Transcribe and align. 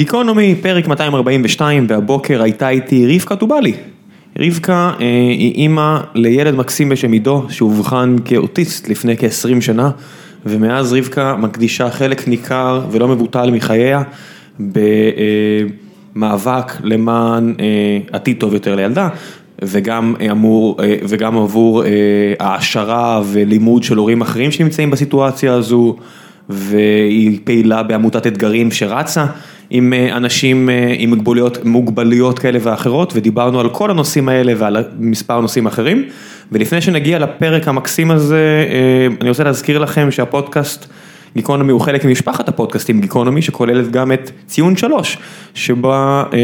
גיקונומי, 0.00 0.54
פרק 0.62 0.88
242, 0.88 1.86
והבוקר 1.88 2.42
הייתה 2.42 2.68
איתי 2.68 3.16
רבקה 3.16 3.36
טובלי. 3.36 3.72
רבקה 4.38 4.92
אה, 5.00 5.06
היא 5.30 5.54
אימא 5.54 5.98
לילד 6.14 6.54
מקסים 6.54 6.88
בשם 6.88 7.12
עידו, 7.12 7.46
שאובחן 7.48 8.16
כאוטיסט 8.24 8.88
לפני 8.88 9.16
כ-20 9.16 9.60
שנה, 9.60 9.90
ומאז 10.46 10.92
רבקה 10.92 11.36
מקדישה 11.36 11.90
חלק 11.90 12.28
ניכר 12.28 12.82
ולא 12.90 13.08
מבוטל 13.08 13.50
מחייה 13.50 14.02
במאבק 16.14 16.72
למען 16.82 17.54
אה, 17.60 17.98
עתיד 18.12 18.36
טוב 18.40 18.54
יותר 18.54 18.74
לילדה. 18.74 19.08
וגם 19.62 20.14
אמור, 20.30 20.76
אה, 20.82 20.96
וגם 21.08 21.36
עבור 21.36 21.84
אה, 21.84 21.88
העשרה 22.38 23.22
ולימוד 23.26 23.82
של 23.82 23.96
הורים 23.96 24.20
אחרים 24.20 24.50
שנמצאים 24.50 24.90
בסיטואציה 24.90 25.54
הזו, 25.54 25.96
והיא 26.48 27.38
פעילה 27.44 27.82
בעמותת 27.82 28.26
אתגרים 28.26 28.70
שרצה 28.70 29.26
עם 29.70 29.92
אה, 29.92 30.16
אנשים 30.16 30.68
עם 30.98 31.10
מוגבלויות, 31.10 31.64
מוגבלויות 31.64 32.38
כאלה 32.38 32.58
ואחרות, 32.62 33.12
ודיברנו 33.16 33.60
על 33.60 33.68
כל 33.68 33.90
הנושאים 33.90 34.28
האלה 34.28 34.52
ועל 34.56 34.84
מספר 34.98 35.40
נושאים 35.40 35.66
אחרים. 35.66 36.04
ולפני 36.52 36.80
שנגיע 36.80 37.18
לפרק 37.18 37.68
המקסים 37.68 38.10
הזה, 38.10 38.66
אני 39.20 39.28
רוצה 39.28 39.44
להזכיר 39.44 39.78
לכם 39.78 40.10
שהפודקאסט 40.10 40.86
גיקונומי 41.36 41.72
הוא 41.72 41.80
חלק 41.80 42.04
ממשפחת 42.04 42.48
הפודקאסטים 42.48 43.00
גיקונומי 43.00 43.42
שכוללת 43.42 43.90
גם 43.90 44.12
את 44.12 44.30
ציון 44.46 44.76
שלוש, 44.76 45.18
שבה 45.54 46.24
אה, 46.32 46.38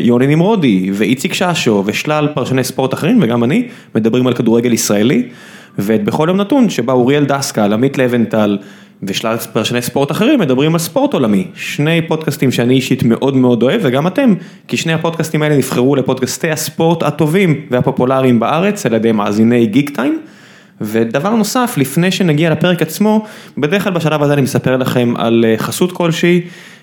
יוני 0.00 0.26
נמרודי 0.26 0.90
ואיציק 0.92 1.34
ששו 1.34 1.82
ושלל 1.86 2.28
פרשני 2.34 2.64
ספורט 2.64 2.94
אחרים 2.94 3.18
וגם 3.22 3.44
אני 3.44 3.68
מדברים 3.94 4.26
על 4.26 4.34
כדורגל 4.34 4.72
ישראלי, 4.72 5.28
ואת 5.78 6.04
בכל 6.04 6.26
יום 6.28 6.36
נתון 6.36 6.70
שבה 6.70 6.92
אוריאל 6.92 7.24
דסקל, 7.24 7.72
עמית 7.72 7.98
לבנטל 7.98 8.58
ושלל 9.06 9.36
פרשני 9.36 9.82
ספורט 9.82 10.10
אחרים 10.10 10.40
מדברים 10.40 10.72
על 10.72 10.78
ספורט 10.78 11.14
עולמי, 11.14 11.46
שני 11.54 12.02
פודקאסטים 12.08 12.50
שאני 12.50 12.74
אישית 12.74 13.02
מאוד 13.02 13.36
מאוד 13.36 13.62
אוהב 13.62 13.80
וגם 13.84 14.06
אתם, 14.06 14.34
כי 14.68 14.76
שני 14.76 14.92
הפודקאסטים 14.92 15.42
האלה 15.42 15.56
נבחרו 15.56 15.96
לפודקאסטי 15.96 16.50
הספורט 16.50 17.02
הטובים 17.02 17.60
והפופולריים 17.70 18.40
בארץ 18.40 18.86
על 18.86 18.94
ידי 18.94 19.12
מאזיני 19.12 19.66
גיק 19.66 19.90
טיים. 19.96 20.18
ודבר 20.80 21.30
נוסף, 21.30 21.74
לפני 21.76 22.10
שנגיע 22.10 22.50
לפרק 22.50 22.82
עצמו, 22.82 23.24
בדרך 23.58 23.84
כלל 23.84 23.92
בשלב 23.92 24.22
הזה 24.22 24.32
אני 24.32 24.42
מספר 24.42 24.76
לכם 24.76 25.14
על 25.16 25.44
אה, 25.48 25.54
חסות 25.58 25.92
כלשהי. 25.92 26.40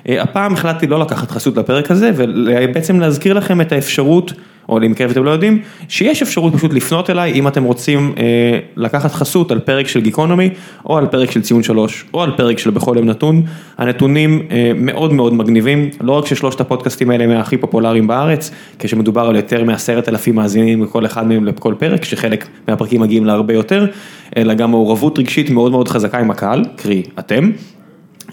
אה, 0.09 0.21
הפעם 0.21 0.53
החלטתי 0.53 0.87
לא 0.87 0.99
לקחת 0.99 1.31
חסות 1.31 1.57
לפרק 1.57 1.91
הזה, 1.91 2.11
ובעצם 2.15 2.99
להזכיר 2.99 3.33
לכם 3.33 3.61
את 3.61 3.71
האפשרות, 3.71 4.33
או 4.69 4.79
למקרה 4.79 5.07
ואתם 5.07 5.23
לא 5.23 5.31
יודעים, 5.31 5.61
שיש 5.89 6.21
אפשרות 6.21 6.55
פשוט 6.55 6.73
לפנות 6.73 7.09
אליי 7.09 7.31
אם 7.31 7.47
אתם 7.47 7.63
רוצים 7.63 8.13
אה, 8.17 8.59
לקחת 8.75 9.11
חסות 9.11 9.51
על 9.51 9.59
פרק 9.59 9.87
של 9.87 10.01
גיקונומי, 10.01 10.49
או 10.85 10.97
על 10.97 11.05
פרק 11.07 11.31
של 11.31 11.41
ציון 11.41 11.63
שלוש, 11.63 12.05
או 12.13 12.23
על 12.23 12.31
פרק 12.37 12.59
של 12.59 12.69
בכל 12.69 12.93
יום 12.97 13.09
נתון. 13.09 13.41
הנתונים 13.77 14.41
אה, 14.51 14.71
מאוד 14.75 15.13
מאוד 15.13 15.33
מגניבים, 15.33 15.89
לא 16.01 16.11
רק 16.11 16.25
ששלושת 16.25 16.61
הפודקאסטים 16.61 17.09
האלה 17.09 17.23
הם 17.23 17.31
הכי 17.31 17.57
פופולריים 17.57 18.07
בארץ, 18.07 18.51
כשמדובר 18.79 19.21
על 19.21 19.35
יותר 19.35 19.63
מעשרת 19.63 20.09
אלפים 20.09 20.35
מאזינים 20.35 20.83
לכל 20.83 21.05
אחד 21.05 21.27
מהם 21.27 21.45
לכל 21.45 21.73
פרק, 21.77 22.03
שחלק 22.03 22.47
מהפרקים 22.67 23.01
מגיעים 23.01 23.25
להרבה 23.25 23.53
יותר, 23.53 23.85
אלא 24.37 24.53
גם 24.53 24.71
מעורבות 24.71 25.19
רגשית 25.19 25.49
מאוד 25.49 25.71
מאוד 25.71 25.87
חזקה 25.87 26.19
עם 26.19 26.31
הקהל, 26.31 26.65
קרי 26.75 27.03
אתם. 27.19 27.51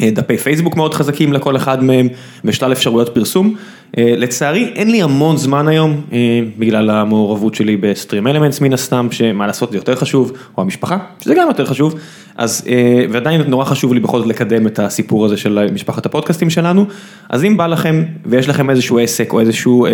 אה, 0.02 0.10
דפי 0.10 0.36
פייסבוק 0.36 0.77
מאוד 0.77 0.94
חזקים 0.94 1.32
לכל 1.32 1.56
אחד 1.56 1.84
מהם 1.84 2.08
ושלל 2.44 2.72
אפשרויות 2.72 3.08
פרסום. 3.14 3.54
אה, 3.98 4.14
לצערי 4.16 4.72
אין 4.74 4.91
לי 4.91 5.02
המון 5.02 5.36
זמן 5.36 5.68
היום 5.68 6.00
אה, 6.12 6.41
בגלל 6.58 6.91
המעורבות 6.91 7.54
שלי 7.54 7.77
בסטרים 7.77 8.26
אלמנטס 8.26 8.60
מן 8.60 8.72
הסתם, 8.72 9.08
שמה 9.10 9.46
לעשות 9.46 9.70
זה 9.70 9.78
יותר 9.78 9.96
חשוב, 9.96 10.32
או 10.56 10.62
המשפחה, 10.62 10.98
שזה 11.20 11.34
גם 11.34 11.48
יותר 11.48 11.66
חשוב, 11.66 11.94
אז 12.36 12.64
ועדיין 13.10 13.41
נורא 13.41 13.64
חשוב 13.64 13.94
לי 13.94 14.00
בכל 14.00 14.19
זאת 14.19 14.28
לקדם 14.28 14.66
את 14.66 14.78
הסיפור 14.78 15.24
הזה 15.24 15.36
של 15.36 15.66
משפחת 15.72 16.06
הפודקאסטים 16.06 16.50
שלנו, 16.50 16.86
אז 17.30 17.44
אם 17.44 17.56
בא 17.56 17.66
לכם 17.66 18.04
ויש 18.26 18.48
לכם 18.48 18.70
איזשהו 18.70 18.98
עסק 18.98 19.32
או 19.32 19.41
איזשהו, 19.41 19.86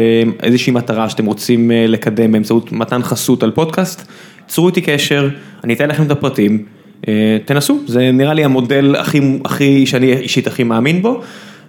איזושהי 0.42 0.72
מטרה 0.72 1.08
שאתם 1.08 1.26
רוצים 1.26 1.70
לקדם 1.74 2.32
באמצעות 2.32 2.72
מתן 2.72 3.02
חסות 3.02 3.42
על 3.42 3.50
פודקאסט, 3.50 4.06
צרו 4.46 4.68
איתי 4.68 4.80
קשר, 4.80 5.28
אני 5.64 5.74
אתן 5.74 5.88
לכם 5.88 6.02
את 6.02 6.10
הפרטים. 6.10 6.64
אה, 7.08 7.36
תנסו, 7.44 7.80
זה 7.86 8.10
נראה 8.12 8.34
לי 8.34 8.44
המודל 8.44 8.96
הכי, 8.98 9.20
הכי, 9.44 9.86
שאני 9.86 10.12
אישית 10.12 10.46
הכי 10.46 10.64
מאמין 10.64 11.02
בו. 11.02 11.20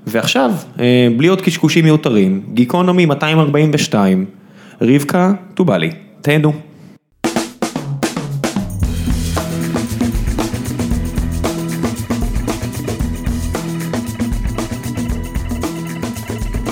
ועכשיו, 0.07 0.51
אה, 0.79 1.07
בלי 1.18 1.28
עוד 1.28 1.41
קשקושים 1.41 1.85
מיותרים, 1.85 2.41
גיקונומי 2.53 3.06
242, 3.06 4.25
רבקה 4.81 5.34
טובלי, 5.53 5.91
תהנו. 6.22 6.53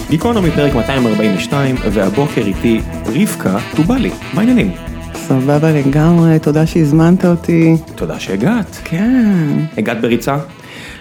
גיקונומי 0.10 0.52
פרק 0.52 0.76
242, 0.76 1.76
והבוקר 1.92 2.42
איתי 2.46 2.82
רבקה 3.08 3.58
טובלי, 3.76 4.12
מה 4.34 4.42
העניינים? 4.42 4.93
סבבה 5.28 5.72
לגמרי, 5.72 6.40
תודה 6.40 6.66
שהזמנת 6.66 7.26
אותי. 7.26 7.76
תודה 7.96 8.20
שהגעת. 8.20 8.82
כן. 8.84 9.60
הגעת 9.78 10.02
בריצה? 10.02 10.38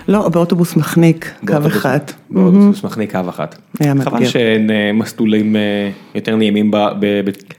לא, 0.08 0.28
באוטובוס 0.28 0.76
מחניק, 0.76 1.32
קו 1.46 1.56
אחד. 1.66 1.98
באוטובוס 2.30 2.84
מחניק 2.84 3.12
קו 3.12 3.20
אחת. 3.28 3.58
היה 3.80 3.94
מאתגר. 3.94 4.10
חבל 4.10 4.24
שאין 4.24 4.70
אה, 4.70 4.92
מסלולים 4.92 5.56
אה, 5.56 5.90
יותר 6.14 6.36
נעימים 6.36 6.70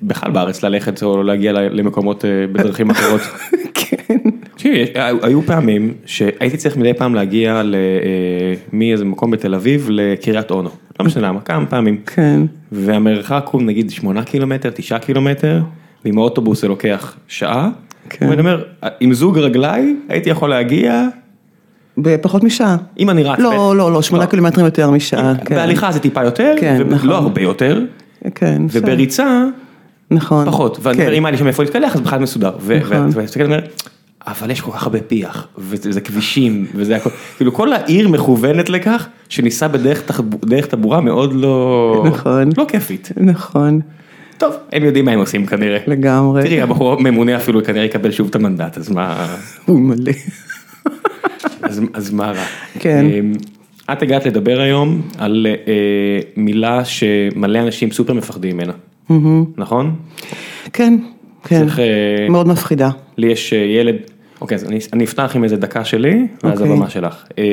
בכלל 0.02 0.32
בארץ 0.32 0.64
ללכת 0.64 1.04
או 1.04 1.24
להגיע 1.24 1.52
למקומות 1.52 2.26
אה, 2.26 2.30
בדרכים 2.52 2.90
אחרות. 2.90 3.22
כן. 3.74 4.18
תקשיבי, 4.54 4.86
היו 5.22 5.42
פעמים 5.42 5.94
שהייתי 6.06 6.58
צריך 6.58 6.78
מדי 6.78 6.94
פעם 6.94 7.16
להגיע 7.16 7.62
מאיזה 8.74 9.06
מקום 9.06 9.32
בתל 9.32 9.56
אביב 9.56 9.88
לקריית 9.90 10.52
אונו. 10.52 10.70
לא 11.00 11.06
משנה 11.06 11.28
למה, 11.28 11.42
כמה 11.42 11.66
פעמים. 11.66 11.98
כן. 12.06 12.42
והמרחק 12.72 13.46
הוא 13.52 13.62
נגיד 13.62 13.92
8 13.92 14.24
קילומטר, 14.24 14.70
9 14.70 14.98
קילומטר. 14.98 15.62
ועם 16.06 16.18
האוטובוס 16.18 16.62
זה 16.62 16.68
לוקח 16.68 17.16
שעה, 17.28 17.70
כן. 18.10 18.30
ואני 18.30 18.40
אומר, 18.40 18.64
עם 19.00 19.14
זוג 19.14 19.40
רגליי 19.40 19.96
הייתי 20.10 20.30
יכול 20.30 20.50
להגיע. 20.50 21.08
בפחות 21.98 22.44
משעה. 22.44 22.78
אם 23.00 23.10
אני 23.10 23.24
רץ. 23.24 23.40
לא, 23.40 23.78
לא, 23.78 23.92
לא, 23.92 24.02
שמונה 24.02 24.24
לא. 24.24 24.30
קילומטרים 24.30 24.66
יותר 24.66 24.92
משעה. 24.92 25.34
כן. 25.46 25.56
בהליכה 25.56 25.92
זה 25.92 26.00
טיפה 26.00 26.24
יותר, 26.24 26.54
כן, 26.60 26.78
ולא 26.80 26.96
נכון. 26.96 27.10
הרבה 27.10 27.42
יותר. 27.42 27.82
כן. 28.36 28.62
ובריצה, 28.72 29.44
נכון. 30.12 30.46
פחות. 30.46 30.78
ואני 30.82 31.02
אומר, 31.02 31.14
אם 31.14 31.26
היה 31.26 31.32
לי 31.32 31.38
שם 31.38 31.48
איפה 31.48 31.64
להתקלח, 31.64 31.96
אז 31.96 32.02
בכלל 32.02 32.20
מסודר. 32.20 32.52
נכון. 32.82 33.10
ואני 33.14 33.46
אומר, 33.46 33.60
אבל 34.28 34.52
יש 34.52 34.62
כל 34.62 34.72
כך 34.72 34.84
הרבה 34.84 35.00
פיח, 35.02 35.48
וזה 35.58 36.02
כבישים, 36.02 36.66
וזה 36.76 36.96
הכל, 36.96 37.10
כאילו 37.38 37.54
כל 37.54 37.74
העיר 37.74 38.08
מכוונת 38.08 38.70
לכך, 38.70 39.08
שניסע 39.30 39.68
בדרך 39.68 40.68
תחבורה 40.68 41.02
מאוד 41.02 41.34
לא, 41.34 42.04
נכון, 42.06 42.50
לא 42.58 42.66
כיפית. 42.68 43.12
נכון. 43.18 43.82
טוב, 44.44 44.56
הם 44.72 44.84
יודעים 44.84 45.06
מה 45.06 45.12
הם 45.12 45.20
עושים 45.20 45.46
כנראה. 45.46 45.78
לגמרי. 45.88 46.44
תראי, 46.44 46.62
הבחור 46.62 46.94
הממונה 46.94 47.36
אפילו 47.36 47.64
כנראה 47.64 47.86
יקבל 47.86 48.12
שוב 48.12 48.28
את 48.28 48.36
המנדט, 48.36 48.78
אז 48.78 48.92
מה... 48.92 49.36
הוא 49.66 49.80
מלא. 49.80 50.12
אז, 51.62 51.82
אז 51.94 52.14
מה 52.14 52.32
רע? 52.32 52.44
כן. 52.80 53.06
אמ, 53.06 53.34
את 53.92 54.02
הגעת 54.02 54.26
לדבר 54.26 54.62
היום 54.62 55.02
על 55.18 55.48
אה, 55.68 55.74
מילה 56.38 56.86
שמלא 56.86 57.60
אנשים 57.60 57.92
סופר 57.92 58.14
מפחדים 58.14 58.58
ממנה, 58.58 58.74
נכון? 59.58 59.96
כן, 60.74 60.98
כן, 61.44 61.60
צריך, 61.60 61.80
אה, 61.80 61.86
מאוד 62.30 62.48
מפחידה. 62.48 62.90
לי 63.18 63.28
יש 63.28 63.54
אה, 63.54 63.60
ילד, 63.60 63.96
אוקיי, 64.42 64.56
אז 64.56 64.64
אני, 64.64 64.80
אני 64.94 65.04
אפתח 65.04 65.32
עם 65.36 65.44
איזה 65.44 65.58
דקה 65.58 65.86
שלי, 65.86 66.28
ואז 66.44 66.62
אוקיי. 66.62 66.74
הבמה 66.74 66.90
שלך. 66.90 67.24
אה, 67.40 67.44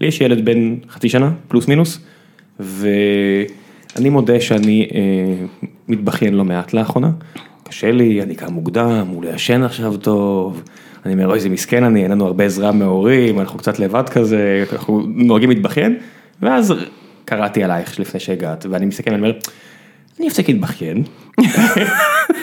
לי 0.00 0.06
יש 0.06 0.20
ילד 0.20 0.44
בן 0.44 0.74
חצי 0.90 1.08
שנה, 1.08 1.30
פלוס 1.48 1.68
מינוס, 1.68 1.98
ו... 2.60 2.88
אני 3.96 4.08
מודה 4.08 4.40
שאני 4.40 4.88
אה, 4.94 5.68
מתבכיין 5.90 6.34
לא 6.34 6.44
מעט 6.44 6.72
לאחרונה, 6.72 7.10
קשה 7.68 7.92
לי, 7.92 8.22
אני 8.22 8.34
קם 8.34 8.52
מוקדם, 8.52 9.06
הוא 9.08 9.24
לא 9.24 9.28
ישן 9.28 9.62
עכשיו 9.62 9.96
טוב, 9.96 10.62
אני 11.06 11.12
אומר, 11.12 11.26
אוי, 11.26 11.34
איזה 11.34 11.48
מסכן 11.48 11.84
אני, 11.84 12.02
אין 12.02 12.10
לנו 12.10 12.26
הרבה 12.26 12.44
עזרה 12.44 12.72
מההורים, 12.72 13.40
אנחנו 13.40 13.58
קצת 13.58 13.78
לבד 13.78 14.08
כזה, 14.08 14.64
אנחנו 14.72 15.02
נוהגים 15.06 15.48
להתבכיין, 15.48 15.96
ואז 16.42 16.74
קראתי 17.24 17.64
עלייך 17.64 18.00
לפני 18.00 18.20
שהגעת, 18.20 18.66
ואני 18.70 18.86
מסתכל 18.86 19.10
ואני 19.10 19.22
אומר, 19.22 19.32
אני 20.18 20.28
אפסיק 20.28 20.48
להתבכיין, 20.48 21.02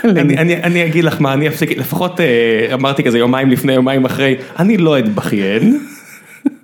אני, 0.03 0.37
אני, 0.37 0.63
אני 0.63 0.85
אגיד 0.85 1.03
לך 1.03 1.21
מה, 1.21 1.33
אני 1.33 1.47
אפסיק, 1.47 1.77
לפחות 1.77 2.19
אה, 2.19 2.73
אמרתי 2.73 3.03
כזה 3.03 3.17
יומיים 3.17 3.49
לפני, 3.49 3.73
יומיים 3.73 4.05
אחרי, 4.05 4.35
אני 4.59 4.77
לא 4.77 4.99
אתבכיין, 4.99 5.79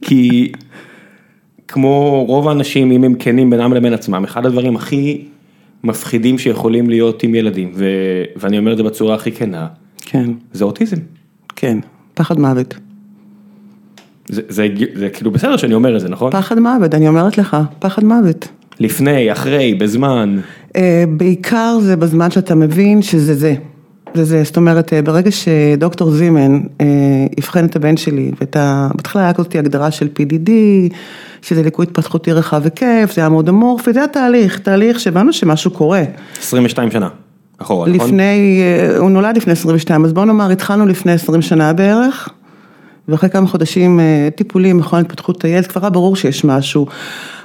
כי 0.02 0.52
כמו 1.68 2.26
רוב 2.28 2.48
האנשים, 2.48 2.92
אם 2.92 3.04
הם 3.04 3.16
כנים 3.20 3.50
בינם 3.50 3.74
לבין 3.74 3.94
עצמם, 3.94 4.24
אחד 4.24 4.46
הדברים 4.46 4.76
הכי 4.76 5.26
מפחידים 5.84 6.38
שיכולים 6.38 6.90
להיות 6.90 7.24
עם 7.24 7.36
ילדים, 7.36 7.72
ו... 7.76 7.86
ואני 8.36 8.58
אומר 8.58 8.72
את 8.72 8.78
זה 8.78 8.84
בצורה 8.84 9.16
הכי 9.16 9.32
כנה, 9.32 9.68
כן. 10.02 10.30
זה 10.54 10.64
אוטיזם. 10.64 10.98
כן, 11.56 11.78
פחד 12.14 12.40
מוות. 12.40 12.76
זה, 14.28 14.42
זה, 14.48 14.68
זה, 14.78 14.86
זה 14.96 15.10
כאילו 15.10 15.32
בסדר 15.32 15.58
שאני 15.58 15.74
אומר 15.74 15.96
את 15.96 16.02
זה, 16.02 16.10
נכון? 16.10 16.32
פחד 16.32 16.60
מוות, 16.60 16.94
אני 16.94 17.08
אומרת 17.08 17.38
לך, 17.38 17.58
פחד 17.80 18.04
מוות. 18.04 18.48
לפני, 18.80 19.32
אחרי, 19.32 19.74
בזמן. 19.74 20.40
Uh, 20.70 20.76
בעיקר 21.18 21.78
זה 21.82 21.96
בזמן 21.96 22.32
שאתה 22.32 22.56
מבין 22.56 23.02
שזה 23.02 23.34
זה. 23.36 23.56
זה 24.14 24.24
זה, 24.24 24.44
זאת 24.44 24.58
אומרת, 24.58 24.94
uh, 24.94 24.96
ברגע 25.04 25.32
שדוקטור 25.32 26.12
זימן 26.12 26.62
uh, 26.62 26.82
אבחן 27.40 27.66
את 27.66 27.76
הבן 27.76 27.98
שלי, 27.98 28.32
ואתה, 28.42 28.88
בהתחלה 28.96 29.22
היה 29.22 29.34
כזאת 29.34 29.56
הגדרה 29.56 29.92
של 29.92 30.08
PDD, 30.20 30.50
שזה 31.44 31.64
ליקוי 31.64 31.86
התפתחותי 31.86 32.32
רחב 32.32 32.64
היקף, 32.64 33.12
זה 33.16 33.22
היה 33.22 33.30
מאוד 33.30 33.50
אמורפי, 33.50 33.94
זה 33.94 34.04
התהליך, 34.04 34.60
תהליך 34.60 35.00
שהבנו 35.00 35.34
שמשהו 35.34 35.72
קורה. 35.72 36.04
22 36.40 36.92
שנה, 36.92 37.08
אחורה, 37.58 37.88
נכון? 37.88 38.08
לפני, 38.08 38.62
אה, 38.62 38.98
הוא 38.98 39.10
נולד 39.10 39.38
לפני 39.38 39.54
22, 39.54 40.06
אז 40.06 40.14
בוא 40.14 40.26
נאמר, 40.26 40.52
התחלנו 40.52 40.86
לפני 40.86 41.12
20 41.12 41.42
שנה 41.42 41.74
בערך, 41.74 42.30
ואחרי 43.08 43.30
כמה 43.30 43.48
חודשים 43.48 44.00
אה, 44.00 44.30
טיפולים, 44.36 44.78
מכון 44.78 45.00
התפתחות 45.00 45.46
הילד, 45.46 45.68
כבר 45.68 45.82
היה 45.82 45.90
ברור 45.90 46.16
שיש 46.16 46.46
משהו. 46.46 46.86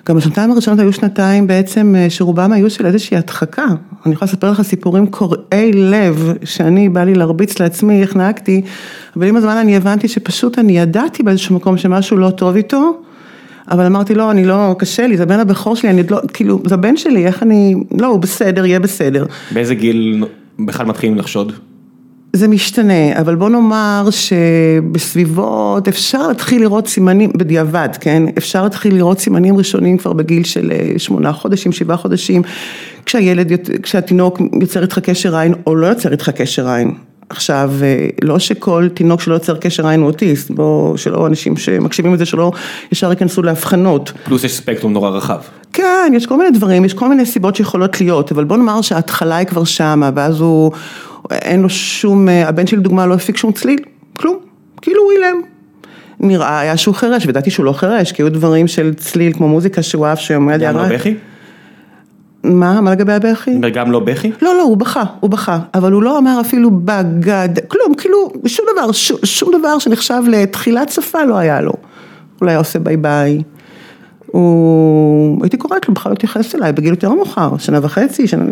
גם 0.09 0.17
השנתיים 0.17 0.51
הראשונות 0.51 0.81
היו 0.81 0.93
שנתיים 0.93 1.47
בעצם 1.47 1.95
אה, 1.99 2.11
שרובם 2.11 2.53
היו 2.53 2.71
של 2.71 2.87
איזושהי 2.87 3.17
הדחקה. 3.17 3.67
אני 4.07 4.15
יכולה 4.15 4.31
לספר 4.31 4.51
לך 4.51 4.63
סיפורים 4.63 5.07
קורעי 5.07 5.73
לב, 5.73 6.33
שאני 6.45 6.89
בא 6.89 7.05
לי 7.05 7.15
להרביץ 7.15 7.59
לעצמי 7.59 8.03
איך 8.03 8.17
נהגתי, 8.17 8.63
אבל 9.17 9.27
עם 9.27 9.37
הזמן 9.37 9.57
אני 9.57 9.77
הבנתי 9.77 10.09
שפשוט 10.09 10.59
אני 10.59 10.79
ידעתי 10.79 11.23
באיזשהו 11.23 11.57
מקום 11.57 11.79
שמשהו 11.79 12.17
לא 12.17 12.31
טוב 12.31 12.57
איתו, 12.57 13.01
אבל 13.71 13.87
אמרתי 13.87 14.15
לא, 14.15 14.31
אני 14.31 14.45
לא, 14.45 14.77
קשה 14.79 15.07
לי, 15.07 15.17
זה 15.17 15.23
הבן 15.23 15.41
הבכור 15.41 15.77
שלי, 15.77 15.91
אני 15.91 16.01
עוד 16.01 16.11
לא, 16.11 16.21
כאילו, 16.33 16.63
זה 16.67 16.75
הבן 16.75 16.97
שלי, 16.97 17.27
איך 17.27 17.43
אני, 17.43 17.75
לא, 17.99 18.07
הוא 18.07 18.21
בסדר, 18.21 18.67
יהיה 18.67 18.81
בסדר. 18.81 19.27
באיזה 19.51 19.75
גיל 19.75 20.25
בכלל 20.59 20.87
מתחילים 20.87 21.19
לחשוד? 21.19 21.53
זה 22.33 22.49
משתנה, 22.49 23.21
אבל 23.21 23.35
בוא 23.35 23.49
נאמר 23.49 24.09
שבסביבות, 24.11 25.89
אפשר 25.89 26.29
להתחיל 26.29 26.63
לראות 26.63 26.89
סימנים, 26.89 27.31
בדיעבד, 27.37 27.89
כן? 28.01 28.23
אפשר 28.39 28.63
להתחיל 28.63 28.95
לראות 28.95 29.19
סימנים 29.19 29.57
ראשונים 29.57 29.99
כבר 29.99 30.13
בגיל 30.13 30.45
של 30.45 30.73
אה, 30.73 30.99
שמונה 30.99 31.33
חודשים, 31.33 31.73
שבעה 31.73 31.97
חודשים, 31.97 32.43
כשהילד, 33.07 33.53
כשהתינוק 33.83 34.41
יוצר 34.61 34.83
איתך 34.83 34.99
קשר 34.99 35.37
עין 35.37 35.55
או 35.67 35.75
לא 35.75 35.87
יוצר 35.87 36.13
איתך 36.13 36.31
קשר 36.31 36.69
עין. 36.69 36.95
עכשיו, 37.31 37.71
אה, 37.83 38.09
לא 38.23 38.39
שכל 38.39 38.89
תינוק 38.95 39.21
שלא 39.21 39.35
יוצר 39.35 39.57
קשר 39.57 39.87
עין 39.87 40.01
הוא 40.01 40.07
אוטיסט, 40.07 40.51
בוא, 40.51 40.97
שלא 40.97 41.27
אנשים 41.27 41.57
שמקשיבים 41.57 42.15
לזה 42.15 42.27
שלא 42.27 42.53
ישר 42.93 43.11
ייכנסו 43.11 43.43
להבחנות. 43.43 44.13
פלוס 44.25 44.45
יש 44.45 44.53
ספקטרום 44.53 44.93
נורא 44.93 45.11
רחב. 45.11 45.39
כן, 45.73 46.13
יש 46.17 46.27
כל 46.27 46.39
מיני 46.39 46.51
דברים, 46.51 46.85
יש 46.85 46.95
כל 46.95 47.09
מיני 47.09 47.27
סיבות 47.27 47.57
שיכולות 47.57 48.01
להיות, 48.01 48.33
אבל 48.33 48.45
בוא 48.45 48.57
נאמר 48.57 48.81
שההתחלה 48.81 49.37
היא 49.37 49.47
כבר 49.47 49.65
שמה, 49.65 50.11
ואז 50.15 50.41
הוא, 50.41 50.73
אין 51.31 51.63
לו 51.63 51.71
שום, 51.71 52.29
אה, 52.29 52.49
הבן 52.49 52.67
שלי 52.67 52.79
לדוגמה 52.79 53.07
לא 53.07 53.15
הפיק 53.15 53.37
שום 53.37 53.53
צליל, 53.53 53.79
כלום, 54.19 54.37
כאילו 54.83 55.03
הוא 55.03 55.13
אילם. 55.13 55.41
נראה 56.21 56.61
היה 56.61 56.77
שהוא 56.77 56.95
חירש, 56.95 57.27
וידעתי 57.27 57.51
שהוא 57.51 57.67
לא 57.67 57.73
חירש, 57.73 58.13
כי 58.13 58.23
היו 58.23 58.33
דברים 58.33 58.69
של 58.69 58.95
צליל 58.95 59.33
כמו 59.33 59.49
מוזיקה 59.49 59.83
שהוא 59.83 60.07
אהב 60.07 60.19
שעומד 60.19 60.61
גם 60.61 60.89
בכי? 60.91 61.15
מה, 62.45 62.81
מה 62.81 62.91
לגבי 62.91 63.13
הבכי? 63.13 63.59
גם 63.75 63.93
לא 63.93 64.01
בכי? 64.01 64.31
לא, 64.43 64.57
לא, 64.57 64.63
הוא 64.63 64.77
בכה, 64.77 65.05
הוא 65.21 65.31
בכה, 65.31 65.59
אבל 65.75 65.93
הוא 65.93 66.03
לא 66.03 66.19
אמר 66.19 66.41
אפילו 66.41 66.71
בגד, 66.71 67.49
כלום, 67.69 67.95
כאילו, 67.95 68.33
שום 68.47 68.67
דבר, 68.73 68.93
שום, 68.93 69.17
שום 69.25 69.51
דבר 69.59 69.79
שנחשב 69.79 70.23
לתחילת 70.29 70.89
שפה 70.89 71.25
לא 71.25 71.37
היה 71.37 71.61
לו. 71.61 71.73
אולי 72.41 72.53
היה 72.53 72.59
עושה 72.59 72.79
ביי 72.79 72.97
ביי. 72.97 73.43
הוא, 74.27 75.39
הייתי 75.43 75.57
קוראת 75.57 75.89
לו, 75.89 75.95
בכלל 75.95 76.11
לא 76.11 76.15
התייחס 76.15 76.55
אליי 76.55 76.73
בגיל 76.73 76.91
יותר 76.91 77.13
מאוחר, 77.13 77.59
שנה 77.59 77.79
וחצי, 77.83 78.27
שנה... 78.27 78.45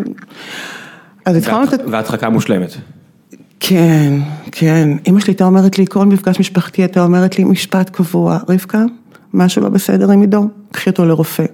אז 1.25 1.35
התחלנו 1.35 1.63
את... 1.63 1.69
והדחקה 1.87 2.29
מושלמת. 2.29 2.75
כן, 3.59 4.13
כן. 4.51 4.89
אמא 5.07 5.19
שלי 5.19 5.31
הייתה 5.31 5.45
אומרת 5.45 5.79
לי, 5.79 5.85
כל 5.87 6.05
מפגש 6.05 6.39
משפחתי 6.39 6.81
הייתה 6.81 7.03
אומרת 7.03 7.37
לי 7.37 7.43
משפט 7.43 7.89
קבוע, 7.89 8.37
רבקה, 8.49 8.83
משהו 9.33 9.61
לא 9.61 9.69
בסדר 9.69 10.11
עם 10.11 10.21
עידו, 10.21 10.47
קחי 10.71 10.89
אותו 10.89 11.05
לרופא. 11.05 11.45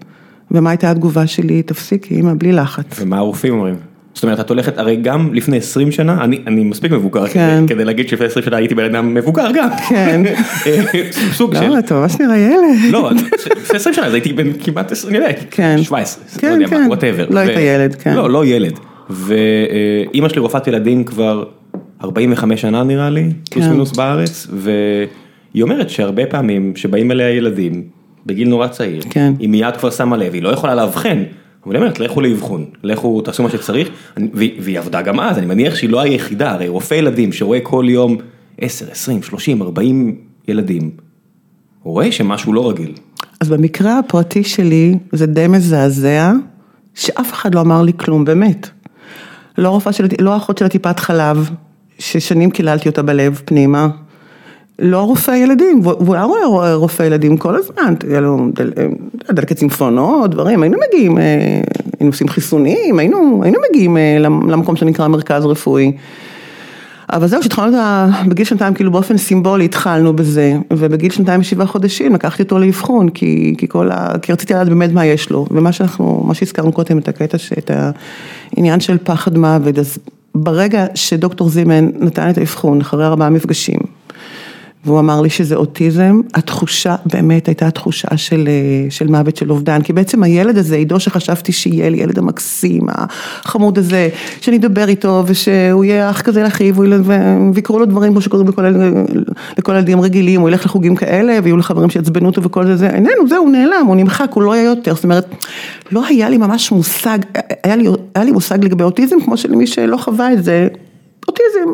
ומה 0.54 0.70
הייתה 0.70 0.92
התגובה 0.92 1.28
שלי? 1.28 1.64
תפסיקי, 1.64 2.20
אמא, 2.20 2.34
בלי 2.38 2.52
לחץ. 2.52 3.00
ומה 3.00 3.18
הרופאים 3.18 3.54
אומרים? 3.54 3.76
זאת 4.14 4.24
אומרת, 4.24 4.40
את 4.40 4.50
הולכת, 4.50 4.78
הרי 4.78 4.96
גם 4.96 5.34
לפני 5.34 5.58
20 5.58 5.92
שנה, 5.92 6.24
אני, 6.24 6.40
אני 6.48 6.64
מספיק 6.64 6.92
מבוגר 6.92 7.28
כן. 7.28 7.64
כדי, 7.66 7.76
כדי 7.76 7.86
להגיד 7.86 8.10
שלפני 8.10 8.26
20 8.26 8.46
שנה 8.46 8.58
הייתי 8.58 8.76
בן 8.76 8.84
אדם 8.84 9.14
מבוגר 9.14 9.52
גם. 9.54 9.70
כן. 9.90 10.22
סוג 11.38 11.56
של... 11.56 11.68
לא, 11.68 11.80
אתה 11.80 11.96
ממש 11.96 12.20
נראה 12.20 12.38
ילד. 12.38 12.92
לא, 12.92 13.12
לפני 13.12 13.78
20 13.78 13.96
שנה 13.96 14.06
אז 14.06 14.14
הייתי 14.14 14.34
בן 14.34 14.54
כמעט 14.54 14.92
20, 14.92 15.16
אני 15.16 15.24
יודע, 15.24 15.40
כן. 15.52 15.84
17, 15.84 16.24
כן, 16.40 16.50
לא 16.50 16.54
יודע 16.54 16.68
כן. 16.68 16.82
מה, 16.82 16.88
whatever. 16.88 17.26
לא 17.30 17.40
היית 17.40 17.58
ילד, 17.58 17.96
כן. 17.96 18.14
לא, 18.14 18.30
לא 18.30 18.46
ילד. 18.46 18.80
ואימא 19.10 20.30
שלי 20.30 20.40
רופאת 20.40 20.68
ילדים 20.68 21.04
כבר 21.04 21.44
45 22.04 22.62
שנה 22.62 22.84
נראה 22.84 23.10
לי, 23.10 23.30
פלוס 23.52 23.66
כן. 23.66 23.72
מינוס 23.72 23.92
בארץ, 23.92 24.48
והיא 24.54 25.64
אומרת 25.64 25.90
שהרבה 25.90 26.26
פעמים 26.26 26.76
שבאים 26.76 27.12
אליה 27.12 27.30
ילדים 27.30 27.84
בגיל 28.26 28.50
נורא 28.50 28.68
צעיר, 28.68 29.02
כן. 29.10 29.34
היא 29.40 29.50
מיד 29.50 29.78
כבר 29.78 29.92
שמה 29.92 30.18
לב, 30.18 30.34
היא 30.34 30.44
לא 30.44 30.50
יכולה 30.50 30.76
לאבחן. 30.76 31.24
אבל 31.66 31.76
היא 31.76 31.82
אומרת, 31.82 32.00
לכו 32.00 32.22
לאבחון, 32.22 32.66
לכו 32.84 33.22
תעשו 33.22 33.44
מה 33.44 33.50
שצריך, 33.50 33.90
והיא 34.34 34.80
עבדה 34.80 35.02
גם 35.02 35.20
אז, 35.20 35.38
אני 35.38 35.46
מניח 35.46 35.76
שהיא 35.76 35.90
לא 35.90 36.02
היחידה, 36.02 36.52
הרי 36.52 36.68
רופא 36.68 36.94
ילדים 36.94 37.32
שרואה 37.32 37.60
כל 37.60 37.86
יום 37.88 38.18
10, 38.58 38.92
20, 38.92 39.24
30, 39.24 39.62
40 39.62 40.16
ילדים, 40.48 40.92
הוא 41.84 41.94
רואה 41.94 42.12
שמשהו 42.12 42.54
לא 42.54 42.70
רגיל. 42.70 42.94
אז 43.42 43.50
במקרה 43.50 44.00
הפרטי 44.00 44.44
שלי, 44.44 44.98
זה 45.12 45.26
די 45.26 45.48
מזעזע, 45.48 46.32
שאף 46.94 47.34
אחד 47.34 47.56
לא 47.56 47.62
אמר 47.62 47.82
לי 47.82 47.92
כלום, 47.98 48.26
באמת. 48.26 48.70
לא 49.58 49.70
רופאה 49.70 49.94
של, 49.94 50.08
לא 50.20 50.38
אחות 50.38 50.58
של 50.58 50.66
הטיפת 50.66 51.00
חלב, 51.00 51.50
ששנים 52.00 52.52
קיללתי 52.52 52.90
אותה 52.90 53.02
בלב 53.02 53.42
פנימה. 53.46 53.88
לא 54.80 55.02
רופא 55.02 55.32
ילדים, 55.32 55.80
והוא 55.84 56.16
היה 56.16 56.24
רואה 56.24 56.76
רופא 56.76 57.04
ילדים 57.04 57.38
כל 57.38 57.56
הזמן, 57.56 57.94
היה 58.10 58.22
לו 58.22 58.48
דל, 58.54 58.72
דלקת 59.32 59.58
צימפונות, 59.58 60.32
דברים, 60.32 60.64
היינו 60.64 60.78
מגיעים, 60.88 61.18
אה, 61.18 61.62
היינו 62.00 62.12
עושים 62.12 62.28
חיסונים, 62.28 63.00
היינו, 63.00 63.42
היינו 63.44 63.60
מגיעים 63.70 63.98
אה, 63.98 64.18
למ- 64.20 64.50
למקום 64.50 64.76
שנקרא 64.76 65.08
מרכז 65.08 65.46
רפואי. 65.46 65.92
אבל 67.10 67.28
זהו, 67.28 67.40
כשהתחלנו 67.40 67.70
את 67.70 67.82
ה... 67.84 68.08
בגיל 68.28 68.46
שנתיים, 68.46 68.74
כאילו 68.74 68.92
באופן 68.92 69.18
סימבולי 69.18 69.66
התחלנו 69.66 70.14
בזה, 70.14 70.54
ובגיל 70.74 71.12
שנתיים 71.12 71.42
ושבעה 71.42 71.68
חודשים 71.68 72.14
לקחתי 72.14 72.44
אותו 72.44 72.60
לאבחון, 72.60 73.10
כי, 73.10 73.56
כי 73.58 73.68
כל 73.68 73.92
ה... 73.92 74.14
כי 74.22 74.32
רציתי 74.32 74.54
לדעת 74.54 74.70
באמת 74.70 74.92
מה 74.94 75.06
יש 75.06 75.30
לו, 75.30 75.46
ומה 75.52 75.72
שאנחנו, 75.72 76.24
מה 76.28 76.34
שהזכרנו 76.34 76.72
קודם, 76.72 76.98
את 76.98 77.08
הקטע, 77.08 77.38
את 77.58 77.72
העניין 78.58 78.80
של 78.80 78.98
פחד 79.04 79.38
מוות, 79.38 79.80
אז 79.80 79.98
ברגע 80.36 80.86
שדוקטור 80.96 81.50
זימן 81.50 81.90
נתן 82.00 82.30
את 82.30 82.38
האבחון, 82.38 82.82
אחרי 82.82 83.06
ארבעה 83.06 83.30
מפגשים, 83.30 83.80
והוא 84.86 85.00
אמר 85.00 85.22
לי 85.22 85.30
שזה 85.30 85.56
אוטיזם, 85.56 86.22
התחושה 86.34 86.96
באמת 87.06 87.48
הייתה 87.48 87.72
תחושה 87.72 88.18
של, 88.18 88.48
אה, 88.48 88.92
של 88.92 89.08
מוות 89.08 89.36
של 89.36 89.52
אובדן, 89.52 89.82
כי 89.82 89.94
בעצם 89.94 90.24
הילד 90.24 90.58
הזה, 90.58 90.76
עידו 90.76 91.00
שחשבתי 91.00 91.52
שיהיה 91.52 91.90
לי, 91.90 91.98
ילד 91.98 92.20
המקסים, 92.20 92.82
החמוד 92.90 93.78
הזה, 93.78 94.10
שאני 94.42 94.58
אדבר 94.58 94.88
איתו 94.88 95.24
ושהוא 95.28 95.84
יהיה 95.86 96.10
אח 96.10 96.22
כזה 96.22 96.44
לאחיו, 96.44 96.76
ויקרו 97.54 97.80
לו 97.80 97.86
דברים 97.86 98.12
כמו 98.12 98.22
שקוראים 98.22 98.48
לכל, 98.48 98.66
לכל 99.58 99.76
הילדים 99.76 100.02
רגילים, 100.02 100.42
הוא 100.42 100.50
ילך 100.50 100.66
לחוגים 100.66 100.96
כאלה 100.96 101.40
ויהיו 101.44 101.58
לו 101.58 101.64
חברים 101.64 101.90
שיעצבנו 101.90 102.26
אותו 102.26 102.44
וכל 102.44 102.66
זה, 102.66 102.76
זה, 102.76 102.90
איננו, 102.90 103.28
זהו, 103.30 103.44
הוא 103.44 103.52
נעלם, 103.52 103.86
הוא 103.88 103.96
נמחק, 103.96 104.32
הוא 104.34 104.44
לא 104.44 104.54
היה 104.54 104.64
יותר, 104.64 104.96
זאת 104.96 105.04
אומרת, 105.04 105.36
לא 105.92 106.06
היה 106.06 106.30
לי 106.30 106.38
ממש 106.38 106.72
מושג, 106.72 107.18
היה 107.64 107.76
לי, 107.76 107.88
היה 108.16 108.26
לי 108.26 108.32
מושג 108.32 108.66
לגבי 108.66 108.84
אוטיזם, 108.84 109.16
כמו 109.26 109.38
שלמי 109.38 109.68
שלא 109.68 109.98
חווה 109.98 110.34
את 110.34 110.44
זה, 110.44 110.68
אוטיזם. 111.28 111.70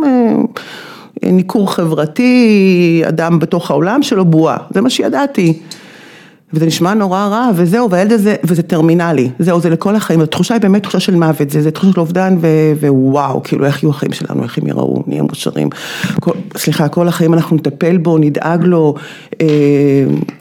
ניכור 1.23 1.73
חברתי, 1.73 3.01
אדם 3.07 3.39
בתוך 3.39 3.71
העולם 3.71 4.03
שלו 4.03 4.25
בועה, 4.25 4.57
זה 4.73 4.81
מה 4.81 4.89
שידעתי. 4.89 5.59
וזה 6.53 6.65
נשמע 6.65 6.93
נורא 6.93 7.27
רע, 7.27 7.49
וזהו, 7.55 7.89
והילד 7.89 8.11
הזה, 8.11 8.35
וזה 8.43 8.63
טרמינלי, 8.63 9.29
זהו, 9.39 9.59
זה 9.59 9.69
לכל 9.69 9.95
החיים, 9.95 10.21
התחושה 10.21 10.53
היא 10.53 10.61
באמת 10.61 10.83
תחושה 10.83 10.99
של 10.99 11.15
מוות, 11.15 11.49
זה, 11.49 11.61
זה 11.61 11.71
תחושה 11.71 11.91
של 11.93 11.99
אובדן, 11.99 12.35
ו, 12.39 12.47
ווואו, 12.89 13.43
כאילו 13.43 13.65
איך 13.65 13.83
יהיו 13.83 13.89
החיים 13.89 14.11
שלנו, 14.11 14.43
איך 14.43 14.57
הם 14.57 14.67
יראו, 14.67 15.03
נהיה 15.07 15.21
מאושרים, 15.23 15.69
כל, 16.19 16.31
סליחה, 16.57 16.87
כל 16.87 17.07
החיים 17.07 17.33
אנחנו 17.33 17.55
נטפל 17.55 17.97
בו, 17.97 18.17
נדאג 18.17 18.63
לו, 18.63 18.95
אה, 19.41 19.47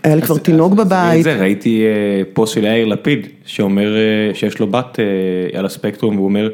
היה 0.04 0.14
לי 0.16 0.22
כבר 0.22 0.34
אז- 0.34 0.40
תינוק 0.40 0.72
אז- 0.72 0.78
אז 0.78 0.86
בבית, 0.86 1.24
זה, 1.24 1.36
ראיתי 1.40 1.82
אה, 1.84 2.22
פוסט 2.32 2.54
של 2.54 2.64
יאיר 2.64 2.86
לפיד, 2.86 3.26
שאומר 3.44 3.96
אה, 3.96 4.00
שיש 4.34 4.58
לו 4.58 4.66
בת 4.66 4.98
אה, 5.00 5.58
על 5.58 5.66
הספקטרום, 5.66 6.14
והוא 6.16 6.28
אומר, 6.28 6.48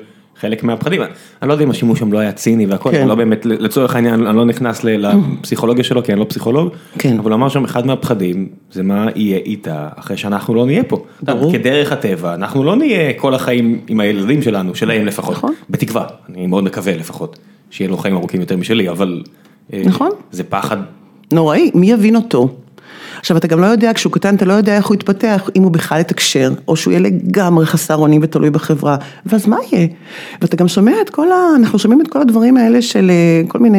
חלק 0.44 0.64
מהפחדים, 0.64 1.02
אני 1.42 1.48
לא 1.48 1.52
יודע 1.52 1.64
אם 1.64 1.70
השימוש 1.70 1.98
שם 1.98 2.12
לא 2.12 2.18
היה 2.18 2.32
ציני 2.32 2.66
והכל, 2.66 2.90
כן. 2.90 3.00
אני 3.00 3.08
לא 3.08 3.14
באמת, 3.14 3.46
לצורך 3.46 3.94
העניין, 3.94 4.26
אני 4.26 4.36
לא 4.36 4.44
נכנס 4.44 4.84
לפסיכולוגיה 4.84 5.84
שלו, 5.84 6.02
כי 6.02 6.12
אני 6.12 6.20
לא 6.20 6.26
פסיכולוג, 6.28 6.68
כן. 6.98 7.18
אבל 7.18 7.30
הוא 7.30 7.36
אמר 7.36 7.48
שם 7.48 7.64
אחד 7.64 7.86
מהפחדים, 7.86 8.48
זה 8.70 8.82
מה 8.82 9.06
יהיה 9.14 9.38
איתה 9.38 9.88
אחרי 9.96 10.16
שאנחנו 10.16 10.54
לא 10.54 10.66
נהיה 10.66 10.84
פה. 10.84 11.04
ברור. 11.22 11.52
כדרך 11.52 11.92
הטבע, 11.92 12.34
אנחנו 12.34 12.64
לא 12.64 12.76
נהיה 12.76 13.12
כל 13.12 13.34
החיים 13.34 13.80
עם 13.88 14.00
הילדים 14.00 14.42
שלנו, 14.42 14.74
שלהם 14.74 15.06
לפחות, 15.06 15.36
נכון. 15.36 15.52
בתקווה, 15.70 16.06
אני 16.28 16.46
מאוד 16.46 16.64
מקווה 16.64 16.96
לפחות, 16.96 17.38
שיהיה 17.70 17.90
לו 17.90 17.96
חיים 17.96 18.16
ארוכים 18.16 18.40
יותר 18.40 18.56
משלי, 18.56 18.88
אבל... 18.88 19.22
אה, 19.72 19.82
נכון. 19.84 20.10
זה 20.30 20.44
פחד 20.44 20.76
נוראי, 21.32 21.70
מי 21.74 21.90
יבין 21.90 22.16
אותו? 22.16 22.56
עכשיו 23.24 23.36
אתה 23.36 23.46
גם 23.46 23.60
לא 23.60 23.66
יודע, 23.66 23.92
כשהוא 23.94 24.12
קטן 24.12 24.34
אתה 24.34 24.44
לא 24.44 24.52
יודע 24.52 24.76
איך 24.76 24.86
הוא 24.86 24.94
יתפתח, 24.94 25.50
אם 25.56 25.62
הוא 25.62 25.72
בכלל 25.72 26.00
יתקשר, 26.00 26.52
או 26.68 26.76
שהוא 26.76 26.92
יהיה 26.92 27.00
לגמרי 27.00 27.66
חסר 27.66 27.96
אונים 27.96 28.20
ותלוי 28.24 28.50
בחברה, 28.50 28.96
ואז 29.26 29.46
מה 29.46 29.56
יהיה? 29.72 29.86
ואתה 30.42 30.56
גם 30.56 30.68
שומע 30.68 30.92
את 31.00 31.10
כל 31.10 31.32
ה... 31.32 31.36
אנחנו 31.56 31.78
שומעים 31.78 32.00
את 32.00 32.08
כל 32.08 32.20
הדברים 32.20 32.56
האלה 32.56 32.82
של 32.82 33.10
אה, 33.10 33.48
כל 33.48 33.58
מיני 33.58 33.78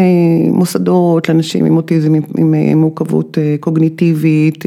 מוסדות 0.52 1.30
לאנשים 1.30 1.66
עם 1.66 1.78
אוטיזם, 1.78 2.14
עם, 2.14 2.22
עם 2.38 2.54
אה, 2.54 2.76
מורכבות 2.76 3.38
אה, 3.38 3.56
קוגניטיבית, 3.60 4.64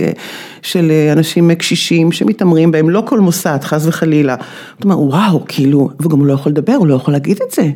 של 0.63 0.93
אנשים 1.13 1.55
קשישים 1.55 2.13
שמתעמרים 2.13 2.73
בהם, 2.73 2.91
לא 2.91 3.03
כל 3.07 3.21
מוסד, 3.21 3.59
חס 3.63 3.87
וחלילה. 3.87 4.35
אתה 4.35 4.85
אומר, 4.85 5.01
וואו, 5.01 5.45
כאילו, 5.49 5.91
וגם 6.01 6.19
הוא 6.19 6.27
לא 6.27 6.33
יכול 6.33 6.53
לדבר, 6.53 6.75
הוא 6.75 6.87
לא 6.87 6.95
יכול 6.95 7.15
להגיד 7.15 7.39
את 7.47 7.55
זה. 7.55 7.71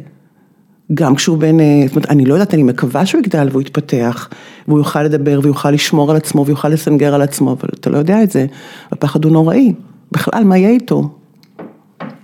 גם 0.94 1.14
כשהוא 1.14 1.38
בן, 1.38 1.60
אה, 1.60 1.82
זאת 1.86 1.96
אומרת, 1.96 2.10
אני 2.10 2.24
לא 2.24 2.34
יודעת, 2.34 2.54
אני 2.54 2.62
מקווה 2.62 3.06
שהוא 3.06 3.18
יגדל 3.18 3.48
והוא 3.50 3.62
יתפתח, 3.62 4.28
והוא 4.68 4.78
יוכל 4.78 5.02
לדבר 5.02 5.40
ויוכל 5.42 5.70
לשמור 5.70 6.10
על 6.10 6.16
עצמו 6.16 6.46
ויוכל 6.46 6.68
לסנגר 6.68 7.14
על 7.14 7.22
עצמו, 7.22 7.52
אבל 7.52 7.68
אתה 7.80 7.90
לא 7.90 7.98
יודע 7.98 8.22
את 8.22 8.30
זה, 8.30 8.46
הפחד 8.92 9.24
הוא 9.24 9.32
נוראי, 9.32 9.72
בכלל, 10.12 10.44
מה 10.44 10.58
יהיה 10.58 10.70
איתו? 10.70 11.08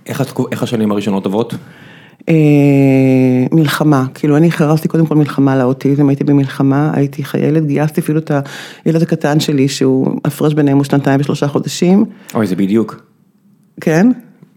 איך, 0.05 0.23
איך 0.51 0.63
השנים 0.63 0.91
הראשונות 0.91 1.25
עוברות? 1.25 1.53
אה, 2.29 2.35
מלחמה, 3.51 4.05
כאילו 4.13 4.37
אני 4.37 4.51
חרזתי 4.51 4.87
קודם 4.87 5.05
כל 5.05 5.15
מלחמה 5.15 5.57
לאוטיזם, 5.57 6.09
הייתי 6.09 6.23
במלחמה, 6.23 6.91
הייתי 6.93 7.23
חיילת, 7.23 7.65
גייסתי 7.65 8.01
אפילו 8.01 8.19
את 8.19 8.31
הילד 8.85 9.01
הקטן 9.01 9.39
שלי, 9.39 9.67
שהוא 9.67 10.19
הפרש 10.25 10.53
ביניהם 10.53 10.77
הוא 10.77 10.83
שנתיים 10.83 11.19
ושלושה 11.19 11.47
חודשים, 11.47 12.05
אוי, 12.33 12.47
זה 12.47 12.55
בדיוק. 12.55 13.01
כן? 13.81 14.11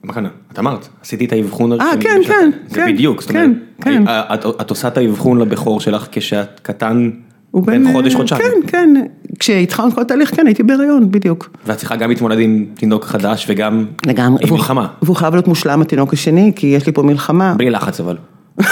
מה? 0.05 0.29
את 0.53 0.59
אמרת, 0.59 0.89
עשיתי 1.03 1.25
את 1.25 1.33
האבחון 1.33 1.73
אה, 1.73 1.77
הראשוני 1.77 2.05
כן, 2.05 2.21
כן, 2.29 2.51
זה 2.69 2.75
כן, 2.75 2.93
בדיוק, 2.93 3.21
זאת 3.21 3.31
כן, 3.31 3.39
אומרת, 3.45 3.59
כן. 3.81 4.09
אה, 4.09 4.35
את, 4.35 4.47
את 4.61 4.71
עושה 4.71 4.89
את 4.89 4.97
האבחון 4.99 5.39
לבכור 5.39 5.81
שלך 5.81 6.07
כשאת 6.13 6.61
קטן, 6.63 7.11
בן, 7.55 7.93
חודש, 7.93 8.13
אה, 8.13 8.19
חודשיים. 8.19 8.43
כן, 8.43 8.67
כן, 8.67 9.05
כשהתחלנו 9.39 9.93
כל 9.93 10.01
התהליך, 10.01 10.37
כן, 10.37 10.47
הייתי 10.47 10.63
בהיריון, 10.63 11.11
בדיוק. 11.11 11.51
ואת 11.67 11.77
צריכה 11.77 11.97
גם 11.97 12.11
להתמודד 12.11 12.39
עם 12.39 12.67
תינוק 12.75 13.05
חדש 13.05 13.47
וגם. 13.49 13.87
עם 14.19 14.37
מלחמה, 14.51 14.87
והוא 15.03 15.17
חייב 15.17 15.35
להיות 15.35 15.49
מושלם 15.49 15.83
התינוק 15.83 16.13
השני, 16.13 16.53
כי 16.57 16.67
יש 16.67 16.87
לי 16.87 16.93
פה 16.93 17.03
מלחמה. 17.03 17.55
בלי 17.57 17.71
לחץ 17.71 18.01
אבל, 18.01 18.17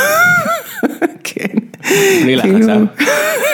כן. 1.24 1.54
בלי 2.22 2.36
לחץ, 2.36 2.48
כאילו- 2.48 2.68
אה? 2.68 2.78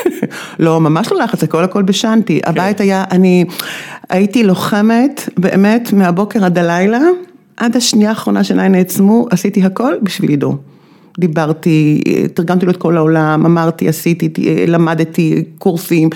לא, 0.59 0.81
ממש 0.81 1.13
לא 1.13 1.19
לחץ, 1.19 1.43
הכל 1.43 1.65
הכל 1.65 1.83
בשנתי. 1.83 2.41
הבית 2.47 2.81
היה, 2.81 3.05
אני 3.11 3.45
הייתי 4.09 4.43
לוחמת, 4.45 5.29
באמת, 5.39 5.93
מהבוקר 5.93 6.45
עד 6.45 6.59
הלילה, 6.59 6.99
עד 7.57 7.77
השנייה 7.77 8.11
האחרונה 8.11 8.45
שעיניי 8.45 8.69
נעצמו, 8.69 9.27
עשיתי 9.31 9.63
הכל 9.63 9.95
בשביל 10.03 10.31
עידו. 10.31 10.57
דיברתי, 11.19 12.03
תרגמתי 12.35 12.67
לו 12.67 12.73
את 12.73 12.77
כל 12.77 12.97
העולם, 12.97 13.47
אמרתי, 13.47 13.89
עשיתי, 13.89 14.29
למדתי 14.67 15.45
קורסים, 15.59 16.11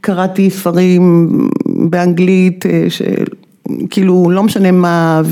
קראתי 0.00 0.50
ספרים 0.50 1.28
באנגלית, 1.66 2.66
אה, 2.66 2.84
ש... 2.88 3.02
כאילו 3.90 4.30
לא 4.30 4.42
משנה 4.42 4.70
מה, 4.70 5.22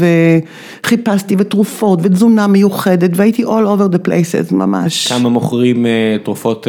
וחיפשתי 0.82 1.34
ותרופות 1.38 1.98
ותזונה 2.02 2.46
מיוחדת 2.46 3.10
והייתי 3.14 3.44
all 3.44 3.46
over 3.46 3.94
the 3.94 4.08
places 4.08 4.54
ממש. 4.54 5.12
כמה 5.12 5.28
מוכרים 5.28 5.86
אה, 5.86 6.16
תרופות 6.24 6.66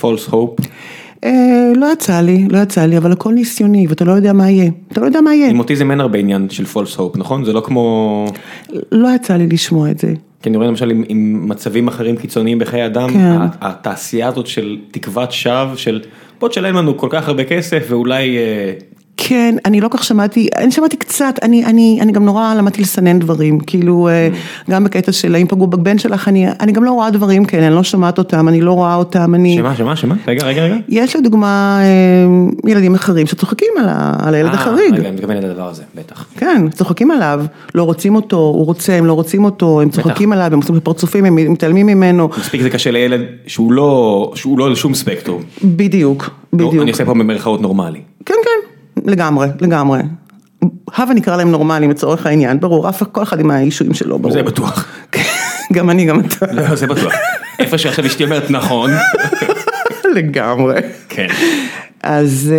פולס 0.00 0.26
הופ, 0.26 0.60
אה, 0.60 0.66
לא 1.76 1.92
יצא 1.92 2.20
לי, 2.20 2.46
לא 2.50 2.58
יצא 2.58 2.86
לי, 2.86 2.98
אבל 2.98 3.12
הכל 3.12 3.32
ניסיוני 3.32 3.86
ואתה 3.88 4.04
לא 4.04 4.12
יודע 4.12 4.32
מה 4.32 4.50
יהיה, 4.50 4.70
אתה 4.92 5.00
לא 5.00 5.06
יודע 5.06 5.20
מה 5.20 5.34
יהיה, 5.34 5.50
עם 5.50 5.58
אוטיזם 5.58 5.90
אין 5.90 6.00
הרבה 6.00 6.18
עניין 6.18 6.50
של 6.50 6.64
פולס 6.64 6.96
הופ, 6.96 7.16
נכון? 7.16 7.44
זה 7.44 7.52
לא 7.52 7.60
כמו, 7.60 8.26
לא 8.92 9.08
יצא 9.14 9.36
לי 9.36 9.46
לשמוע 9.46 9.90
את 9.90 9.98
זה. 9.98 10.14
כי 10.42 10.48
אני 10.48 10.56
רואה 10.56 10.68
למשל 10.68 10.90
עם, 10.90 11.04
עם 11.08 11.48
מצבים 11.48 11.88
אחרים 11.88 12.16
קיצוניים 12.16 12.58
בחיי 12.58 12.86
אדם, 12.86 13.08
כן. 13.10 13.36
התעשייה 13.60 14.28
הזאת 14.28 14.46
של 14.46 14.78
תקוות 14.90 15.32
שווא, 15.32 15.76
של 15.76 16.00
בוא 16.40 16.48
תשלם 16.48 16.76
לנו 16.76 16.96
כל 16.96 17.08
כך 17.10 17.28
הרבה 17.28 17.44
כסף 17.44 17.86
ואולי, 17.88 18.38
אה, 18.38 18.72
כן, 19.20 19.54
אני 19.64 19.80
לא 19.80 19.88
כך 19.90 20.04
שמעתי, 20.04 20.48
אני 20.56 20.70
שמעתי 20.70 20.96
קצת, 20.96 21.34
אני, 21.42 21.64
אני, 21.64 21.98
אני 22.00 22.12
גם 22.12 22.24
נורא 22.24 22.54
למדתי 22.54 22.82
לסנן 22.82 23.18
דברים, 23.18 23.60
כאילו 23.60 24.08
אה, 24.08 24.28
גם 24.70 24.84
בקטע 24.84 25.12
של 25.12 25.34
האם 25.34 25.46
פגעו 25.46 25.66
בבן 25.66 25.98
שלך, 25.98 26.28
אני, 26.28 26.46
אני 26.60 26.72
גם 26.72 26.84
לא 26.84 26.90
רואה 26.90 27.10
דברים 27.10 27.44
כאלה, 27.44 27.66
אני 27.66 27.74
לא 27.74 27.82
שומעת 27.82 28.18
אותם, 28.18 28.48
אני 28.48 28.60
לא 28.60 28.72
רואה 28.72 28.94
אותם, 28.94 29.34
אני... 29.34 29.56
שמה, 29.56 29.76
שמה, 29.76 29.96
שמה? 29.96 30.14
רגע, 30.26 30.46
רגע, 30.46 30.64
רגע. 30.64 30.76
יש 30.88 31.16
לדוגמה 31.16 31.80
אה, 31.80 32.70
ילדים 32.70 32.94
אחרים 32.94 33.26
שצוחקים 33.26 33.68
על, 33.78 33.88
ה, 33.88 34.16
על 34.22 34.34
הילד 34.34 34.48
אה, 34.48 34.54
החריג. 34.54 34.94
רגע, 34.94 35.08
אני 35.08 35.16
מתכוון 35.16 35.36
לדבר 35.36 35.68
הזה, 35.68 35.82
בטח. 35.94 36.26
כן, 36.36 36.70
צוחקים 36.70 37.10
עליו, 37.10 37.44
לא 37.74 37.82
רוצים 37.82 38.14
אותו, 38.14 38.36
הוא 38.36 38.66
רוצה, 38.66 38.94
הם 38.94 39.06
לא 39.06 39.12
רוצים 39.12 39.44
אותו, 39.44 39.80
הם 39.80 39.90
צוחקים 39.90 40.32
עליו, 40.32 40.52
הם 40.52 40.58
עושים 40.58 40.80
פרצופים, 40.80 41.24
הם 41.24 41.52
מתעלמים 41.52 41.86
ממנו, 41.86 42.28
מספיק 42.38 42.62
זה 42.62 42.70
קשה 42.70 42.90
לילד 42.90 43.20
שהוא 43.46 43.72
לא, 43.72 44.32
שהוא 44.34 44.58
לא 44.58 44.66
על 44.66 44.74
שום 44.74 44.94
ספקטרום. 44.94 45.42
בדיוק, 45.64 46.30
בדיוק. 46.52 46.74
אני 46.74 46.90
עושה 46.90 47.04
פה 47.04 47.14
במרכאות 47.14 47.60
נורמלי. 47.60 48.00
כן, 48.26 48.34
כן, 48.44 48.77
לגמרי, 49.04 49.48
לגמרי. 49.60 50.00
הבה 50.94 51.14
נקרא 51.14 51.36
להם 51.36 51.50
נורמלים 51.50 51.90
לצורך 51.90 52.26
העניין, 52.26 52.60
ברור, 52.60 52.88
אף 52.88 53.02
כל 53.02 53.22
אחד 53.22 53.40
עם 53.40 53.50
האישויים 53.50 53.94
שלו, 53.94 54.18
ברור. 54.18 54.32
זה 54.32 54.42
בטוח. 54.42 54.86
גם 55.72 55.90
אני, 55.90 56.04
גם 56.06 56.20
אתה. 56.20 56.46
לא, 56.52 56.74
זה 56.74 56.86
בטוח. 56.86 57.12
איפה 57.58 57.78
שעכשיו 57.78 58.06
אשתי 58.06 58.24
אומרת 58.24 58.50
נכון. 58.50 58.90
לגמרי. 60.16 60.80
כן. 61.08 61.26
אז 62.02 62.54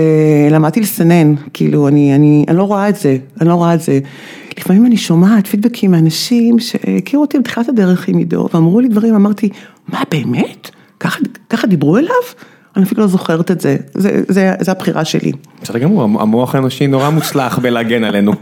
uh, 0.50 0.54
למדתי 0.54 0.82
לסנן, 0.82 1.34
כאילו, 1.54 1.88
אני, 1.88 2.16
אני, 2.16 2.46
אני 2.48 2.58
לא 2.58 2.64
רואה 2.64 2.90
את 2.90 2.96
זה, 2.96 3.18
אני 3.42 3.50
לא 3.50 3.54
רואה 3.54 3.74
את 3.74 3.82
זה. 3.82 4.00
לפעמים 4.60 4.86
אני 4.86 4.98
שומעת 4.98 5.48
פידבקים 5.48 5.92
מאנשים 5.92 6.60
שהכירו 6.60 7.24
אותי 7.24 7.40
בתחילת 7.40 7.70
הדרך 7.70 8.08
עם 8.08 8.18
עידו, 8.18 8.50
ואמרו 8.54 8.80
לי 8.80 8.88
דברים, 8.88 9.16
אמרתי, 9.16 9.50
מה 9.88 10.04
באמת? 10.12 10.70
ככה, 11.00 11.20
ככה 11.50 11.68
דיברו 11.68 11.98
אליו? 11.98 12.16
אני 12.76 12.84
אפילו 12.84 13.02
לא 13.02 13.08
זוכרת 13.08 13.52
את 13.52 13.62
זה, 13.62 13.78
זה, 13.94 14.22
זה, 14.28 14.54
זה 14.60 14.72
הבחירה 14.72 15.06
שלי. 15.06 15.32
בסדר 15.62 15.80
גמור, 15.80 16.04
המוח 16.04 16.56
האנושי 16.56 16.88
נורא 16.88 17.10
מוצלח 17.10 17.60
בלהגן 17.60 18.04
עלינו. 18.04 18.32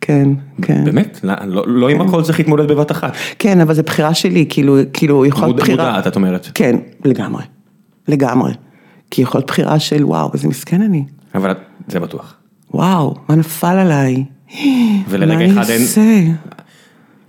כן, 0.00 0.28
כן. 0.62 0.84
באמת, 0.84 1.20
לא- 1.22 1.34
לא 1.46 1.64
לא 1.68 1.88
עם 1.88 2.00
הכל 2.00 2.22
צריך 2.22 2.38
להתמודד 2.38 2.68
בבת 2.68 2.90
אחת. 2.90 3.12
כן, 3.38 3.60
אבל 3.60 3.74
זו 3.74 3.82
בחירה 3.82 4.14
שלי, 4.14 4.46
כאילו, 4.48 4.76
כאילו, 4.92 5.26
יכול 5.26 5.44
להיות 5.48 5.56
בחירה. 5.56 5.86
מודעת, 5.90 6.06
את 6.06 6.16
אומרת. 6.16 6.48
כן, 6.54 6.76
לגמרי, 7.04 7.42
לגמרי. 8.08 8.52
כי 9.10 9.22
יכול 9.22 9.38
להיות 9.38 9.48
בחירה 9.50 9.78
של 9.78 10.04
וואו, 10.04 10.30
איזה 10.34 10.48
מסכן 10.48 10.82
אני. 10.82 11.04
אבל 11.34 11.54
זה 11.88 12.00
בטוח. 12.00 12.34
וואו, 12.74 13.14
מה 13.28 13.34
נפל 13.36 13.66
עליי? 13.76 14.24
ולרגע 15.08 15.38
מה 15.38 15.60
אחד 15.62 15.70
אני 15.70 15.72
אין- 15.74 15.82
אעשה? 15.82 16.22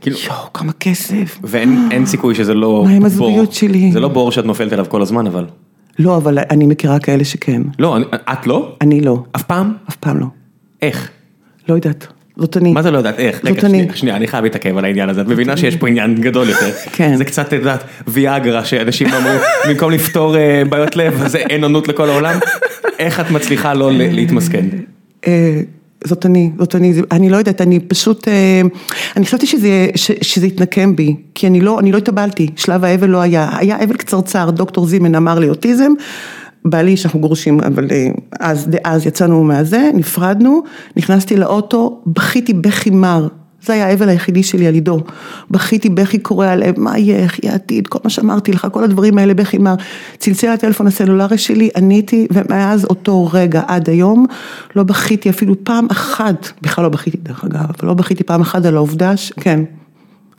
כאילו, 0.02 0.18
יואו, 0.26 0.54
כמה 0.54 0.72
כסף. 0.74 1.40
ואין 1.44 1.88
אין 1.92 2.06
סיכוי 2.06 2.36
שזה 2.36 2.54
לא 2.54 2.84
מה 2.86 2.92
עם 2.92 2.98
בור. 3.00 3.06
הזוגיות 3.06 3.54
שלי? 3.54 3.92
זה 3.92 4.00
לא 4.00 4.08
בור 4.08 4.32
שאת 4.32 4.46
נופלת 4.46 4.74
עליו 4.74 4.86
כל 4.90 5.02
הזמן, 5.02 5.28
אבל. 5.28 5.46
לא, 6.00 6.18
אבל 6.18 6.38
אני 6.52 6.66
מכירה 6.66 7.00
כאלה 7.00 7.24
שכן. 7.26 7.62
לא, 7.80 7.98
אני- 7.98 8.06
את 8.14 8.48
לא? 8.48 8.76
אני 8.82 9.02
לא, 9.02 9.24
אף 9.36 9.44
פעם? 9.44 9.74
אף 9.90 9.96
פעם 9.96 10.20
לא. 10.20 10.26
איך? 10.82 11.10
לא 11.70 11.76
יודעת, 11.76 12.08
זאת 12.38 12.58
אני. 12.58 12.74
מה 12.74 12.82
זה 12.82 12.92
לא 12.92 12.98
יודעת 12.98 13.20
איך? 13.20 13.40
רגע, 13.46 13.54
זאת 13.56 13.64
אני. 13.64 13.78
שנייה, 13.80 13.96
שנייה, 13.96 14.16
אני 14.16 14.28
חייב 14.28 14.44
להתעכב 14.44 14.78
על 14.78 14.86
העניין 14.86 15.10
הזה, 15.10 15.22
את 15.22 15.28
מבינה 15.28 15.58
שיש 15.58 15.76
פה 15.76 15.88
עניין 15.88 16.16
גדול 16.16 16.50
יותר. 16.50 16.72
כן. 16.96 17.16
זה 17.16 17.26
קצת, 17.26 17.48
את 17.48 17.54
יודעת, 17.54 17.84
ויאגרה 18.08 18.66
שאנשים 18.66 19.08
אמרו, 19.08 19.34
במקום 19.68 19.92
לפתור 19.92 20.38
אה, 20.38 20.64
בעיות 20.70 20.96
לב, 20.96 21.28
זה 21.28 21.38
אין 21.38 21.64
עונות 21.64 21.88
לכל 21.88 22.10
העולם. 22.10 22.40
איך 23.00 23.20
את 23.20 23.32
מצליחה 23.32 23.74
לא 23.74 23.92
להתמסכן? 23.94 24.66
זאת 26.04 26.26
אני, 26.26 26.52
זאת 26.60 26.76
אני, 26.76 26.94
אני 27.12 27.30
לא 27.30 27.38
יודעת, 27.38 27.62
אני 27.62 27.80
פשוט, 27.80 28.28
אה, 28.28 28.62
אני 29.18 29.26
חשבתי 29.26 29.48
שזה, 29.48 29.88
שזה 29.96 30.48
יתנקם 30.48 30.96
בי, 30.96 31.16
כי 31.36 31.48
אני 31.48 31.62
לא, 31.62 31.80
אני 31.80 31.92
לא 31.92 31.98
התאבלתי, 31.98 32.50
שלב 32.56 32.84
האבל 32.84 33.10
לא 33.10 33.22
היה, 33.22 33.50
היה 33.58 33.84
אבל 33.84 33.98
קצרצר, 33.98 34.50
דוקטור 34.50 34.86
זימן 34.86 35.16
אמר 35.16 35.40
לי 35.40 35.50
אוטיזם, 35.50 35.92
בעלי 36.66 36.98
שאנחנו 36.98 37.20
גרושים, 37.20 37.60
אבל 37.60 37.88
אה, 37.92 38.08
אז, 38.40 38.70
אז 38.84 39.06
יצאנו 39.06 39.44
מהזה, 39.44 39.92
נפרדנו, 39.94 40.64
נכנסתי 40.98 41.38
לאוטו, 41.38 42.02
בכיתי 42.06 42.54
בכי 42.54 42.90
מר. 42.90 43.28
זה 43.68 43.74
היה 43.74 43.88
האבל 43.88 44.10
היחידי 44.10 44.44
שלי 44.44 44.68
על 44.68 44.74
עידו. 44.74 45.04
בכיתי 45.52 45.90
בכי 45.90 46.20
קורע 46.20 46.56
לב, 46.56 46.80
מה 46.80 46.98
יהיה, 47.00 47.18
איך 47.18 47.40
יהיה 47.44 47.54
העתיד, 47.54 47.88
כל 47.88 48.00
מה 48.04 48.10
שאמרתי 48.10 48.52
לך, 48.52 48.68
כל 48.72 48.84
הדברים 48.84 49.18
האלה 49.18 49.34
בכי 49.34 49.58
מר. 49.58 49.76
צלצל 50.18 50.48
הטלפון 50.48 50.88
הסלולרי 50.88 51.38
שלי, 51.38 51.70
עניתי, 51.76 52.28
ומאז 52.32 52.86
אותו 52.86 53.30
רגע 53.34 53.62
עד 53.68 53.90
היום, 53.90 54.26
לא 54.76 54.84
בכיתי 54.84 55.30
אפילו 55.30 55.56
פעם 55.64 55.88
אחת, 55.92 56.52
בכלל 56.62 56.84
לא 56.84 56.90
בכיתי 56.90 57.18
דרך 57.24 57.44
אגב, 57.44 57.60
אבל 57.60 57.88
לא 57.88 57.94
בכיתי 57.94 58.24
פעם 58.24 58.42
אחת 58.42 58.66
על 58.66 58.76
העובדה 58.76 59.18
ש... 59.18 59.32
כן, 59.40 59.64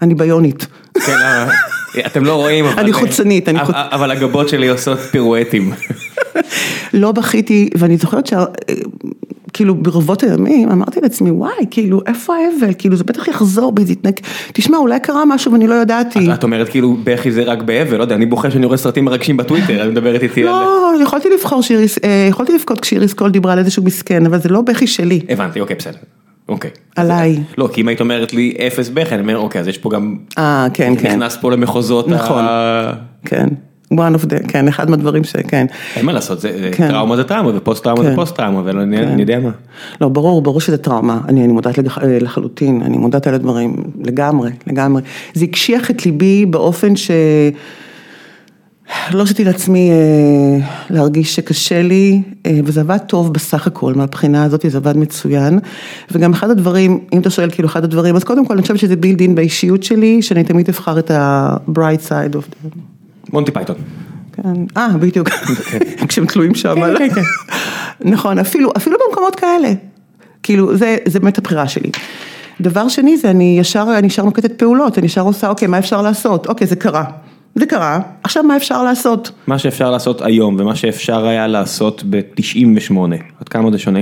אני 0.02 0.14
ביונית. 0.14 0.66
כן, 0.94 1.12
אתם 2.06 2.24
לא 2.24 2.34
רואים, 2.34 2.64
אבל... 2.64 2.80
אני 2.80 2.92
חוצנית, 2.92 3.48
אני 3.48 3.60
אבל- 3.60 3.72
חוצ- 3.74 3.94
אבל 3.94 4.10
הגבות 4.10 4.48
שלי 4.48 4.68
עושות 4.68 4.98
פירואטים. 4.98 5.72
לא 6.92 7.12
בכיתי, 7.12 7.70
ואני 7.78 7.96
זוכרת 7.96 8.26
שה... 8.26 8.44
כאילו 9.58 9.74
ברבות 9.74 10.22
הימים 10.22 10.70
אמרתי 10.70 11.00
לעצמי 11.00 11.30
וואי 11.30 11.52
כאילו 11.70 12.00
איפה 12.06 12.34
האבל? 12.36 12.72
כאילו 12.78 12.96
זה 12.96 13.04
בטח 13.04 13.28
יחזור 13.28 13.72
בי 13.72 13.84
זה 13.84 13.92
יתנק. 13.92 14.20
תשמע 14.52 14.76
אולי 14.76 15.00
קרה 15.00 15.24
משהו 15.24 15.52
ואני 15.52 15.66
לא 15.66 15.74
ידעתי. 15.74 16.32
את 16.34 16.42
אומרת 16.42 16.68
כאילו 16.68 16.96
בכי 17.04 17.32
זה 17.32 17.42
רק 17.42 17.62
באבל, 17.62 17.96
לא 17.96 18.02
יודע, 18.02 18.14
אני 18.14 18.26
בוכה 18.26 18.50
שאני 18.50 18.66
רואה 18.66 18.76
סרטים 18.76 19.04
מרגשים 19.04 19.36
בטוויטר, 19.36 19.84
את 19.84 19.90
מדברת 19.90 20.22
איתי 20.22 20.40
על... 20.40 20.48
לא 20.48 20.92
יכולתי 21.02 21.28
לבחור 21.34 21.62
שאיריס 21.62 21.98
אה, 22.04 22.26
יכולתי 22.30 22.52
לבכות 22.52 22.80
כשאיריס 22.80 23.14
קול 23.14 23.30
דיברה 23.30 23.52
על 23.52 23.58
איזשהו 23.58 23.84
מסכן 23.84 24.26
אבל 24.26 24.38
זה 24.38 24.48
לא 24.48 24.60
בכי 24.60 24.86
שלי. 24.86 25.20
הבנתי, 25.28 25.60
אוקיי, 25.60 25.76
בסדר. 25.76 25.98
אוקיי. 26.48 26.70
עליי. 26.96 27.38
לא, 27.58 27.68
כי 27.72 27.80
אם 27.80 27.88
היית 27.88 28.00
אומרת 28.00 28.32
לי 28.32 28.54
אפס 28.66 28.88
בכי, 28.88 29.14
אני 29.14 29.22
אומר, 29.22 29.38
אוקיי, 29.38 29.60
אז 29.60 29.68
יש 29.68 29.78
פה 29.78 29.90
גם... 29.90 30.16
אה 30.38 30.66
כן 30.74 30.96
כן. 30.98 31.06
נכנס 31.06 31.36
פה 31.36 31.50
למחוזות 31.50 32.08
נכון. 32.08 32.44
ה... 32.44 32.92
כן 33.24 33.46
one 33.94 33.96
of 34.22 34.26
the 34.26 34.48
כן 34.48 34.68
אחד 34.68 34.90
מהדברים 34.90 35.24
שכן 35.24 35.66
אין 35.96 36.06
מה 36.06 36.12
לעשות, 36.12 36.40
זה- 36.40 36.52
זה- 36.60 36.70
כן. 36.72 36.88
טראומה 36.88 37.16
זה 37.16 37.24
טראומה 37.24 37.50
ופוסט 37.56 37.84
טראומה 37.84 38.02
זה 38.04 38.10
כן. 38.10 38.16
פוסט 38.16 38.36
טראומה, 38.36 38.60
אבל 38.60 38.78
אני 38.78 38.96
כן. 38.96 39.08
אני 39.08 39.22
יודע 39.22 39.38
מה. 39.40 39.50
לא, 40.00 40.08
ברור, 40.08 40.42
ברור 40.42 40.60
שזה 40.60 40.76
טראומה, 40.78 41.20
אני, 41.28 41.44
אני 41.44 41.52
מודעת 41.52 41.78
לג- 41.78 41.88
אה, 41.88 42.18
לחלוטין, 42.20 42.82
אני 42.84 42.98
מודעת 42.98 43.26
על 43.26 43.34
הדברים, 43.34 43.74
לגמרי, 44.04 44.50
לגמרי. 44.66 45.02
זה 45.34 45.44
הקשיח 45.44 45.90
את 45.90 46.06
ליבי 46.06 46.46
באופן 46.46 46.96
ש... 46.96 47.10
לא 49.12 49.20
הרשיתי 49.20 49.44
לעצמי 49.44 49.90
אה, 49.90 50.66
להרגיש 50.90 51.34
שקשה 51.36 51.82
לי, 51.82 52.22
אה, 52.46 52.60
וזה 52.64 52.80
עבד 52.80 52.98
טוב 52.98 53.32
בסך 53.32 53.66
הכל, 53.66 53.94
מהבחינה 53.94 54.44
הזאת 54.44 54.64
זה 54.68 54.78
עבד 54.78 54.96
מצוין. 54.96 55.58
וגם 56.10 56.32
אחד 56.32 56.50
הדברים, 56.50 56.98
אם 57.12 57.20
אתה 57.20 57.30
שואל 57.30 57.50
כאילו 57.50 57.68
אחד 57.68 57.84
הדברים, 57.84 58.16
אז 58.16 58.24
קודם 58.24 58.46
כל 58.46 58.52
אני 58.54 58.62
חושבת 58.62 58.78
שזה 58.78 58.96
built-in 58.96 59.34
באישיות 59.34 59.82
שלי, 59.82 60.22
שאני 60.22 60.44
תמיד 60.44 60.68
אבחר 60.68 60.98
את 60.98 61.10
ה-bright 61.10 62.08
side 62.08 62.34
of 62.34 62.40
the... 62.66 62.78
מונטי 63.32 63.50
פייתון. 63.50 63.76
כן, 64.32 64.52
אה, 64.76 64.88
בדיוק, 64.88 65.28
כשהם 66.08 66.26
תלויים 66.26 66.54
שם. 66.54 66.74
כן, 66.98 67.08
כן. 67.14 67.20
נכון, 68.12 68.38
אפילו, 68.38 68.70
אפילו 68.76 68.96
במקומות 69.08 69.34
כאלה. 69.36 69.72
כאילו, 70.42 70.76
זה, 70.76 70.96
זה 71.06 71.20
באמת 71.20 71.38
הבחירה 71.38 71.68
שלי. 71.68 71.90
דבר 72.60 72.88
שני 72.88 73.16
זה 73.16 73.30
אני 73.30 73.56
ישר, 73.60 73.86
אני 73.98 74.06
ישר 74.06 74.24
נוקטת 74.24 74.58
פעולות, 74.58 74.98
אני 74.98 75.06
ישר 75.06 75.20
עושה, 75.20 75.48
אוקיי, 75.48 75.68
מה 75.68 75.78
אפשר 75.78 76.02
לעשות? 76.02 76.46
אוקיי, 76.46 76.66
זה 76.66 76.76
קרה. 76.76 77.04
זה 77.54 77.66
קרה, 77.66 78.00
עכשיו 78.22 78.42
מה 78.42 78.56
אפשר 78.56 78.82
לעשות? 78.82 79.30
מה 79.46 79.58
שאפשר 79.58 79.90
לעשות 79.90 80.22
היום 80.22 80.56
ומה 80.58 80.74
שאפשר 80.74 81.26
היה 81.26 81.46
לעשות 81.46 82.04
ב-98, 82.10 82.94
עד 83.40 83.48
כמה 83.48 83.70
זה 83.70 83.78
שונה? 83.78 84.00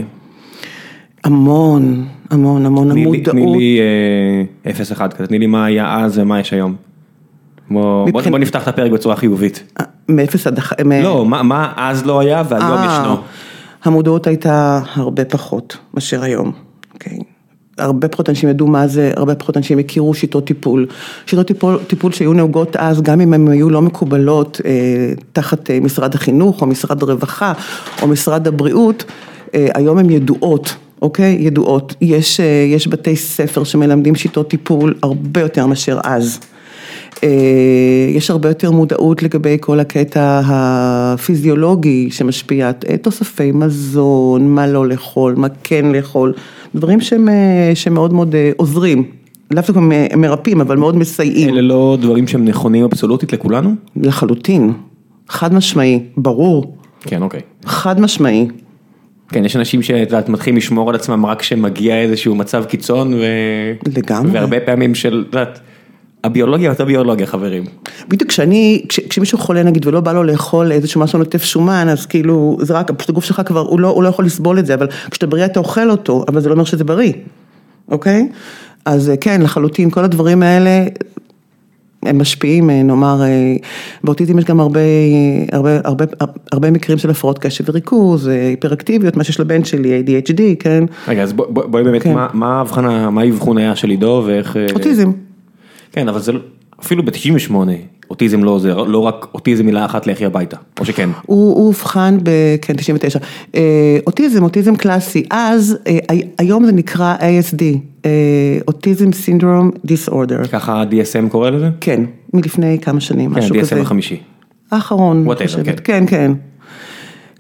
המון, 1.25 2.07
המון, 2.31 2.67
המון, 2.67 2.91
המודעות. 2.91 3.25
תני 3.25 3.47
לי 3.59 3.79
אה, 3.81 4.71
אפס 4.71 4.93
אחד 4.93 5.13
כזה, 5.13 5.27
תני 5.27 5.39
לי 5.39 5.47
מה 5.47 5.65
היה 5.65 6.01
אז 6.01 6.19
ומה 6.19 6.41
יש 6.41 6.53
היום. 6.53 6.75
בוא 7.71 8.39
נפתח 8.39 8.63
את 8.63 8.69
הפרק 8.69 8.91
בצורה 8.91 9.17
חיובית. 9.17 9.63
אה, 9.81 9.85
מאפס 10.09 10.47
עד... 10.47 10.59
לא, 11.03 11.25
מה- 11.27 11.43
מה 11.43 11.73
אז 11.77 12.07
לא 12.07 12.21
היה 12.21 12.43
והיום 12.49 12.79
אה, 12.79 12.99
ישנו. 13.01 13.17
המודעות 13.85 14.27
הייתה 14.27 14.81
הרבה 14.95 15.25
פחות 15.25 15.77
מאשר 15.95 16.23
היום, 16.23 16.53
אוקיי. 16.95 17.19
הרבה 17.79 18.09
פחות 18.09 18.29
אנשים 18.29 18.49
ידעו 18.49 18.67
מה 18.67 18.87
זה, 18.87 19.13
הרבה 19.17 19.35
פחות 19.35 19.57
אנשים 19.57 19.79
הכירו 19.79 20.15
שיטות 20.15 20.45
טיפול. 20.47 20.87
שיטות 21.27 21.47
טיפול, 21.47 21.79
טיפול 21.87 22.13
שהיו 22.13 22.33
נהוגות 22.33 22.77
אז, 22.77 23.03
גם 23.03 23.21
אם 23.21 23.33
הן 23.33 23.49
היו 23.49 23.71
לא 23.71 23.83
מקובלות 23.83 24.61
אה, 24.65 24.71
תחת 25.33 25.71
אה, 25.71 25.79
משרד 25.81 26.15
החינוך, 26.15 26.63
או 26.63 26.67
משרד 26.67 27.03
הרווחה, 27.03 27.53
או 28.03 28.07
משרד 28.07 28.49
הבריאות, 28.49 29.05
אה, 29.55 29.67
היום 29.75 29.99
הן 29.99 30.11
ידועות. 30.11 30.77
אוקיי? 31.03 31.37
ידועות. 31.41 31.95
יש, 32.01 32.41
אה, 32.41 32.45
יש 32.69 32.89
בתי 32.89 33.17
ספר 33.17 33.65
שמלמדים 33.65 34.15
שיטות 34.15 34.49
טיפול 34.51 34.95
הרבה 35.03 35.41
יותר 35.41 35.67
מאשר 35.67 35.99
אז. 36.05 36.41
אה, 37.25 37.29
יש 38.11 38.31
הרבה 38.31 38.49
יותר 38.49 38.71
מודעות 38.71 39.23
לגבי 39.23 39.57
כל 39.61 39.81
הקטע 39.81 40.41
הפיזיולוגי 40.45 42.09
שמשפיע, 42.11 42.71
אה, 42.89 42.97
תוספי 42.97 43.53
מזון, 43.53 44.55
מה 44.55 44.67
לא 44.67 44.89
לאכול, 44.89 45.35
מה 45.37 45.47
כן 45.65 45.87
לאכול, 45.87 46.33
דברים 46.75 47.01
שהם, 47.01 47.29
אה, 47.29 47.71
שמאוד 47.75 48.13
מאוד 48.13 48.35
עוזרים, 48.57 49.05
לאו 49.51 49.63
דווקא 49.67 49.81
מרפאים, 50.17 50.61
אבל 50.61 50.77
מאוד 50.77 50.97
מסייעים, 50.97 51.49
אלה 51.49 51.61
לא 51.61 51.99
דברים 52.01 52.29
שהם 52.29 52.45
נכונים 52.45 52.85
אבסולוטית 52.85 53.33
לכולנו? 53.33 53.75
לחלוטין, 53.97 54.73
חד 55.29 55.55
משמעי, 55.55 56.01
ברור, 56.17 56.77
כן, 57.01 57.23
אוקיי. 57.23 57.41
חד 57.65 58.01
משמעי, 58.01 58.49
כן, 59.29 59.45
יש 59.45 59.57
אנשים 59.57 59.83
שאת 59.83 60.11
יודעת, 60.11 60.29
מתחילים 60.29 60.57
לשמור 60.57 60.89
על 60.89 60.95
עצמם 60.95 61.27
רק 61.27 61.41
כשמגיע 61.41 62.01
איזשהו 62.01 62.35
מצב 62.35 62.65
קיצון 62.65 63.15
ו... 63.15 63.21
לגמרי. 63.97 64.31
והרבה 64.31 64.61
פעמים 64.61 64.95
של, 64.95 65.25
את 65.29 65.35
יודעת, 65.35 65.61
הביולוגיה 66.27 66.71
אותה 66.71 66.85
ביולוגיה 66.85 67.27
חברים. 67.27 67.65
בדיוק 68.09 68.31
כשאני, 68.31 68.83
כש, 68.89 69.01
כשמישהו 69.01 69.39
חולה 69.39 69.63
נגיד 69.63 69.87
ולא 69.87 70.01
בא 70.01 70.13
לו 70.13 70.25
לאכול 70.25 70.73
איזשהו 70.73 71.01
משהו 71.01 71.19
נוטף 71.19 71.45
שומן, 71.45 71.87
אז 71.91 72.07
כאילו, 72.07 72.57
זה 72.61 72.75
רק, 72.75 72.91
פשוט 72.91 73.11
הגוף 73.11 73.25
שלך 73.25 73.43
כבר, 73.47 73.61
הוא 73.61 73.81
לא, 73.81 73.89
הוא 73.89 74.03
לא 74.03 74.09
יכול 74.09 74.25
לסבול 74.25 74.59
את 74.59 74.67
זה, 74.67 74.75
אבל 74.75 74.87
כשאתה 75.11 75.27
בריא 75.27 75.45
אתה 75.45 75.61
אוכל 75.61 75.91
אותו, 75.91 76.25
אבל 76.29 76.41
זה 76.41 76.49
לא 76.49 76.55
אומר 76.55 76.65
שזה 76.65 76.85
בריא, 76.85 77.13
אוקיי? 77.91 78.29
אז 78.85 79.11
אה, 79.11 79.17
כן, 79.17 79.43
לחלוטין, 79.43 79.91
כל 79.91 80.05
הדברים 80.05 80.43
האלה, 80.43 80.85
הם 82.03 82.19
משפיעים, 82.19 82.71
אה, 82.71 82.83
נאמר, 82.83 83.23
אה, 83.23 83.57
באוטיזם 84.05 84.39
יש 84.39 84.45
גם 84.45 84.61
הרבה, 84.61 84.81
הרבה, 85.53 85.79
הרבה, 85.85 86.05
הרבה 86.53 86.71
מקרים 86.71 86.99
של 86.99 87.11
הפרעות 87.11 87.39
קשב 87.39 87.65
וריכוז, 87.69 88.27
היפראקטיביות, 88.27 89.17
מה 89.17 89.25
שיש 89.25 89.41
לבן 89.41 89.65
שלי, 89.65 90.03
ADHD, 90.07 90.41
כן? 90.59 90.85
רגע, 91.09 91.23
אז 91.23 91.33
בוא- 91.33 91.47
בוא- 91.51 91.67
בואי 91.67 91.85
באמת, 91.85 92.03
כן. 92.03 92.15
מה- 92.15 92.27
מה 92.35 92.57
ההבחנה, 92.59 93.11
מה 93.11 93.21
האבחון 93.23 93.59
היה 93.59 93.77
של 93.77 93.91
עידו 93.91 94.23
ואיך... 94.27 94.57
אוטיזם. 94.75 95.11
כן, 95.97 96.09
אבל 96.09 96.21
זה 96.21 96.33
לא- 96.33 96.41
אפילו 96.81 97.03
ב-98, 97.05 97.55
אוטיזם 98.11 98.45
לא 98.45 98.51
עוזר, 98.51 98.83
לא 98.85 98.99
רק 98.99 99.27
אוטיזם 99.35 99.67
מילה 99.67 99.85
אחת 99.85 100.07
לכי 100.07 100.25
הביתה, 100.25 100.57
או 100.81 100.85
שכן. 100.85 101.09
הוא 101.27 101.67
אובחן 101.67 102.19
ב... 102.23 102.31
כן, 102.63 102.77
99. 102.77 103.19
אה, 103.55 103.61
אוטיזם, 104.07 104.43
אוטיזם 104.43 104.77
קלאסי. 104.77 105.23
אז, 105.31 105.79
אה, 105.87 105.99
הי- 106.09 106.23
היום 106.39 106.67
זה 106.67 106.73
נקרא 106.73 107.17
ASD, 107.17 107.63
אה, 108.05 108.11
אוטיזם 108.69 109.13
סינדרום 109.13 109.71
דיסאורדר. 109.85 110.45
ככה 110.45 110.73
ה-DSM 110.83 111.29
קורא 111.31 111.51
לזה? 111.51 111.69
כן, 111.81 112.03
מלפני 112.35 112.79
כמה 112.83 113.01
שנים, 113.01 113.31
כן, 113.35 113.39
משהו 113.39 113.57
כזה. 113.61 113.77
DSM 113.77 113.81
החמישי. 113.83 114.21
האחרון, 114.71 115.27
אני 115.31 115.47
חושבת. 115.47 115.65
כן. 115.65 115.75
כן, 115.85 116.05
כן. 116.07 116.33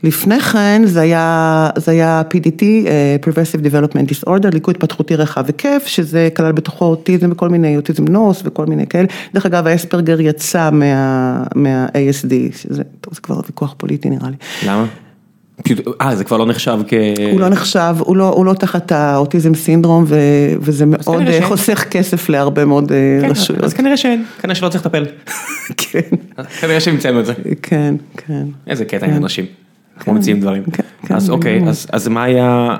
לפני 0.02 0.40
כן 0.40 0.82
זה 0.84 1.00
היה, 1.00 1.70
זה 1.76 1.92
היה 1.92 2.22
PDT, 2.34 2.62
אה, 2.86 3.16
Progressive 3.26 3.64
Development 3.66 4.10
Disorder, 4.12 4.50
ליקוי 4.52 4.74
התפתחותי 4.74 5.16
רחב 5.16 5.46
היקף, 5.46 5.82
שזה 5.86 6.28
כלל 6.36 6.52
בתוכו 6.52 6.84
אוטיזם 6.84 7.28
וכל 7.32 7.48
מיני, 7.48 7.76
אוטיזם 7.76 8.04
נוס 8.04 8.42
וכל 8.44 8.66
מיני 8.66 8.86
כאלה. 8.86 9.06
דרך 9.34 9.46
אגב, 9.46 9.66
האספרגר 9.66 10.20
יצא 10.20 10.70
מה, 10.70 11.42
מה-ASD, 11.54 12.32
שזה, 12.56 12.82
טוב, 13.00 13.14
זה 13.14 13.20
כבר 13.20 13.40
ויכוח 13.46 13.74
פוליטי 13.78 14.10
נראה 14.10 14.30
לי. 14.30 14.36
למה? 14.66 14.86
פשוט- 15.62 15.80
אה, 16.00 16.16
זה 16.16 16.24
כבר 16.24 16.36
לא 16.36 16.46
נחשב 16.46 16.78
כ... 16.88 16.92
הוא 17.32 17.40
לא 17.40 17.48
נחשב, 17.48 17.96
הוא 17.98 18.16
לא, 18.16 18.28
הוא 18.28 18.44
לא 18.46 18.52
תחת 18.52 18.92
האוטיזם 18.92 19.54
סינדרום, 19.54 20.04
ו, 20.06 20.16
וזה 20.60 20.86
מאוד 20.86 21.20
אה, 21.20 21.32
שאין. 21.32 21.44
חוסך 21.44 21.84
כסף 21.90 22.28
להרבה 22.28 22.64
מאוד 22.64 22.92
אה, 22.92 23.18
כן, 23.22 23.30
רשויות. 23.30 23.64
אז 23.64 23.74
כנראה 23.74 23.96
שאין, 23.96 24.24
כנראה 24.42 24.54
שלא 24.54 24.68
צריך 24.68 24.86
לטפל. 24.86 25.04
כן, 25.76 26.00
כנראה 26.60 26.80
שהמצאנו 26.80 27.20
את 27.20 27.26
זה. 27.26 27.32
כן, 27.62 27.94
כן. 28.16 28.46
איזה 28.66 28.84
קטע 28.84 29.06
עם 29.06 29.16
אנשים, 29.16 29.44
כמו 30.00 30.14
מציעים 30.14 30.40
דברים. 30.40 30.62
כן, 30.72 30.82
כן, 31.02 31.14
אז 31.14 31.30
אוקיי, 31.30 31.56
לגמרי. 31.56 31.70
אז- 31.92 32.08
מה 32.08 32.22
היה, 32.24 32.76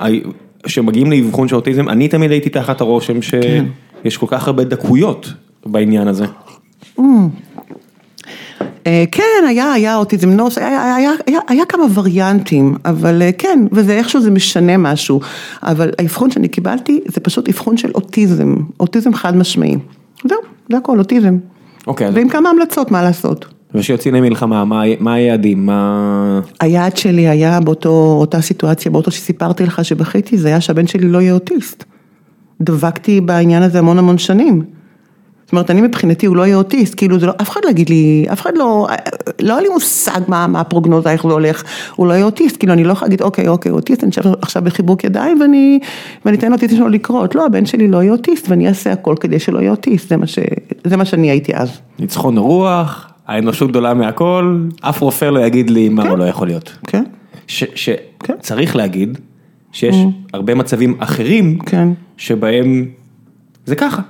כשמגיעים 0.63 1.11
לאבחון 1.11 1.47
של 1.47 1.55
אוטיזם, 1.55 1.89
אני 1.89 2.07
תמיד 2.07 2.31
הייתי 2.31 2.49
תחת 2.49 2.81
הרושם 2.81 3.13
כן. 3.21 3.65
שיש 4.03 4.17
כל 4.17 4.25
כך 4.29 4.47
הרבה 4.47 4.63
דקויות 4.63 5.33
בעניין 5.65 6.07
הזה. 6.07 6.25
אה, 8.87 9.03
כן, 9.11 9.45
היה, 9.47 9.73
היה 9.73 9.97
אוטיזם 9.97 10.29
נוס, 10.29 10.57
היה, 10.57 10.67
היה, 10.67 10.95
היה, 10.95 11.11
היה, 11.27 11.39
היה 11.47 11.65
כמה 11.65 11.83
וריאנטים, 11.93 12.75
אבל 12.85 13.21
אה, 13.21 13.31
כן, 13.37 13.59
וזה 13.71 13.93
איכשהו 13.93 14.21
זה 14.21 14.31
משנה 14.31 14.77
משהו, 14.77 15.19
אבל 15.63 15.91
האבחון 15.99 16.31
שאני 16.31 16.47
קיבלתי 16.47 16.99
זה 17.07 17.21
פשוט 17.21 17.49
אבחון 17.49 17.77
של 17.77 17.91
אוטיזם, 17.95 18.55
אוטיזם 18.79 19.13
חד 19.13 19.35
משמעי. 19.37 19.75
זהו, 20.29 20.37
זה 20.71 20.77
הכל, 20.77 20.99
אוטיזם. 20.99 21.37
אוקיי, 21.87 22.09
ועם 22.09 22.29
כמה 22.29 22.49
המלצות, 22.49 22.91
מה 22.91 23.03
לעשות. 23.03 23.45
ושיוצאים 23.77 24.15
למלחמה, 24.15 24.65
מה 24.65 24.83
מה 24.99 25.13
היעדים, 25.13 25.65
מה... 25.65 26.41
היעד 26.59 26.97
שלי 26.97 27.27
היה 27.27 27.59
באותה 27.59 28.41
סיטואציה, 28.41 28.91
באותו 28.91 29.11
שסיפרתי 29.11 29.63
לך 29.63 29.85
שבכיתי, 29.85 30.37
זה 30.37 30.47
היה 30.47 30.61
שהבן 30.61 30.87
שלי 30.87 31.07
לא 31.07 31.21
יהיה 31.21 31.33
אוטיסט. 31.33 31.83
דבקתי 32.61 33.21
בעניין 33.21 33.63
הזה 33.63 33.79
המון 33.79 33.99
המון 33.99 34.17
שנים. 34.17 34.63
זאת 35.47 35.51
אומרת, 35.51 35.71
אני 35.71 35.81
מבחינתי 35.81 36.25
הוא 36.25 36.35
לא 36.35 36.45
יהיה 36.45 36.55
אוטיסט, 36.55 36.93
כאילו 36.97 37.19
זה 37.19 37.25
לא, 37.25 37.33
אף 37.41 37.49
אחד 37.49 37.61
לא 37.65 37.69
יגיד 37.69 37.89
לי, 37.89 38.25
אף 38.33 38.41
אחד 38.41 38.51
לא, 38.55 38.87
לא 39.41 39.53
היה 39.53 39.61
לי 39.61 39.69
מושג 39.69 40.19
מה, 40.27 40.47
מה 40.47 40.59
הפרוגנוזה, 40.59 41.11
איך 41.11 41.27
זה 41.27 41.33
הולך, 41.33 41.63
הוא 41.95 42.07
לא 42.07 42.13
יהיה 42.13 42.25
אוטיסט, 42.25 42.57
כאילו 42.57 42.73
אני 42.73 42.83
לא 42.83 42.91
יכולה 42.91 43.07
להגיד, 43.07 43.21
אוקיי, 43.21 43.47
אוקיי, 43.47 43.71
אוטיסט, 43.71 44.03
אני 44.03 44.11
אשב 44.11 44.21
עכשיו 44.41 44.63
בחיבוק 44.63 45.03
ידיים 45.03 45.41
ואני, 45.41 45.79
ואני 46.25 46.37
אתן 46.37 46.49
לאוטיסט 46.49 46.75
שלו 46.75 46.89
לקרות, 46.89 47.35
לא, 47.35 47.45
הבן 47.45 47.65
שלי 47.65 47.87
לא 47.87 48.03
יהיה 48.03 48.11
אוטיסט 48.11 48.49
ואני 48.49 48.67
אעשה 48.67 48.91
הכל 48.91 49.15
כדי 49.19 49.39
שלא 49.39 49.59
יהיה 49.59 49.71
אוטיסט, 49.71 50.09
זה 50.09 50.17
מה, 50.17 50.27
ש, 50.27 50.39
זה 50.83 50.97
מה 50.97 51.05
שאני 51.05 51.29
הייתי 51.29 51.55
אז. 51.55 51.69
ניצחון 51.99 52.37
הרוח, 52.37 53.09
האנושות 53.27 53.69
גדולה 53.69 53.93
מהכל, 53.93 54.59
אף 54.81 55.01
רופא 55.01 55.25
לא 55.25 55.39
יגיד 55.39 55.69
לי 55.69 55.89
מה 55.89 56.09
הוא 56.09 56.17
לא 56.17 56.23
יכול 56.23 56.47
להיות. 56.47 56.77
כן? 56.87 57.03
כן. 57.47 57.63
שצריך 57.75 58.75
להגיד 58.75 59.17
שיש 59.71 59.95
הרבה 60.33 60.55
מצבים 60.55 60.95
אחרים 60.99 61.59
כן. 61.59 61.87
שבהם 62.17 62.85
זה 63.65 63.75
ככה. 63.75 64.01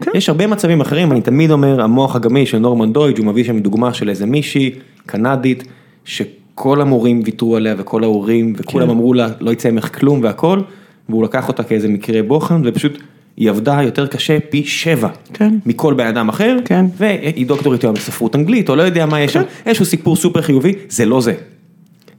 כן. 0.00 0.10
יש 0.14 0.28
הרבה 0.28 0.46
מצבים 0.46 0.80
אחרים, 0.80 1.12
אני 1.12 1.20
תמיד 1.20 1.50
אומר, 1.50 1.82
המוח 1.82 2.16
הגמיש 2.16 2.50
של 2.50 2.58
נורמן 2.58 2.92
דויג', 2.92 3.18
הוא 3.18 3.26
מביא 3.26 3.44
שם 3.44 3.58
דוגמה 3.58 3.94
של 3.94 4.08
איזה 4.08 4.26
מישהי 4.26 4.70
קנדית, 5.06 5.64
שכל 6.04 6.80
המורים 6.80 7.22
ויתרו 7.24 7.56
עליה 7.56 7.74
וכל 7.78 8.04
ההורים, 8.04 8.52
וכולם 8.56 8.86
כן. 8.86 8.90
אמרו 8.90 9.14
לה, 9.14 9.28
לא 9.40 9.50
יצא 9.50 9.70
ממך 9.70 9.98
כלום 9.98 10.20
והכל, 10.22 10.60
והוא 11.08 11.24
לקח 11.24 11.48
אותה 11.48 11.62
כאיזה 11.62 11.88
מקרה 11.88 12.22
בוחן, 12.22 12.62
ופשוט 12.64 12.98
היא 13.36 13.50
עבדה 13.50 13.80
יותר 13.82 14.06
קשה 14.06 14.38
פי 14.50 14.64
שבע, 14.64 15.08
כן. 15.32 15.54
מכל 15.66 15.94
בן 15.94 16.06
אדם 16.06 16.28
אחר, 16.28 16.56
כן. 16.64 16.86
והיא 16.96 17.46
דוקטורית 17.46 17.82
היום 17.84 17.94
בספרות 17.94 18.36
אנגלית, 18.36 18.68
או 18.68 18.76
לא 18.76 18.82
יודע 18.82 19.06
מה 19.06 19.20
יש 19.20 19.32
שם, 19.32 19.40
כן. 19.42 19.46
איזשהו 19.66 19.84
סיפור 19.86 20.16
סופר 20.16 20.42
חיובי, 20.42 20.72
זה 20.88 21.04
לא 21.06 21.20
זה. 21.20 21.32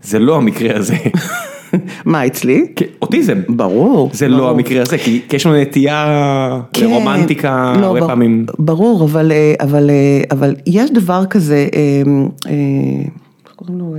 זה 0.02 0.20
לא 0.20 0.36
המקרה 0.38 0.78
הזה. 0.78 0.96
מה 2.06 2.26
אצלי? 2.26 2.66
כן, 2.76 2.86
אוטיזם. 3.02 3.42
ברור. 3.50 4.10
זה 4.14 4.28
ברור. 4.28 4.40
לא 4.40 4.50
המקרה 4.50 4.82
הזה, 4.82 4.98
כי 4.98 5.22
כי 5.30 5.36
יש 5.36 5.46
לנו 5.46 5.62
נטייה 5.62 6.62
כן, 6.74 6.86
לרומנטיקה 6.86 7.74
לא, 7.82 7.86
הרבה 7.86 8.00
בר- 8.00 8.08
פעמים. 8.08 8.46
ברור, 8.60 9.04
אבל, 9.04 9.32
אה, 9.32 9.54
אבל, 9.60 9.90
אה, 9.90 10.22
אבל 10.32 10.56
יש 10.68 10.92
דבר 10.92 11.26
כזה, 11.26 11.68
אה, 11.76 12.52
איך 13.46 13.54
קוראים 13.56 13.78
לו, 13.80 13.96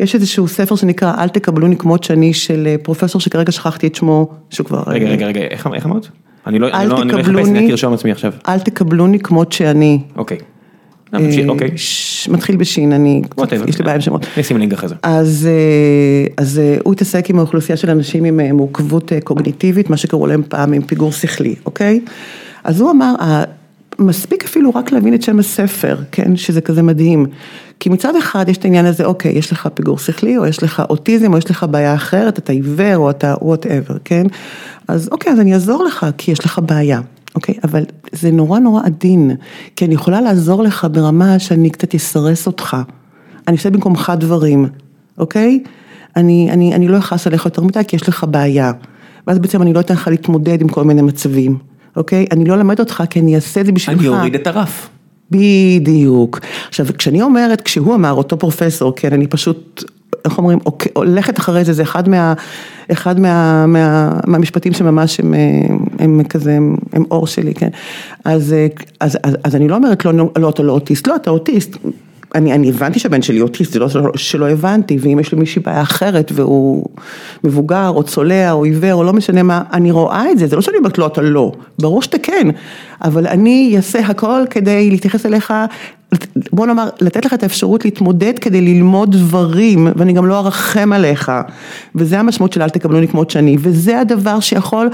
יש 0.00 0.14
איזשהו 0.14 0.48
ספר 0.48 0.76
שנקרא 0.76 1.12
אל 1.18 1.28
תקבלוני 1.28 1.76
כמות 1.76 2.04
שאני 2.04 2.34
של 2.34 2.76
פרופסור 2.82 3.20
שכרגע 3.20 3.52
שכחתי 3.52 3.86
את 3.86 3.94
שמו, 3.94 4.28
שהוא 4.50 4.66
כבר, 4.66 4.82
רגע, 4.86 5.06
רגע, 5.08 5.26
רגע, 5.26 5.40
איך 5.40 5.68
איך 5.74 5.86
אמרת? 5.86 6.08
אני 6.46 6.58
לא, 6.58 6.66
אל 6.66 6.72
אני 6.74 6.88
לא, 6.88 7.02
אני. 7.02 7.12
אחפש, 7.12 7.48
אני 7.48 7.64
רק 7.64 7.70
ארשום 7.70 7.92
עצמי 7.94 8.12
עכשיו. 8.12 8.32
אל 8.48 8.58
תקבלוני 8.58 9.18
כמות 9.20 9.52
שאני, 9.52 10.00
אוקיי. 10.16 10.38
אה, 11.14 11.18
אוקיי. 11.48 11.70
מתחיל 12.28 12.56
בשין, 12.56 12.92
אני. 12.92 13.22
יש 13.68 13.78
לי 13.78 13.84
בעיה 13.84 13.94
עם 13.94 14.00
שמות. 14.00 14.24
אני 14.36 14.42
אשים 14.42 14.56
לינק 14.56 14.72
אחרי 14.72 14.88
זה. 14.88 14.94
אז, 15.02 15.48
אה, 15.50 16.32
אז 16.36 16.58
אה, 16.58 16.76
הוא 16.84 16.92
התעסק 16.92 17.30
עם 17.30 17.38
האוכלוסייה 17.38 17.76
של 17.76 17.90
אנשים 17.90 18.24
עם 18.24 18.40
מורכבות 18.56 19.12
קוגניטיבית, 19.24 19.90
מה 19.90 19.96
שקראו 19.96 20.26
להם 20.26 20.42
פעם 20.48 20.72
עם 20.72 20.82
פיגור 20.82 21.12
שכלי, 21.12 21.54
אוקיי? 21.66 22.00
אז 22.64 22.80
הוא 22.80 22.90
אמר, 22.90 23.14
"ה- 23.20 23.44
מספיק 24.02 24.44
אפילו 24.44 24.70
רק 24.74 24.92
להבין 24.92 25.14
את 25.14 25.22
שם 25.22 25.38
הספר, 25.38 25.96
כן, 26.12 26.36
שזה 26.36 26.60
כזה 26.60 26.82
מדהים. 26.82 27.26
כי 27.80 27.88
מצד 27.88 28.16
אחד 28.16 28.48
יש 28.48 28.56
את 28.56 28.64
העניין 28.64 28.86
הזה, 28.86 29.04
אוקיי, 29.04 29.32
יש 29.32 29.52
לך 29.52 29.68
פיגור 29.74 29.98
שכלי, 29.98 30.38
או 30.38 30.46
יש 30.46 30.62
לך 30.62 30.82
אוטיזם, 30.90 31.32
או 31.32 31.38
יש 31.38 31.50
לך 31.50 31.66
בעיה 31.70 31.94
אחרת, 31.94 32.38
אתה 32.38 32.52
עיוור, 32.52 32.96
או 32.96 33.10
אתה 33.10 33.34
whatever, 33.42 33.96
כן? 34.04 34.26
אז 34.88 35.08
אוקיי, 35.12 35.32
אז 35.32 35.40
אני 35.40 35.54
אעזור 35.54 35.84
לך, 35.84 36.06
כי 36.18 36.32
יש 36.32 36.44
לך 36.44 36.60
בעיה. 36.66 37.00
אוקיי, 37.34 37.54
אבל 37.64 37.84
זה 38.12 38.30
נורא 38.30 38.58
נורא 38.58 38.82
עדין, 38.84 39.30
כי 39.76 39.84
אני 39.84 39.94
יכולה 39.94 40.20
לעזור 40.20 40.62
לך 40.62 40.86
ברמה 40.92 41.38
שאני 41.38 41.70
קצת 41.70 41.94
אסרס 41.94 42.46
אותך. 42.46 42.76
אני 43.48 43.56
אעשה 43.56 43.70
במקומך 43.70 44.12
דברים, 44.18 44.66
אוקיי? 45.18 45.62
אני, 46.16 46.48
אני, 46.50 46.74
אני 46.74 46.88
לא 46.88 46.98
אכעס 46.98 47.26
עליך 47.26 47.44
יותר 47.44 47.62
מדי 47.62 47.80
כי 47.88 47.96
יש 47.96 48.08
לך 48.08 48.24
בעיה. 48.30 48.72
ואז 49.26 49.38
בעצם 49.38 49.62
אני 49.62 49.72
לא 49.72 49.80
אתן 49.80 49.94
לך 49.94 50.08
להתמודד 50.08 50.60
עם 50.60 50.68
כל 50.68 50.84
מיני 50.84 51.02
מצבים, 51.02 51.58
אוקיי? 51.96 52.26
אני 52.32 52.44
לא 52.44 52.54
אלמד 52.54 52.80
אותך 52.80 53.02
כי 53.10 53.20
אני 53.20 53.34
אעשה 53.34 53.60
את 53.60 53.66
זה 53.66 53.72
בשבילך. 53.72 54.00
אני 54.00 54.08
אוריד 54.08 54.34
את 54.34 54.46
הרף. 54.46 54.88
בדיוק. 55.30 56.38
עכשיו, 56.68 56.86
כשאני 56.98 57.22
אומרת, 57.22 57.60
כשהוא 57.60 57.94
אמר, 57.94 58.12
אותו 58.12 58.38
פרופסור, 58.38 58.92
כן, 58.96 59.12
אני 59.12 59.26
פשוט, 59.26 59.84
איך 60.24 60.38
אומרים, 60.38 60.58
אוק- 60.66 60.86
הולכת 60.92 61.38
אחרי 61.38 61.64
זה, 61.64 61.72
זה 61.72 61.82
אחד 61.82 62.08
מה... 62.08 62.34
אחד 62.92 63.20
מה, 63.20 63.66
מה, 63.66 64.10
מהמשפטים 64.26 64.72
שממש 64.72 65.20
הם, 65.20 65.34
הם 65.98 66.24
כזה, 66.28 66.52
הם, 66.56 66.76
הם 66.92 67.04
אור 67.10 67.26
שלי, 67.26 67.54
כן? 67.54 67.68
אז, 68.24 68.52
אה, 68.52 68.66
אז, 69.00 69.18
אז, 69.22 69.36
אז 69.44 69.56
אני 69.56 69.68
לא 69.68 69.76
אומרת, 69.76 70.04
לא, 70.04 70.12
לא, 70.38 70.48
אתה 70.48 70.62
לא 70.62 70.72
אוטיסט, 70.72 71.06
לא, 71.06 71.16
אתה 71.16 71.30
אוטיסט. 71.30 71.76
אני, 72.34 72.52
אני 72.52 72.68
הבנתי 72.68 72.98
שהבן 72.98 73.22
שלי 73.22 73.40
אוטיסט, 73.40 73.72
זה 73.72 73.78
לא 73.78 73.88
שלא, 74.16 74.48
הבנתי, 74.50 74.98
ואם 75.00 75.18
יש 75.20 75.32
למישהי 75.32 75.62
בעיה 75.62 75.82
אחרת 75.82 76.32
והוא 76.34 76.84
מבוגר 77.44 77.88
או 77.88 78.02
צולע 78.02 78.52
או 78.52 78.64
עיוור 78.64 78.94
או 78.94 79.04
לא 79.04 79.12
משנה 79.12 79.42
מה, 79.42 79.62
אני 79.72 79.90
רואה 79.90 80.30
את 80.30 80.38
זה, 80.38 80.46
זה 80.46 80.56
לא 80.56 80.62
שאני 80.62 80.76
אומרת 80.78 80.98
לו 80.98 81.06
אתה 81.06 81.22
לא, 81.22 81.52
ברור 81.78 82.02
שאתה 82.02 82.18
כן, 82.18 82.48
אבל 83.04 83.26
אני 83.26 83.72
אעשה 83.76 83.98
הכל 83.98 84.42
כדי 84.50 84.90
להתייחס 84.90 85.26
אליך, 85.26 85.52
בוא 86.52 86.66
נאמר, 86.66 86.88
לתת 87.00 87.24
לך 87.24 87.34
את 87.34 87.42
האפשרות 87.42 87.84
להתמודד 87.84 88.38
כדי 88.38 88.60
ללמוד 88.60 89.12
דברים, 89.12 89.88
ואני 89.96 90.12
גם 90.12 90.26
לא 90.26 90.38
ארחם 90.38 90.92
עליך, 90.92 91.32
וזה 91.94 92.20
המשמעות 92.20 92.52
של 92.52 92.62
אל 92.62 92.68
תקבלוני 92.68 93.08
כמות 93.08 93.30
שאני, 93.30 93.56
וזה 93.60 94.00
הדבר 94.00 94.40
שיכול, 94.40 94.88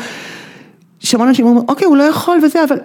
שהמון 1.01 1.29
אנשים 1.29 1.47
אומרים, 1.47 1.65
אוקיי, 1.69 1.87
הוא 1.87 1.97
לא 1.97 2.03
יכול 2.03 2.39
וזה, 2.45 2.65
אבל 2.65 2.77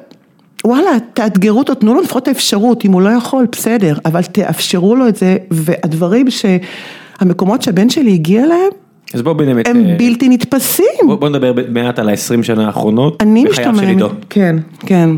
וואלה, 0.65 0.89
תאתגרו 1.13 1.60
אותו, 1.60 1.73
תנו 1.76 1.93
לו 1.93 2.02
לפחות 2.02 2.23
את 2.23 2.28
האפשרות, 2.28 2.86
אם 2.86 2.91
הוא 2.91 3.02
לא 3.02 3.10
יכול, 3.10 3.45
בסדר, 3.52 3.97
אבל 4.06 4.21
תאפשרו 4.23 4.95
לו 4.95 5.08
את 5.08 5.15
זה, 5.15 5.38
והדברים 5.52 6.26
שהמקומות 6.30 7.62
שהבן 7.62 7.89
שלי 7.89 8.13
הגיע 8.13 8.43
אליהם, 8.43 8.69
אז 9.13 9.21
בואו 9.21 9.36
באמת, 9.36 9.67
הם 9.67 9.86
אה, 9.86 9.95
בלתי 9.97 10.30
נתפסים. 10.30 10.86
בוא- 11.06 11.15
בוא 11.15 11.30
נדבר 11.30 11.54
מעט 11.69 11.99
על 11.99 12.10
ה-20 12.10 12.43
שנה 12.43 12.65
האחרונות, 12.65 13.21
אני 13.23 13.45
בחייו 13.45 13.76
של 13.76 13.88
עידו. 13.88 14.08
כן, 14.30 14.56
כן. 14.80 15.10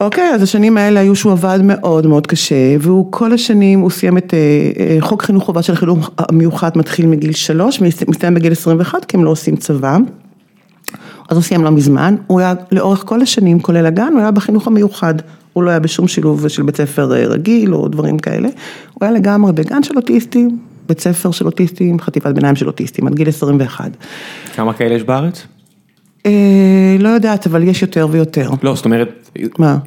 אוקיי, 0.00 0.30
אז 0.34 0.42
השנים 0.42 0.76
האלה 0.76 1.00
היו 1.00 1.16
שהוא 1.16 1.32
עבד 1.32 1.58
מאוד 1.62 2.06
מאוד 2.06 2.26
קשה, 2.26 2.54
והוא 2.80 3.06
כל 3.10 3.32
השנים, 3.32 3.80
הוא 3.80 3.90
סיים 3.90 4.18
את 4.18 4.34
אה, 4.34 4.38
אה, 4.84 4.96
חוק 5.00 5.22
חינוך 5.22 5.44
חובה 5.44 5.62
של 5.62 5.72
החינוך 5.72 6.10
המיוחד 6.18 6.70
מתחיל 6.76 7.06
מגיל 7.06 7.32
שלוש, 7.32 7.80
מסתיים 8.08 8.34
בגיל 8.34 8.52
21, 8.52 9.04
כי 9.04 9.16
הם 9.16 9.24
לא 9.24 9.30
עושים 9.30 9.56
צבא. 9.56 9.96
אז 11.30 11.36
הוא 11.36 11.42
סיים 11.42 11.64
לא 11.64 11.70
מזמן, 11.70 12.16
הוא 12.26 12.40
היה 12.40 12.54
לאורך 12.72 13.02
כל 13.06 13.22
השנים, 13.22 13.60
כולל 13.60 13.86
הגן, 13.86 14.12
הוא 14.12 14.20
היה 14.20 14.30
בחינוך 14.30 14.66
המיוחד. 14.66 15.14
הוא 15.52 15.64
לא 15.64 15.70
היה 15.70 15.78
בשום 15.80 16.08
שילוב 16.08 16.48
של 16.48 16.62
בית 16.62 16.76
ספר 16.76 17.12
אה, 17.14 17.26
רגיל 17.26 17.74
או 17.74 17.88
דברים 17.88 18.18
כאלה. 18.18 18.48
הוא 18.94 19.06
היה 19.06 19.10
לגמרי 19.10 19.52
בגן 19.52 19.82
של 19.82 19.96
אוטיסטים, 19.96 20.58
בית 20.88 21.00
ספר 21.00 21.30
של 21.30 21.46
אוטיסטים, 21.46 22.00
חטיבת 22.00 22.34
ביניים 22.34 22.56
של 22.56 22.66
אוטיסטים, 22.66 23.06
עד 23.06 23.14
גיל 23.14 23.28
21. 23.28 23.90
כמה 24.54 24.72
כאלה 24.72 24.94
יש 24.94 25.02
בארץ? 25.02 25.46
אה, 26.26 26.96
לא 26.98 27.08
יודעת, 27.08 27.46
אבל 27.46 27.62
יש 27.62 27.82
יותר 27.82 28.08
ויותר. 28.10 28.50
לא, 28.62 28.74
זאת 28.74 28.84
אומרת, 28.84 29.30
מה? 29.58 29.78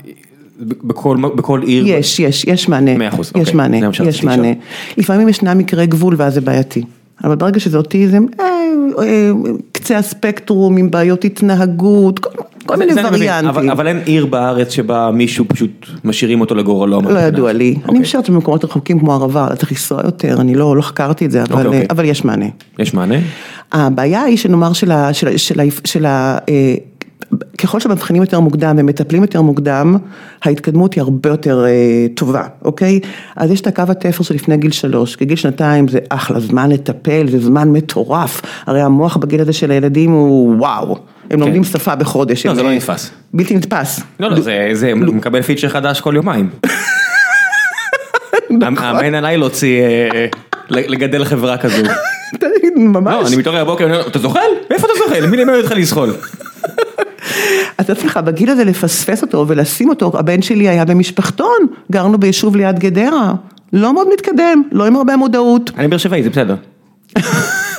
בכל 0.60 1.18
בכל 1.36 1.62
עיר, 1.62 1.88
יש, 1.88 2.20
יש, 2.20 2.46
יש 2.48 2.70
מענה. 2.70 2.98
מאה 2.98 3.08
אחוז, 3.08 3.32
יש 3.36 3.36
אוקיי, 3.36 3.54
מענה, 3.54 3.88
מה 3.88 3.94
שרציתי 3.94 4.18
יש 4.18 4.24
מענה. 4.24 4.52
לפעמים 4.98 5.30
ישנם 5.30 5.58
מקרי 5.58 5.88
גבול 5.88 6.16
ואז 6.18 6.34
זה 6.34 6.42
בעייתי. 6.42 6.84
אבל 7.24 7.36
ברגע 7.36 7.60
שזה 7.60 7.78
אוטיזם, 7.78 8.26
אה, 9.92 9.98
אה, 9.98 10.02
קצה 10.02 10.16
הספקטרום 10.16 10.78
עם 10.78 10.92
בעיות 10.92 11.26
התנהגות, 11.26 12.20
כל, 12.20 12.30
כל 12.66 12.76
מיני 12.76 12.94
אני 12.94 13.02
וריאנטים. 13.04 13.50
אבל, 13.50 13.70
אבל 13.70 13.88
אין 13.88 14.02
עיר 14.06 14.26
בארץ 14.26 14.72
שבה 14.72 15.10
מישהו 15.14 15.46
פשוט 15.48 15.86
משאירים 16.04 16.42
אותו 16.42 16.56
לגורלו. 16.56 17.02
לא 17.02 17.20
ידוע 17.20 17.54
לי. 17.54 17.70
אני 17.74 17.84
אוקיי. 17.88 18.00
משערת 18.00 18.30
במקומות 18.30 18.66
רחוקים 18.66 19.00
כמו 19.00 19.14
ערבה, 19.14 19.48
אתה 19.48 19.56
צריך 19.56 19.72
לנסוע 19.72 20.02
יותר, 20.06 20.42
אני 20.42 20.56
לא 20.56 20.76
לא 20.76 20.82
חקרתי 20.82 21.26
את 21.26 21.32
זה, 21.32 21.44
אבל 21.44 21.66
אוקיי. 21.68 21.86
אבל 21.90 22.06
יש 22.06 22.26
מענה. 22.26 22.46
יש 22.80 22.94
מענה? 22.94 23.16
הבעיה 23.72 24.22
היא 24.22 24.38
שנאמר 24.38 24.74
של 24.74 24.92
ה... 24.92 25.14
של 25.14 25.28
ה- 25.28 25.38
של 25.38 25.60
ה- 25.60 25.64
של 25.88 26.06
ה... 26.06 26.38
אה, 26.50 26.76
ככל 27.58 27.80
שמבחינים 27.80 28.22
יותר 28.22 28.40
מוקדם 28.40 28.76
ומטפלים 28.80 29.22
יותר 29.22 29.42
מוקדם, 29.42 29.98
ההתקדמות 30.44 30.94
היא 30.94 31.02
הרבה 31.02 31.30
יותר 31.30 31.66
אה, 31.66 32.06
טובה, 32.16 32.44
אוקיי? 32.66 33.00
אז 33.36 33.52
יש 33.52 33.62
את 33.62 33.68
הקו 33.68 33.84
התפר 33.90 34.24
שלפני 34.24 34.58
גיל 34.58 34.72
שלוש, 34.72 35.16
כי 35.16 35.26
גיל 35.26 35.38
שנתיים 35.38 35.88
זה 35.88 36.00
אחלה 36.10 36.40
זמן 36.40 36.72
לטפל, 36.72 37.28
זה 37.30 37.40
זמן 37.40 37.70
מטורף, 37.70 38.42
הרי 38.66 38.82
המוח 38.82 39.18
בגיל 39.18 39.42
הזה 39.42 39.54
של 39.54 39.72
הילדים 39.72 40.12
הוא 40.12 40.56
וואו, 40.58 40.98
הם 41.32 41.40
לומדים 41.40 41.64
שפה 41.64 41.96
בחודש. 41.96 42.46
לא, 42.46 42.52
הם, 42.52 42.58
זה 42.58 42.64
לא 42.64 42.70
אה, 42.70 42.76
נתפס. 42.76 43.12
בלתי 43.34 43.56
נתפס. 43.56 44.00
לא, 44.20 44.30
לא, 44.30 44.40
זה, 44.40 44.70
זה 44.74 44.96
מקבל 44.96 45.42
פיצ'ר 45.42 45.70
חדש 45.70 46.02
כל 46.02 46.14
יומיים. 46.16 46.50
נכון. 48.60 48.78
האמן 48.78 49.16
עליי 49.16 49.38
להוציא, 49.38 49.82
אה, 49.82 50.26
לגדל 50.70 51.26
חברה 51.26 51.58
כזו. 51.58 51.84
ממש. 52.76 53.14
לא, 53.14 53.28
אני 53.28 53.36
מתעורר 53.36 53.62
הבוקר, 53.62 54.02
אתה 54.08 54.20
זוחל? 54.20 54.40
מאיפה 54.70 54.88
אתה 54.88 54.94
זוחל? 55.06 55.26
מי 55.26 55.38
לימד 55.38 55.54
אותך 55.54 55.72
לזחול? 55.72 56.14
אתה 57.80 57.96
צריך 57.96 58.18
בגיל 58.18 58.50
הזה 58.50 58.64
לפספס 58.64 59.22
אותו 59.22 59.46
ולשים 59.48 59.90
אותו, 59.90 60.12
הבן 60.20 60.42
שלי 60.42 60.70
היה 60.70 60.86
במשפחתון, 60.86 61.58
גרנו 61.92 62.18
ביישוב 62.18 62.56
ליד 62.56 62.80
גדרה, 62.80 63.34
לא 63.74 63.94
מאוד 63.94 64.08
מתקדם, 64.14 64.64
לא 64.72 64.88
עם 64.88 64.96
הרבה 64.96 65.18
מודעות. 65.18 65.72
אני 65.78 65.88
באר 65.88 65.98
שבעי, 65.98 66.24
זה 66.24 66.30
בסדר. 66.30 66.56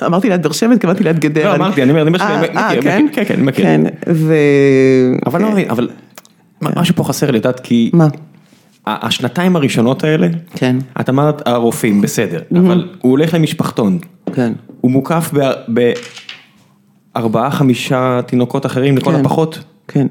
אמרתי 0.06 0.28
ליד 0.28 0.42
באר 0.42 0.52
שבע, 0.52 0.74
התכוונתי 0.74 1.04
ליד 1.04 1.18
גדרה. 1.18 1.44
לא, 1.44 1.54
אמרתי, 1.54 1.82
אני 1.82 1.90
אומר, 1.90 2.02
אני 2.02 2.10
באר 2.10 2.18
שבעי, 2.18 2.56
אה, 2.56 2.68
מכיר, 2.68 2.82
כן? 2.82 3.06
כן, 3.12 3.24
כן, 3.24 3.42
מכיר. 3.42 3.64
כן, 3.64 3.80
ו... 4.08 4.34
אבל 5.26 5.42
לא 5.42 5.50
מבין, 5.50 5.70
אבל 5.70 5.88
משהו 6.76 6.94
פה 6.96 7.04
חסר 7.04 7.30
לי, 7.30 7.38
את 7.38 7.44
יודעת, 7.44 7.60
כי 7.60 7.90
מה? 7.92 8.08
השנתיים 8.86 9.56
הראשונות 9.56 10.04
האלה, 10.04 10.28
כן. 10.54 10.76
את 11.00 11.08
אמרת 11.08 11.48
הרופאים, 11.48 12.00
בסדר, 12.00 12.40
אבל 12.56 12.88
הוא 13.00 13.10
הולך 13.10 13.34
למשפחתון, 13.34 13.98
כן. 14.34 14.52
הוא 14.80 14.90
מוקף 14.90 15.30
ב- 15.74 15.92
בארבעה, 17.14 17.50
חמישה 17.50 18.20
תינוקות 18.26 18.66
אחרים 18.66 18.96
לכל 18.96 19.12
כן. 19.12 19.20
הפחות. 19.20 19.58
כן. 19.88 20.06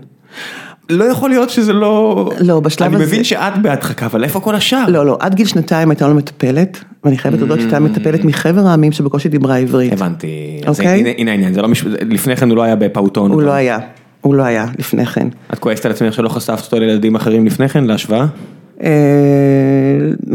לא 0.89 1.03
יכול 1.03 1.29
להיות 1.29 1.49
שזה 1.49 1.73
לא... 1.73 2.29
לא, 2.39 2.59
בשלב 2.59 2.87
אני 2.87 2.95
הזה- 2.95 3.05
מבין 3.05 3.23
שאת 3.23 3.61
בהדחקה, 3.61 4.05
אבל 4.05 4.23
איפה 4.23 4.39
כל 4.39 4.55
השאר? 4.55 4.85
לא, 4.87 5.05
לא, 5.05 5.17
עד 5.19 5.35
גיל 5.35 5.47
שנתיים 5.47 5.89
הייתה 5.89 6.07
לו 6.07 6.13
מטפלת, 6.15 6.83
ואני 7.03 7.17
חייבת 7.17 7.37
להודות 7.39 7.59
שהייתה 7.59 7.79
מטפלת 7.79 8.23
מחבר 8.25 8.67
העמים 8.67 8.91
שבקושי 8.91 9.29
דיברה 9.29 9.57
עברית. 9.57 9.93
הבנתי. 9.93 10.61
אוקיי. 10.67 11.13
הנה 11.17 11.31
העניין, 11.31 11.53
זה 11.53 11.61
לא 11.61 11.67
מש- 11.67 11.83
לפני 11.85 12.35
כן 12.35 12.49
הוא 12.49 12.57
לא 12.57 12.63
היה 12.63 12.75
בפעוטון. 12.75 13.31
הוא 13.31 13.41
לא 13.41 13.51
היה, 13.51 13.79
הוא 14.21 14.35
לא 14.35 14.43
היה 14.43 14.65
לפני 14.79 15.05
כן. 15.05 15.27
את 15.53 15.59
כועסת 15.59 15.85
על 15.85 15.91
עצמך 15.91 16.13
שלא 16.13 16.29
חשפת 16.29 16.65
אותו 16.65 16.79
לילדים 16.79 17.15
אחרים 17.15 17.45
לפני 17.45 17.69
כן, 17.69 17.83
להשוואה? 17.83 18.25
אה, 18.83 18.87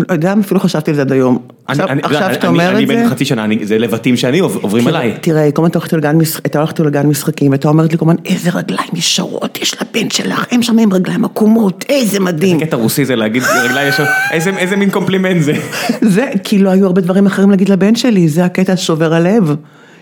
לא 0.08 0.12
יודע, 0.14 0.34
אפילו 0.40 0.60
חשבתי 0.60 0.90
על 0.90 0.94
זה 0.94 1.02
עד 1.02 1.12
היום. 1.12 1.38
עכשיו 1.66 1.88
אני- 1.88 2.02
אני- 2.04 2.14
שאתה 2.14 2.26
אני- 2.26 2.46
אומר 2.46 2.70
אני 2.70 2.82
את 2.82 2.88
זה... 2.88 2.94
בן 2.94 3.08
חצי 3.08 3.24
שנה, 3.24 3.44
אני- 3.44 3.66
זה 3.66 3.78
לבטים 3.78 4.16
שאני 4.16 4.38
עוב- 4.38 4.58
עוברים 4.62 4.86
עליי. 4.86 5.14
תראה, 5.20 5.50
כל 5.52 5.62
הזמן 5.62 5.70
אתה 6.46 6.58
הולכת 6.58 6.80
לגן 6.80 7.06
משחקים, 7.06 7.50
והייתה 7.50 7.68
אומרת 7.68 7.92
לי 7.92 7.98
כל 7.98 8.04
הזמן, 8.04 8.16
איזה 8.24 8.50
רגליים 8.50 8.88
ישרות 8.94 9.58
יש 9.62 9.74
לבן 9.82 10.10
שלך, 10.10 10.44
הם 10.50 10.62
שם 10.62 10.78
עם 10.78 10.92
רגליים 10.92 11.24
עקומות, 11.24 11.84
איזה 11.88 12.20
מדהים. 12.20 12.60
קטע 12.60 12.76
רוסי 12.76 13.04
זה 13.04 13.16
להגיד 13.16 13.42
רגליים 13.64 13.88
ישר, 13.88 14.04
איזה 14.32 14.50
איזה 14.50 14.76
מין 14.76 14.90
קומפלימנט 14.90 15.42
זה. 15.42 15.52
זה, 16.14 16.26
כי 16.44 16.58
לא 16.58 16.70
היו 16.70 16.86
הרבה 16.86 17.00
דברים 17.00 17.26
אחרים 17.26 17.50
להגיד 17.50 17.68
לבן 17.68 17.94
שלי, 17.94 18.28
זה 18.28 18.44
הקטע 18.44 18.76
שובר 18.76 19.14
הלב. 19.14 19.54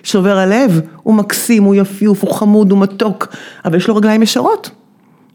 שובר 0.02 0.38
הלב, 0.38 0.80
הוא 1.02 1.14
מקסים, 1.14 1.62
הוא 1.62 1.74
יפיוף, 1.74 2.22
הוא 2.24 2.32
חמוד, 2.34 2.70
הוא 2.70 2.78
מתוק, 2.78 3.26
אבל 3.64 3.76
יש 3.76 3.88
לו 3.88 3.96
רגליים 3.96 4.22
ישרות. 4.22 4.70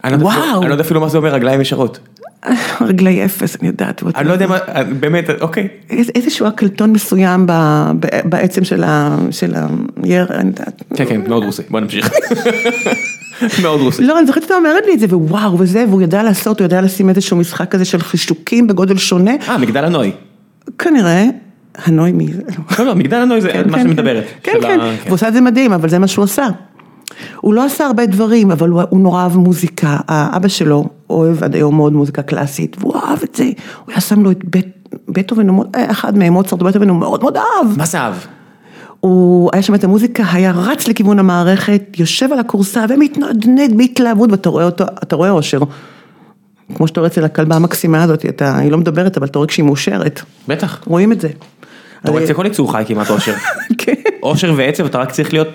אני 0.04 0.12
לא 0.12 0.18
יודע 0.18 0.30
אפילו- 0.30 0.46
וואו. 0.46 0.62
אני 0.62 0.70
לא 0.70 0.74
יודע 0.74 0.84
אפילו 0.84 1.02
מה 1.02 1.10
זה 1.10 1.18
אומר 1.18 1.34
רגליים 1.34 1.62
ישרות. 1.62 2.00
רגלי 2.88 3.26
אפס, 3.26 3.58
אני 3.60 3.68
יודעת. 3.68 4.04
אני 4.16 4.28
לא 4.28 4.34
יודע 4.34 4.48
מה, 4.48 4.58
באמת, 5.00 5.30
אוקיי. 5.42 5.68
איז- 5.90 6.12
איזשהו 6.16 6.48
הקלטון 6.48 6.92
מסוים 6.92 7.46
בעצם 8.26 8.64
של 8.64 8.84
הירח, 10.04 10.32
אני 10.32 10.48
יודעת. 10.50 10.84
כן, 10.96 11.06
כן, 11.06 11.22
מאוד 11.28 11.44
רוסי, 11.44 11.62
בוא 11.70 11.80
נמשיך. 11.80 12.10
מאוד 13.64 13.82
רוסי. 13.82 14.04
לא, 14.04 14.20
אני 14.20 14.28
זוכרת 14.28 14.44
שאתה 14.44 14.56
אומרת 14.56 14.84
לי 14.88 14.94
את 14.94 15.00
זה, 15.00 15.06
ווואו, 15.18 15.60
וזה, 15.60 15.86
והוא 15.90 16.02
ידע 16.02 16.24
לעשות, 16.24 16.60
הוא 16.60 16.66
ידע 16.66 16.82
לשים 16.82 17.10
איזשהו 17.10 17.38
משחק 17.38 17.72
כזה 17.72 17.86
של 17.86 18.00
חישוקים 18.02 18.68
בגודל 18.68 18.98
שונה. 18.98 19.32
אה, 19.50 19.58
מגדל 19.58 19.86
הנוי. 19.86 20.12
כנראה, 20.78 21.26
הנוי 21.86 22.12
מי 22.12 22.28
זה? 22.34 22.42
לא, 22.80 22.86
לא, 22.86 22.96
מגדל 22.96 23.18
הנוי 23.18 23.42
זה 23.42 23.50
מה 23.70 23.80
שמדברת. 23.80 24.24
כן, 24.44 24.52
של 24.62 24.68
כן, 24.68 24.80
ה- 24.80 24.94
והוא 25.04 25.14
עושה 25.14 25.28
את 25.28 25.34
זה 25.34 25.42
מדהים, 25.42 25.74
אבל 25.74 25.90
זה 25.90 26.00
מה 26.00 26.08
שהוא 26.08 26.24
עשה. 26.26 26.48
הוא 27.42 27.54
לא 27.54 27.66
עשה 27.66 27.86
הרבה 27.86 28.06
דברים, 28.06 28.52
אבל 28.52 28.70
הוא, 28.70 28.82
הוא 28.90 29.00
נורא 29.00 29.24
אהב 29.24 29.38
מוזיקה. 29.38 29.98
האבא 30.08 30.48
שלו, 30.48 30.90
אוהב 31.12 31.44
עד 31.44 31.56
היום 31.56 31.76
מאוד 31.76 31.94
מוזיקה 31.94 32.22
קלאסית, 32.22 32.78
והוא 32.80 32.96
אהב 32.96 33.20
את 33.24 33.36
זה, 33.36 33.44
הוא 33.44 33.54
היה 33.88 34.02
שם 34.02 34.24
לו 34.24 34.32
את 34.32 34.46
בית, 34.46 34.68
בטהובן, 35.10 35.50
מאוד- 35.50 35.68
אחד 35.76 36.18
מהם, 36.18 36.34
מוצרט 36.34 36.62
בטהובן, 36.62 36.90
הוא 36.90 36.98
מאוד 36.98 37.22
מאוד 37.22 37.38
אהב. 37.38 37.78
מה 37.78 37.86
זה 37.86 38.00
אהב? 38.00 38.14
הוא 39.00 39.50
היה 39.54 39.62
שם 39.62 39.76
את 39.76 39.84
המוזיקה, 39.84 40.24
היה 40.32 40.52
רץ 40.52 40.88
לכיוון 40.88 41.20
המערכת, 41.20 41.82
יושב 41.98 42.32
על 42.32 42.40
הכורסה 42.40 42.86
ומתנדנד 42.90 43.78
בהתלהבות, 43.78 44.32
ואתה 44.32 44.50
רואה 44.50 44.66
אותו, 44.66 44.84
אתה 45.04 45.16
רואה 45.16 45.30
אושר. 45.30 45.60
כמו 46.76 46.88
שאתה 46.88 47.00
רואה 47.00 47.08
אצל 47.12 47.24
הכלבה 47.26 47.56
המקסימה 47.56 48.04
הזאת, 48.04 48.26
אתה, 48.26 48.58
היא 48.58 48.72
לא 48.72 48.78
מדברת, 48.78 49.18
אבל 49.18 49.28
אתה 49.28 49.40
רואה 49.40 49.48
כשהיא 49.48 49.66
מאושרת. 49.66 50.22
בטח. 50.48 50.82
רואים 50.86 51.12
את 51.12 51.22
זה. 51.22 51.30
אתה 52.02 52.12
רואה 52.12 52.24
אצל 52.24 52.34
כל 52.34 52.46
יצור 52.46 52.72
חי 52.72 52.84
כמעט 52.88 53.10
אושר. 53.10 53.34
כן. 53.78 53.94
אושר 54.24 54.54
ועצב, 54.58 54.86
אתה 54.86 54.98
רק 54.98 55.12
צריך 55.12 55.34
להיות 55.34 55.48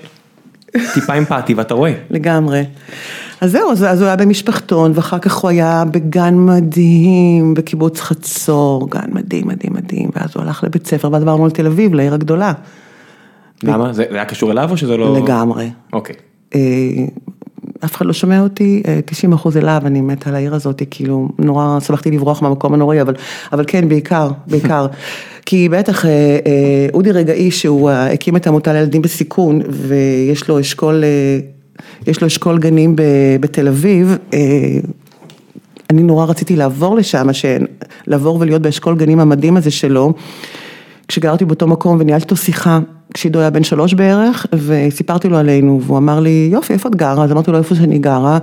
טיפה 0.94 1.14
אמפתי 1.14 1.54
ואתה 1.54 1.74
רואה. 1.74 1.92
לגמרי. 2.10 2.64
אז 3.40 3.52
זהו, 3.52 3.70
אז, 3.70 3.84
אז 3.84 4.00
הוא 4.00 4.06
היה 4.06 4.16
במשפחתון, 4.16 4.92
ואחר 4.94 5.18
כך 5.18 5.34
הוא 5.34 5.50
היה 5.50 5.84
בגן 5.90 6.34
מדהים, 6.34 7.54
בקיבוץ 7.54 8.00
חצור, 8.00 8.90
גן 8.90 9.08
מדהים, 9.12 9.48
מדהים, 9.48 9.72
מדהים, 9.72 10.10
ואז 10.16 10.30
הוא 10.34 10.42
הלך 10.42 10.64
לבית 10.64 10.86
ספר, 10.86 11.12
ואז 11.12 11.22
עברנו 11.22 11.46
לתל 11.46 11.66
אביב, 11.66 11.94
לעיר 11.94 12.14
הגדולה. 12.14 12.52
למה? 13.62 13.92
זה 13.92 14.04
זה 14.10 14.14
היה 14.14 14.24
קשור 14.24 14.52
אליו 14.52 14.70
או 14.70 14.76
שזה 14.76 14.96
לא... 14.96 15.18
לגמרי. 15.18 15.70
אוקיי. 15.92 16.16
אה, 16.54 16.60
אף 17.86 17.96
אחד 17.96 18.06
לא 18.06 18.12
שומע 18.12 18.40
אותי, 18.40 18.82
אה, 18.88 19.00
90 19.04 19.32
אחוז 19.32 19.56
אליו, 19.56 19.82
אני 19.84 20.00
מתה 20.00 20.30
על 20.30 20.36
העיר 20.36 20.54
הזאת, 20.54 20.82
כאילו, 20.90 21.28
נורא 21.38 21.80
שמחתי 21.80 22.10
לברוח 22.10 22.42
מהמקום 22.42 22.74
הנוראי, 22.74 23.00
אבל, 23.00 23.14
אבל 23.52 23.64
כן, 23.66 23.88
בעיקר, 23.88 24.30
בעיקר. 24.50 24.86
כי 25.46 25.68
בטח 25.68 26.04
אה, 26.04 26.10
אה, 26.10 26.86
אודי 26.94 27.12
רגעי, 27.12 27.50
שהוא 27.50 27.90
אה, 27.90 28.12
הקים 28.12 28.36
את 28.36 28.46
העמותה 28.46 28.72
לילדים 28.72 29.02
בסיכון, 29.02 29.60
ויש 29.68 30.48
לו 30.48 30.60
אשכול, 30.60 31.04
אה, 31.04 31.38
יש 32.06 32.20
לו 32.20 32.26
אשכול 32.26 32.58
גנים 32.58 32.96
ב- 32.96 33.02
בתל 33.40 33.68
אביב, 33.68 34.16
אה, 34.34 34.38
אני 35.90 36.02
נורא 36.02 36.26
רציתי 36.26 36.56
לעבור 36.56 36.96
לשם, 36.96 37.26
לעבור 38.06 38.38
ולהיות 38.40 38.62
באשכול 38.62 38.96
גנים 38.96 39.20
המדהים 39.20 39.56
הזה 39.56 39.70
שלו. 39.70 40.12
כשגרתי 41.08 41.44
באותו 41.44 41.66
מקום 41.66 41.96
וניהלתי 42.00 42.24
איתו 42.24 42.36
שיחה, 42.36 42.78
כשעידו 43.16 43.38
היה 43.38 43.50
בן 43.50 43.62
שלוש 43.62 43.94
בערך, 43.94 44.46
וסיפרתי 44.52 45.28
לו 45.28 45.36
עלינו, 45.38 45.80
והוא 45.82 45.98
אמר 45.98 46.20
לי, 46.20 46.48
יופי, 46.52 46.72
איפה 46.72 46.88
את 46.88 46.96
גרה? 46.96 47.24
אז 47.24 47.32
אמרתי 47.32 47.50
לו, 47.50 47.58
איפה 47.58 47.74
שאני 47.74 47.98
גרה? 47.98 48.38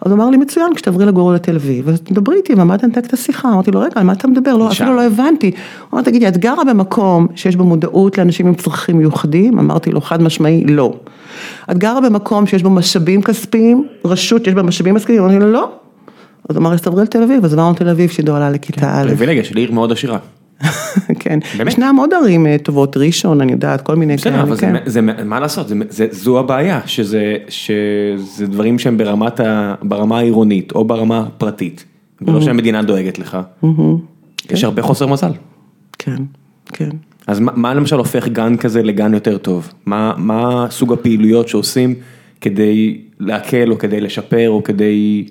אז 0.00 0.12
הוא 0.12 0.18
אמר 0.18 0.30
לי, 0.30 0.36
מצוין, 0.36 0.74
כשתעברי 0.74 1.06
לגור 1.06 1.32
לתל 1.32 1.54
אביב, 1.54 1.88
אז 1.88 2.00
תדברי 2.00 2.36
איתי, 2.36 2.54
ואמרת 2.54 2.84
נתק 2.84 3.06
את 3.06 3.12
השיחה, 3.12 3.52
אמרתי 3.52 3.70
לו, 3.70 3.80
רגע, 3.80 3.92
על 3.94 4.02
מה 4.02 4.12
אתה 4.12 4.28
מדבר? 4.28 4.56
לא. 4.56 4.68
אפילו 4.72 4.96
לא 4.96 5.02
הבנתי. 5.06 5.50
הוא 5.90 5.98
אמר, 5.98 6.02
תגידי, 6.02 6.28
את 6.28 6.36
גרה 6.36 6.64
במקום 6.64 7.26
שיש 7.34 7.56
בו 7.56 7.64
מודעות 7.64 8.18
לאנשים 8.18 8.46
עם 8.46 8.54
צרכים 8.54 8.98
מיוחדים? 8.98 9.58
אמרתי 9.58 9.90
לו, 9.90 10.00
חד 10.00 10.22
משמעי, 10.22 10.64
לא. 10.64 10.94
את 11.70 11.78
גרה 11.78 12.00
במקום 12.00 12.46
שיש 12.46 12.62
בו 12.62 12.70
משאבים 12.70 13.22
כספיים, 13.22 13.86
רשות 14.04 14.44
שיש 14.44 14.54
בה 14.54 14.62
משאבים 14.62 14.98
כספיים? 14.98 15.22
אמרתי 15.22 15.38
לו, 15.38 15.52
לא. 15.52 15.70
אז 16.48 16.56
הוא 16.56 16.62
אמר, 16.62 16.72
אז 16.72 16.80
תעברי 16.80 17.02
לתל 17.02 17.22
אביב, 17.22 17.44
אז 17.44 17.52
עברנו 17.52 17.72
לתל 17.72 17.88
אביב, 17.88 18.10
שעידו 18.10 18.36
עלה 18.36 18.50
לכיתה 18.50 19.00
א'. 19.00 19.04
פריבילגיה 19.04 19.44
של 19.44 19.56
עיר 19.56 19.72
מאוד 19.72 19.92
עשירה. 19.92 20.18
כן, 21.20 21.38
באמת? 21.58 21.72
ישנם 21.72 21.96
עוד 21.98 22.14
ערים 22.14 22.46
אה, 22.46 22.56
טובות, 22.62 22.96
ראשון, 22.96 23.40
אני 23.40 23.52
יודעת, 23.52 23.80
כל 23.80 23.96
מיני 23.96 24.16
בסדר, 24.16 24.30
כאלה, 24.30 24.42
אבל 24.42 24.56
זה, 24.56 24.60
כן. 24.60 24.74
זה, 24.86 25.00
מה 25.00 25.40
לעשות, 25.40 25.68
זה, 25.68 25.74
זה, 25.88 26.06
זו 26.10 26.38
הבעיה, 26.38 26.80
שזה, 26.86 27.36
שזה 27.48 28.46
דברים 28.46 28.78
שהם 28.78 28.98
ברמת 28.98 29.40
ה, 29.40 29.74
ברמה 29.82 30.18
העירונית 30.18 30.72
או 30.72 30.84
ברמה 30.84 31.18
הפרטית, 31.18 31.84
ולא 32.22 32.40
שהמדינה 32.40 32.82
דואגת 32.82 33.18
לך. 33.18 33.38
יש 34.50 34.64
הרבה 34.64 34.82
חוסר 34.82 35.06
מזל. 35.06 35.32
כן, 35.98 36.22
כן. 36.66 36.90
אז 37.26 37.40
מה, 37.40 37.52
מה 37.56 37.74
למשל 37.74 37.96
הופך 37.96 38.28
גן 38.28 38.56
כזה 38.56 38.82
לגן 38.82 39.14
יותר 39.14 39.38
טוב? 39.38 39.72
מה, 39.86 40.12
מה 40.16 40.66
סוג 40.70 40.92
הפעילויות 40.92 41.48
שעושים 41.48 41.94
כדי 42.40 43.00
להקל 43.20 43.70
או 43.70 43.78
כדי 43.78 44.00
לשפר 44.00 44.50
או 44.50 44.62
כדי... 44.64 45.28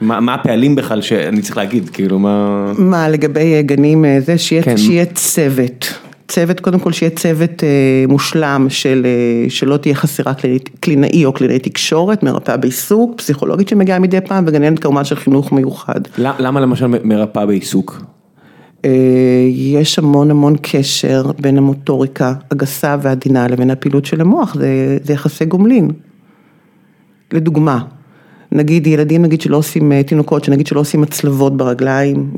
מה, 0.00 0.20
מה 0.20 0.34
הפעלים 0.34 0.74
בכלל 0.74 1.02
שאני 1.02 1.42
צריך 1.42 1.56
להגיד, 1.56 1.88
כאילו 1.88 2.18
מה... 2.18 2.72
מה, 2.78 3.08
לגבי 3.08 3.54
אה, 3.54 3.62
גנים, 3.62 4.04
אה, 4.04 4.20
זה, 4.20 4.38
שיהיה, 4.38 4.62
כן. 4.62 4.76
שיהיה 4.76 5.04
צוות. 5.04 5.98
צוות, 6.28 6.60
קודם 6.60 6.78
כל 6.78 6.92
שיהיה 6.92 7.10
צוות 7.10 7.64
אה, 7.64 8.04
מושלם 8.08 8.66
של, 8.68 9.06
אה, 9.06 9.50
שלא 9.50 9.76
תהיה 9.76 9.94
חסרה 9.94 10.32
קלינאי 10.80 11.24
או 11.24 11.32
קלינאי 11.32 11.58
תקשורת, 11.58 12.22
מרפאה 12.22 12.56
בעיסוק, 12.56 13.14
פסיכולוגית 13.16 13.68
שמגיעה 13.68 13.98
מדי 13.98 14.20
פעם, 14.20 14.44
וגננת 14.46 14.78
כמובן 14.78 15.04
של 15.04 15.16
חינוך 15.16 15.52
מיוחד. 15.52 16.00
למה 16.18 16.34
למה 16.38 16.60
למשל 16.60 16.86
מרפאה 16.86 17.46
בעיסוק? 17.46 18.02
יש 19.50 19.98
המון 19.98 20.30
המון 20.30 20.56
קשר 20.62 21.22
בין 21.40 21.58
המוטוריקה 21.58 22.34
הגסה 22.50 22.96
והעדינה 23.02 23.48
לבין 23.48 23.70
הפעילות 23.70 24.04
של 24.04 24.20
המוח, 24.20 24.54
זה, 24.54 24.98
זה 25.02 25.12
יחסי 25.12 25.44
גומלין. 25.44 25.90
לדוגמה, 27.32 27.78
נגיד 28.52 28.86
ילדים 28.86 29.22
נגיד 29.22 29.40
שלא 29.40 29.56
עושים, 29.56 29.92
אה, 29.92 30.02
תינוקות 30.02 30.44
שנגיד 30.44 30.66
שלא 30.66 30.80
עושים 30.80 31.02
הצלבות 31.02 31.56
ברגליים 31.56 32.30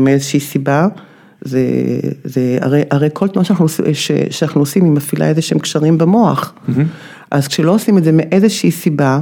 מאיזושהי 0.00 0.40
סיבה, 0.40 0.88
זה, 1.40 1.60
זה 2.24 2.58
הרי, 2.60 2.82
הרי 2.90 3.08
כל 3.12 3.28
תנועה 3.28 3.44
שאנחנו, 3.44 3.64
עושים- 3.64 3.94
ש, 3.94 4.10
שאנחנו 4.30 4.60
עושים 4.60 4.84
היא 4.84 4.92
מפעילה 4.92 5.28
איזה 5.28 5.42
שהם 5.42 5.58
קשרים 5.58 5.98
במוח. 5.98 6.54
אז 7.30 7.48
כשלא 7.48 7.74
עושים 7.74 7.98
את 7.98 8.04
זה 8.04 8.10
מאיזושהי 8.12 8.70
סיבה, 8.70 9.20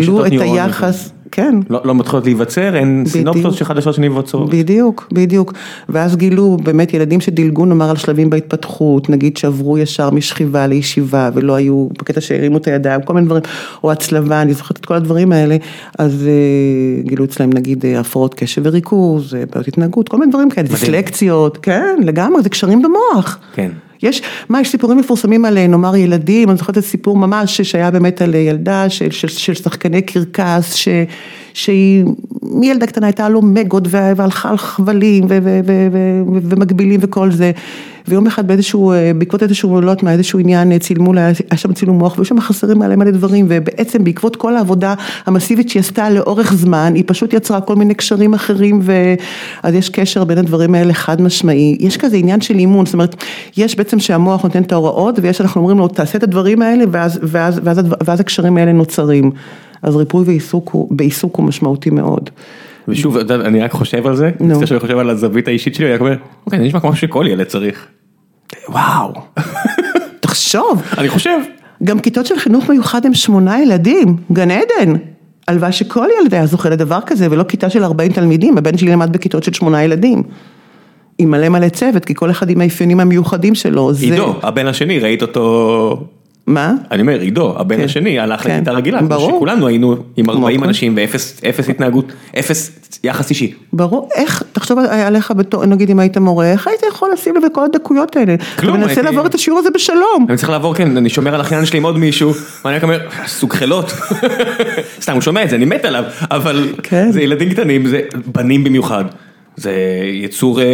גילו 0.00 0.26
את 0.26 0.32
היחס, 0.42 1.10
כן. 1.32 1.54
לא, 1.70 1.80
לא 1.84 1.94
מתחילות 1.94 2.24
להיווצר, 2.24 2.76
אין 2.76 3.04
סינופטות 3.06 3.36
בדיוק. 3.36 3.56
שחדשות 3.56 3.94
שנבצרות. 3.94 4.50
בדיוק, 4.50 5.08
בדיוק. 5.12 5.52
ואז 5.88 6.16
גילו 6.16 6.56
באמת 6.62 6.94
ילדים 6.94 7.20
שדילגו 7.20 7.64
נאמר 7.64 7.90
על 7.90 7.96
שלבים 7.96 8.30
בהתפתחות, 8.30 9.10
נגיד 9.10 9.36
שעברו 9.36 9.78
ישר 9.78 10.10
משכיבה 10.10 10.66
לישיבה 10.66 11.30
ולא 11.34 11.54
היו 11.54 11.88
בקטע 11.98 12.20
שהרימו 12.20 12.56
את 12.56 12.66
הידיים, 12.66 13.02
כל 13.02 13.14
מיני 13.14 13.26
דברים, 13.26 13.42
או 13.84 13.92
הצלבה, 13.92 14.42
אני 14.42 14.54
זוכרת 14.54 14.76
את 14.76 14.86
כל 14.86 14.94
הדברים 14.94 15.32
האלה, 15.32 15.56
אז 15.98 16.26
אה, 16.26 17.02
גילו 17.02 17.24
אצלם 17.24 17.52
נגיד 17.52 17.86
אה, 17.86 18.00
הפרעות 18.00 18.34
קשב 18.34 18.62
וריכוז, 18.64 19.34
אה, 19.34 19.44
בעיות 19.52 19.68
התנהגות, 19.68 20.08
כל 20.08 20.18
מיני 20.18 20.30
דברים 20.30 20.50
כאלה, 20.50 20.68
דיסלקציות, 20.68 21.58
כן, 21.62 21.96
לגמרי, 22.02 22.42
זה 22.42 22.48
קשרים 22.48 22.82
במוח. 22.82 23.38
כן. 23.54 23.70
יש, 24.02 24.22
מה, 24.48 24.60
יש 24.60 24.68
סיפורים 24.68 24.98
מפורסמים 24.98 25.44
על 25.44 25.66
נאמר 25.66 25.96
ילדים, 25.96 26.50
אני 26.50 26.58
זוכרת 26.58 26.78
את 26.78 26.84
סיפור 26.84 27.16
ממש 27.16 27.60
שהיה 27.60 27.90
באמת 27.90 28.22
על 28.22 28.34
ילדה 28.34 28.90
של, 28.90 29.10
של, 29.10 29.28
של 29.28 29.54
שחקני 29.54 30.02
קרקס, 30.02 30.74
ש, 30.74 30.88
שהיא 31.54 32.04
מילדה 32.42 32.86
קטנה 32.86 33.06
הייתה 33.06 33.28
לו 33.28 33.42
מגות 33.42 33.84
וה- 33.90 34.12
והלכה 34.16 34.50
על 34.50 34.58
חבלים 34.58 35.24
ו, 35.24 35.28
ו, 35.28 35.60
ו, 35.64 35.88
ו, 35.92 36.22
ו, 36.32 36.38
ומקבילים 36.42 37.00
וכל 37.02 37.30
זה, 37.30 37.52
ויום 38.08 38.26
אחד 38.26 38.46
באיזשהו, 38.46 38.92
אה, 38.92 39.12
בעקבות 39.18 39.42
איזשהו, 39.42 39.80
לא 39.80 39.90
יודעת 39.90 40.02
מה, 40.02 40.12
איזשהו 40.12 40.38
עניין 40.38 40.72
אה, 40.72 40.78
צילמו 40.78 41.12
היה 41.14 41.56
שם 41.56 41.72
צילום 41.72 41.98
מוח, 41.98 42.18
והיו 42.18 42.24
שם 42.24 42.40
חסרים 42.40 42.78
מלא 42.78 42.96
מלא 42.96 43.10
דברים, 43.10 43.46
ובעצם 43.48 44.04
בעקבות 44.04 44.36
כל 44.36 44.56
העבודה 44.56 44.94
המסיבית 45.26 45.68
שהיא 45.68 45.80
עשתה 45.80 46.10
לאורך 46.10 46.54
זמן, 46.54 46.92
היא 46.94 47.04
פשוט 47.06 47.32
יצרה 47.32 47.60
כל 47.60 47.76
מיני 47.76 47.94
קשרים 47.94 48.34
אחרים, 48.34 48.80
ואז 48.82 49.74
יש 49.74 49.88
קשר 49.88 50.24
בין 50.24 50.38
הדברים 50.38 50.74
האלה 50.74 50.94
חד 50.94 51.22
משמעי, 51.22 51.76
יש 51.80 51.96
כזה 51.96 52.16
עניין 52.16 52.40
של 52.40 52.58
אימון, 52.58 52.86
זאת 52.86 52.94
אומרת, 52.94 53.24
יש 53.56 53.76
בעצם 53.76 53.98
שהמוח 53.98 54.42
נותן 54.42 54.62
את 54.62 54.72
ההוראות, 54.72 55.18
ויש 55.22 55.40
אנחנו 55.40 55.60
אומרים 55.60 55.78
לו, 55.78 55.88
תעשה 55.88 56.18
את 56.18 56.22
הדברים 56.22 56.62
האלה, 56.62 56.84
ואז, 56.90 57.18
ואז, 57.22 57.60
ואז, 57.64 57.78
ואז, 57.78 57.86
ואז 58.06 58.20
הקשרים 58.20 58.56
האלה 58.56 58.72
נוצרים. 58.72 59.30
אז 59.82 59.96
ריפוי 59.96 60.24
ועיסוק 60.26 60.68
הוא, 60.72 60.88
בעיסוק 60.90 61.36
הוא 61.36 61.46
משמעותי 61.46 61.90
מאוד. 61.90 62.30
ושוב, 62.88 63.16
אני 63.16 63.60
רק 63.60 63.72
חושב 63.72 64.06
על 64.06 64.16
זה, 64.16 64.30
נו. 64.40 64.46
מצטער 64.46 64.66
שאני 64.66 64.80
חושב 64.80 64.98
על 64.98 65.10
הזווית 65.10 65.48
האישית 65.48 65.74
שלי, 65.74 65.86
אני 65.86 65.94
רק 65.94 66.00
אומר, 66.00 66.14
אוקיי, 66.46 66.58
זה 66.58 66.64
נשמע 66.64 66.80
כמו 66.80 66.96
שכל 66.96 67.26
ילד 67.28 67.46
צריך. 67.46 67.86
וואו, 68.68 69.12
תחשוב, 70.20 70.82
אני 70.98 71.08
חושב. 71.08 71.38
גם 71.84 72.00
כיתות 72.00 72.26
של 72.26 72.38
חינוך 72.38 72.70
מיוחד 72.70 73.06
הם 73.06 73.14
שמונה 73.14 73.62
ילדים, 73.62 74.16
גן 74.32 74.50
עדן. 74.50 74.92
הלוואי 75.48 75.72
שכל 75.72 76.06
ילד 76.20 76.34
היה 76.34 76.46
זוכה 76.46 76.68
לדבר 76.68 76.98
כזה, 77.06 77.26
ולא 77.30 77.42
כיתה 77.42 77.70
של 77.70 77.84
40 77.84 78.12
תלמידים, 78.12 78.58
הבן 78.58 78.78
שלי 78.78 78.90
למד 78.90 79.12
בכיתות 79.12 79.44
של 79.44 79.52
שמונה 79.52 79.84
ילדים. 79.84 80.22
עם 81.18 81.30
מלא 81.30 81.48
מלא 81.48 81.68
צוות, 81.68 82.04
כי 82.04 82.14
כל 82.14 82.30
אחד 82.30 82.50
עם 82.50 82.60
האפיונים 82.60 83.00
המיוחדים 83.00 83.54
שלו. 83.54 83.92
זה... 83.92 84.04
עידו, 84.04 84.34
הבן 84.42 84.66
השני, 84.66 84.98
ראית 84.98 85.22
אותו, 85.22 86.06
מה? 86.46 86.72
אני 86.90 87.02
אומר, 87.02 87.20
עידו, 87.20 87.54
הבן 87.58 87.76
כן. 87.76 87.84
השני 87.84 88.18
הלך 88.18 88.42
כן. 88.42 88.54
לכיתה 88.56 88.70
רגילה, 88.72 88.98
כמו 88.98 89.08
ברור. 89.08 89.30
שכולנו 89.36 89.66
היינו 89.66 89.96
עם 90.16 90.24
כמו 90.26 90.32
40 90.32 90.60
כל- 90.60 90.66
אנשים 90.66 90.94
ואפס 90.96 91.40
אפס 91.48 91.68
התנהגות, 91.68 92.12
אפס 92.38 92.70
יחס 93.04 93.30
אישי. 93.30 93.52
ברור, 93.72 94.08
איך, 94.14 94.42
תחשוב 94.52 94.78
עליך 94.78 95.30
בתור, 95.36 95.64
נגיד 95.66 95.90
אם 95.90 95.98
היית 95.98 96.18
מורה, 96.18 96.52
איך 96.52 96.66
היית 96.66 96.80
יכול 96.88 97.10
לשים 97.12 97.36
לב 97.36 97.42
לכל 97.44 97.64
הדקויות 97.64 98.16
האלה? 98.16 98.34
כלום, 98.58 98.74
אתה 98.74 98.82
מנסה 98.86 99.00
הייתי- 99.00 99.02
לעבור 99.14 99.26
את 99.26 99.34
השיעור 99.34 99.58
הזה 99.58 99.68
בשלום. 99.74 100.26
אני 100.28 100.36
צריך 100.36 100.50
לעבור, 100.50 100.74
כן, 100.74 100.96
אני 100.96 101.08
שומר 101.08 101.34
על 101.34 101.40
אחיין 101.40 101.64
שלי 101.66 101.78
עם 101.78 101.84
עוד 101.84 101.98
מישהו, 101.98 102.32
ואני 102.64 102.76
רק 102.76 102.82
אומר, 102.82 102.98
סוג 103.26 103.52
חילות. 103.52 103.92
סתם, 105.02 105.12
הוא 105.12 105.20
שומע 105.20 105.42
את 105.44 105.50
זה, 105.50 105.56
אני 105.56 105.64
מת 105.64 105.84
עליו, 105.84 106.04
אבל 106.30 106.68
כן. 106.82 107.12
זה 107.12 107.22
ילדים 107.22 107.50
קטנים, 107.50 107.86
זה 107.86 108.00
בנים 108.26 108.64
במיוחד. 108.64 109.04
זה 109.56 109.72
יצור 110.12 110.60
אה, 110.60 110.66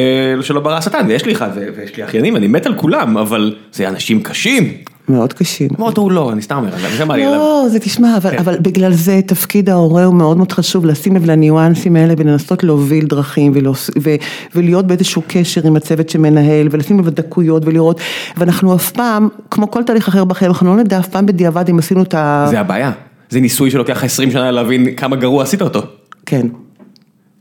שלא 0.43 0.61
ברא 0.61 0.77
השטן, 0.77 1.05
ויש 1.09 1.25
לי 1.27 1.33
אחד, 1.33 1.51
ויש 1.77 1.97
לי 1.97 2.05
אחיינים, 2.05 2.37
אני 2.37 2.47
מת 2.49 2.67
על 2.67 2.75
כולם, 2.75 3.17
אבל 3.19 3.55
זה 3.73 3.89
אנשים 3.89 4.23
קשים. 4.23 4.73
מאוד 5.09 5.33
קשים. 5.33 5.69
כמו 5.69 5.87
אותו 5.87 6.03
הוא 6.03 6.13
לא, 6.13 6.33
אני 6.33 6.43
סתם 6.43 6.57
אומר, 6.57 6.71
לי 7.17 7.25
עליו. 7.25 7.39
לא, 7.39 7.65
זה 7.71 7.79
תשמע, 7.79 8.17
אבל, 8.17 8.31
כן. 8.31 8.39
אבל 8.39 8.57
בגלל 8.63 8.93
זה 8.93 9.21
תפקיד 9.27 9.71
ההורה 9.71 10.05
הוא 10.05 10.15
מאוד 10.15 10.37
מאוד 10.37 10.53
חשוב, 10.53 10.87
לשים 10.87 11.17
לב 11.17 11.25
לניואנסים 11.31 11.97
האלה 11.97 12.15
ולנסות 12.19 12.65
להוביל 12.65 13.07
דרכים 13.07 13.53
ולהוס- 13.55 13.91
ו, 14.03 14.11
ולהיות 14.55 14.87
באיזשהו 14.87 15.23
קשר 15.27 15.61
עם 15.67 15.77
הצוות 15.77 16.09
שמנהל 16.09 16.69
ולשים 16.71 16.99
לב 16.99 17.07
לדקויות 17.07 17.63
ולראות, 17.67 18.01
ואנחנו 18.37 18.75
אף 18.75 18.91
פעם, 18.91 19.29
כמו 19.51 19.71
כל 19.71 19.83
תהליך 19.83 20.09
אחר 20.09 20.25
בחיים, 20.25 20.51
אנחנו 20.51 20.77
לא 20.77 20.83
נדע 20.83 20.99
אף 20.99 21.09
פעם 21.09 21.27
בדיעבד 21.27 21.69
אם 21.71 21.79
עשינו 21.79 22.03
את 22.03 22.15
ה... 22.15 22.47
זה 22.51 22.61
הבעיה, 22.61 22.91
זה 23.31 23.41
ניסוי 23.41 23.71
שלוקח 23.71 24.05
20 24.05 24.31
שנה 24.31 24.51
להבין 24.51 24.95
כמה 24.97 25.17
גרוע 25.17 25.43
עשית 25.43 25.63
אותו. 25.63 25.83
כן. 26.27 26.47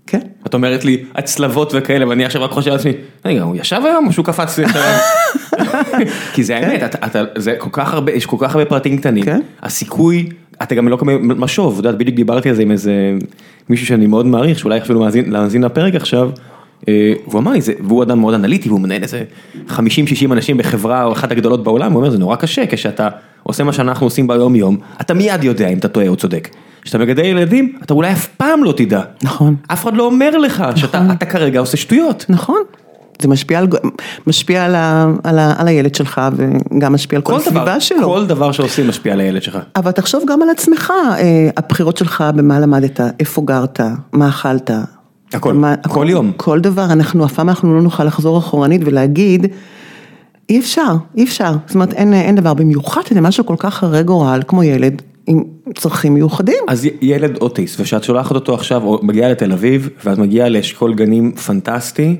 כן. 0.07 0.19
את 0.47 0.53
אומרת 0.53 0.85
לי, 0.85 1.03
הצלבות 1.15 1.71
וכאלה, 1.75 2.07
ואני 2.07 2.25
עכשיו 2.25 2.43
רק 2.43 2.51
חושב 2.51 2.71
לעצמי, 2.71 2.91
רגע, 3.25 3.41
הוא 3.41 3.55
ישב 3.55 3.81
היום 3.85 4.07
או 4.07 4.13
שהוא 4.13 4.25
קפץ 4.25 4.57
לי 4.57 4.65
עכשיו? 4.65 4.81
כי 6.33 6.43
זה 6.43 6.55
האמת, 6.57 6.83
אתה- 6.83 7.05
אתה- 7.07 7.23
זה 7.35 7.55
כל 7.57 7.69
כך 7.71 7.93
הרבה, 7.93 8.11
יש 8.11 8.25
כל 8.25 8.37
כך 8.39 8.55
הרבה 8.55 8.65
פרטים 8.65 8.97
קטנים, 8.97 9.23
כן. 9.25 9.41
הסיכוי, 9.63 10.29
אתה 10.63 10.75
גם 10.75 10.87
לא 10.87 10.95
מקבל 10.97 11.13
משוב, 11.17 11.71
את 11.79 11.85
יודעת, 11.85 11.97
בדיוק 11.97 12.15
דיברתי 12.15 12.49
על 12.49 12.55
זה 12.55 12.61
עם 12.61 12.71
איזה 12.71 12.93
מישהו 13.69 13.87
שאני 13.87 14.07
מאוד 14.07 14.25
מעריך, 14.25 14.59
שאולי 14.59 14.77
אפילו 14.81 15.05
מאזין 15.27 15.63
לפרק 15.63 15.95
עכשיו, 15.95 16.29
אה, 16.87 17.13
והוא 17.27 17.39
אמר 17.39 17.51
לי, 17.51 17.61
זה- 17.61 17.73
והוא 17.79 18.03
אדם 18.03 18.19
מאוד 18.19 18.33
אנליטי, 18.33 18.69
והוא 18.69 18.79
מנהל 18.81 19.03
איזה 19.03 19.23
50-60 19.69 19.79
אנשים 20.31 20.57
בחברה 20.57 21.03
או 21.03 21.11
אחת 21.11 21.31
הגדולות 21.31 21.63
בעולם, 21.63 21.91
הוא 21.91 21.97
אומר, 21.99 22.09
זה 22.09 22.17
נורא 22.17 22.35
קשה, 22.35 22.63
כשאתה 22.69 23.09
עושה 23.43 23.63
מה 23.63 23.73
שאנחנו 23.73 24.05
עושים 24.05 24.27
ביום 24.27 24.55
יום, 24.55 24.77
אתה 25.01 25.13
מיד 25.13 25.43
יודע 25.43 25.67
אם 25.67 25.77
אתה 25.77 25.87
טועה 25.87 26.07
או 26.07 26.15
צודק. 26.15 26.49
כשאתה 26.87 26.97
מגדל 26.97 27.25
ילדים, 27.25 27.73
אתה 27.83 27.93
אולי 27.93 28.11
אף 28.11 28.27
פעם 28.27 28.63
לא 28.63 28.73
תדע. 28.77 29.01
נכון. 29.23 29.55
אף 29.67 29.83
אחד 29.83 29.93
לא 29.93 30.03
אומר 30.03 30.37
לך 30.37 30.63
שאתה 30.75 31.07
אתה 31.11 31.25
כרגע 31.25 31.59
עושה 31.59 31.77
שטויות. 31.77 32.25
נכון. 32.29 32.61
זה 33.21 33.27
משפיע 33.27 33.59
על, 33.59 33.67
משפיע 34.27 34.65
על, 34.65 34.75
ה, 34.75 35.07
על, 35.23 35.39
ה, 35.39 35.53
על 35.57 35.67
הילד 35.67 35.95
שלך 35.95 36.21
וגם 36.35 36.93
משפיע 36.93 37.17
על 37.17 37.23
כל, 37.23 37.33
כל 37.33 37.39
הסביבה 37.39 37.61
דבר, 37.61 37.79
שלו. 37.79 38.07
כל 38.07 38.25
דבר 38.25 38.51
שעושים 38.51 38.87
משפיע 38.87 39.13
על 39.13 39.19
הילד 39.19 39.43
שלך. 39.43 39.57
אבל 39.75 39.91
תחשוב 39.91 40.23
גם 40.27 40.41
על 40.41 40.49
עצמך, 40.49 40.93
אה, 41.17 41.49
הבחירות 41.57 41.97
שלך, 41.97 42.23
במה 42.35 42.59
למדת, 42.59 42.99
איפה 43.19 43.41
גרת, 43.41 43.79
מה 44.13 44.29
אכלת. 44.29 44.71
הכל, 45.33 45.53
מה, 45.53 45.75
כל 45.87 46.05
יום. 46.09 46.31
כל 46.37 46.59
דבר, 46.59 46.85
אנחנו 46.85 47.25
אף 47.25 47.33
פעם 47.33 47.49
אנחנו 47.49 47.75
לא 47.75 47.81
נוכל 47.81 48.03
לחזור 48.03 48.37
אחורנית 48.37 48.81
ולהגיד, 48.85 49.47
אי 50.49 50.59
אפשר, 50.59 50.95
אי 51.17 51.23
אפשר. 51.23 51.51
זאת 51.65 51.75
אומרת, 51.75 51.93
אין, 51.93 52.13
אין 52.13 52.35
דבר, 52.35 52.53
במיוחד 52.53 53.01
שזה 53.09 53.21
משהו 53.21 53.45
כל 53.45 53.55
כך 53.57 53.83
הרי 53.83 54.03
גורל, 54.03 54.41
כמו 54.47 54.63
ילד 54.63 55.01
עם 55.27 55.43
צרכים 55.75 56.13
מיוחדים. 56.13 56.55
אז 56.67 56.87
ילד 57.01 57.37
אוטיסט, 57.37 57.79
ושאת 57.79 58.03
שולחת 58.03 58.35
אותו 58.35 58.53
עכשיו, 58.53 58.83
או 58.83 58.99
מגיעה 59.03 59.29
לתל 59.31 59.51
אביב, 59.51 59.89
ואת 60.05 60.17
מגיעה 60.17 60.49
לאשכול 60.49 60.93
גנים 60.93 61.31
פנטסטי, 61.31 62.15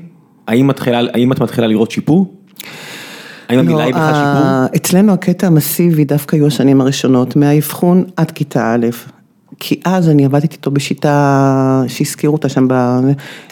האם, 0.48 0.66
מתחילה, 0.66 1.00
האם 1.14 1.32
את 1.32 1.40
מתחילה 1.40 1.66
לראות 1.66 1.90
שיפור? 1.90 2.34
האם 3.48 3.58
המילה 3.58 3.84
היא 3.84 3.94
בכלל 3.94 4.14
שיפור? 4.14 4.46
ה- 4.46 4.66
אצלנו 4.76 5.12
הקטע 5.12 5.46
המסיבי 5.46 6.04
דווקא 6.04 6.36
היו 6.36 6.46
השנים 6.46 6.80
הראשונות, 6.80 7.36
מהאבחון 7.36 8.04
עד 8.16 8.30
כיתה 8.30 8.74
א', 8.74 8.86
כי 9.58 9.80
אז 9.84 10.08
אני 10.08 10.24
עבדתי 10.24 10.56
איתו 10.56 10.70
בשיטה 10.70 11.82
שהזכירו 11.88 12.34
אותה 12.34 12.48
שם, 12.48 12.68
ב- 12.68 13.00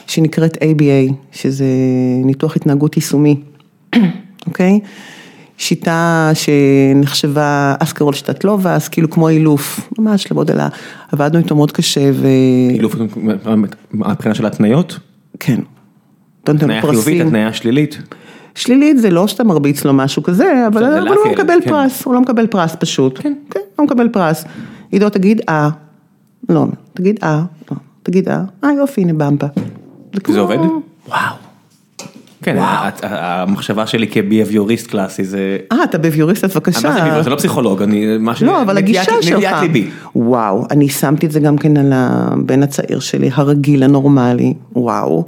שנקראת 0.06 0.56
ABA, 0.56 1.12
שזה 1.32 1.64
ניתוח 2.24 2.56
התנהגות 2.56 2.96
יישומי, 2.96 3.40
אוקיי? 4.46 4.80
שיטה 5.58 6.30
שנחשבה 6.34 7.74
אסקרול 7.78 8.14
שיטת 8.14 8.44
לובס, 8.44 8.88
כאילו 8.88 9.10
כמו 9.10 9.28
אילוף, 9.28 9.90
ממש 9.98 10.32
למודל, 10.32 10.60
ה- 10.60 10.68
עבדנו 11.12 11.38
איתו 11.38 11.56
מאוד 11.56 11.72
קשה 11.72 12.10
ו... 12.14 12.26
אילוף 12.70 12.94
מהבחינה 13.92 14.34
של 14.34 14.46
התניות? 14.46 14.98
כן. 15.40 15.60
התניה. 16.42 16.80
חיובית, 16.82 17.20
התניה 17.26 17.52
שלילית. 17.52 17.98
שלילית 18.54 18.98
זה 18.98 19.10
לא 19.10 19.26
שאתה 19.26 19.44
מרביץ 19.44 19.84
לו 19.84 19.92
משהו 19.92 20.22
כזה, 20.22 20.66
אבל 20.66 20.84
הוא 20.84 21.14
לא 21.14 21.32
מקבל 21.32 21.58
כן. 21.64 21.70
פרס, 21.70 22.04
הוא 22.04 22.14
לא 22.14 22.20
מקבל 22.20 22.46
פרס 22.46 22.76
פשוט. 22.80 23.18
כן. 23.22 23.34
כן, 23.50 23.60
הוא 23.76 23.86
מקבל 23.86 24.08
פרס. 24.08 24.44
עידו 24.90 25.10
תגיד 25.10 25.40
אה, 25.48 25.68
לא, 26.48 26.66
תגיד 26.94 27.18
אה, 27.22 27.42
לא, 27.70 27.76
תגיד 28.02 28.28
אה, 28.28 28.42
אה 28.64 28.72
יופי 28.72 29.00
הנה. 29.00 29.12
כמו- 30.24 30.34
זה 30.34 30.40
עובד? 30.40 30.58
וואו. 31.08 31.45
כן, 32.46 32.56
המחשבה 33.02 33.86
שלי 33.86 34.08
כביהביוריסט 34.08 34.86
קלאסי 34.86 35.24
זה... 35.24 35.56
אה, 35.72 35.84
אתה 35.84 35.98
בביוריסט 35.98 36.44
אז 36.44 36.54
בבקשה. 36.54 37.22
זה 37.22 37.30
לא 37.30 37.36
פסיכולוג, 37.36 37.82
אני... 37.82 38.18
לא, 38.40 38.62
אבל 38.62 38.78
הגישה 38.78 39.12
שלך. 39.20 39.32
נטיית 39.32 39.60
ליבי. 39.60 39.90
וואו, 40.16 40.66
אני 40.70 40.88
שמתי 40.88 41.26
את 41.26 41.30
זה 41.30 41.40
גם 41.40 41.58
כן 41.58 41.76
על 41.76 41.92
הבן 41.94 42.62
הצעיר 42.62 43.00
שלי, 43.00 43.30
הרגיל, 43.34 43.82
הנורמלי, 43.82 44.54
וואו. 44.72 45.24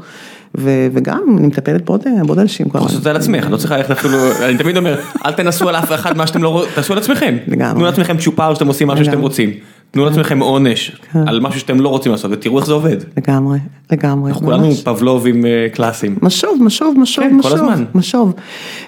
ו- 0.58 0.88
וגם, 0.92 1.36
אני 1.38 1.46
מטפלת 1.46 1.84
בעוד 1.84 2.04
בעוד 2.26 2.38
אנשים. 2.38 2.66
לעשות 2.74 2.98
את 2.98 3.02
זה 3.02 3.10
על 3.10 3.16
עצמך, 3.16 3.46
את 3.46 3.50
לא 3.50 3.56
צריכה 3.56 3.76
ללכת 3.76 3.90
אפילו, 3.90 4.18
אני 4.48 4.58
תמיד 4.58 4.76
אומר, 4.76 5.00
אל 5.26 5.32
תנסו 5.32 5.68
על 5.68 5.76
אף 5.76 5.92
אחד 5.92 6.16
מה 6.16 6.26
שאתם 6.26 6.42
לא 6.42 6.48
רוצים, 6.48 6.72
תעשו 6.74 6.92
על 6.92 6.98
עצמכם. 6.98 7.36
לגמרי. 7.46 7.74
תנו 7.74 7.84
לעצמכם 7.84 8.16
צ'ופר 8.18 8.54
שאתם 8.54 8.66
עושים 8.66 8.88
משהו 8.88 9.04
שאתם. 9.04 9.20
רוצים. 9.20 9.50
תנו 9.90 10.04
לעצמכם 10.04 10.38
עונש 10.38 10.90
כן. 11.12 11.28
על 11.28 11.40
משהו 11.40 11.60
שאתם 11.60 11.80
לא 11.80 11.88
רוצים 11.88 12.12
לעשות 12.12 12.30
ותראו 12.34 12.58
איך 12.58 12.66
זה 12.66 12.72
עובד. 12.72 12.96
לגמרי, 13.16 13.58
לגמרי. 13.92 14.30
אנחנו 14.30 14.46
כולנו. 14.46 14.74
פבלובים 14.74 15.46
אה, 15.46 15.66
קלאסיים. 15.72 16.18
משוב, 16.22 16.58
משוב, 16.62 16.94
משוב, 16.98 17.24
כן, 17.24 17.36
משוב, 17.36 17.52
הזמן. 17.52 17.84
משוב. 17.94 18.34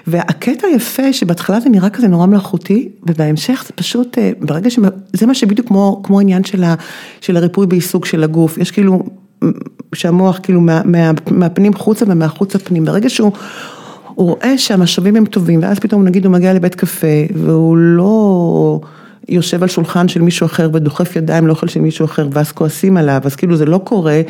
והקטע 0.07 0.67
היפה 0.67 1.13
שבהתחלה 1.13 1.59
זה 1.59 1.69
נראה 1.69 1.89
כזה 1.89 2.07
נורא 2.07 2.25
מלאכותי, 2.25 2.89
ובהמשך 3.03 3.63
זה 3.67 3.73
פשוט, 3.75 4.17
אה, 4.17 4.31
ברגע 4.39 4.69
ש... 4.69 4.79
זה 5.13 5.25
מה 5.25 5.33
שבדיוק 5.33 5.67
כמו, 5.67 6.01
כמו 6.03 6.19
העניין 6.19 6.43
של, 6.43 6.63
ה, 6.63 6.75
של 7.21 7.37
הריפוי 7.37 7.67
בעיסוק 7.67 8.05
של 8.05 8.23
הגוף, 8.23 8.57
יש 8.57 8.71
כאילו, 8.71 9.03
שהמוח 9.95 10.39
כאילו 10.43 10.61
מה, 10.61 10.81
מה, 10.85 11.11
מהפנים 11.31 11.73
חוצה 11.73 12.05
ומהחוצה 12.07 12.59
פנים, 12.59 12.85
ברגע 12.85 13.09
שהוא... 13.09 13.31
הוא 14.15 14.29
רואה 14.29 14.57
שהמשאבים 14.57 15.15
הם 15.15 15.25
טובים, 15.25 15.59
ואז 15.63 15.79
פתאום 15.79 16.03
נגיד 16.03 16.25
הוא 16.25 16.33
מגיע 16.33 16.53
לבית 16.53 16.75
קפה, 16.75 17.07
והוא 17.35 17.77
לא 17.77 18.79
יושב 19.29 19.63
על 19.63 19.69
שולחן 19.69 20.07
של 20.07 20.21
מישהו 20.21 20.45
אחר 20.45 20.69
ודוחף 20.73 21.15
ידיים 21.15 21.47
לאוכל 21.47 21.67
של 21.67 21.79
מישהו 21.79 22.05
אחר, 22.05 22.27
ואז 22.31 22.51
כועסים 22.51 22.97
עליו, 22.97 23.21
אז 23.23 23.35
כאילו 23.35 23.55
זה 23.55 23.65
לא 23.65 23.77
קורה, 23.83 24.21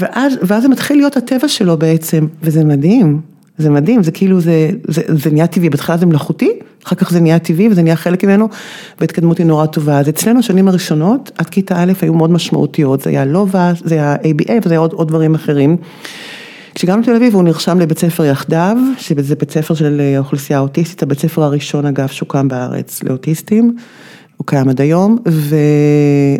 ואז, 0.00 0.32
ואז 0.42 0.62
זה 0.62 0.68
מתחיל 0.68 0.96
להיות 0.96 1.16
הטבע 1.16 1.48
שלו 1.48 1.76
בעצם, 1.76 2.26
וזה 2.42 2.64
מדהים, 2.64 3.20
זה 3.58 3.70
מדהים, 3.70 4.02
זה 4.02 4.10
כאילו, 4.10 4.40
זה, 4.40 4.70
זה, 4.88 5.02
זה 5.06 5.30
נהיה 5.30 5.46
טבעי, 5.46 5.70
בהתחלה 5.70 5.96
זה 5.96 6.06
מלאכותי, 6.06 6.50
אחר 6.84 6.96
כך 6.96 7.10
זה 7.10 7.20
נהיה 7.20 7.38
טבעי 7.38 7.68
וזה 7.68 7.82
נהיה 7.82 7.96
חלק 7.96 8.24
ממנו, 8.24 8.48
וההתקדמות 9.00 9.38
היא 9.38 9.46
נורא 9.46 9.66
טובה. 9.66 9.98
אז 9.98 10.08
אצלנו 10.08 10.38
השנים 10.38 10.68
הראשונות, 10.68 11.30
עד 11.38 11.46
כיתה 11.46 11.82
א' 11.82 11.92
היו 12.02 12.14
מאוד 12.14 12.30
משמעותיות, 12.30 13.00
זה 13.00 13.10
היה 13.10 13.24
לובה, 13.24 13.72
זה 13.84 13.94
היה 13.94 14.16
ABA 14.16 14.52
וזה 14.64 14.74
היה 14.74 14.80
עוד, 14.80 14.92
עוד 14.92 15.08
דברים 15.08 15.34
אחרים. 15.34 15.76
כשהגענו 16.78 17.02
לתל 17.02 17.14
אביב 17.14 17.34
הוא 17.34 17.42
נרשם 17.42 17.78
לבית 17.78 17.98
ספר 17.98 18.24
יחדיו, 18.24 18.76
שזה 18.98 19.36
בית 19.36 19.50
ספר 19.50 19.74
של 19.74 20.00
האוכלוסייה 20.16 20.58
האוטיסטית, 20.58 21.02
הבית 21.02 21.18
ספר 21.18 21.42
הראשון 21.42 21.86
אגב 21.86 22.08
שהוקם 22.08 22.48
בארץ 22.48 23.02
לאוטיסטים, 23.02 23.76
הוא 24.36 24.46
קיים 24.46 24.68
עד 24.68 24.80
היום, 24.80 25.18
ו... 25.28 25.56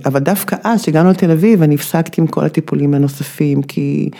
אבל 0.07 0.21
דווקא 0.21 0.57
אז 0.65 0.83
כשהגענו 0.83 1.11
לתל 1.11 1.31
אביב 1.31 1.63
אני 1.63 1.75
הפסקתי 1.75 2.21
עם 2.21 2.27
כל 2.27 2.45
הטיפולים 2.45 2.95
הנוספים, 2.95 3.63
כי, 3.63 4.11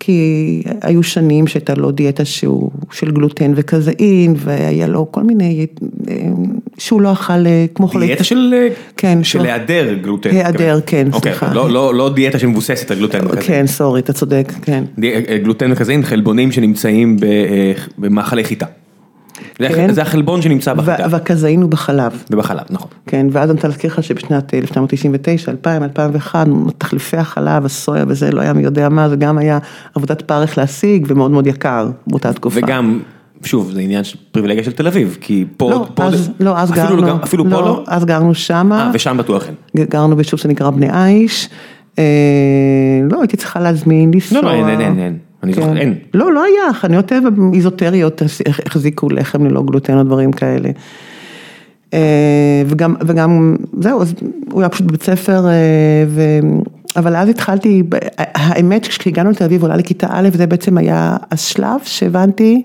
כי 0.00 0.62
היו 0.82 1.02
שנים 1.02 1.46
שהייתה 1.46 1.74
לו 1.74 1.90
דיאטה 1.90 2.24
שהוא 2.24 2.70
של 2.90 3.10
גלוטן 3.10 3.52
וקזאין, 3.56 4.34
והיה 4.36 4.86
לו 4.86 5.12
כל 5.12 5.22
מיני, 5.22 5.66
שהוא 6.78 7.00
לא 7.02 7.12
אכל 7.12 7.32
כמו 7.74 7.88
חולי... 7.88 8.06
דיאטה 8.06 8.24
של 8.24 8.54
כן, 8.96 9.24
של 9.24 9.38
לא. 9.38 9.44
היעדר 9.44 9.94
גלוטן. 10.02 10.30
היעדר, 10.30 10.78
כן, 10.86 11.06
אוקיי, 11.12 11.32
סליחה. 11.32 11.54
לא- 11.54 11.70
לא 11.70 11.94
לא 11.94 12.10
דיאטה 12.14 12.38
שמבוססת 12.38 12.90
על 12.90 12.96
גלוטן 12.98 13.26
וכזה. 13.26 13.40
כן, 13.40 13.66
סורי, 13.66 14.00
אתה 14.00 14.12
צודק, 14.12 14.52
כן. 14.62 14.84
די- 14.98 15.38
גלוטן 15.42 15.72
וכזה, 15.72 15.94
חלבונים 16.02 16.52
שנמצאים 16.52 17.16
אה, 17.22 17.72
במאכלי 17.98 18.44
חיטה. 18.44 18.66
כן. 19.58 19.92
זה 19.92 20.02
החלבון 20.02 20.42
שנמצא 20.42 20.74
בחיטה. 20.74 21.06
ו- 21.08 21.10
והקזאין 21.10 21.62
הוא 21.62 21.70
בחלב. 21.70 22.22
ובחלב, 22.30 22.60
נכון. 22.70 22.88
כן, 23.06 23.26
ואז 23.32 23.50
אני 23.50 23.56
רוצה 23.56 23.68
להזכיר 23.68 23.90
לך 23.92 24.02
שבשנת 24.02 24.54
1999, 24.54 25.50
2000, 25.50 25.82
2001, 25.82 26.46
תחליפי 26.78 27.16
החלב, 27.16 27.64
הסויה 27.64 28.04
וזה, 28.08 28.30
לא 28.32 28.40
היה 28.40 28.52
מי 28.52 28.62
יודע 28.62 28.88
מה, 28.88 29.08
זה 29.08 29.16
גם 29.16 29.38
היה 29.38 29.58
עבודת 29.94 30.22
פרך 30.22 30.58
להשיג 30.58 31.06
ומאוד 31.08 31.30
מאוד 31.30 31.46
יקר 31.46 31.88
באותה 32.06 32.32
תקופה. 32.32 32.60
וגם, 32.62 33.00
שוב, 33.44 33.70
זה 33.72 33.80
עניין 33.80 34.04
של 34.04 34.16
פריבילגיה 34.32 34.64
של 34.64 34.72
תל 34.72 34.86
אביב, 34.86 35.18
כי 35.20 35.44
פה, 35.56 35.70
לא, 35.70 35.86
פה 35.94 36.04
אז, 36.04 36.30
לא, 36.40 36.58
אז 36.58 36.72
אפילו 36.72 36.86
גרנו, 36.88 37.06
גם- 37.06 37.16
אפילו 37.22 37.44
פה 37.44 37.50
לא, 37.50 37.84
אז 37.86 38.04
גרנו 38.04 38.34
שמה, 38.34 38.80
אה, 38.86 38.90
ושם 38.94 39.16
בטוח 39.18 39.46
אין. 39.46 39.54
גרנו 39.90 40.16
ביישוב 40.16 40.40
שנקרא 40.40 40.70
בני 40.70 40.88
עיש, 40.92 41.48
אה, 41.98 42.04
לא, 43.10 43.20
הייתי 43.20 43.36
צריכה 43.36 43.60
להזמין, 43.60 44.10
לנסוע. 44.14 44.40
לא, 44.42 44.48
לא, 44.48 44.54
אין, 44.54 44.68
אין, 44.68 44.80
אין, 44.80 44.98
אין. 44.98 45.18
אני 45.42 45.52
כן. 45.54 45.60
זוכר, 45.60 45.76
אין. 45.76 45.94
לא, 46.14 46.32
לא 46.32 46.44
היה, 46.44 46.72
חנויות 46.74 47.06
טבע 47.06 47.28
איזוטריות 47.54 48.22
החזיקו 48.66 49.08
לחם 49.08 49.44
ללא 49.46 49.62
גלוטן 49.62 49.98
או 49.98 50.02
דברים 50.02 50.32
כאלה. 50.32 50.68
אה, 51.94 52.62
וגם, 52.66 52.94
וגם, 53.06 53.56
זהו, 53.80 54.02
אז 54.02 54.14
הוא 54.50 54.60
היה 54.60 54.68
פשוט 54.68 54.86
בבית 54.86 55.02
ספר, 55.02 55.46
אה, 55.48 55.52
ו... 56.08 56.22
אבל 56.96 57.16
אז 57.16 57.28
התחלתי, 57.28 57.82
האמת 58.18 58.86
כשהגענו 58.86 59.30
לתל 59.30 59.44
אביב 59.44 59.62
עולה 59.62 59.76
לכיתה 59.76 60.06
א', 60.10 60.28
זה 60.32 60.46
בעצם 60.46 60.78
היה 60.78 61.16
השלב 61.30 61.80
שהבנתי, 61.84 62.62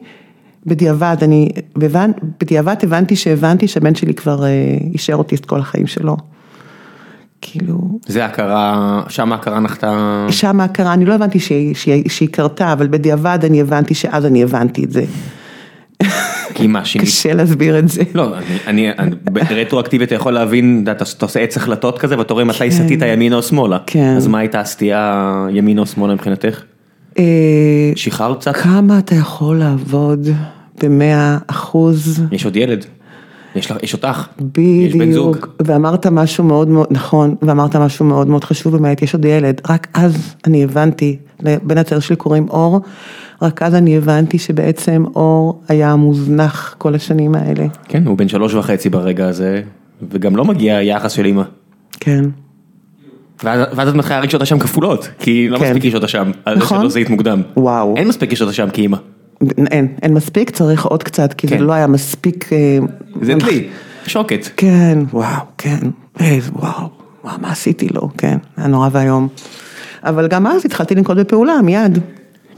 בדיעבד, 0.66 1.18
אני, 1.22 1.50
בבנ- 1.78 2.20
בדיעבד 2.40 2.76
הבנתי 2.84 3.16
שהבנתי 3.16 3.68
שהבן 3.68 3.96
שלי 3.96 4.14
כבר 4.14 4.44
אה, 4.44 4.50
יישאר 4.92 5.16
אוטיסט 5.16 5.46
כל 5.46 5.60
החיים 5.60 5.88
שלו. 5.88 6.18
כאילו, 7.42 8.00
זה 8.08 8.26
הכרה, 8.26 9.02
שם 9.10 9.32
ההכרה 9.32 9.60
נחתה, 9.60 10.26
שם 10.30 10.60
ההכרה, 10.60 10.94
אני 10.94 11.06
לא 11.06 11.14
הבנתי 11.14 11.40
שהיא, 11.40 11.76
שהיא, 11.76 12.10
שהיא 12.10 12.30
קרתה, 12.30 12.74
אבל 12.74 12.88
בדיעבד 12.88 13.40
אני 13.44 13.62
הבנתי 13.62 13.94
שאז 13.94 14.26
אני 14.26 14.44
הבנתי 14.44 14.84
את 14.84 14.92
זה. 14.92 15.06
כי 16.54 16.68
מה, 16.68 16.86
שינית? 16.86 17.08
קשה 17.08 17.34
להסביר 17.34 17.80
את 17.80 17.90
זה. 17.90 18.02
לא, 18.16 18.38
אני, 18.68 18.92
אני, 18.92 19.16
רטרואקטיבית 19.50 20.08
אתה 20.08 20.16
יכול 20.16 20.34
להבין, 20.34 20.86
אתה 20.92 21.06
אתה 21.18 21.26
עושה 21.26 21.40
עץ 21.40 21.58
החלטות 21.58 22.00
כזה 22.00 22.18
ואתה 22.18 22.34
רואה 22.34 22.46
מתי 22.46 22.72
סטית 22.72 23.00
ימינה 23.02 23.36
או 23.36 23.44
שמאלה. 23.44 23.78
כן. 23.88 24.14
אז 24.18 24.28
מה 24.28 24.40
הייתה 24.40 24.60
הסטייה 24.60 25.34
ימינה 25.52 25.82
או 25.82 25.86
שמאלה 25.86 26.14
מבחינתך? 26.14 26.62
אה, 27.20 27.92
שחררת 27.96 28.40
קצת? 28.40 28.56
כמה 28.56 29.00
אתה 29.00 29.16
יכול 29.16 29.58
לעבוד 29.58 30.28
במאה 30.84 31.38
אחוז? 31.48 32.24
יש 32.32 32.46
עוד 32.46 32.56
ילד. 32.56 32.86
יש 33.56 33.72
יש 33.84 33.94
אותך. 33.94 34.28
יש 34.58 34.94
בן 34.94 35.12
זוג. 35.12 35.36
בדיוק, 35.36 35.56
ואמרת 35.66 36.08
משהו 36.08 36.44
מאוד 36.44 36.68
מאוד, 36.68 36.88
נכון, 36.92 37.36
ואמרת 37.42 37.76
משהו 37.76 38.06
מאוד 38.06 38.28
מאוד 38.28 38.44
חשוב 38.44 38.78
באמת, 38.78 39.02
יש 39.02 39.14
עוד 39.14 39.26
ילד, 39.26 39.62
רק 39.70 39.88
אז 39.94 40.36
אני 40.48 40.64
הבנתי, 40.64 41.18
לבן 41.44 41.78
הצעיר 41.78 42.00
שלי 42.00 42.16
קוראים 42.16 42.50
אור, 42.50 42.80
רק 43.42 43.62
אז 43.62 43.76
אני 43.76 43.98
הבנתי 43.98 44.38
שבעצם 44.38 45.04
אור 45.16 45.62
היה 45.68 45.96
מוזנח 45.96 46.76
כל 46.78 46.96
השנים 46.96 47.36
האלה. 47.36 47.66
כן, 47.88 48.08
הוא 48.08 48.18
בן 48.18 48.28
שלוש 48.28 48.54
וחצי 48.54 48.90
ברגע 48.90 49.28
הזה, 49.28 49.62
וגם 50.12 50.36
לא 50.36 50.46
מגיע 50.46 50.82
יחס 50.82 51.12
של 51.12 51.26
אימא. 51.26 51.44
כן, 52.00 52.26
ואז 53.44 53.88
את 53.90 53.96
מתחילה 53.96 54.16
להרגיש 54.16 54.34
אותה 54.34 54.46
שם 54.46 54.60
כפולות, 54.60 55.10
כי 55.20 55.50
לא 55.50 55.60
כן. 55.60 55.66
מספיק 55.66 55.86
יש 55.86 55.96
אותה 55.96 56.08
שם, 56.08 56.32
על 56.46 56.56
זה 56.56 56.62
נכון. 56.62 56.80
שלא 56.80 56.90
זיהית 56.90 57.10
מוקדם. 57.10 57.42
וואו. 57.58 57.94
אין 57.98 58.08
מספיק 58.08 58.32
יש 58.32 58.42
אותה 58.42 58.54
שם 58.54 58.70
כאימא. 58.74 58.98
אין, 59.72 59.88
אין 60.02 60.14
מספיק, 60.14 60.50
צריך 60.50 60.86
עוד 60.86 61.04
קצת, 61.04 61.34
כי 61.34 61.48
זה 61.48 61.56
כן. 61.56 61.64
לא 61.64 61.74
היה 61.74 61.88
מספיק... 61.88 62.54
אה, 62.54 62.78
זה 63.22 63.34
דלי, 63.34 63.68
שוקת. 64.08 64.48
כן, 64.58 65.00
וואו, 65.14 65.42
כן, 65.58 65.80
איזה 66.20 66.52
וואו, 66.54 66.90
וואו, 67.24 67.40
מה 67.42 67.52
עשיתי 67.52 67.88
לו, 67.94 68.10
כן, 68.18 68.38
היה 68.58 68.68
נורא 68.68 68.90
ואיום. 68.92 69.28
אבל 70.04 70.28
גם 70.28 70.48
אז 70.48 70.66
התחלתי 70.66 70.96
לנקוט 70.96 71.18
בפעולה, 71.18 71.62
מיד. 71.62 72.00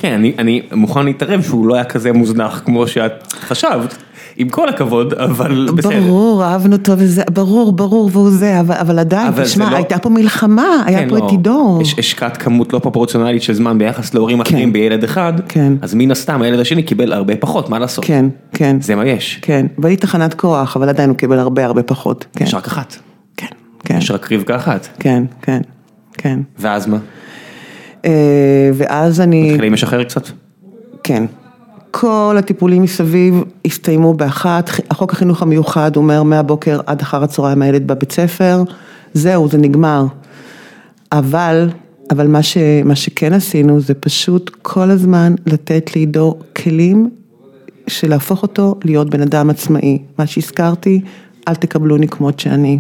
כן, 0.02 0.14
אני, 0.14 0.34
אני 0.39 0.62
מוכן 0.72 1.06
להתערב 1.06 1.41
שהוא 1.41 1.68
לא 1.68 1.76
היה 1.76 1.84
כזה 1.84 2.12
מוזנח 2.12 2.62
כמו 2.66 2.88
שאת 2.88 3.12
חשבת, 3.34 3.97
עם 4.38 4.49
כל 4.49 4.70
הכבוד, 4.70 5.14
אבל 5.14 5.70
בסדר. 5.76 5.99
ברור, 6.02 6.43
אהבנו 6.45 6.76
אותו 6.76 6.93
וזה, 6.97 7.24
ברור, 7.34 7.72
ברור, 7.72 8.10
והוא 8.14 8.30
זה, 8.30 8.60
אבל, 8.60 8.76
אבל 8.76 8.99
עדיין, 8.99 9.28
אבל 9.28 9.43
תשמע, 9.43 9.72
לא- 9.72 9.76
הייתה 9.76 9.97
פה 9.99 10.10
מלחמה, 10.10 10.84
היה 10.86 10.99
כן, 10.99 11.10
פה 11.10 11.18
לא. 11.18 11.26
את 11.26 11.32
עידו. 11.32 11.78
הש- 11.82 11.95
השקעת 11.99 12.38
כמות 12.38 12.74
לא 12.74 12.80
פרופורציונלית 12.80 13.43
של 13.43 13.54
זמן 13.54 13.78
ביחס 13.78 14.14
להורים 14.14 14.41
אחרים 14.41 14.74
בילד 14.74 15.04
אחד, 15.04 15.34
כן. 15.47 15.74
אז 15.82 15.93
מן 15.93 16.12
הסתם 16.12 16.41
הילד 16.41 16.60
השני 16.60 16.84
קיבל 16.84 17.14
הרבה 17.14 17.36
פחות, 17.36 17.70
מה 17.70 17.80
לעשות? 17.80 18.06
כן, 18.06 18.26
כן, 18.54 18.78
זה 18.82 18.95
מה 18.95 19.06
יש. 19.06 19.39
כן, 19.41 19.66
והיא 19.78 19.97
תחנת 19.97 20.34
כוח, 20.34 20.78
אבל 20.78 20.89
עדיין 20.89 21.10
הוא 21.10 21.18
קיבל 21.18 21.39
הרבה 21.39 21.66
הרבה 21.66 21.84
פחות, 21.84 22.26
כן, 22.36 22.45
יש 22.45 22.54
רק 22.54 22.68
אחת. 22.68 22.95
כן, 23.38 23.47
כן, 23.84 23.97
יש 23.97 24.12
רק 24.12 24.32
רבקה 24.32 24.56
אחת. 24.56 24.88
כן, 24.99 25.24
כן, 25.41 25.62
כן. 26.14 26.39
ואז 26.60 26.88
מה? 26.88 26.97
אה, 28.06 28.70
ואז 28.74 29.22
אני... 29.22 29.52
מתחילים 29.52 29.74
לשחרר 29.74 30.04
קצת? 30.04 30.28
כן. 31.04 31.26
כל 31.91 32.36
הטיפולים 32.39 32.84
מסביב 32.84 33.43
הסתיימו 33.66 34.14
באחת, 34.14 34.70
החוק 34.89 35.14
החינוך 35.14 35.41
המיוחד 35.41 35.95
אומר 35.95 36.24
מהבוקר 36.24 36.80
עד 36.86 37.02
אחר 37.02 37.24
הצהריים 37.24 37.62
הילד 37.62 37.88
בבית 37.88 38.12
ספר, 38.12 38.64
זהו, 39.14 39.47
זה 39.47 39.58
נגמר. 39.58 40.06
אבל, 41.12 41.70
אבל 42.12 42.28
מה, 42.28 42.43
ש, 42.43 42.58
מה 42.86 42.95
שכן 42.95 43.34
עשינו 43.34 43.80
זה 43.80 43.93
פשוט 43.93 44.52
כל 44.62 44.91
הזמן 44.91 45.36
לתת 45.45 45.95
לעידו 45.95 46.36
כלים 46.56 47.10
של 47.88 48.10
להפוך 48.10 48.43
אותו 48.43 48.76
להיות 48.84 49.10
בן 49.10 49.22
אדם 49.22 49.49
עצמאי. 49.49 49.99
מה 50.20 50.28
שהזכרתי, 50.28 51.02
אל 51.47 51.56
תקבלוני 51.56 52.08
כמות 52.08 52.39
שאני. 52.39 52.80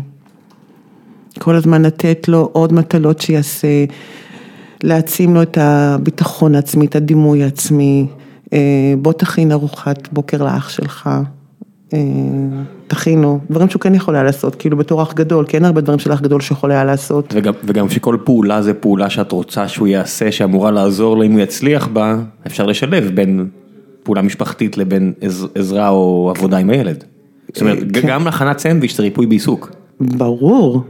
כל 1.39 1.55
הזמן 1.55 1.81
לתת 1.81 2.27
לו 2.27 2.49
עוד 2.51 2.73
מטלות 2.73 3.21
שיעשה, 3.21 3.85
להעצים 4.83 5.33
לו 5.33 5.41
את 5.41 5.57
הביטחון 5.61 6.55
העצמי, 6.55 6.85
את 6.85 6.95
הדימוי 6.95 7.43
העצמי, 7.43 8.07
אה, 8.53 8.59
בוא 9.01 9.13
תכין 9.13 9.51
ארוחת 9.51 10.09
בוקר 10.11 10.43
לאח 10.43 10.69
שלך, 10.69 11.09
אה, 11.93 11.99
תכינו, 12.87 13.39
דברים 13.49 13.69
שהוא 13.69 13.79
כן 13.79 13.95
יכול 13.95 14.15
היה 14.15 14.23
לעשות, 14.23 14.55
כאילו 14.55 14.77
בתור 14.77 15.03
אח 15.03 15.13
גדול, 15.13 15.45
כי 15.45 15.57
אין 15.57 15.65
הרבה 15.65 15.81
דברים 15.81 15.99
של 15.99 16.13
אח 16.13 16.21
גדול 16.21 16.41
שיכול 16.41 16.71
היה 16.71 16.83
לעשות. 16.83 17.33
וגם, 17.33 17.53
וגם 17.63 17.89
שכל 17.89 18.17
פעולה 18.23 18.61
זה 18.61 18.73
פעולה 18.73 19.09
שאת 19.09 19.31
רוצה 19.31 19.67
שהוא 19.67 19.87
יעשה, 19.87 20.31
שאמורה 20.31 20.71
לעזור 20.71 21.17
לו 21.17 21.23
אם 21.23 21.31
הוא 21.31 21.39
יצליח 21.39 21.87
בה, 21.87 22.17
אפשר 22.47 22.65
לשלב 22.65 23.11
בין 23.15 23.47
פעולה 24.03 24.21
משפחתית 24.21 24.77
לבין 24.77 25.13
עז, 25.21 25.47
עזרה 25.55 25.89
או 25.89 26.33
עבודה 26.35 26.57
עם 26.57 26.69
הילד. 26.69 27.03
זאת 27.53 27.61
אומרת, 27.61 27.77
כן. 27.93 28.07
גם 28.07 28.25
להכנת 28.25 28.59
סנדוויץ' 28.59 28.97
זה 28.97 29.03
ריפוי 29.03 29.25
בעיסוק. 29.25 29.71
ברור, 29.99 30.83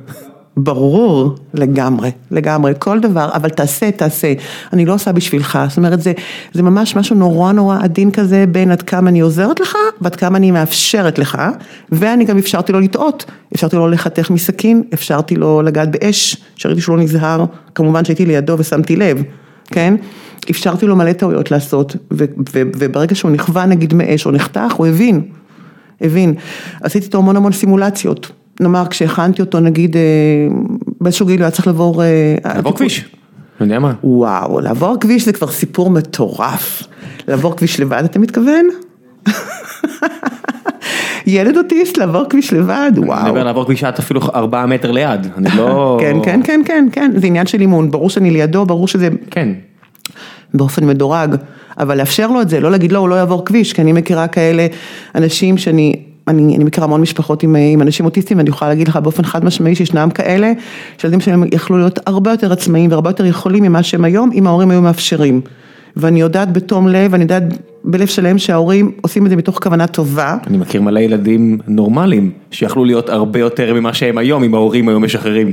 ברור, 0.58 1.36
לגמרי, 1.54 2.12
לגמרי, 2.32 2.74
כל 2.80 3.00
דבר, 3.00 3.30
אבל 3.34 3.50
תעשה, 3.50 3.92
תעשה. 3.92 4.34
אני 4.74 4.86
לא 4.86 4.94
עושה 4.94 5.12
בשבילך, 5.12 5.60
זאת 5.70 5.78
אומרת, 5.78 6.02
זה, 6.02 6.14
זה 6.54 6.64
ממש 6.64 6.96
משהו 6.96 7.16
נורא 7.16 7.52
נורא 7.52 7.78
עדין 7.84 8.12
כזה 8.12 8.46
בין 8.52 8.72
עד 8.72 8.82
כמה 8.82 9.10
אני 9.10 9.20
עוזרת 9.20 9.60
לך, 9.60 9.78
ועד 10.02 10.16
כמה 10.16 10.38
אני 10.38 10.52
מאפשרת 10.52 11.20
לך, 11.20 11.42
ואני 11.92 12.26
גם 12.26 12.38
אפשרתי 12.38 12.72
לו 12.72 12.80
לטעות, 12.80 13.26
אפשרתי 13.56 13.76
לו 13.76 13.88
לחתך 13.88 14.30
מסכין, 14.30 14.84
אפשרתי 14.94 15.36
לו 15.36 15.62
לגעת 15.62 15.92
באש, 15.92 16.38
שראיתי 16.56 16.82
שהוא 16.82 16.98
לא 16.98 17.04
נזהר, 17.04 17.46
כמובן 17.76 18.06
שהייתי 18.06 18.26
לידו 18.26 18.56
ושמתי 18.60 18.96
לב, 18.96 19.24
כן? 19.68 19.96
אפשרתי 20.50 20.88
לו 20.88 20.96
מלא 20.96 21.14
טעויות 21.14 21.52
לעשות, 21.52 21.96
ו- 22.14 22.26
ו- 22.54 22.62
וברגע 22.78 23.16
שהוא 23.16 23.32
נכווה 23.32 23.66
נגיד 23.66 23.94
מאש 23.94 24.26
או 24.26 24.32
נחתך, 24.32 24.74
הוא 24.78 24.88
הבין. 24.88 25.22
הבין. 26.02 26.34
עשיתי 26.82 27.06
איתו 27.06 27.18
המון 27.18 27.36
המון 27.38 27.52
סימולציות. 27.52 28.32
נאמר, 28.62 28.88
כשהכנתי 28.90 29.42
אותו, 29.42 29.60
נגיד, 29.60 29.96
אה, 29.96 30.02
באיזשהו 31.02 31.26
גיל 31.26 31.36
הוא 31.36 31.44
היה 31.44 31.52
צריך 31.52 31.68
לעבור... 31.68 32.04
אה, 32.04 32.36
לעבור 32.46 32.76
כביש. 32.76 33.06
אני 33.62 33.68
יודע 33.68 33.80
מה. 33.80 33.94
וואו, 34.04 34.60
לעבור 34.60 34.96
כביש 35.00 35.26
זה 35.26 35.34
כבר 35.34 35.48
סיפור 35.48 35.90
מטורף. 35.90 36.84
לעבור 37.28 37.56
כביש 37.56 37.80
לבד, 37.80 38.04
אתה 38.04 38.20
מתכוון? 38.20 38.66
ילד 41.28 41.58
אוטיסט 41.58 41.98
לעבור 41.98 42.26
כביש 42.30 42.54
לבד, 42.54 42.92
אני 42.98 43.06
וואו. 43.06 43.26
מדבר 43.26 43.44
לעבור 43.44 43.66
כביש 43.66 43.84
עד 43.84 43.94
אפילו 44.00 44.22
ארבעה 44.36 44.66
מטר 44.66 44.92
ליד, 44.92 45.28
אני 45.38 45.50
לא... 45.58 45.98
כן, 46.02 46.18
כן, 46.24 46.42
כן, 46.44 46.62
כן, 46.66 46.88
כן, 46.92 47.12
זה 47.16 47.28
עניין 47.28 47.46
של 47.46 47.62
אימון, 47.62 47.92
ברור 47.92 48.10
שאני 48.10 48.32
לידו, 48.32 48.66
ברור 48.66 48.88
שזה 48.88 49.10
כן. 49.32 49.50
באופן 50.54 50.88
מדורג, 50.88 51.36
אבל 51.78 51.98
לאפשר 51.98 52.28
לו 52.28 52.42
את 52.42 52.50
זה, 52.50 52.60
לא 52.60 52.72
להגיד 52.72 52.92
לא, 52.92 53.00
הוא 53.00 53.10
לא 53.10 53.16
יעבור 53.16 53.46
כביש, 53.46 53.74
כי 53.74 53.82
אני 53.82 53.94
מכירה 53.94 54.28
כאלה 54.28 54.68
אנשים 55.16 55.58
שאני, 55.58 55.94
אני, 56.28 56.56
אני 56.56 56.64
מכירה 56.64 56.88
המון 56.88 57.02
משפחות 57.02 57.44
עם, 57.44 57.56
עם 57.56 57.82
אנשים 57.82 58.06
אוטיסטים, 58.06 58.38
ואני 58.38 58.50
יכולה 58.50 58.70
להגיד 58.70 58.88
לך 58.88 58.98
באופן 58.98 59.24
חד 59.24 59.46
משמעי 59.46 59.76
שישנם 59.76 60.10
כאלה, 60.14 60.52
שילדים 60.98 61.20
שלהם 61.20 61.44
יכלו 61.54 61.78
להיות 61.78 62.00
הרבה 62.06 62.32
יותר 62.32 62.52
עצמאיים 62.52 62.92
והרבה 62.92 63.10
יותר 63.10 63.26
יכולים 63.26 63.64
ממה 63.64 63.84
שהם 63.84 64.06
היום, 64.06 64.32
אם 64.34 64.48
ההורים 64.48 64.72
היו 64.72 64.82
מאפשרים. 64.82 65.42
ואני 65.98 66.22
יודעת 66.22 66.54
בתום 66.54 66.88
לב, 66.88 67.14
אני 67.14 67.24
יודעת 67.24 67.44
בלב 67.84 68.08
שלם 68.08 68.38
שההורים 68.38 68.92
עושים 69.02 69.26
את 69.26 69.30
זה 69.30 69.36
מתוך 69.36 69.60
כוונה 69.64 69.88
טובה. 69.88 70.38
אני 70.48 70.58
מכיר 70.58 70.82
מלא 70.82 71.00
ילדים 71.00 71.58
נורמליים, 71.68 72.32
שיכלו 72.52 72.86
להיות 72.86 73.10
הרבה 73.10 73.40
יותר 73.40 73.74
ממה 73.74 73.94
שהם 73.94 74.18
היום, 74.18 74.44
אם 74.44 74.56
ההורים 74.56 74.90
היו 74.90 75.00
משחררים. 75.00 75.52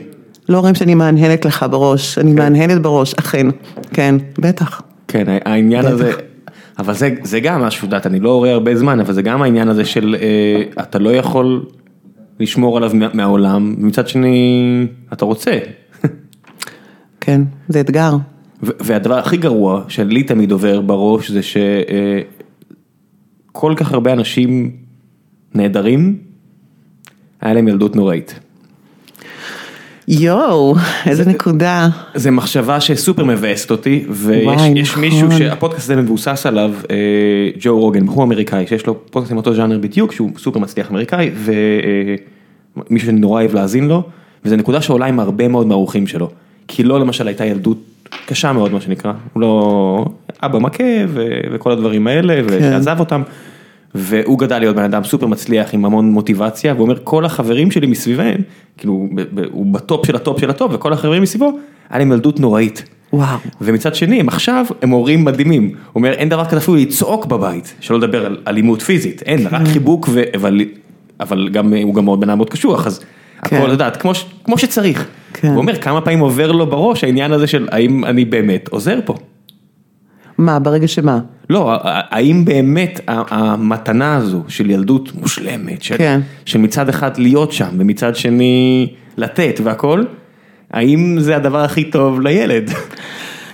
לא 0.49 0.61
רואים 0.61 0.75
שאני 0.75 0.95
מהנהנת 0.95 1.45
לך 1.45 1.67
בראש, 1.71 2.19
אני 2.19 2.33
מהנהנת 2.33 2.83
בראש, 2.83 3.15
אכן, 3.15 3.47
כן, 3.93 4.15
בטח. 4.39 4.83
כן, 5.09 5.25
העניין 5.45 5.83
בטח. 5.83 5.93
הזה, 5.93 6.13
אבל 6.79 6.95
זה, 6.95 7.15
זה 7.23 7.41
גם 7.41 7.63
משהו, 7.63 7.79
את 7.79 7.83
יודעת, 7.83 8.07
אני 8.07 8.21
לא 8.21 8.37
רואה 8.37 8.53
הרבה 8.53 8.77
זמן, 8.77 9.01
אבל 9.01 9.13
זה 9.13 9.23
גם 9.23 9.43
העניין 9.43 9.69
הזה 9.69 9.85
של 9.85 10.17
אה, 10.21 10.83
אתה 10.83 10.99
לא 10.99 11.11
יכול 11.11 11.67
לשמור 12.41 12.77
עליו 12.77 12.91
מה, 12.95 13.09
מהעולם, 13.15 13.75
ומצד 13.79 14.09
שני 14.09 14.87
אתה 15.13 15.25
רוצה. 15.25 15.59
כן, 17.21 17.43
זה 17.69 17.81
אתגר. 17.81 18.17
והדבר 18.63 19.19
הכי 19.19 19.37
גרוע 19.37 19.83
שלי 19.89 20.23
תמיד 20.23 20.53
עובר 20.53 20.81
בראש 20.81 21.31
זה 21.31 21.41
שכל 23.53 23.75
כך 23.77 23.93
הרבה 23.93 24.13
אנשים 24.13 24.77
נהדרים, 25.55 26.19
היה 27.41 27.55
להם 27.55 27.69
ילדות 27.69 27.97
נוראית. 27.97 28.41
יואו, 30.11 30.75
איזה 31.07 31.31
נקודה. 31.31 31.89
זה 32.15 32.31
מחשבה 32.31 32.81
שסופר 32.81 33.25
מבאסת 33.25 33.71
אותי, 33.71 34.05
ויש 34.09 34.45
וואי, 34.45 34.83
נכון. 34.83 35.03
מישהו 35.03 35.33
שהפודקאסט 35.33 35.85
הזה 35.85 35.97
מבוסס 35.97 36.47
עליו, 36.47 36.75
אה, 36.91 36.97
ג'ו 37.61 37.81
רוגן, 37.81 38.07
בחור 38.07 38.25
אמריקאי, 38.25 38.67
שיש 38.67 38.87
לו 38.87 38.99
פודקאסט 39.11 39.33
עם 39.33 39.37
אותו 39.37 39.55
ז'אנר 39.55 39.79
בדיוק, 39.79 40.13
שהוא 40.13 40.31
סופר 40.39 40.59
מצליח 40.59 40.91
אמריקאי, 40.91 41.31
ומישהו 41.35 43.07
שאני 43.07 43.21
נורא 43.21 43.41
אוהב 43.41 43.55
להאזין 43.55 43.89
לו, 43.89 44.03
וזו 44.45 44.57
נקודה 44.57 44.83
שעולה 44.83 45.07
עם 45.07 45.21
הרבה 45.21 45.49
מאוד 45.49 45.67
מהאורחים 45.67 46.07
שלו. 46.07 46.31
כי 46.69 46.83
לו 46.83 46.99
למשל 46.99 47.27
הייתה 47.27 47.45
ילדות 47.45 47.79
קשה 48.27 48.53
מאוד 48.53 48.73
מה 48.73 48.81
שנקרא, 48.81 49.13
הוא 49.33 49.41
לא 49.41 50.05
אבא 50.43 50.59
מכה 50.59 50.85
ו- 51.09 51.41
וכל 51.53 51.73
הדברים 51.73 52.07
האלה, 52.07 52.41
ועזב 52.45 53.01
אותם. 53.01 53.23
והוא 53.99 54.39
גדל 54.39 54.59
להיות 54.59 54.77
בן 54.77 54.83
אדם 54.83 55.05
סופר 55.05 55.27
מצליח 55.27 55.75
עם 55.75 55.85
המון 55.85 56.11
מוטיבציה, 56.11 56.75
והוא 56.75 56.83
אומר 56.83 56.97
כל 57.05 57.25
החברים 57.25 57.71
שלי 57.71 57.87
מסביבם, 57.87 58.35
כאילו 58.77 59.09
ב- 59.15 59.41
ב- 59.41 59.45
הוא 59.53 59.67
ב 59.73 59.81
top 59.81 60.07
של 60.07 60.17
ה 60.17 60.23
top 60.23 60.41
של 60.41 60.51
ה 60.51 60.55
top, 60.55 60.73
וכל 60.75 60.93
החברים 60.93 61.23
מסביבו, 61.23 61.53
היה 61.91 61.99
להם 61.99 62.13
ילדות 62.13 62.41
נוראית. 62.41 62.85
וואו. 63.13 63.39
ומצד 63.61 63.95
שני, 63.95 64.21
הם 64.21 64.29
עכשיו, 64.29 64.67
הם 64.83 64.91
הורים 64.91 65.25
מדהימים. 65.25 65.63
הוא 65.63 65.75
אומר, 65.95 66.13
אין 66.13 66.29
דבר 66.29 66.45
כזה 66.45 66.57
אפילו 66.57 66.77
לצעוק 66.77 67.27
בבית, 67.27 67.75
שלא 67.81 67.99
לדבר 67.99 68.27
על 68.27 68.37
אלימות 68.47 68.83
פיזית, 68.83 69.23
אין, 69.23 69.47
רק 69.51 69.67
חיבוק, 69.67 70.09
ו... 70.13 70.23
אבל, 70.37 70.61
אבל 71.21 71.49
גם, 71.49 71.75
הוא 71.83 71.95
גם 71.95 72.05
מאוד 72.05 72.21
בן 72.21 72.29
אדם 72.29 72.39
מאוד 72.39 72.51
קשוח, 72.51 72.87
אז 72.87 73.01
כן. 73.45 73.57
הכל, 73.57 73.67
לדעת, 73.67 73.97
כמו, 73.97 74.13
כמו 74.45 74.59
שצריך. 74.59 75.07
כן. 75.33 75.49
הוא 75.49 75.57
אומר, 75.57 75.77
כמה 75.77 76.01
פעמים 76.01 76.19
עובר 76.19 76.53
לו 76.53 76.67
בראש 76.67 77.05
העניין 77.05 77.33
הזה 77.33 77.47
של 77.47 77.69
האם 77.71 78.05
אני 78.05 78.25
באמת 78.25 78.69
עוזר 78.69 79.01
פה. 79.05 79.15
מה, 80.39 80.59
ברגע 80.59 80.89
שמה? 80.89 81.19
לא, 81.51 81.77
האם 81.83 82.45
באמת 82.45 83.01
המתנה 83.07 84.17
הזו 84.17 84.43
של 84.49 84.71
ילדות 84.71 85.15
מושלמת, 85.15 85.83
של, 85.83 85.97
כן. 85.97 86.21
של 86.45 86.59
מצד 86.59 86.89
אחד 86.89 87.19
להיות 87.19 87.53
שם 87.53 87.69
ומצד 87.79 88.17
שני 88.17 88.89
לתת 89.17 89.61
והכל, 89.65 90.05
האם 90.71 91.17
זה 91.21 91.37
הדבר 91.37 91.65
הכי 91.65 91.85
טוב 91.85 92.21
לילד? 92.21 92.71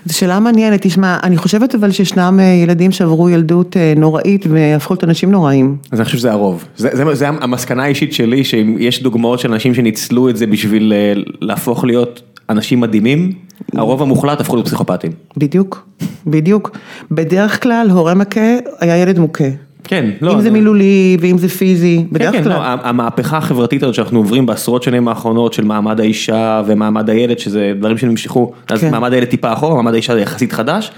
זו 0.06 0.18
שאלה 0.18 0.40
מעניינת, 0.40 0.86
תשמע, 0.86 1.18
אני 1.22 1.36
חושבת 1.36 1.74
אבל 1.74 1.90
שישנם 1.90 2.40
אה, 2.40 2.44
ילדים 2.44 2.92
שעברו 2.92 3.28
ילדות 3.28 3.76
אה, 3.76 3.92
נוראית 3.96 4.46
והפכו 4.50 4.94
להיות 4.94 5.04
אנשים 5.04 5.30
נוראים. 5.30 5.76
אז 5.92 6.00
אני 6.00 6.04
חושב 6.04 6.18
שזה 6.18 6.32
הרוב. 6.32 6.64
זה, 6.76 7.28
המסקנה 7.28 7.84
האישית 7.84 8.12
שלי, 8.12 8.44
שאם 8.44 8.76
יש 8.78 9.02
דוגמאות 9.02 9.40
של 9.40 9.52
אנשים 9.52 9.74
שניצלו 9.74 10.28
את 10.28 10.36
זה 10.36 10.46
בשביל 10.46 10.92
אה, 10.92 11.12
להפוך 11.40 11.84
להיות 11.84 12.22
אנשים 12.50 12.80
מדהימים, 12.80 13.32
הרוב 13.74 14.02
המוחלט 14.02 14.40
הפכו 14.40 14.56
להיות 14.56 14.66
פסיכופטים. 14.66 15.12
בדיוק, 15.36 15.88
בדיוק. 16.26 16.70
בדרך 17.10 17.62
כלל 17.62 17.90
הורה 17.90 18.14
מכה 18.14 18.56
היה 18.80 18.96
ילד 18.96 19.18
מוכה. 19.18 19.44
כן, 19.84 20.10
לא. 20.20 20.34
אם 20.34 20.40
זה 20.40 20.50
מילולי 20.50 21.16
ואם 21.20 21.38
זה 21.38 21.48
פיזי, 21.48 22.04
בדרך 22.12 22.32
כן, 22.32 22.38
כן, 22.38 22.44
כלל. 22.44 22.52
לא, 22.52 22.64
המהפכה 22.64 23.36
החברתית 23.36 23.82
הזאת 23.82 23.94
שאנחנו 23.94 24.18
עוברים 24.18 24.46
בעשרות 24.46 24.82
שנים 24.82 25.08
האחרונות 25.08 25.52
של 25.52 25.64
מעמד 25.64 26.00
האישה 26.00 26.62
ומעמד 26.66 27.10
הילד, 27.10 27.38
שזה 27.38 27.72
דברים 27.78 27.98
שנמשכו, 27.98 28.52
אז 28.70 28.80
כן. 28.80 28.90
מעמד 28.90 29.12
הילד 29.12 29.28
טיפה 29.28 29.52
אחורה, 29.52 29.74
מעמד 29.74 29.92
האישה 29.92 30.14
זה 30.14 30.20
יחסית 30.20 30.52
חדש, 30.52 30.90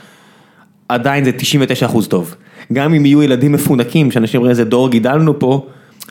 עדיין 0.89 1.25
זה 1.25 1.33
99 1.33 1.87
אחוז 1.87 2.09
טוב. 2.09 2.35
גם 2.73 2.95
אם 2.95 3.07
יהיו 3.07 3.23
ילדים 3.23 3.53
מפונקים, 3.53 4.11
שאנשים 4.11 4.39
אומרים 4.39 4.51
איזה 4.51 4.65
דור 4.65 4.91
גידלנו 4.91 5.39
פה, 5.39 5.67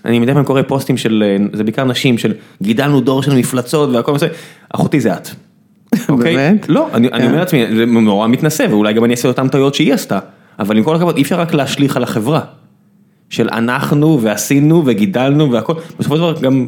אני 0.06 0.20
מדי 0.20 0.34
פעם 0.34 0.44
קורא 0.44 0.62
פוסטים 0.62 0.98
של, 0.98 1.24
אה, 1.26 1.46
זה 1.54 1.64
בעיקר 1.64 1.84
נשים, 1.84 2.18
של 2.18 2.34
גידלנו 2.62 3.02
דור 3.02 3.24
של 3.24 3.36
מפלצות 3.36 3.90
והכל 3.90 4.18
זה, 4.20 4.28
אחותי 4.74 5.00
זה 5.00 5.14
את. 5.14 5.30
אוקיי? 6.10 6.36
באמת? 6.36 6.70
לא, 6.70 6.88
אני 6.94 7.08
אני 7.08 7.22
כן. 7.22 7.28
אומר 7.28 7.40
לעצמי, 7.40 7.66
זה 7.76 7.86
נורא 7.86 8.28
מתנשא, 8.28 8.66
ואולי 8.70 8.94
גם 8.94 9.04
אני 9.04 9.14
אעשה 9.14 9.28
אותם 9.28 9.48
טעויות 9.48 9.76
שהיא 9.76 9.94
עשתה, 9.94 10.20
אבל 10.60 10.78
עם 10.78 10.84
כל 10.84 10.96
הכבוד, 10.96 11.16
אי 11.16 11.22
אפשר 11.22 11.40
רק 11.40 11.54
להשליך 11.54 11.98
על 11.98 12.04
החברה. 12.04 12.42
של 13.30 13.50
אנחנו 13.52 14.20
ועשינו 14.22 14.84
וגידלנו 14.86 15.52
והכל, 15.52 15.74
בסופו 16.00 16.16
של 16.16 16.22
דבר 16.22 16.42
גם 16.42 16.68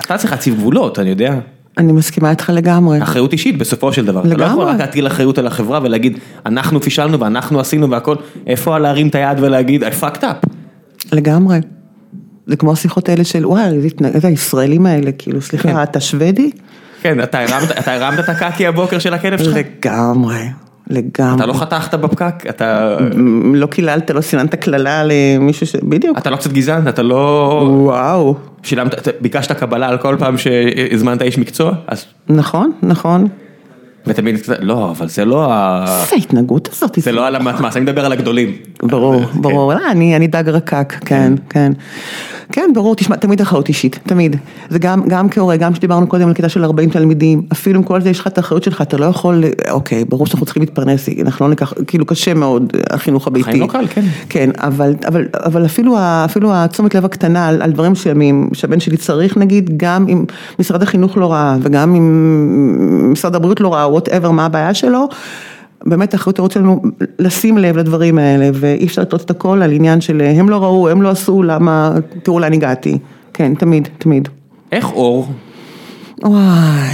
אתה 0.00 0.16
צריך 0.16 0.32
להציב 0.32 0.54
גבולות, 0.54 0.98
אני 0.98 1.10
יודע, 1.10 1.38
אני 1.78 1.92
מסכימה 1.92 2.30
איתך 2.30 2.50
לגמרי. 2.54 3.02
אחריות 3.02 3.32
אישית 3.32 3.58
בסופו 3.58 3.92
של 3.92 4.06
דבר, 4.06 4.20
אתה 4.20 4.28
לא 4.28 4.44
יכול 4.44 4.62
לגמרי. 4.62 4.74
רק 4.74 4.80
להטיל 4.80 5.06
אחריות 5.06 5.38
על 5.38 5.46
החברה 5.46 5.80
ולהגיד 5.82 6.18
אנחנו 6.46 6.80
פישלנו 6.80 7.20
ואנחנו 7.20 7.60
עשינו 7.60 7.90
והכל, 7.90 8.14
איפה 8.46 8.78
להרים 8.78 9.08
את 9.08 9.14
היד 9.14 9.40
ולהגיד 9.40 9.84
I 9.84 9.86
fucked 10.02 10.22
up, 10.22 10.48
לגמרי. 11.12 11.58
זה 12.46 12.56
כמו 12.56 12.72
השיחות 12.72 13.08
האלה 13.08 13.24
של 13.24 13.46
וואי, 13.46 13.62
איזה 14.04 14.28
הישראלים 14.28 14.86
האלה, 14.86 15.12
כאילו, 15.12 15.40
כן. 15.40 15.46
סליחה, 15.46 15.82
אתה 15.82 16.00
שוודי? 16.00 16.50
כן 17.02 17.20
אתה 17.22 17.40
הרמת, 17.40 17.70
אתה 17.78 17.94
הרמת 17.94 18.18
את 18.18 18.28
הקקי 18.28 18.66
הבוקר 18.66 18.98
של 18.98 19.14
הכלב 19.14 19.38
שלך, 19.38 19.56
לגמרי, 19.56 20.48
לגמרי. 20.90 21.36
אתה 21.36 21.46
לא 21.46 21.52
חתכת 21.52 21.94
בפקק, 21.94 22.34
אתה, 22.48 22.96
לא 23.54 23.66
קיללת, 23.66 24.10
לא 24.10 24.20
סיננת 24.20 24.54
קללה 24.54 25.02
למישהו 25.04 25.66
ש... 25.66 25.76
בדיוק. 25.76 26.18
אתה 26.18 26.30
לא 26.30 26.36
קצת 26.36 26.52
גזען, 26.52 26.88
אתה 26.88 27.02
לא, 27.02 27.68
וואו. 27.72 28.36
שילמת, 28.62 29.08
ביקשת 29.20 29.52
קבלה 29.52 29.88
על 29.88 29.98
כל 29.98 30.16
פעם 30.18 30.38
שהזמנת 30.38 31.22
איש 31.22 31.38
מקצוע, 31.38 31.72
אז, 31.86 32.04
נכון, 32.28 32.72
נכון. 32.82 33.28
ותמיד, 34.06 34.36
קצת, 34.40 34.56
לא 34.60 34.90
אבל 34.90 35.08
זה 35.08 35.24
לא, 35.24 35.52
ה- 35.52 35.84
איזה 36.02 36.16
ההתנהגות 36.16 36.68
הזאת. 36.72 36.98
זה 37.00 37.12
לא 37.12 37.26
על 37.26 37.36
המעמס, 37.36 37.76
אני 37.76 37.84
מדבר 37.84 38.04
על 38.06 38.12
הגדולים. 38.12 38.52
ברור, 38.82 39.20
ברור, 39.34 39.72
אה, 39.72 39.90
אני, 39.90 40.16
אני 40.16 40.26
דג 40.26 40.48
רקק, 40.48 40.94
כן, 41.04 41.32
כן. 41.50 41.72
כן, 42.52 42.70
ברור, 42.74 42.94
תשמע, 42.94 43.16
תמיד 43.16 43.40
אחריות 43.40 43.68
אישית, 43.68 43.98
תמיד. 44.06 44.36
זה 44.70 44.78
גם, 44.78 45.02
גם 45.08 45.28
כהורה, 45.28 45.56
גם 45.56 45.72
כשדיברנו 45.72 46.06
קודם 46.06 46.28
על 46.28 46.34
כיתה 46.34 46.48
של 46.48 46.64
40 46.64 46.90
תלמידים, 46.90 47.42
אפילו 47.52 47.78
עם 47.78 47.84
כל 47.84 48.00
זה 48.00 48.10
יש 48.10 48.20
לך 48.20 48.26
את 48.26 48.38
האחריות 48.38 48.62
שלך, 48.62 48.82
אתה 48.82 48.96
לא 48.96 49.06
יכול, 49.06 49.44
אוקיי, 49.70 50.04
ברור 50.04 50.26
שאנחנו 50.26 50.46
צריכים 50.46 50.62
להתפרנס, 50.62 51.08
אנחנו 51.22 51.44
לא 51.44 51.50
ניקח, 51.50 51.72
כאילו 51.86 52.06
קשה 52.06 52.34
מאוד, 52.34 52.72
החינוך 52.90 53.26
הביתי. 53.26 53.48
החיים 53.48 53.62
לא 53.62 53.66
קל, 53.66 53.86
כן. 53.86 54.04
כן, 54.28 54.50
אבל, 54.56 54.94
אבל, 55.08 55.26
אבל 55.34 55.66
אפילו, 55.66 55.96
אפילו 55.98 56.54
התשומת 56.54 56.94
לב 56.94 57.04
הקטנה 57.04 57.48
על, 57.48 57.62
על 57.62 57.72
דברים 57.72 57.92
מסוימים 57.92 58.48
שהבן 58.52 58.80
שלי 58.80 58.96
צריך, 58.96 59.36
נגיד, 59.36 59.70
גם 59.76 60.06
אם 60.08 60.24
משרד 60.58 60.82
החינוך 60.82 61.16
לא 61.16 61.32
ראה, 61.32 61.56
וגם 61.62 61.94
אם 61.94 63.12
משרד 63.12 63.34
הבריאות 63.34 63.60
לא 63.60 63.74
ראה, 63.74 63.90
whatever, 63.90 64.30
מה 64.30 64.46
הבעיה 64.46 64.74
שלו, 64.74 65.08
באמת 65.86 66.14
האחריות 66.14 66.50
שלנו 66.50 66.82
לשים 67.18 67.58
לב 67.58 67.76
לדברים 67.76 68.18
האלה, 68.18 68.50
ואי 68.54 68.86
אפשר 68.86 69.02
לתלות 69.02 69.20
את 69.24 69.30
הכל 69.30 69.62
על 69.62 69.72
עניין 69.72 70.00
של 70.00 70.20
הם 70.20 70.48
לא 70.48 70.56
ראו, 70.56 70.88
הם 70.88 71.02
לא 71.02 71.08
עשו, 71.08 71.42
למה, 71.42 71.92
תראו 72.22 72.38
לאן 72.40 72.52
הגעתי. 72.52 72.98
כן, 73.34 73.54
תמיד, 73.54 73.88
תמיד. 73.98 74.28
איך 74.72 74.92
אור, 74.92 75.28
וואי, 76.22 76.88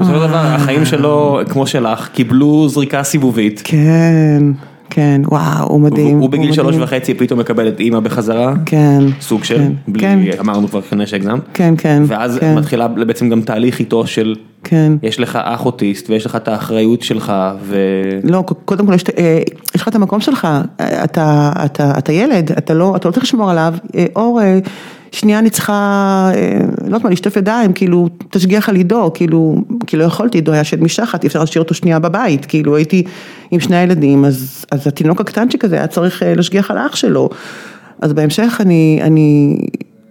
בסופו 0.00 0.14
של 0.14 0.28
דבר 0.28 0.46
החיים 0.46 0.84
שלו, 0.84 1.40
כמו 1.48 1.66
שלך, 1.66 2.08
קיבלו 2.08 2.68
זריקה 2.68 3.02
סיבובית. 3.02 3.62
כן, 3.64 4.42
כן, 4.90 5.20
וואו, 5.24 5.68
הוא 5.68 5.80
מדהים. 5.80 6.18
הוא 6.18 6.30
בגיל 6.30 6.52
שלוש. 6.52 6.76
וחצי 6.78 7.14
פתאום 7.14 7.40
מקבל 7.40 7.68
את 7.68 7.80
אימא 7.80 8.00
בחזרה, 8.00 8.54
כן. 8.66 9.02
סוג 9.20 9.44
של, 9.44 9.56
כן, 9.56 9.72
בלי, 9.88 10.00
כן, 10.32 10.38
אמרנו 10.40 10.68
כבר 10.68 10.80
כנראה 10.80 11.06
שהגזמת, 11.06 11.40
כן, 11.54 11.74
כן. 11.78 12.02
ואז 12.06 12.38
כן, 12.38 12.54
מתחילה 12.54 12.88
בעצם 12.88 13.28
גם 13.28 13.42
תהליך 13.42 13.78
איתו 13.78 14.06
של, 14.06 14.34
כן. 14.64 14.92
יש 15.02 15.20
לך 15.20 15.38
אח 15.42 15.66
אוטיסט 15.66 16.10
ויש 16.10 16.26
לך 16.26 16.36
את 16.36 16.48
האחריות 16.48 17.02
שלך, 17.02 17.32
ו... 17.62 17.76
לא, 18.24 18.44
קודם 18.64 18.86
כל 18.86 18.94
יש, 18.94 19.04
אה, 19.18 19.42
יש 19.74 19.82
לך 19.82 19.88
את 19.88 19.94
המקום 19.94 20.20
שלך, 20.20 20.44
אה, 20.80 21.04
אתה, 21.04 21.52
אתה, 21.64 21.98
אתה 21.98 22.12
ילד, 22.12 22.52
אתה 22.52 22.74
לא, 22.74 22.96
אתה 22.96 23.08
לא 23.08 23.12
צריך 23.12 23.24
לשמור 23.24 23.50
עליו, 23.50 23.74
אה, 23.96 24.06
אור, 24.16 24.40
אה, 24.42 24.58
שנייה 25.12 25.38
אני 25.38 25.50
צריכה, 25.50 26.30
אה, 26.34 26.58
לא 26.80 26.84
יודעת 26.84 27.04
מה, 27.04 27.10
לשטוף 27.10 27.36
ידיים, 27.36 27.72
כאילו, 27.72 28.08
תשגיח 28.30 28.68
על 28.68 28.76
עידו, 28.76 29.10
כאילו, 29.14 29.56
כי 29.86 29.96
לא 29.96 30.04
יכולתי, 30.04 30.38
עידו 30.38 30.52
היה 30.52 30.64
שד 30.64 30.82
משחת, 30.82 31.22
אי 31.22 31.28
אפשר 31.28 31.40
להשאיר 31.40 31.62
אותו 31.62 31.74
שנייה 31.74 31.98
בבית, 31.98 32.46
כאילו 32.46 32.76
הייתי 32.76 33.02
עם 33.50 33.60
שני 33.60 33.76
הילדים, 33.76 34.24
אז, 34.24 34.64
אז 34.70 34.86
התינוק 34.86 35.20
הקטנצ'יק 35.20 35.64
הזה 35.64 35.76
היה 35.76 35.86
צריך 35.86 36.22
אה, 36.22 36.34
להשגיח 36.34 36.70
על 36.70 36.78
האח 36.78 36.96
שלו, 36.96 37.28
אז 38.02 38.12
בהמשך 38.12 38.56
אני, 38.60 39.00
אני, 39.02 39.58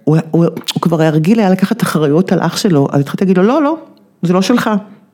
הוא, 0.03 0.17
הוא, 0.31 0.45
הוא 0.73 0.81
כבר 0.81 1.01
היה 1.01 1.09
רגיל 1.09 1.39
היה 1.39 1.49
לקחת 1.49 1.83
אחריות 1.83 2.31
על 2.31 2.39
אח 2.41 2.57
שלו, 2.57 2.87
אז 2.91 3.01
התחלתי 3.01 3.25
להגיד 3.25 3.37
לו, 3.37 3.43
לא, 3.43 3.63
לא, 3.63 3.77
זה 4.21 4.33
לא 4.33 4.41
שלך, 4.41 4.69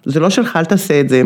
זה 0.06 0.20
לא 0.20 0.30
שלך, 0.30 0.56
אל 0.56 0.66
תעשה 0.66 1.00
את 1.00 1.10
זה. 1.10 1.22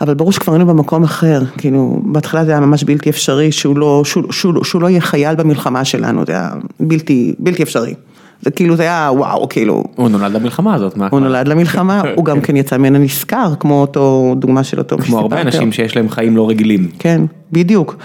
אבל 0.00 0.14
ברור 0.14 0.32
שכבר 0.32 0.52
היינו 0.52 0.66
במקום 0.66 1.02
אחר, 1.02 1.42
כאילו, 1.58 2.02
בהתחלה 2.04 2.44
זה 2.44 2.50
היה 2.50 2.60
ממש 2.60 2.84
בלתי 2.84 3.10
אפשרי 3.10 3.52
שהוא 3.52 3.78
לא, 3.78 4.02
שהוא, 4.04 4.32
שהוא, 4.32 4.64
שהוא 4.64 4.82
לא 4.82 4.88
יהיה 4.90 5.00
חייל 5.00 5.34
במלחמה 5.34 5.84
שלנו, 5.84 6.22
זה 6.26 6.32
היה 6.32 6.50
בלתי, 6.80 7.34
בלתי 7.38 7.62
אפשרי. 7.62 7.94
זה 8.42 8.50
כאילו, 8.50 8.76
זה 8.76 8.82
היה 8.82 9.10
וואו, 9.12 9.48
כאילו, 9.48 9.84
הוא 9.96 10.08
נולד 10.08 10.32
למלחמה 10.32 10.74
הזאת, 10.74 10.96
מה? 10.96 11.08
הוא 11.10 11.20
נולד 11.20 11.48
למלחמה, 11.48 12.02
הוא 12.16 12.24
גם 12.24 12.40
כן 12.40 12.56
יצא 12.56 12.76
ממנה 12.76 12.98
נשכר, 12.98 13.52
כמו 13.60 13.80
אותו 13.80 14.34
דוגמה 14.38 14.64
של 14.64 14.78
אותו 14.78 14.98
כמו 14.98 15.18
הרבה. 15.18 15.40
אנשים 15.40 15.72
שיש 15.72 15.96
להם 15.96 16.08
חיים 16.08 16.36
לא 16.36 16.48
רגילים. 16.48 16.88
כן, 16.98 17.22
בדיוק. 17.52 17.96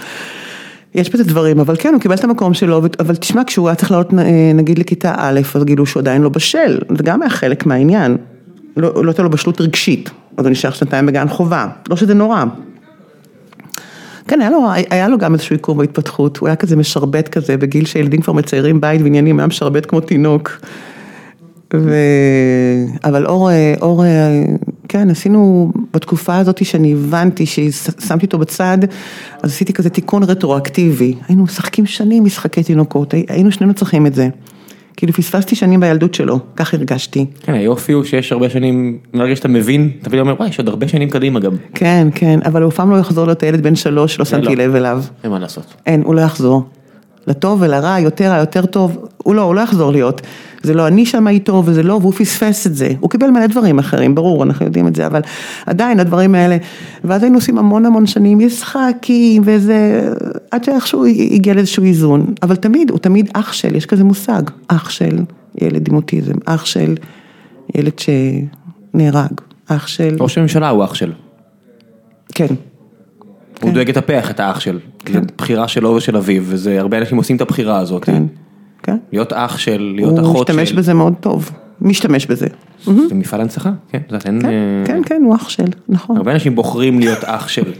יש 0.94 1.10
בזה 1.10 1.24
דברים, 1.24 1.60
אבל 1.60 1.76
כן, 1.78 1.92
הוא 1.92 2.00
קיבל 2.00 2.14
את 2.14 2.24
המקום 2.24 2.54
שלו, 2.54 2.82
אבל 3.00 3.16
תשמע, 3.16 3.42
כשהוא 3.46 3.68
היה 3.68 3.74
צריך 3.74 3.90
לעלות 3.90 4.14
אה, 4.18 4.52
נגיד 4.54 4.78
לכיתה 4.78 5.14
א', 5.16 5.40
אז 5.54 5.64
גילו 5.64 5.86
שהוא 5.86 6.00
עדיין 6.00 6.22
לא 6.22 6.28
בשל, 6.28 6.78
זה 6.96 7.02
גם 7.02 7.22
היה 7.22 7.30
חלק 7.30 7.66
מהעניין. 7.66 8.16
לא 8.76 9.04
לא 9.04 9.10
הייתה 9.10 9.22
לו 9.22 9.30
בשלות 9.30 9.60
רגשית, 9.60 10.10
אז 10.40 10.46
הוא 10.46 10.50
נשאר 10.50 10.70
שנתיים 10.70 11.06
בגן 11.06 11.28
חובה, 11.28 11.68
לא 11.90 11.96
שזה 11.96 12.14
נורא. 12.14 12.44
כן, 14.28 14.40
היה 14.40 14.50
לו, 14.50 14.68
היה 14.90 15.08
לו 15.08 15.18
גם 15.18 15.32
איזשהו 15.34 15.56
עיכוב 15.56 15.78
בהתפתחות, 15.78 16.36
הוא 16.36 16.48
היה 16.48 16.56
כזה 16.56 16.76
משרבט 16.76 17.28
כזה, 17.28 17.56
בגיל 17.56 17.84
שילדים 17.86 18.20
כבר 18.20 18.32
מציירים 18.32 18.80
בית 18.80 19.00
ועניינים, 19.02 19.38
היה 19.38 19.46
משרבט 19.46 19.86
כמו 19.88 20.00
תינוק. 20.00 20.60
ו... 21.74 21.94
אבל 23.04 23.26
אור, 23.26 23.50
אה, 23.50 23.74
אור, 23.80 24.04
אה, 24.04 24.44
כן, 24.88 25.10
עשינו 25.10 25.72
בתקופה 25.94 26.36
הזאת 26.36 26.64
שאני 26.64 26.92
הבנתי 26.92 27.46
ששמתי 27.46 28.26
אותו 28.26 28.38
בצד, 28.38 28.78
אז 29.42 29.50
עשיתי 29.50 29.72
כזה 29.72 29.90
תיקון 29.90 30.22
רטרואקטיבי. 30.22 31.14
היינו 31.28 31.42
משחקים 31.44 31.86
שנים 31.86 32.24
משחקי 32.24 32.62
תינוקות, 32.62 33.14
הי- 33.14 33.26
היינו 33.28 33.52
שנינו 33.52 33.74
צריכים 33.74 34.06
את 34.06 34.14
זה. 34.14 34.28
כאילו 35.00 35.12
פספסתי 35.12 35.56
שנים 35.56 35.80
בילדות 35.80 36.14
שלו, 36.14 36.38
כך 36.56 36.74
הרגשתי. 36.74 37.26
כן, 37.42 37.54
היופי 37.54 37.92
הוא 37.92 38.04
שיש 38.04 38.32
הרבה 38.32 38.50
שנים, 38.50 38.98
מהרגע 39.12 39.36
שאתה 39.36 39.48
מבין, 39.48 39.90
אתה 40.00 40.10
פתאום 40.10 40.20
אומר, 40.20 40.34
וואי, 40.38 40.48
יש 40.48 40.58
עוד 40.58 40.68
הרבה 40.68 40.88
שנים 40.88 41.10
קדימה 41.10 41.40
גם. 41.40 41.52
כן, 41.74 42.08
כן, 42.14 42.40
אבל 42.44 42.62
הוא 42.62 42.70
אף 42.70 42.76
פעם 42.76 42.90
לא 42.90 42.96
יחזור 42.96 43.26
להיות 43.26 43.42
הילד 43.42 43.62
בן 43.62 43.74
שלוש 43.74 44.16
שמתי 44.24 44.56
לא. 44.56 44.64
לב 44.64 44.74
אליו. 44.74 45.02
אין 45.24 45.32
מה 45.32 45.38
לעשות. 45.38 45.74
אין, 45.86 46.02
הוא 46.04 46.14
לא 46.14 46.20
יחזור. 46.20 46.64
לטוב 47.26 47.62
ולרע, 47.62 48.00
יותר, 48.00 48.32
היותר 48.32 48.66
טוב, 48.66 49.08
הוא 49.16 49.34
לא, 49.34 49.42
הוא 49.42 49.54
לא 49.54 49.60
יחזור 49.60 49.92
להיות. 49.92 50.20
זה 50.62 50.74
לא 50.74 50.86
אני 50.86 51.06
שם 51.06 51.28
איתו 51.28 51.62
וזה 51.66 51.82
לא, 51.82 51.94
והוא 51.94 52.12
פספס 52.12 52.66
את 52.66 52.74
זה. 52.74 52.92
הוא 53.00 53.10
קיבל 53.10 53.30
מלא 53.30 53.46
דברים 53.46 53.78
אחרים, 53.78 54.14
ברור, 54.14 54.44
אנחנו 54.44 54.66
יודעים 54.66 54.86
את 54.86 54.96
זה, 54.96 55.06
אבל 55.06 55.20
עדיין 55.66 56.00
הדברים 56.00 56.34
האלה, 56.34 56.56
ואז 57.04 57.22
היינו 57.22 57.36
עושים 57.36 57.58
המון 57.58 57.86
המון 57.86 58.06
שנים 58.06 58.38
משחקים 58.38 59.42
וזה, 59.44 60.10
עד 60.50 60.64
שאיכשהו 60.64 61.04
הגיע 61.06 61.54
לאיזשהו 61.54 61.84
איזון. 61.84 62.34
אבל 62.42 62.56
תמיד, 62.56 62.90
הוא 62.90 62.98
תמיד 62.98 63.30
אח 63.34 63.52
של, 63.52 63.76
יש 63.76 63.86
כזה 63.86 64.04
מושג, 64.04 64.42
אח 64.68 64.90
של 64.90 65.18
ילד 65.60 65.88
עם 65.88 65.96
אוטיזם, 65.96 66.34
אח 66.44 66.64
של 66.64 66.94
ילד 67.74 67.98
שנהרג, 67.98 69.32
אח 69.68 69.86
של, 69.86 70.16
ראש 70.20 70.38
הממשלה 70.38 70.68
הוא 70.68 70.84
אח 70.84 70.94
של. 70.94 71.12
כן. 72.34 72.54
הוא 73.62 73.72
דואג 73.72 73.90
לטפח 73.90 74.30
את 74.30 74.40
האח 74.40 74.60
של. 74.60 74.78
זו 75.12 75.20
בחירה 75.38 75.68
שלו 75.68 75.88
ושל 75.88 76.16
אביו, 76.16 76.42
וזה, 76.46 76.80
הרבה 76.80 76.98
אנשים 76.98 77.18
עושים 77.18 77.36
את 77.36 77.40
הבחירה 77.40 77.78
הזאת. 77.78 78.04
כן, 78.04 78.22
כן. 78.82 78.96
להיות 79.12 79.32
אח 79.32 79.58
של, 79.58 79.92
להיות 79.96 80.18
הוא 80.18 80.26
אחות 80.26 80.46
של. 80.46 80.52
משתמש 80.52 80.72
בזה 80.72 80.94
מאוד 80.94 81.14
טוב, 81.20 81.50
משתמש 81.80 82.26
בזה. 82.26 82.46
זה 82.84 82.92
מפעל 83.14 83.40
הנצחה, 83.40 83.70
כן. 83.90 83.98
את 83.98 84.12
יודעת, 84.12 84.26
אין, 84.26 84.40
כן, 84.42 84.46
אה, 84.48 84.52
כן, 84.86 85.02
כן, 85.06 85.22
הוא 85.24 85.34
אח 85.36 85.48
של, 85.48 85.64
נכון. 85.88 86.16
הרבה 86.16 86.32
אנשים 86.32 86.54
בוחרים 86.54 86.98
להיות 87.00 87.24
אח 87.24 87.48
של. 87.48 87.72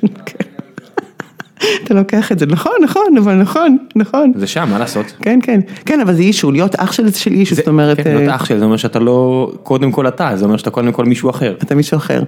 אתה 1.84 1.94
לוקח 1.94 2.32
את 2.32 2.38
זה, 2.38 2.46
נכון, 2.46 2.72
נכון, 2.84 3.16
אבל 3.18 3.34
נכון, 3.34 3.76
נכון. 3.96 4.32
זה 4.36 4.46
שם, 4.46 4.68
מה 4.70 4.78
לעשות? 4.78 5.06
כן, 5.22 5.38
כן, 5.42 5.60
כן, 5.86 6.00
אבל 6.00 6.14
זה 6.14 6.22
אישו, 6.22 6.50
להיות 6.52 6.74
אח 6.74 6.92
של 6.92 7.10
של 7.10 7.32
אישו, 7.32 7.54
זה- 7.54 7.60
זאת 7.62 7.68
אומרת, 7.68 7.96
כן, 8.00 8.10
להיות 8.16 8.28
אה, 8.30 8.34
אח 8.34 8.44
של, 8.44 8.58
זה 8.58 8.64
אומר 8.64 8.76
שאתה 8.76 8.98
לא, 8.98 9.50
קודם 9.62 9.92
כל 9.92 10.08
אתה, 10.08 10.30
זה 10.36 10.44
אומר 10.44 10.56
שאתה 10.56 10.70
קודם 10.70 10.92
כל 10.92 11.04
מישהו 11.04 11.30
אחר. 11.30 11.54
אתה 11.62 11.74
מישהו 11.74 11.96
אחר. 11.96 12.22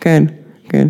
כן, 0.00 0.24
כן. 0.68 0.88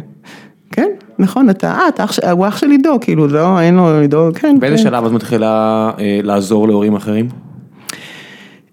נכון, 1.19 1.51
אתה, 1.51 1.73
אה, 1.73 1.89
אתה 1.89 2.05
הוא 2.31 2.49
אח 2.49 2.57
של 2.57 2.71
עידו, 2.71 2.99
כאילו, 3.01 3.27
לא, 3.29 3.61
אין 3.61 3.75
לו 3.75 4.01
עידו, 4.01 4.29
כן. 4.35 4.57
באיזה 4.61 4.77
כן. 4.77 4.83
שלב 4.83 5.05
את 5.05 5.13
מתחילה 5.13 5.91
אה, 5.99 6.21
לעזור 6.23 6.69
להורים 6.69 6.95
אחרים? 6.95 7.29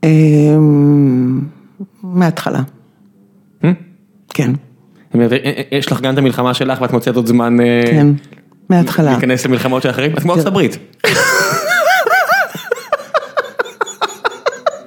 אמ, 0.04 1.42
מההתחלה, 2.04 2.62
אה? 3.64 3.72
כן, 4.34 4.52
אה, 5.16 5.28
יש 5.72 5.92
לך 5.92 6.02
גם 6.02 6.14
את 6.14 6.18
המלחמה 6.18 6.54
שלך 6.54 6.82
ואת 6.82 6.92
מוצאת 6.92 7.16
עוד 7.16 7.28
זמן 7.28 7.58
כן, 7.86 8.08
מההתחלה. 8.70 9.12
להיכנס 9.12 9.46
למלחמות 9.46 9.84
של 9.84 9.90
אחרים? 9.90 10.14
את 10.14 10.20
כמו 10.20 10.34
ארצות 10.34 10.48
הברית. 10.48 10.78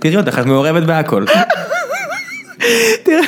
תראי 0.01 0.17
אותך, 0.17 0.39
את 0.39 0.47
מעורבת 0.47 0.83
בהכל. 0.83 1.25
תראה, 3.05 3.23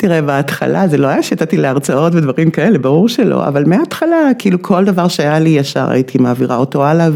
תראה, 0.00 0.22
בהתחלה 0.22 0.88
זה 0.88 0.96
לא 0.96 1.06
היה 1.06 1.22
שיצאתי 1.22 1.56
להרצאות 1.56 2.14
ודברים 2.14 2.50
כאלה, 2.50 2.78
ברור 2.78 3.08
שלא, 3.08 3.46
אבל 3.48 3.64
מההתחלה, 3.64 4.30
כאילו 4.38 4.62
כל 4.62 4.84
דבר 4.84 5.08
שהיה 5.08 5.38
לי 5.38 5.48
ישר 5.48 5.90
הייתי 5.90 6.18
מעבירה 6.18 6.56
אותו 6.56 6.84
הלאה 6.84 7.08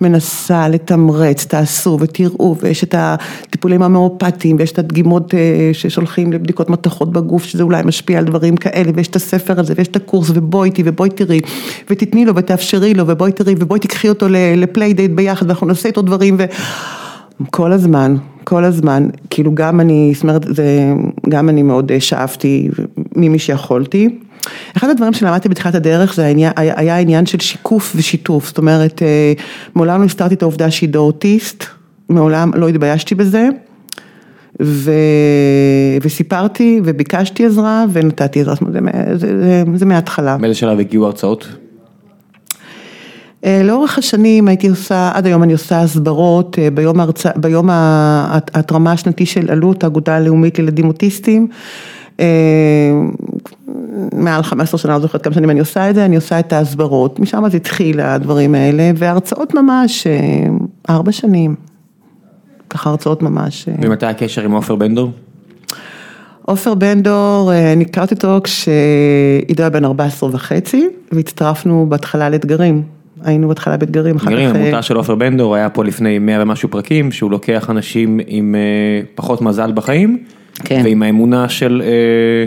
ומנסה 0.00 0.68
לתמרץ, 0.68 1.44
תעשו 1.44 1.98
ותראו, 2.00 2.56
ויש 2.60 2.84
את 2.84 2.94
הטיפולים 2.98 3.82
ההומאופתיים, 3.82 4.56
ויש 4.58 4.72
את 4.72 4.78
הדגימות 4.78 5.34
אה, 5.34 5.70
ששולחים 5.72 6.32
לבדיקות 6.32 6.70
מתכות 6.70 7.12
בגוף, 7.12 7.44
שזה 7.44 7.62
אולי 7.62 7.82
משפיע 7.84 8.18
על 8.18 8.24
דברים 8.24 8.56
כאלה, 8.56 8.92
ויש 8.94 9.08
את 9.08 9.16
הספר 9.16 9.60
הזה, 9.60 9.74
ויש 9.76 9.88
את 9.88 9.96
הקורס, 9.96 10.30
ובואי 10.34 10.68
איתי, 10.68 10.82
ובואי 10.86 11.10
תראי, 11.10 11.40
ותתני 11.90 12.24
לו 12.24 12.36
ותאפשרי 12.36 12.94
לו, 12.94 13.04
ובואי 13.06 13.32
תראי, 13.32 13.54
ובואי 13.58 13.80
תקחי 13.80 14.08
אותו 14.08 14.26
ל 14.56 14.62
playdate 14.62 15.10
ביחד, 15.10 15.46
ואנחנו 15.46 15.66
נעשה 15.66 15.88
איתו 15.88 16.02
דברים, 16.02 16.36
ו... 16.38 16.44
כל 17.50 17.72
הזמן, 17.72 18.16
כל 18.50 18.64
הזמן, 18.64 19.08
כאילו 19.30 19.54
גם 19.54 19.80
אני, 19.80 20.12
זאת 20.14 20.22
אומרת, 20.22 20.44
זה, 20.48 20.92
גם 21.28 21.48
אני 21.48 21.62
מאוד 21.62 21.92
אה, 21.92 22.00
שאבתי 22.00 22.68
ממי 23.16 23.38
שיכולתי. 23.38 24.18
אחד 24.76 24.88
הדברים 24.88 25.12
שלמדתי 25.12 25.48
בתחילת 25.48 25.74
הדרך 25.74 26.14
זה 26.14 26.26
העניין, 26.26 26.52
היה, 26.56 26.96
העניין 26.96 27.26
של 27.26 27.38
שיקוף 27.38 27.92
ושיתוף, 27.96 28.46
זאת 28.46 28.58
אומרת, 28.58 29.02
אה, 29.02 29.32
מעולם 29.74 30.00
לא 30.00 30.06
הסתרתי 30.06 30.34
את 30.34 30.42
העובדה 30.42 30.70
שעידו 30.70 30.98
אוטיסט, 30.98 31.64
מעולם 32.08 32.50
לא 32.54 32.68
התביישתי 32.68 33.14
בזה, 33.14 33.48
ו... 34.62 34.92
וסיפרתי 36.02 36.80
וביקשתי 36.84 37.46
עזרה 37.46 37.84
ונתתי 37.92 38.40
עזרה, 38.40 38.54
זאת 38.54 38.62
אומרת, 38.62 38.74
זה, 38.74 39.18
זה, 39.18 39.42
זה, 39.42 39.78
זה 39.78 39.86
מההתחלה. 39.86 40.36
באיזה 40.36 40.54
שלב 40.54 40.78
הגיעו 40.78 41.06
הרצאות? 41.06 41.48
אה, 43.44 43.62
לאורך 43.64 43.98
השנים 43.98 44.48
הייתי 44.48 44.68
עושה, 44.68 45.10
עד 45.14 45.26
היום 45.26 45.42
אני 45.42 45.52
עושה 45.52 45.80
הסברות 45.80 46.58
אה, 46.58 46.70
ביום, 46.70 47.00
ההרצא, 47.00 47.30
ביום 47.36 47.68
ההתרמה 47.70 48.92
השנתי 48.92 49.26
של 49.26 49.50
אלו"ט, 49.50 49.84
האגודה 49.84 50.16
הלאומית 50.16 50.58
לילדים 50.58 50.88
אוטיסטים. 50.88 51.48
אה, 52.20 52.26
מעל 54.14 54.42
15 54.42 54.78
שנה, 54.78 54.92
לא 54.92 55.00
זוכרת 55.00 55.22
כמה 55.22 55.34
שנים 55.34 55.50
אני 55.50 55.60
עושה 55.60 55.90
את 55.90 55.94
זה, 55.94 56.04
אני 56.04 56.16
עושה 56.16 56.38
את 56.38 56.52
ההסברות, 56.52 57.20
משם 57.20 57.44
אז 57.44 57.54
התחיל 57.54 58.00
הדברים 58.00 58.54
האלה, 58.54 58.90
והרצאות 58.96 59.54
ממש, 59.54 60.06
ארבע 60.90 61.12
שנים, 61.12 61.54
ככה 62.70 62.90
הרצאות 62.90 63.22
ממש. 63.22 63.68
ומתי 63.82 64.06
הקשר 64.06 64.42
עם 64.42 64.52
עופר 64.52 64.74
בן 64.74 64.94
דור? 64.94 65.10
עופר 66.42 66.74
בן 66.74 67.02
דור, 67.02 67.52
אני 67.72 67.84
הכרתי 67.84 68.14
אותו 68.14 68.40
כשעידו 68.44 69.62
היה 69.62 69.70
בן 69.70 69.84
14 69.84 70.30
וחצי, 70.32 70.88
והצטרפנו 71.12 71.86
בהתחלה 71.88 72.30
לאתגרים. 72.30 72.99
היינו 73.24 73.48
בהתחלה 73.48 73.76
באתגרים, 73.76 74.16
אחר 74.16 74.26
כך... 74.30 74.56
אה, 74.56 74.62
עמותה 74.62 74.82
של 74.82 74.96
עופר 74.96 75.14
בן 75.14 75.36
דור 75.36 75.54
היה 75.54 75.68
פה 75.70 75.84
לפני 75.84 76.18
100 76.18 76.42
ומשהו 76.42 76.68
פרקים, 76.68 77.12
שהוא 77.12 77.30
לוקח 77.30 77.70
אנשים 77.70 78.20
עם 78.26 78.54
אה, 78.54 78.60
פחות 79.14 79.42
מזל 79.42 79.72
בחיים, 79.72 80.18
כן. 80.64 80.80
ועם 80.84 81.02
האמונה 81.02 81.48
של 81.48 81.82
אה, 81.84 82.46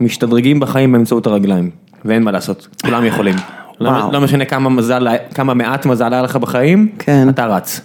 משתדרגים 0.00 0.60
בחיים 0.60 0.92
באמצעות 0.92 1.26
הרגליים, 1.26 1.70
ואין 2.04 2.22
מה 2.22 2.30
לעשות, 2.30 2.68
כולם 2.84 3.04
יכולים. 3.04 3.34
לא. 3.80 3.90
לא 4.12 4.20
משנה 4.20 4.44
כמה 4.44 4.68
מזל, 4.70 5.06
כמה 5.34 5.54
מעט 5.54 5.86
מזל 5.86 6.12
היה 6.12 6.22
לך 6.22 6.36
בחיים, 6.36 6.88
כן. 6.98 7.28
אתה 7.28 7.46
רץ. 7.46 7.80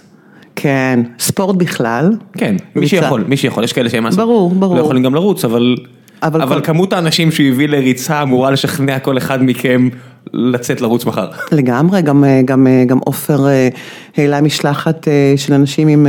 כן, 0.56 1.00
ספורט 1.18 1.56
בכלל. 1.56 2.12
כן, 2.38 2.54
מי 2.74 2.80
ריצה. 2.80 2.96
שיכול, 2.96 3.24
מי 3.28 3.36
שיכול, 3.36 3.64
יש 3.64 3.72
כאלה 3.72 3.88
שהם 3.90 4.10
ברור, 4.10 4.50
ברור. 4.54 4.76
לא 4.76 4.80
יכולים 4.80 5.02
גם 5.02 5.14
לרוץ, 5.14 5.44
אבל, 5.44 5.76
אבל 6.22 6.42
אבל 6.42 6.54
כל- 6.56 6.64
כמות 6.66 6.92
האנשים 6.92 7.30
שהוא 7.30 7.46
הביא 7.48 7.68
לריצה 7.68 8.22
אמורה 8.22 8.50
לשכנע 8.50 8.98
כל 8.98 9.18
אחד 9.18 9.42
מכם 9.42 9.88
לצאת 10.34 10.80
לרוץ 10.80 11.04
מחר. 11.04 11.28
לגמרי, 11.52 12.02
גם, 12.02 12.24
אה, 12.24 12.42
גם, 12.44 12.66
אה, 12.66 12.84
גם 12.86 12.98
עופר 12.98 13.46
אה, 13.48 13.68
העלה 14.16 14.40
משלחת 14.40 15.08
של 15.36 15.54
אנשים 15.54 15.88
עם, 15.88 16.06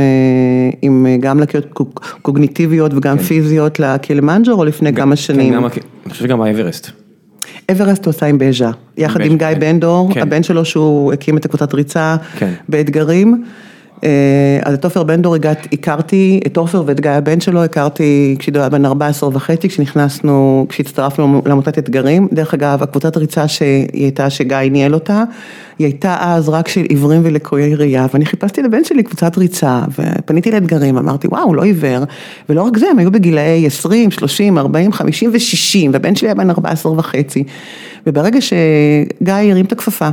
עם 0.82 1.06
גם 1.20 1.40
לקויות 1.40 1.66
קוג- 1.72 2.00
קוגניטיביות 2.22 2.94
וגם 2.94 3.18
פיזיות 3.18 3.80
לקילימנג'רו 3.80 4.64
לפני 4.64 4.94
כמה 4.94 5.16
שנים. 5.16 5.52
כן, 5.52 5.56
גם, 5.56 5.64
אני 5.64 6.10
חושב 6.12 6.24
שגם 6.24 6.40
האברסט. 6.42 6.90
אברסט 7.72 8.04
הוא 8.04 8.10
עשה 8.10 8.26
עם 8.26 8.38
בז'ה, 8.38 8.70
יחד 8.96 9.20
בז'ה, 9.20 9.30
עם 9.30 9.38
גיא 9.38 9.46
כן. 9.54 9.60
בן 9.60 9.80
דור, 9.80 10.14
כן. 10.14 10.20
הבן 10.20 10.42
שלו 10.42 10.64
שהוא 10.64 11.12
הקים 11.12 11.36
את 11.36 11.44
הקבוצת 11.44 11.74
ריצה 11.74 12.16
כן. 12.38 12.52
באתגרים. 12.68 13.44
אה, 14.04 14.58
אז 14.62 14.74
את 14.74 14.84
עופר 14.84 15.02
בן 15.02 15.22
דור 15.22 15.36
הכרתי, 15.72 16.40
את 16.46 16.56
עופר 16.56 16.82
ואת 16.86 17.00
גיא 17.00 17.10
הבן 17.10 17.40
שלו 17.40 17.64
הכרתי 17.64 18.36
כשעידו 18.38 18.60
היה 18.60 18.68
בן 18.68 18.84
14 18.84 19.30
וחצי, 19.32 19.68
כשנכנסנו, 19.68 20.66
כשהצטרפנו 20.68 21.42
לעמותת 21.46 21.78
אתגרים. 21.78 22.28
דרך 22.32 22.54
אגב, 22.54 22.82
הקבוצת 22.82 23.16
ריצה 23.16 23.48
שהיא 23.48 23.86
הייתה, 23.92 24.30
שגיא 24.30 24.56
ניהל 24.70 24.94
אותה, 24.94 25.24
היא 25.78 25.86
הייתה 25.86 26.16
אז 26.20 26.48
רק 26.48 26.68
של 26.68 26.80
עיוורים 26.80 27.20
ולקויי 27.24 27.74
ראייה, 27.74 28.06
ואני 28.12 28.26
חיפשתי 28.26 28.62
לבן 28.62 28.84
שלי 28.84 29.02
קבוצת 29.02 29.38
ריצה, 29.38 29.80
ופניתי 29.98 30.50
לאתגרים, 30.50 30.98
אמרתי, 30.98 31.28
וואו, 31.28 31.54
לא 31.54 31.62
עיוור, 31.62 32.04
ולא 32.48 32.62
רק 32.62 32.78
זה, 32.78 32.86
הם 32.90 32.98
היו 32.98 33.10
בגילאי 33.10 33.66
20, 33.66 34.10
30, 34.10 34.58
40, 34.58 34.92
50 34.92 35.30
ו-60, 35.32 35.92
והבן 35.92 36.16
שלי 36.16 36.28
היה 36.28 36.34
בן 36.34 36.50
14 36.50 36.92
וחצי. 36.92 37.44
וברגע 38.06 38.40
שגיא 38.40 39.32
הרים 39.32 39.64
את 39.64 39.72
הכפפה, 39.72 40.08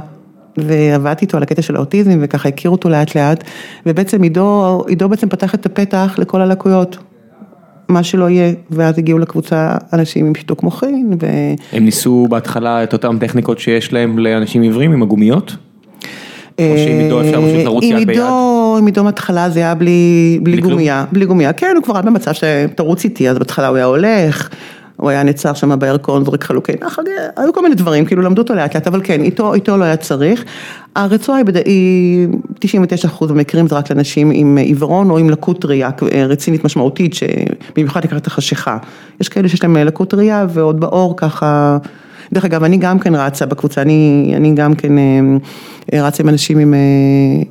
ועבדתי 0.57 1.25
איתו 1.25 1.37
על 1.37 1.43
הקטע 1.43 1.61
של 1.61 1.75
האוטיזם 1.75 2.19
וככה 2.21 2.49
הכירו 2.49 2.75
אותו 2.75 2.89
לאט 2.89 3.15
לאט 3.15 3.43
ובעצם 3.85 4.21
עידו, 4.21 4.83
עידו 4.87 5.09
בעצם 5.09 5.29
פתח 5.29 5.55
את 5.55 5.65
הפתח 5.65 6.15
לכל 6.17 6.41
הלקויות, 6.41 6.97
מה 7.89 8.03
שלא 8.03 8.29
יהיה, 8.29 8.53
ואז 8.71 8.97
הגיעו 8.97 9.19
לקבוצה 9.19 9.75
אנשים 9.93 10.25
עם 10.25 10.35
שיתוק 10.35 10.63
מוחין 10.63 11.17
ו... 11.21 11.27
הם 11.73 11.85
ניסו 11.85 12.27
בהתחלה 12.29 12.83
את 12.83 12.93
אותן 12.93 13.17
טכניקות 13.19 13.59
שיש 13.59 13.93
להם 13.93 14.19
לאנשים 14.19 14.61
עיוורים 14.61 14.91
עם 14.91 15.03
הגומיות? 15.03 15.55
או 16.59 16.63
שעם 16.77 16.99
עידו 16.99 17.21
אפשר 17.21 17.41
פשוט 17.41 17.65
לרוץ 17.65 17.83
עם 17.83 17.97
יד 17.97 18.07
ביד? 18.07 18.19
עם 18.77 18.85
עידו 18.85 19.03
בהתחלה 19.03 19.49
זה 19.49 19.59
היה 19.59 19.75
בלי, 19.75 20.39
בלי 20.43 20.61
בלי? 20.61 20.61
גומייה, 20.61 21.05
בלי 21.11 21.25
גומייה, 21.25 21.53
כן 21.53 21.73
הוא 21.75 21.83
כבר 21.83 21.93
היה 21.93 22.01
במצב 22.01 22.31
שתרוץ 22.33 23.03
איתי, 23.03 23.29
אז 23.29 23.37
בהתחלה 23.37 23.67
הוא 23.67 23.75
היה 23.75 23.85
הולך, 23.85 24.49
הוא 24.97 25.09
היה 25.09 25.23
נעצר 25.23 25.53
שם 25.53 25.79
בירקון, 25.79 26.25
זורק 26.25 26.43
חלוקי 26.43 26.71
נחל, 26.81 27.01
היו 27.35 27.53
כל 27.53 27.61
מיני 27.61 27.75
דברים, 27.75 28.05
כאילו 28.05 28.21
למדו 28.21 28.41
אותו 28.41 28.53
לאט 28.53 28.75
לאט, 28.75 28.87
אבל 28.87 29.01
כן, 29.03 29.21
איתו, 29.21 29.53
איתו 29.53 29.77
לא 29.77 29.83
היה 29.83 29.97
צריך. 29.97 30.43
הרצועה 30.95 31.37
היא, 31.37 31.45
בד... 31.45 31.55
היא 31.55 32.27
99% 33.19 33.25
במקרים 33.27 33.67
זה 33.67 33.75
רק 33.75 33.91
לאנשים 33.91 34.31
עם 34.33 34.57
עיוורון 34.57 35.09
או 35.09 35.17
עם 35.17 35.29
לקות 35.29 35.65
ראייה 35.65 35.89
רצינית 36.29 36.63
משמעותית, 36.63 37.13
שבמיוחד 37.13 38.03
לקראת 38.03 38.27
החשיכה. 38.27 38.77
יש 39.21 39.29
כאלה 39.29 39.47
שיש 39.49 39.63
להם 39.63 39.77
לקות 39.77 40.13
ראייה 40.13 40.45
ועוד 40.49 40.79
באור 40.79 41.17
ככה. 41.17 41.77
דרך 42.33 42.45
אגב, 42.45 42.63
אני 42.63 42.77
גם 42.77 42.99
כן 42.99 43.15
רצה 43.15 43.45
בקבוצה, 43.45 43.81
אני, 43.81 44.33
אני 44.35 44.53
גם 44.55 44.75
כן 44.75 44.97
אה, 44.97 46.07
רצה 46.07 46.23
עם 46.23 46.29
אנשים, 46.29 46.59
עם, 46.59 46.73
אה, 46.73 46.79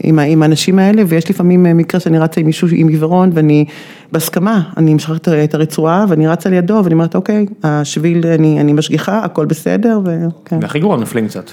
עם, 0.03 0.19
עם 0.19 0.43
האנשים 0.43 0.79
האלה, 0.79 1.03
ויש 1.07 1.31
לפעמים 1.31 1.67
אה, 1.67 1.75
מקרה 1.75 2.01
שאני 2.01 2.19
רצה 2.19 2.41
עם 2.41 2.47
מישהו 2.47 2.69
עם 2.73 2.89
עיוורון, 2.89 3.31
ואני 3.35 3.65
בהסכמה, 4.13 4.63
אני 4.77 4.95
משחררת 4.95 5.29
את 5.29 5.55
הרצועה, 5.55 6.05
ואני 6.09 6.29
רצה 6.29 6.51
לידו, 6.51 6.81
ואני 6.85 6.95
אומרת, 6.95 7.15
אוקיי, 7.15 7.47
השביל, 7.63 8.27
אני, 8.27 8.61
אני 8.61 8.73
משגיחה, 8.73 9.19
הכל 9.25 9.47
בסדר, 9.47 10.01
וכן. 10.05 10.61
זה 10.61 10.67
הכי 10.67 10.81
גרוע, 10.81 10.97
נופלים 10.97 11.29
קצת. 11.29 11.51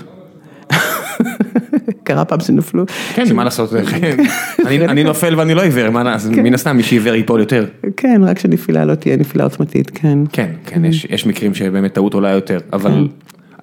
קרה 2.10 2.26
פעם 2.26 2.40
שנפלו. 2.40 2.86
כן, 3.14 3.36
מה 3.36 3.44
לעשות, 3.44 3.74
אני- 4.66 4.86
אני 4.86 5.04
נופל 5.04 5.36
ואני 5.40 5.54
לא 5.56 5.62
עיוור, 5.62 5.90
מה 5.90 6.04
לעשות, 6.04 6.32
מן 6.32 6.54
הסתם 6.54 6.78
מי 6.78 6.84
שעיוור 6.84 7.14
ייפול 7.16 7.40
יותר. 7.40 7.66
כן, 7.98 8.22
רק 8.26 8.40
שנפילה 8.40 8.86
לא 8.86 8.96
תהיה 8.96 9.18
נפילה 9.18 9.44
עוצמתית, 9.44 9.90
כן. 9.94 10.18
כן, 10.32 10.50
כן, 10.66 10.86
יש- 10.86 11.26
מקרים 11.26 11.54
שבאמת 11.54 11.94
טעות 11.94 12.14
עולה 12.14 12.30
יותר, 12.30 12.60
אבל 12.74 13.08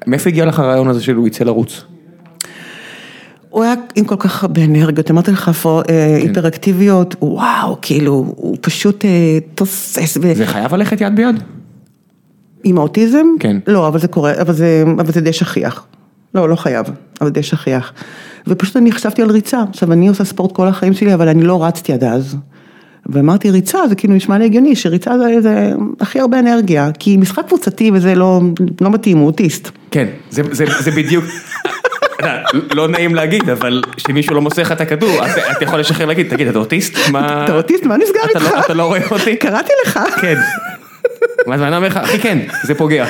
מאיפה 0.06 0.28
הגיע 0.30 0.44
לך 0.46 0.58
הרעיון 0.58 0.88
הזה 0.88 1.02
שהוא 1.02 1.26
יצא 1.26 1.44
לרוץ? 1.44 1.84
הוא 3.50 3.64
היה 3.64 3.74
עם 3.96 4.04
כל 4.04 4.16
כך 4.18 4.42
הרבה 4.42 4.64
אנרגיות, 4.64 5.10
אמרתי 5.10 5.30
לך, 5.30 5.48
פה, 5.50 5.82
אה, 5.88 6.16
היפראקטיביות, 6.16 7.16
וואו, 7.22 7.76
כאילו, 7.82 8.12
הוא 8.36 8.56
פשוט 8.60 9.04
אה, 9.04 9.10
תוסס. 9.54 10.18
זה 10.34 10.46
חייב 10.46 10.74
ללכת 10.74 11.00
יד 11.00 11.16
ביד? 11.16 11.36
עם 12.64 12.78
האוטיזם? 12.78 13.26
כן. 13.40 13.56
לא, 13.66 13.88
אבל 13.88 13.98
זה 13.98 14.08
קורה, 14.08 14.32
אבל 14.40 14.52
זה, 14.52 14.84
אבל 14.98 15.12
זה 15.12 15.20
די 15.20 15.32
שכיח. 15.32 15.86
לא, 16.36 16.48
לא 16.48 16.56
חייב, 16.56 16.86
אבל 17.20 17.30
די 17.30 17.42
שכיח. 17.42 17.92
ופשוט 18.46 18.76
אני 18.76 18.92
חשבתי 18.92 19.22
על 19.22 19.30
ריצה. 19.30 19.62
עכשיו, 19.70 19.92
אני 19.92 20.08
עושה 20.08 20.24
ספורט 20.24 20.52
כל 20.52 20.68
החיים 20.68 20.94
שלי, 20.94 21.14
אבל 21.14 21.28
אני 21.28 21.42
לא 21.42 21.64
רצתי 21.64 21.92
עד 21.92 22.04
אז. 22.04 22.36
ואמרתי, 23.06 23.50
ריצה, 23.50 23.78
זה 23.88 23.94
כאילו 23.94 24.14
נשמע 24.14 24.38
לי 24.38 24.44
הגיוני, 24.44 24.76
שריצה 24.76 25.18
זה, 25.18 25.40
זה 25.40 25.72
הכי 26.00 26.20
הרבה 26.20 26.38
אנרגיה. 26.38 26.90
כי 26.98 27.16
משחק 27.16 27.46
קבוצתי 27.46 27.90
וזה 27.94 28.14
לא, 28.14 28.40
לא 28.80 28.90
מתאים, 28.90 29.18
הוא 29.18 29.26
אוטיסט. 29.26 29.70
כן, 29.90 30.06
זה, 30.30 30.42
זה, 30.50 30.64
זה 30.80 30.90
בדיוק, 30.90 31.24
לא 32.74 32.88
נעים 32.88 33.14
להגיד, 33.14 33.50
אבל 33.50 33.82
כשמישהו 33.96 34.34
לא 34.34 34.40
מוסר 34.40 34.62
לך 34.62 34.72
את 34.72 34.80
הכדור, 34.80 35.24
אתה, 35.24 35.52
אתה 35.52 35.64
יכול 35.64 35.80
לשחרר 35.80 36.06
להגיד, 36.06 36.28
תגיד, 36.30 36.48
אתה 36.48 36.58
אוטיסט? 36.58 36.94
מה... 37.12 37.44
אתה 37.44 37.54
אוטיסט? 37.54 37.84
מה 37.84 37.96
נסגר 37.96 38.20
אתה 38.30 38.38
איתך? 38.38 38.52
לא, 38.52 38.60
אתה 38.60 38.74
לא 38.74 38.84
רואה 38.84 39.00
אותי? 39.10 39.36
קראתי 39.36 39.72
לך. 39.86 40.00
כן. 40.20 40.36
ואז 41.46 41.62
אני 41.62 41.76
אומר 41.76 41.88
לך, 41.88 41.96
אחי 41.96 42.18
כן, 42.18 42.38
זה 42.62 42.74
פוגע. 42.74 43.06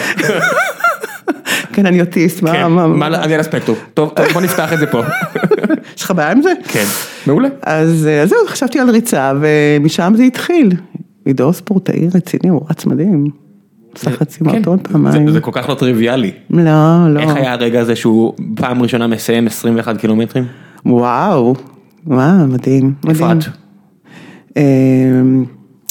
כן, 1.72 1.86
אני 1.86 2.00
אוטיסט, 2.00 2.42
מה, 2.42 2.52
כן, 2.52 2.66
מה, 2.66 2.86
מה, 2.86 3.06
אני 3.06 3.34
על 3.34 3.40
הספקטרום. 3.40 3.78
טוב, 3.94 4.12
בוא 4.32 4.42
נפתח 4.42 4.72
את 4.72 4.78
זה 4.78 4.86
פה. 4.86 5.02
יש 5.96 6.02
לך 6.02 6.10
בעיה 6.10 6.32
עם 6.32 6.42
זה? 6.42 6.52
כן, 6.68 6.84
מעולה. 7.26 7.48
אז 7.62 8.06
אה, 8.06 8.22
אז 8.22 8.28
זהו, 8.28 8.38
חשבתי 8.48 8.78
על 8.80 8.90
ריצה, 8.90 9.32
ומשם 9.40 10.12
זה 10.16 10.22
התחיל. 10.22 10.72
עידו 11.24 11.52
ספורטאי 11.52 12.08
רציני, 12.14 12.48
הוא 12.48 12.66
רץ 12.70 12.86
מדהים. 12.86 13.24
עשה 13.94 14.10
חצי 14.10 14.44
מרתון 14.44 14.78
פעמיים. 14.82 15.30
זה- 15.30 15.40
כל 15.40 15.50
כך 15.54 15.68
לא 15.68 15.74
טריוויאלי. 15.74 16.32
לא, 16.50 16.62
לא. 17.14 17.20
איך 17.20 17.36
היה 17.36 17.52
הרגע 17.52 17.80
הזה 17.80 17.96
שהוא 17.96 18.32
פעם 18.56 18.82
ראשונה 18.82 19.06
מסיים 19.06 19.46
21 19.46 19.96
קילומטרים? 19.96 20.44
וואו, 20.86 21.54
וואו, 22.06 22.46
מדהים, 22.48 22.94
איפה. 23.08 23.32
את? 23.32 23.36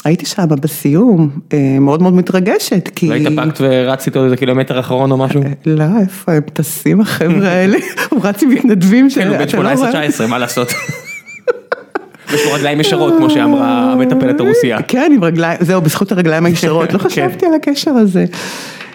אה, 0.06 0.10
הייתי 0.10 0.26
שם 0.26 0.46
בסיום, 0.62 1.30
אה, 1.54 1.78
מאוד 1.80 2.02
מאוד 2.02 2.14
מתרגשת, 2.14 2.90
כי... 2.96 3.08
לא 3.08 3.14
התאפקת 3.14 3.58
ורצת 3.62 4.08
איתו 4.08 4.26
איזה 4.26 4.38
קילומטר 4.38 4.80
אחרון 4.80 5.12
או 5.12 5.18
משהו? 5.18 5.42
לא, 5.66 5.86
איפה 6.02 6.32
הם 6.32 6.42
טסים 6.54 7.02
החבר'ה 7.02 7.50
האלה? 7.58 7.78
הוא 8.10 8.20
רץ 8.24 8.44
עם 8.44 8.50
מתנדבים 8.50 9.08
כן, 9.16 9.28
הוא 9.28 9.38
בן 9.38 9.44
אתה 9.44 9.64
לא 9.64 9.70
רואה? 9.70 10.08
18-19, 10.08 10.28
מה 10.28 10.38
לעשות? 10.38 10.68
יש 12.34 12.46
לו 12.46 12.54
רגליים 12.54 12.80
ישרות, 12.80 13.14
כמו 13.18 13.30
שאמרה 13.30 13.92
המטפלת 13.92 14.40
הרוסיה. 14.40 14.82
כן, 14.82 15.12
עם 15.16 15.24
רגליים, 15.24 15.58
זהו, 15.62 15.82
בזכות 15.82 16.12
הרגליים 16.12 16.46
הישרות, 16.46 16.94
לא 16.94 16.98
כן. 17.00 17.04
חשבתי 17.04 17.46
על 17.46 17.54
הקשר 17.54 17.92
הזה. 17.92 18.26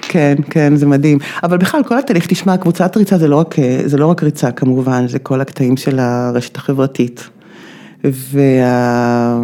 כן, 0.01 0.35
כן, 0.51 0.77
זה 0.77 0.87
מדהים. 0.87 1.19
אבל 1.43 1.57
בכלל, 1.57 1.83
כל 1.83 1.99
התהליך, 1.99 2.27
תשמע, 2.27 2.57
קבוצת 2.57 2.97
ריצה 2.97 3.19
זה 3.19 3.29
לא 3.29 3.37
רק, 3.37 3.55
זה 3.85 3.99
לא 3.99 4.07
רק 4.07 4.23
ריצה 4.23 4.51
כמובן, 4.51 5.09
זה 5.09 5.19
כל 5.19 5.41
הקטעים 5.41 5.77
של 5.77 5.99
הרשת 5.99 6.57
החברתית. 6.57 7.29
וה... 8.05 9.41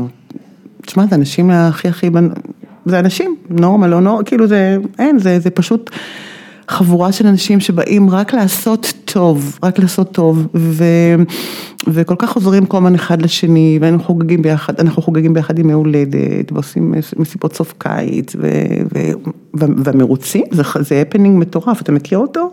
תשמע, 0.87 1.07
זה 1.07 1.14
אנשים 1.16 1.51
הכי 1.51 1.89
הכי, 1.89 2.11
זה 2.87 2.99
אנשים, 2.99 3.37
נורמה, 3.51 3.87
לא 3.87 4.01
נורמה, 4.01 4.24
כאילו 4.24 4.47
זה, 4.47 4.76
אין, 4.99 5.18
זה, 5.18 5.39
זה 5.41 5.51
פשוט 5.51 5.91
חבורה 6.68 7.12
של 7.12 7.26
אנשים 7.26 7.61
שבאים 7.61 8.11
רק 8.11 8.34
לעשות 8.34 8.93
טוב, 9.05 9.59
רק 9.62 9.78
לעשות 9.78 10.12
טוב, 10.12 10.47
ו, 10.55 10.84
וכל 11.89 12.14
כך 12.18 12.34
עוזרים 12.34 12.66
כל 12.66 12.76
הזמן 12.76 12.95
אחד 12.95 13.22
לשני, 13.22 13.78
ואנחנו 13.80 14.05
חוגגים 14.05 14.43
ביחד, 14.43 14.80
אנחנו 14.80 15.03
חוגגים 15.03 15.34
ביחד 15.34 15.59
ימי 15.59 15.72
הולדת, 15.72 16.53
ועושים 16.53 16.95
מסיבות 17.16 17.55
סוף 17.55 17.74
קיץ, 17.78 18.37
ו, 18.37 18.51
ו, 18.95 19.11
ו, 19.57 19.64
והמרוצים, 19.84 20.45
זה, 20.51 20.62
זה 20.80 21.03
הפנינג 21.03 21.39
מטורף, 21.41 21.82
אתה 21.82 21.93
מכיר 21.93 22.18
אותו? 22.18 22.51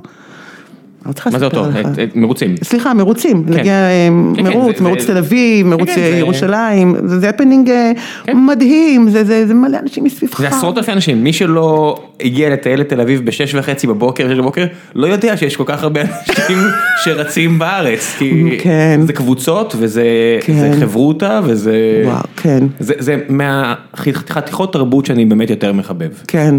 מה 1.31 1.39
זה 1.39 1.45
אותו? 1.45 1.65
את- 1.69 1.99
את- 1.99 2.15
מרוצים. 2.15 2.55
סליחה, 2.63 2.93
מרוצים, 2.93 3.43
כן. 3.43 3.53
נגיע 3.53 3.73
אה, 3.73 4.07
כן, 4.35 4.43
כן, 4.43 4.57
מרוץ, 4.57 4.79
מרוץ 4.81 5.05
תל 5.05 5.17
אביב, 5.17 5.67
מרוץ 5.67 5.89
כן, 5.89 6.01
אה, 6.01 6.07
ירושלים, 6.17 6.95
זה 7.05 7.29
הפנינג 7.29 7.69
אה, 7.69 7.91
כן. 8.23 8.37
מדהים, 8.45 9.09
זה- 9.09 9.53
מלא 9.53 9.77
אנשים 9.83 10.03
מסביבך. 10.03 10.39
זה 10.39 10.47
עשרות 10.47 10.77
אלפי 10.77 10.91
אנשים, 10.91 11.23
מי 11.23 11.33
שלא 11.33 11.95
הגיע 12.21 12.49
לטייל 12.49 12.79
לתל 12.79 13.01
אביב 13.01 13.25
בשש 13.25 13.55
וחצי 13.55 13.87
בבוקר, 13.87 14.29
שש 14.33 14.37
בבוקר, 14.39 14.65
לא 14.95 15.07
יודע 15.07 15.37
שיש 15.37 15.55
כל 15.55 15.63
כך 15.67 15.83
הרבה 15.83 16.01
אנשים 16.29 16.57
שרצים 17.03 17.59
בארץ, 17.59 18.15
כי 18.19 18.57
כן. 18.61 18.99
זה 19.07 19.13
קבוצות 19.13 19.75
וזה 19.79 20.03
כן. 20.41 20.53
זה 20.59 20.71
חברותה 20.79 21.39
וזה, 21.43 22.01
וואו, 22.05 22.23
כן, 22.37 22.63
זה 22.79 22.93
זה 22.99 23.17
מהחתיכות 23.29 24.73
תרבות 24.73 25.05
שאני 25.05 25.25
באמת 25.25 25.49
יותר 25.49 25.73
מחבב. 25.73 26.09
כן, 26.27 26.55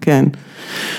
כן. 0.00 0.24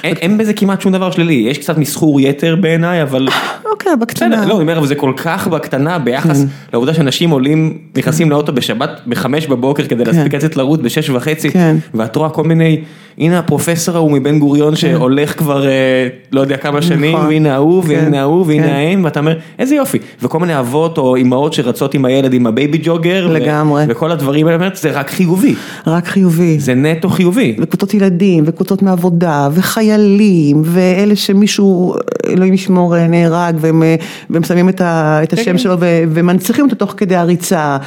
אין 0.03 0.38
בזה 0.38 0.53
כמעט 0.53 0.82
שום 0.82 0.91
דבר 0.91 1.12
שלילי, 1.12 1.34
יש 1.34 1.57
קצת 1.57 1.78
מסחור 1.78 2.22
יתר 2.22 2.55
בעיניי, 2.55 3.01
אבל 3.01 3.28
אוקיי, 3.72 3.91
בקטנה. 3.95 4.45
לא, 4.45 4.53
אני 4.53 4.62
אומר, 4.62 4.78
אבל 4.78 4.88
זה 4.88 4.95
כל 4.95 5.14
כך 5.18 5.47
בקטנה 5.47 5.99
ביחס 5.99 6.43
לעובדה 6.74 6.93
שאנשים 6.93 7.30
עולים, 7.30 7.78
נכנסים 7.97 8.30
לאוטו 8.30 8.53
בשבת 8.53 8.89
בחמש 9.07 9.47
בבוקר 9.47 9.84
כדי 9.88 10.05
להספיק 10.05 10.36
לצאת 10.36 10.57
לרוץ 10.57 10.80
בשש 10.84 11.10
וחצי, 11.10 11.51
כן. 11.51 11.78
ואת 11.93 12.16
רואה 12.16 12.30
כל 12.30 12.43
מיני, 12.43 12.82
הנה 13.18 13.39
הפרופסור 13.39 13.95
ההוא 13.95 14.12
מבן 14.12 14.39
גוריון 14.39 14.76
שהולך 14.76 15.38
כבר 15.38 15.68
אה, 15.68 16.07
לא 16.32 16.41
יודע 16.41 16.57
כמה 16.57 16.82
שנים, 16.82 17.16
נכון. 17.16 17.28
והנה 17.28 17.53
ההוא, 17.53 17.84
כן, 17.84 17.89
והנה 17.89 18.22
ההוא, 18.22 18.45
והנה 18.47 18.68
כן. 18.68 18.74
האם, 18.74 19.03
ואתה 19.03 19.20
אומר, 19.20 19.38
איזה 19.60 19.76
יופי, 19.76 19.97
וכל 20.22 20.39
מיני 20.39 20.60
אבות 20.60 20.97
או 20.97 21.16
אימהות 21.16 21.53
שרצות 21.53 21.93
עם 21.93 22.05
הילד 22.05 22.34
עם 22.34 22.47
ה 22.47 22.54
baby 22.54 22.80
jogger, 22.84 23.28
לגמרי. 23.28 23.84
וכל 23.88 24.12
הדברים 24.12 24.47
האלה, 24.47 24.70
זה 24.74 24.91
רק 24.91 25.10
חיובי, 25.10 25.55
רק 25.88 26.07
חיובי. 26.07 26.60
זה 26.60 26.74
נטו 26.74 27.10
חיובי. 27.10 27.55
וקבוצות 27.60 27.93
ילדים, 27.93 28.43
וקבוצות 28.47 28.82
מעבודה, 28.82 29.49
וחיילים, 29.54 30.62
ואלה 30.66 31.16
שמישהו, 31.16 31.95
אלוהים 32.28 32.54
ישמור, 32.54 32.97
אה, 32.97 33.08
נהרג, 33.08 33.56
והם, 33.60 33.84
אה, 33.84 33.95
והם 34.30 34.43
שמים 34.43 34.70
את, 34.70 34.82
ה, 34.82 35.20
את 35.24 35.34
השם. 35.34 35.58
שלו 35.58 35.76
ו- 35.80 36.04
ומנציחים 36.10 36.66
אותו 36.66 36.76
תוך 36.76 36.93
כדי 36.97 37.16
הריצה. 37.16 37.78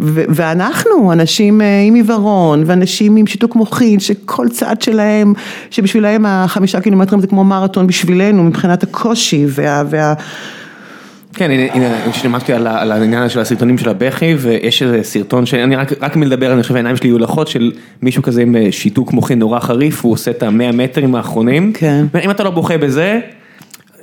ו- 0.00 0.24
ואנחנו, 0.28 1.12
אנשים 1.12 1.60
אה, 1.60 1.80
עם 1.86 1.94
עיוורון, 1.94 2.62
ואנשים 2.66 3.16
עם 3.16 3.26
שיתוק 3.26 3.56
מוחין, 3.56 4.00
שכל 4.00 4.48
צעד 4.48 4.82
שלהם, 4.82 5.32
שבשבילם 5.70 6.26
החמישה 6.26 6.80
קילומטרים 6.80 7.20
זה 7.20 7.26
כמו 7.26 7.44
מרתון 7.44 7.86
בשבילנו, 7.86 8.42
מבחינת 8.44 8.82
הקושי 8.82 9.46
וה... 9.48 9.82
וה 9.90 10.14
כן, 11.34 11.50
הנה, 11.50 12.12
שמעתי 12.12 12.52
על 12.52 12.92
העניין 12.92 13.28
של 13.28 13.40
הסרטונים 13.40 13.78
של 13.78 13.88
הבכי, 13.88 14.34
ויש 14.38 14.82
איזה 14.82 15.02
סרטון 15.02 15.46
שאני 15.46 15.76
רק, 15.76 15.92
רק 16.02 16.16
מלדבר, 16.16 16.52
אני 16.52 16.62
חושב 16.62 16.74
העיניים 16.74 16.96
שלי 16.96 17.08
יהיו 17.08 17.18
לחות, 17.18 17.48
של 17.48 17.72
מישהו 18.02 18.22
כזה 18.22 18.42
עם 18.42 18.56
אה, 18.56 18.72
שיתוק 18.72 19.12
מוחין 19.12 19.38
נורא 19.38 19.60
חריף, 19.60 20.04
הוא 20.04 20.12
עושה 20.12 20.30
את 20.30 20.42
המאה 20.42 20.72
מטרים 20.72 21.14
האחרונים. 21.14 21.72
כן. 21.72 22.06
אם 22.24 22.30
אתה 22.30 22.44
לא 22.44 22.50
בוכה 22.50 22.78
בזה, 22.78 23.20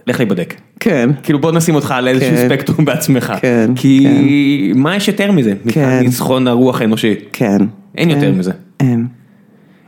לך 0.07 0.19
להיבדק. 0.19 0.53
כן. 0.79 1.09
כאילו 1.23 1.39
בוא 1.39 1.51
נשים 1.51 1.75
אותך 1.75 1.91
על 1.91 2.07
איזשהו 2.07 2.29
כן. 2.29 2.47
ספקטרום 2.47 2.85
בעצמך. 2.85 3.33
כן, 3.41 3.71
כי 3.75 4.71
מה 4.75 4.95
יש 4.95 5.07
יותר 5.07 5.31
מזה? 5.31 5.53
כן. 5.69 5.99
ניצחון 5.99 6.47
הרוח 6.47 6.81
האנושי. 6.81 7.15
כן. 7.33 7.57
אין 7.97 8.09
יותר 8.09 8.31
כן. 8.31 8.37
מזה. 8.37 8.51
אין. 8.79 9.07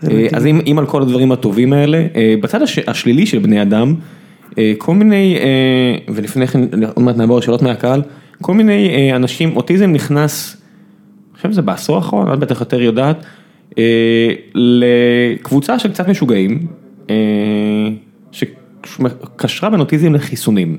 אה. 0.03 0.27
אז 0.33 0.45
אם, 0.45 0.61
אם 0.71 0.79
על 0.79 0.85
כל 0.85 1.01
הדברים 1.01 1.31
הטובים 1.31 1.73
האלה, 1.73 2.05
אה, 2.15 2.35
בצד 2.41 2.61
הש, 2.61 2.79
השלילי 2.87 3.25
של 3.25 3.39
בני 3.39 3.61
אדם, 3.61 3.95
כל 4.77 4.95
מיני, 4.95 5.37
אה, 5.39 6.13
ולפני 6.13 6.47
כן 6.47 6.83
עוד 6.83 7.05
מעט 7.05 7.17
נעבור 7.17 7.37
לשאלות 7.37 7.61
מהקהל, 7.61 8.01
כל 8.41 8.53
מיני 8.53 8.89
אה, 8.89 9.15
אנשים, 9.15 9.57
אוטיזם 9.57 9.91
נכנס, 9.91 10.57
אני 11.31 11.37
חושב 11.37 11.51
שזה 11.51 11.61
בעשור 11.61 11.95
האחרון, 11.95 12.33
את 12.33 12.39
בטח 12.39 12.59
יותר 12.59 12.81
יודעת, 12.81 13.25
אה, 13.77 14.29
לקבוצה 14.53 15.79
של 15.79 15.91
קצת 15.91 16.07
משוגעים, 16.07 16.67
אה, 17.09 17.15
שקשרה 18.31 19.69
בין 19.69 19.79
אוטיזם 19.79 20.13
לחיסונים. 20.13 20.77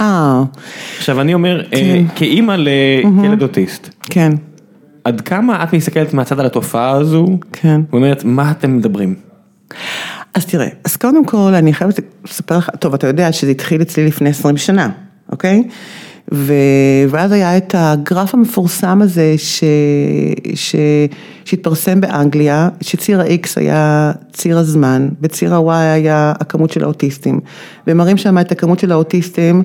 אה, 0.00 0.42
עכשיו 0.98 1.20
אני 1.20 1.34
אומר, 1.34 1.60
אה, 1.60 1.64
כן. 1.70 2.04
כאימא 2.16 2.52
לילד 2.52 3.42
אוטיסט, 3.42 3.88
כן, 4.02 4.32
עד 5.04 5.20
כמה 5.20 5.64
את 5.64 5.72
מסתכלת 5.72 6.14
מהצד 6.14 6.40
על 6.40 6.46
התופעה 6.46 6.90
הזו, 6.90 7.26
כן. 7.52 7.80
ואומרת, 7.92 8.24
מה 8.24 8.50
אתם 8.50 8.76
מדברים? 8.76 9.14
אז 10.34 10.46
תראה, 10.46 10.68
אז 10.84 10.96
קודם 10.96 11.24
כל 11.24 11.54
אני 11.54 11.72
חייבת 11.72 12.00
לספר 12.24 12.58
לך, 12.58 12.70
טוב 12.78 12.94
אתה 12.94 13.06
יודע 13.06 13.32
שזה 13.32 13.50
התחיל 13.50 13.82
אצלי 13.82 14.06
לפני 14.06 14.30
20 14.30 14.56
שנה, 14.56 14.88
אוקיי? 15.32 15.62
ו... 16.32 16.52
ואז 17.08 17.32
היה 17.32 17.56
את 17.56 17.74
הגרף 17.78 18.34
המפורסם 18.34 19.02
הזה 19.02 19.34
ש... 19.38 19.64
ש... 20.54 20.76
שהתפרסם 21.44 22.00
באנגליה, 22.00 22.68
שציר 22.80 23.20
ה-X 23.20 23.48
היה 23.56 24.12
ציר 24.32 24.58
הזמן, 24.58 25.08
וציר 25.22 25.54
ה-Y 25.54 25.72
היה 25.72 26.32
הכמות 26.40 26.70
של 26.70 26.84
האוטיסטים. 26.84 27.40
והם 27.86 27.96
מראים 27.96 28.16
שם 28.16 28.38
את 28.38 28.52
הכמות 28.52 28.78
של 28.78 28.92
האוטיסטים 28.92 29.62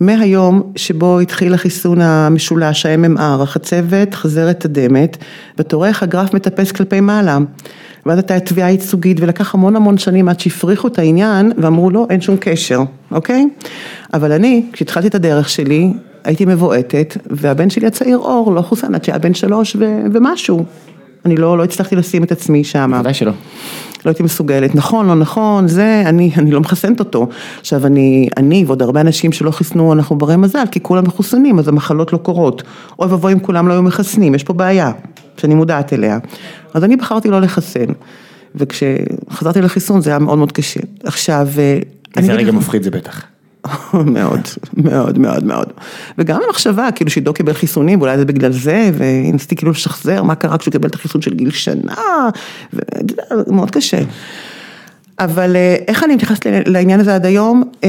מהיום 0.00 0.72
שבו 0.76 1.20
התחיל 1.20 1.54
החיסון 1.54 2.00
המשולש, 2.00 2.86
ה-MMR, 2.86 3.42
החצבת, 3.42 4.14
חזרת 4.14 4.60
תדמת, 4.60 5.16
ואתה 5.58 5.76
רואה 5.76 5.88
איך 5.88 6.02
הגרף 6.02 6.34
מטפס 6.34 6.72
כלפי 6.72 7.00
מעלה. 7.00 7.38
ואז 8.08 8.18
הייתה 8.18 8.40
תביעה 8.40 8.70
ייצוגית 8.70 9.20
ולקח 9.20 9.54
המון 9.54 9.76
המון 9.76 9.98
שנים 9.98 10.28
עד 10.28 10.40
שהפריכו 10.40 10.88
את 10.88 10.98
העניין 10.98 11.52
ואמרו 11.56 11.90
לא, 11.90 12.06
אין 12.10 12.20
שום 12.20 12.36
קשר, 12.40 12.80
אוקיי? 13.10 13.48
אבל 14.14 14.32
אני, 14.32 14.62
כשהתחלתי 14.72 15.06
את 15.06 15.14
הדרך 15.14 15.48
שלי, 15.48 15.92
הייתי 16.24 16.44
מבועטת 16.44 17.16
והבן 17.30 17.70
שלי 17.70 17.86
הצעיר 17.86 18.18
אור 18.18 18.52
לא 18.52 18.62
חוסן 18.62 18.94
עד 18.94 19.04
שהיה 19.04 19.18
בן 19.18 19.34
שלוש 19.34 19.76
ו- 19.76 20.02
ומשהו. 20.12 20.64
אני 21.24 21.36
לא, 21.36 21.58
לא 21.58 21.64
הצלחתי 21.64 21.96
לשים 21.96 22.24
את 22.24 22.32
עצמי 22.32 22.64
שם. 22.64 22.92
ודאי 23.00 23.14
שלא. 23.14 23.32
לא 24.04 24.10
הייתי 24.10 24.22
מסוגלת, 24.22 24.74
נכון, 24.74 25.06
לא 25.06 25.14
נכון, 25.14 25.68
זה, 25.68 26.02
אני, 26.06 26.30
אני 26.36 26.50
לא 26.50 26.60
מחסנת 26.60 27.00
אותו. 27.00 27.28
עכשיו 27.60 27.86
אני, 27.86 28.28
אני 28.36 28.64
ועוד 28.66 28.82
הרבה 28.82 29.00
אנשים 29.00 29.32
שלא 29.32 29.50
חיסנו, 29.50 29.92
אנחנו 29.92 30.18
ברי 30.18 30.36
מזל, 30.36 30.64
כי 30.70 30.80
כולם 30.80 31.04
מחוסנים, 31.04 31.58
אז 31.58 31.68
המחלות 31.68 32.12
לא 32.12 32.18
קורות. 32.18 32.62
אוי 32.98 33.08
ואבוי 33.08 33.32
אם 33.32 33.38
כולם 33.38 33.68
לא 33.68 33.72
היו 33.72 33.82
מחסנים, 33.82 34.34
יש 34.34 34.44
פה 34.44 34.52
בעיה, 34.52 34.92
שאני 35.38 35.54
מודעת 35.54 35.92
אליה. 35.92 36.18
אז 36.74 36.84
אני 36.84 36.96
בחרתי 36.96 37.28
לא 37.28 37.40
לחסן, 37.40 37.86
וכשחזרתי 38.54 39.60
לחיסון 39.60 40.00
זה 40.00 40.10
היה 40.10 40.18
מאוד 40.18 40.38
מאוד 40.38 40.52
קשה. 40.52 40.80
עכשיו, 41.04 41.48
אה, 41.58 41.78
איזה 42.16 42.32
רגע 42.32 42.52
מפחיד 42.52 42.82
זה 42.82 42.90
בטח. 42.90 43.22
מאוד, 43.94 44.40
מאוד, 44.76 45.18
מאוד, 45.18 45.44
מאוד. 45.44 45.72
וגם 46.18 46.40
המחשבה, 46.46 46.88
כאילו 46.94 47.10
שעידו 47.10 47.32
קיבל 47.32 47.52
חיסונים, 47.52 47.98
ואולי 47.98 48.18
זה 48.18 48.24
בגלל 48.24 48.52
זה, 48.52 48.90
וניסיתי 48.94 49.56
כאילו 49.56 49.72
לשחזר 49.72 50.22
מה 50.22 50.34
קרה 50.34 50.58
כשהוא 50.58 50.72
קיבל 50.72 50.88
את 50.88 50.94
החיסון 50.94 51.22
של 51.22 51.34
גיל 51.34 51.50
שנה, 51.50 52.28
וזה 52.72 53.52
מאוד 53.52 53.70
קשה. 53.70 54.02
אבל 55.18 55.56
אה, 55.56 55.76
איך 55.88 56.04
אני 56.04 56.14
מתייחסת 56.14 56.46
לעניין 56.66 57.00
הזה 57.00 57.14
עד 57.14 57.26
היום? 57.26 57.62
אה, 57.84 57.88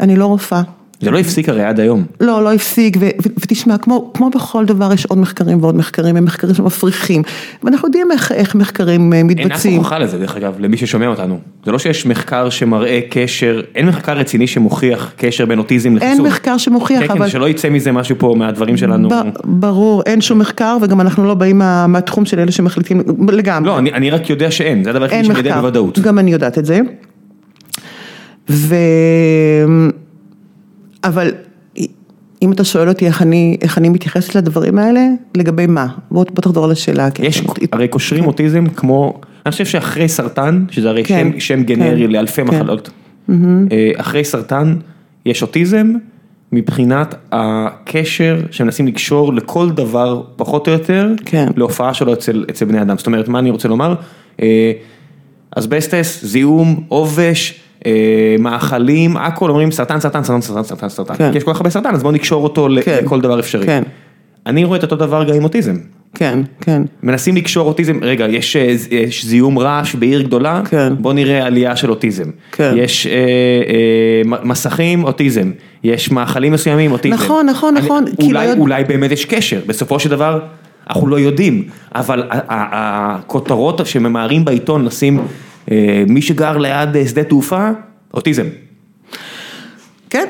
אני 0.00 0.16
לא 0.16 0.26
רופאה, 0.26 0.62
זה 1.00 1.10
לא 1.10 1.18
הפסיק 1.18 1.48
הרי 1.48 1.64
עד 1.64 1.80
היום. 1.80 2.04
לא, 2.20 2.44
לא 2.44 2.52
הפסיק, 2.52 2.96
ותשמע, 3.22 3.78
כמו, 3.78 4.10
כמו 4.14 4.30
בכל 4.30 4.64
דבר 4.64 4.92
יש 4.92 5.06
עוד 5.06 5.18
מחקרים 5.18 5.62
ועוד 5.62 5.76
מחקרים, 5.76 6.16
הם 6.16 6.24
מחקרים 6.24 6.54
שמפריכים, 6.54 7.22
ואנחנו 7.62 7.88
יודעים 7.88 8.12
איך, 8.12 8.32
איך 8.32 8.54
מחקרים 8.54 9.12
אה, 9.12 9.18
אין 9.18 9.30
אף 9.30 9.36
מתבצעים. 9.36 9.76
הוכחה 9.76 9.98
לזה 9.98 10.18
דרך 10.18 10.36
אגב, 10.36 10.54
למי 10.58 10.76
ששומע 10.76 11.06
אותנו. 11.06 11.38
זה 11.64 11.72
לא 11.72 11.78
שיש 11.78 12.06
מחקר 12.06 12.50
שמראה 12.50 13.00
קשר, 13.10 13.60
אין 13.74 13.86
מחקר 13.86 14.16
רציני 14.16 14.46
שמוכיח 14.46 15.12
קשר 15.16 15.46
בין 15.46 15.58
אוטיזם 15.58 15.96
לחיסון. 15.96 16.12
אין 16.12 16.26
מחקר 16.26 16.58
שמוכיח, 16.58 17.00
כן, 17.00 17.08
כן, 17.08 17.12
אבל... 17.12 17.28
שלא 17.28 17.48
יצא 17.48 17.70
מזה 17.70 17.92
משהו 17.92 18.16
פה 18.18 18.34
מהדברים 18.38 18.76
שלנו. 18.76 19.08
ב- 19.08 19.14
ברור, 19.44 20.02
אין 20.06 20.20
שום 20.20 20.38
מחקר, 20.38 20.76
וגם 20.82 21.00
אנחנו 21.00 21.24
לא 21.24 21.34
באים 21.34 21.58
מה, 21.58 21.86
מהתחום 21.86 22.24
של 22.24 22.40
אלה 22.40 22.52
שמחליטים 22.52 23.00
לגמרי. 23.28 23.66
לא, 23.66 23.78
אני, 23.78 23.92
אני 23.92 24.10
רק 24.10 24.30
יודע 24.30 24.50
שאין, 24.50 24.84
זה 24.84 24.90
הדבר 24.90 25.02
היחידי 25.02 25.16
אין 25.16 25.26
שאני 25.26 25.38
יודע 25.38 25.60
בוודאות. 25.60 25.98
גם 25.98 26.18
אני 26.18 26.32
יודעת 26.32 26.58
את 26.58 26.64
זה. 26.64 26.80
ו... 28.50 28.74
אבל 31.04 31.30
אם 32.42 32.52
אתה 32.52 32.64
שואל 32.64 32.88
אותי 32.88 33.06
איך 33.06 33.22
אני, 33.22 33.56
איך 33.62 33.78
אני 33.78 33.88
מתייחסת 33.88 34.34
לדברים 34.34 34.78
האלה, 34.78 35.06
לגבי 35.36 35.66
מה? 35.66 35.86
בוא, 36.10 36.24
בוא 36.32 36.42
תחזור 36.42 36.68
לשאלה. 36.68 37.10
כן. 37.10 37.24
יש, 37.24 37.42
הרי 37.72 37.88
קושרים 37.88 38.26
אוטיזם 38.26 38.66
כמו, 38.66 39.20
אני 39.46 39.52
חושב 39.52 39.64
שאחרי 39.64 40.08
סרטן, 40.08 40.64
שזה 40.70 40.88
הרי 40.88 41.04
כן, 41.04 41.30
שם, 41.32 41.40
שם 41.40 41.62
גנרי 41.62 42.06
כן, 42.06 42.10
לאלפי 42.10 42.44
כן. 42.44 42.48
מחלות, 42.48 42.90
אה, 43.30 43.34
אחרי 43.96 44.24
סרטן 44.24 44.76
יש 45.26 45.42
אוטיזם 45.42 45.92
מבחינת 46.52 47.14
הקשר 47.32 48.40
שמנסים 48.50 48.86
לקשור 48.86 49.34
לכל 49.34 49.70
דבר 49.70 50.22
פחות 50.36 50.68
או 50.68 50.72
יותר, 50.72 51.12
כן. 51.24 51.48
להופעה 51.56 51.94
שלו 51.94 52.12
אצל, 52.12 52.44
אצל 52.50 52.64
בני 52.64 52.82
אדם. 52.82 52.98
זאת 52.98 53.06
אומרת, 53.06 53.28
מה 53.28 53.38
אני 53.38 53.50
רוצה 53.50 53.68
לומר? 53.68 53.94
אה, 54.42 54.72
אסבסטס, 55.56 56.24
זיהום, 56.24 56.84
עובש, 56.88 57.60
מאכלים, 58.38 59.16
הכל 59.16 59.50
אומרים 59.50 59.70
סרטן, 59.72 60.00
סרטן, 60.00 60.22
סרטן, 60.24 60.40
סרטן, 60.40 60.62
סרטן, 60.62 60.88
סרטן. 60.88 61.14
כן. 61.14 61.32
כי 61.32 61.38
יש 61.38 61.44
כל 61.44 61.50
כך 61.52 61.60
הרבה 61.60 61.70
סרטן, 61.70 61.94
אז 61.94 62.02
בואו 62.02 62.12
נקשור 62.12 62.44
אותו 62.44 62.68
כן. 62.84 62.98
לכל 63.04 63.20
דבר 63.20 63.40
אפשרי. 63.40 63.66
כן. 63.66 63.82
אני 64.46 64.64
רואה 64.64 64.78
את 64.78 64.82
אותו 64.82 64.96
דבר 64.96 65.24
גם 65.24 65.34
עם 65.34 65.44
אוטיזם. 65.44 65.74
כן, 66.14 66.38
כן. 66.60 66.82
מנסים 67.02 67.36
לקשור 67.36 67.68
אוטיזם, 67.68 67.98
רגע, 68.02 68.26
יש, 68.28 68.56
אה, 68.56 68.76
ז- 68.76 68.88
יש 68.90 69.24
זיהום 69.26 69.58
רעש 69.58 69.94
בעיר 69.94 70.22
גדולה, 70.22 70.62
כן. 70.70 70.92
בוא 70.98 71.12
נראה 71.12 71.46
עלייה 71.46 71.76
של 71.76 71.90
אוטיזם. 71.90 72.24
כן. 72.52 72.74
יש 72.76 73.06
אה, 73.06 73.12
אה, 73.12 74.38
מסכים, 74.44 75.04
אוטיזם. 75.04 75.50
יש 75.84 76.10
מאכלים 76.10 76.52
מסוימים, 76.52 76.92
אוטיזם. 76.92 77.14
נכון, 77.14 77.46
נכון, 77.46 77.76
אני- 77.76 77.86
נכון, 77.86 78.04
כי 78.20 78.26
אולי, 78.26 78.32
לא 78.46 78.50
יודע- 78.50 78.60
אולי 78.60 78.84
באמת 78.84 79.10
יש 79.10 79.24
קשר, 79.24 79.60
בסופו 79.66 79.98
של 80.00 80.10
דבר 80.10 80.38
אנחנו 80.90 81.06
לא 81.06 81.18
יודעים, 81.18 81.62
אבל 81.94 82.22
הכותרות 82.30 83.80
שממהרים 83.86 84.44
בעיתון 84.44 84.84
לשים 84.84 85.18
אה, 85.18 85.24
מי 86.08 86.22
שגר 86.22 86.56
ליד 86.56 86.96
אה, 86.96 87.06
שדה 87.08 87.24
תעופה, 87.24 87.70
אוטיזם. 88.14 88.46
כן, 90.10 90.26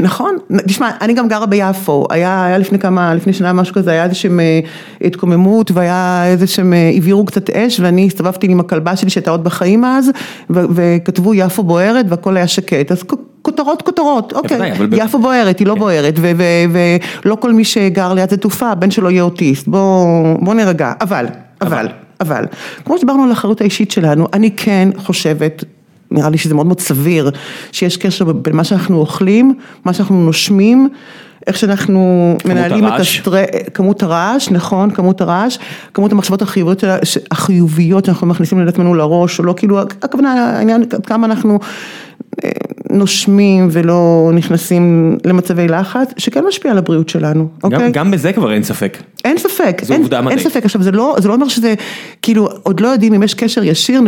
נכון, 0.00 0.36
תשמע, 0.66 0.90
אני 1.00 1.14
גם 1.14 1.28
גרה 1.28 1.46
ביפו, 1.46 2.06
היה, 2.10 2.44
היה 2.44 2.58
לפני 2.58 2.78
כמה, 2.78 3.14
לפני 3.14 3.32
שנה 3.32 3.52
משהו 3.52 3.74
כזה, 3.74 3.90
היה 3.90 4.04
איזושהי 4.04 4.30
אה, 4.40 4.60
התקוממות 5.00 5.70
והיה 5.70 6.26
איזה 6.26 6.46
שהם, 6.46 6.72
אה, 6.72 6.90
הבעירו 6.96 7.24
קצת 7.24 7.50
אש 7.50 7.80
ואני 7.80 8.06
הסתובבתי 8.06 8.46
עם 8.50 8.60
הכלבה 8.60 8.96
שלי 8.96 9.10
שהייתה 9.10 9.30
עוד 9.30 9.44
בחיים 9.44 9.84
אז, 9.84 10.10
ו- 10.50 10.64
וכתבו 10.74 11.34
יפו 11.34 11.62
בוערת 11.62 12.06
והכל 12.08 12.36
היה 12.36 12.46
שקט, 12.46 12.92
אז 12.92 13.02
כותרות 13.42 13.82
כותרות, 13.82 14.32
אוקיי, 14.32 14.56
בוודאי, 14.56 14.72
אבל 14.72 14.86
ב- 14.86 14.94
יפו 14.94 15.18
בוערת, 15.18 15.58
היא 15.58 15.66
לא 15.66 15.74
בוערת, 15.74 16.14
ו- 16.18 16.32
ו- 16.36 16.78
ולא 17.24 17.34
כל 17.34 17.52
מי 17.52 17.64
שגר 17.64 18.14
ליד 18.14 18.28
שדה 18.28 18.36
תעופה, 18.36 18.70
הבן 18.70 18.90
שלו 18.90 19.10
יהיה 19.10 19.22
אוטיסט, 19.22 19.68
בוא, 19.68 20.06
בוא 20.40 20.54
נירגע, 20.54 20.92
אבל, 21.00 21.26
אבל, 21.60 21.88
אבל, 22.22 22.44
כמו 22.84 22.98
שדיברנו 22.98 23.22
על 23.22 23.30
האחריות 23.30 23.60
האישית 23.60 23.90
שלנו, 23.90 24.26
אני 24.32 24.50
כן 24.56 24.88
חושבת, 24.96 25.64
נראה 26.10 26.30
לי 26.30 26.38
שזה 26.38 26.54
מאוד 26.54 26.66
מאוד 26.66 26.80
סביר, 26.80 27.30
שיש 27.72 27.96
קשר 27.96 28.32
בין 28.32 28.56
מה 28.56 28.64
שאנחנו 28.64 28.98
אוכלים, 28.98 29.54
מה 29.84 29.92
שאנחנו 29.92 30.24
נושמים, 30.24 30.88
איך 31.46 31.58
שאנחנו 31.58 32.36
מנהלים 32.44 32.86
את 32.86 32.90
הרעש. 32.92 33.18
הסטרס, 33.18 33.46
כמות 33.74 34.02
הרעש, 34.02 34.50
נכון, 34.50 34.90
כמות 34.90 35.20
הרעש, 35.20 35.58
כמות 35.94 36.12
המחשבות 36.12 36.42
החיוביות, 36.42 36.84
החיוביות 37.30 38.04
שאנחנו 38.04 38.26
מכניסים 38.26 38.66
לעצמנו 38.66 38.94
לראש, 38.94 39.38
או 39.38 39.44
לא, 39.44 39.54
כאילו, 39.56 39.80
הכוונה, 39.80 40.32
העניין, 40.32 40.84
כמה 41.06 41.26
אנחנו 41.26 41.58
נושמים 42.90 43.68
ולא 43.72 44.30
נכנסים 44.34 45.16
למצבי 45.24 45.68
לחץ, 45.68 46.08
שכן 46.16 46.44
משפיע 46.48 46.70
על 46.70 46.78
הבריאות 46.78 47.08
שלנו, 47.08 47.48
אוקיי? 47.62 47.78
גם, 47.78 47.92
גם 47.92 48.10
בזה 48.10 48.32
כבר 48.32 48.52
אין 48.52 48.62
ספק. 48.62 48.98
אין 49.24 49.38
ספק, 49.38 49.82
אין. 49.90 50.04
ספק, 50.38 50.64
עכשיו 50.64 50.82
זה 50.82 50.90
לא, 50.90 51.16
זה 51.18 51.28
לא 51.28 51.34
אומר 51.34 51.48
שזה, 51.48 51.74
כאילו, 52.22 52.48
עוד 52.62 52.80
לא 52.80 52.88
יודעים 52.88 53.14
אם 53.14 53.22
יש 53.22 53.34
קשר 53.34 53.64
ישיר, 53.64 54.00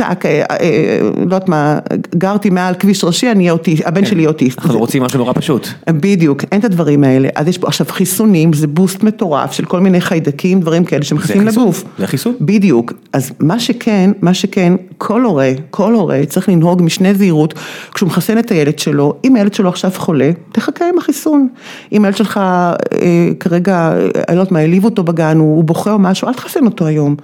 טאק, 0.00 0.26
אה, 0.26 0.42
אה, 0.50 0.98
לא 1.16 1.20
יודעת 1.20 1.48
מה, 1.48 1.78
גרתי 2.14 2.50
מעל 2.50 2.74
כביש 2.74 3.04
ראשי, 3.04 3.30
אני 3.30 3.50
אוטיסט, 3.50 3.82
הבן 3.86 4.04
שלי 4.04 4.20
יהיה 4.20 4.28
אוטיסט. 4.28 4.58
אנחנו 4.58 4.78
רוצים 4.78 5.02
משהו 5.02 5.18
נורא 5.18 5.32
פשוט. 5.34 5.68
בדיוק, 5.90 6.44
אין 6.52 6.60
את 6.60 6.64
הדברים 6.64 7.04
האלה, 7.04 7.28
אז 7.34 7.48
יש 7.48 7.58
פה 7.58 7.66
עכשיו 7.66 7.86
חיסונים, 7.90 8.52
זה 8.52 8.66
בוסט 8.66 9.02
מטורף 9.02 9.52
של 9.52 9.64
כל 9.64 9.80
מיני 9.80 10.00
חיידקים, 10.00 10.60
דברים 10.60 10.84
כאלה 10.84 11.04
שמכניסים 11.04 11.46
לגוף. 11.46 11.84
זה 11.98 12.06
חיסון. 12.06 12.34
בדיוק, 12.40 12.92
אז 13.12 13.32
מה 13.40 13.60
שכן, 13.60 14.10
מה 14.22 14.34
שכן, 14.34 14.72
כל 14.98 15.24
הורה, 15.24 15.50
כל 15.70 15.94
הורה 15.94 16.20
צריך 16.26 16.48
לנהוג 16.48 16.82
משנה 16.82 17.14
זהירות 17.14 17.54
כשהוא 17.94 18.06
מחסן 18.06 18.38
את 18.38 18.50
הילד 18.50 18.78
שלו, 18.78 19.14
אם 19.24 19.36
הילד 19.36 19.54
שלו 19.54 19.68
עכשיו 19.68 19.90
חולה, 19.94 20.30
תחכה 20.52 20.88
עם 20.88 20.98
החיסון. 20.98 21.48
אם 21.92 22.04
הילד 22.04 22.16
שלך 22.16 22.36
אה, 22.36 22.78
כרגע, 23.40 23.92
אני 24.28 24.36
לא 24.36 24.40
יודעת 24.40 24.52
מה, 24.52 24.58
העליב 24.58 24.84
אותו 24.84 25.02
בגן, 25.02 25.38
הוא 25.38 25.64
בוכה 25.64 25.92
או 25.92 25.98
משהו, 25.98 26.28
אל 26.28 26.34
תחסן 26.34 26.64
אותו 26.64 26.86
היום. 26.86 27.16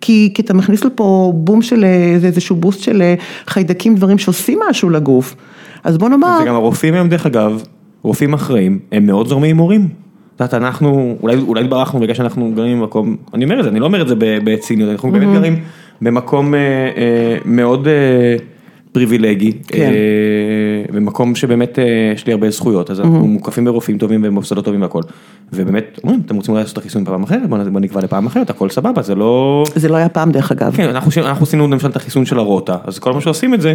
כי, 0.00 0.30
כי 0.34 0.42
אתה 0.42 0.54
מכניס 0.54 0.84
לפה 0.84 1.32
בום 1.36 1.62
של 1.62 1.84
אה, 1.84 2.18
איזשהו 2.24 2.56
בוסט 2.56 2.80
של 2.80 3.02
אה, 3.02 3.14
חיידקים, 3.46 3.94
דברים 3.94 4.18
שעושים 4.18 4.58
משהו 4.70 4.90
לגוף. 4.90 5.34
אז 5.84 5.98
בוא 5.98 6.08
נאמר, 6.08 6.38
וגם 6.42 6.54
הרופאים 6.54 6.94
היום 6.94 7.08
דרך 7.08 7.26
אגב, 7.26 7.62
רופאים 8.02 8.34
אחראים, 8.34 8.78
הם 8.92 9.06
מאוד 9.06 9.28
זורמים 9.28 9.50
עם 9.50 9.58
הורים. 9.58 9.88
את 10.38 10.40
יודעת, 10.40 10.54
אנחנו, 10.54 11.16
אולי, 11.22 11.36
אולי 11.36 11.64
התברכנו 11.64 12.00
בגלל 12.00 12.14
שאנחנו 12.14 12.52
גרים 12.54 12.80
במקום, 12.80 13.16
אני 13.34 13.44
אומר 13.44 13.58
את 13.58 13.64
זה, 13.64 13.70
אני 13.70 13.80
לא 13.80 13.86
אומר 13.86 14.02
את 14.02 14.08
זה 14.08 14.14
בציניות, 14.18 14.90
אנחנו 14.90 15.12
באמת 15.12 15.28
גרים 15.32 15.56
במקום 16.02 16.54
אה, 16.54 16.60
אה, 16.60 17.38
מאוד 17.44 17.88
אה, 17.88 18.36
פריבילגי, 18.92 19.52
כן. 19.66 19.78
אה, 19.78 20.92
במקום 20.92 21.34
שבאמת 21.34 21.78
אה, 21.78 21.84
יש 22.14 22.26
לי 22.26 22.32
הרבה 22.32 22.50
זכויות, 22.50 22.90
אז 22.90 23.00
אנחנו 23.00 23.26
מוקפים 23.26 23.64
ברופאים 23.64 23.98
טובים 23.98 24.20
ובמוסדות 24.24 24.64
טובים 24.64 24.82
והכל. 24.82 25.02
ובאמת, 25.52 26.00
אומרים, 26.02 26.22
אתם 26.26 26.36
רוצים 26.36 26.54
לעשות 26.54 26.72
את 26.72 26.78
החיסון 26.78 27.04
פעם 27.04 27.22
אחרת, 27.22 27.48
בוא, 27.48 27.58
נקבע 27.80 28.00
לפעם 28.00 28.26
אחרת, 28.26 28.50
הכל 28.50 28.70
סבבה, 28.70 29.02
זה 29.02 29.14
לא... 29.14 29.64
זה 29.74 29.88
לא 29.88 29.96
היה 29.96 30.08
פעם 30.08 30.30
דרך 30.32 30.52
אגב. 30.52 30.76
כן, 30.76 30.88
אנחנו, 30.88 31.08
עשינו- 31.08 31.26
אנחנו 31.26 31.42
עשינו 31.42 31.68
למשל 31.68 31.88
את 31.88 31.96
החיסון 31.96 32.24
של 32.26 32.38
הרוטה, 32.38 32.76
אז 32.84 32.98
כל 32.98 33.12
מה 33.12 33.20
שעושים 33.20 33.54
את 33.54 33.60
זה, 33.60 33.74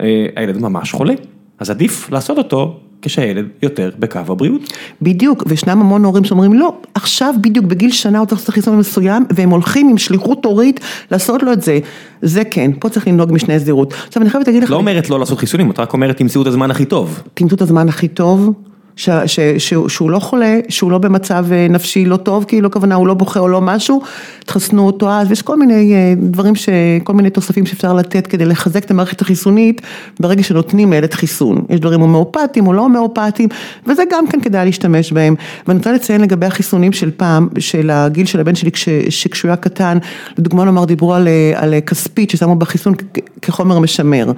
אה, 0.00 0.26
הילד 0.36 0.58
ממש 0.60 0.92
חולה, 0.92 1.14
אז 1.58 1.70
עדיף 1.70 2.10
לעשות 2.10 2.38
אותו 2.38 2.80
כשהילד 3.02 3.46
יותר 3.62 3.90
בקו 3.98 4.18
הבריאות. 4.18 4.72
בדיוק, 5.02 5.44
וישנם 5.46 5.80
המון 5.80 6.04
הורים 6.04 6.24
שאומרים 6.24 6.52
לא, 6.52 6.76
עכשיו 6.94 7.34
בדיוק 7.40 7.66
בגיל 7.66 7.92
שנה 7.92 8.18
הוא 8.18 8.26
צריך 8.26 8.40
לעשות 8.40 8.54
חיסון 8.54 8.78
מסוים, 8.78 9.24
והם 9.30 9.50
הולכים 9.50 9.88
עם 9.88 9.98
שליחות 9.98 10.44
הורית 10.44 10.80
לעשות 11.10 11.42
לו 11.42 11.52
את 11.52 11.62
זה. 11.62 11.78
זה 12.22 12.44
כן, 12.44 12.70
פה 12.78 12.88
צריך 12.88 13.08
לנהוג 13.08 13.32
משנה 13.32 13.58
זהירות. 13.58 13.94
עכשיו 14.06 14.22
אני 14.22 14.30
חייבת 14.30 14.46
להגיד 14.46 14.62
לך, 14.62 14.70
לא 14.70 14.76
אומרת 14.76 15.10
לא 15.10 15.18
לעשות 15.18 15.38
חיסונים, 15.38 15.70
את 15.70 15.80
רק 15.80 15.92
אומרת 15.92 16.16
תמצאו 16.16 16.42
את 16.42 16.46
הזמן 16.46 16.70
הכי 16.70 16.84
טוב. 16.84 17.22
תמצאו 17.34 17.56
את 17.56 17.62
הזמן 17.62 17.88
הכי 17.88 18.08
טוב, 18.08 18.52
ש, 18.96 19.10
ש, 19.26 19.40
שהוא, 19.58 19.88
שהוא 19.88 20.10
לא 20.10 20.18
חולה, 20.18 20.58
שהוא 20.68 20.90
לא 20.90 20.98
במצב 20.98 21.46
אה, 21.52 21.66
נפשי 21.70 22.04
לא 22.04 22.16
טוב, 22.16 22.44
כאילו 22.48 22.66
הכוונה 22.66 22.94
הוא 22.94 23.06
לא 23.06 23.14
בוכה 23.14 23.40
או 23.40 23.48
לא 23.48 23.60
משהו, 23.60 24.02
תחסנו 24.46 24.86
אותו 24.86 25.10
אז, 25.10 25.28
ויש 25.28 25.42
כל 25.42 25.58
מיני 25.58 25.94
אה, 25.94 26.14
דברים, 26.16 26.54
ש, 26.54 26.68
כל 27.04 27.12
מיני 27.12 27.30
תוספים 27.30 27.66
שאפשר 27.66 27.92
לתת 27.92 28.26
כדי 28.26 28.44
לחזק 28.44 28.84
את 28.84 28.90
המערכת 28.90 29.20
החיסונית 29.20 29.82
ברגע 30.20 30.42
שנותנים 30.42 30.92
לילד 30.92 31.14
חיסון. 31.14 31.64
יש 31.70 31.80
דברים 31.80 32.00
הומאופטיים 32.00 32.66
או 32.66 32.72
לא 32.72 32.80
הומאופטיים, 32.80 33.48
וזה 33.86 34.02
גם 34.10 34.26
כן 34.26 34.40
כדאי 34.40 34.64
להשתמש 34.64 35.12
בהם. 35.12 35.34
ואני 35.66 35.78
רוצה 35.78 35.92
לציין 35.92 36.20
לגבי 36.20 36.46
החיסונים 36.46 36.92
של 36.92 37.10
פעם, 37.10 37.48
של 37.58 37.90
הגיל 37.90 38.26
של 38.26 38.40
הבן 38.40 38.54
שלי 38.54 38.72
כש, 38.72 38.88
שכשהוא 39.08 39.48
היה 39.48 39.56
קטן, 39.56 39.98
לדוגמה 40.38 40.64
נאמר 40.64 40.84
דיברו 40.84 41.14
על, 41.14 41.28
אה, 41.28 41.52
על 41.54 41.74
כספית 41.86 42.30
ששמו 42.30 42.56
בחיסון 42.56 42.94
כחומר 43.42 43.78
משמר. 43.78 44.32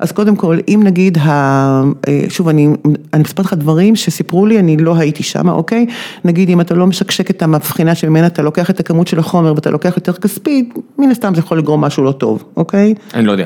אז 0.00 0.12
קודם 0.12 0.36
כל, 0.36 0.58
אם 0.68 0.80
נגיד, 0.84 1.18
ה, 1.18 1.82
שוב 2.28 2.48
אני, 2.48 2.68
אני 3.12 3.22
מספרת 3.22 3.46
לך 3.46 3.52
דברים 3.52 3.96
שסיפרו 4.00 4.46
לי, 4.46 4.58
אני 4.58 4.76
לא 4.76 4.96
הייתי 4.96 5.22
שם, 5.22 5.48
אוקיי? 5.48 5.86
נגיד 6.24 6.48
אם 6.50 6.60
אתה 6.60 6.74
לא 6.74 6.86
משקשק 6.86 7.30
את 7.30 7.42
המבחינה 7.42 7.94
שממנה 7.94 8.26
אתה 8.26 8.42
לוקח 8.42 8.70
את 8.70 8.80
הכמות 8.80 9.06
של 9.08 9.18
החומר 9.18 9.52
ואתה 9.54 9.70
לוקח 9.70 9.92
יותר 9.96 10.12
כספית, 10.12 10.74
מן 10.98 11.10
הסתם 11.10 11.34
זה 11.34 11.40
יכול 11.40 11.58
לגרום 11.58 11.80
משהו 11.80 12.04
לא 12.04 12.12
טוב, 12.12 12.44
אוקיי? 12.56 12.94
אני 13.14 13.26
לא 13.26 13.32
יודע. 13.32 13.44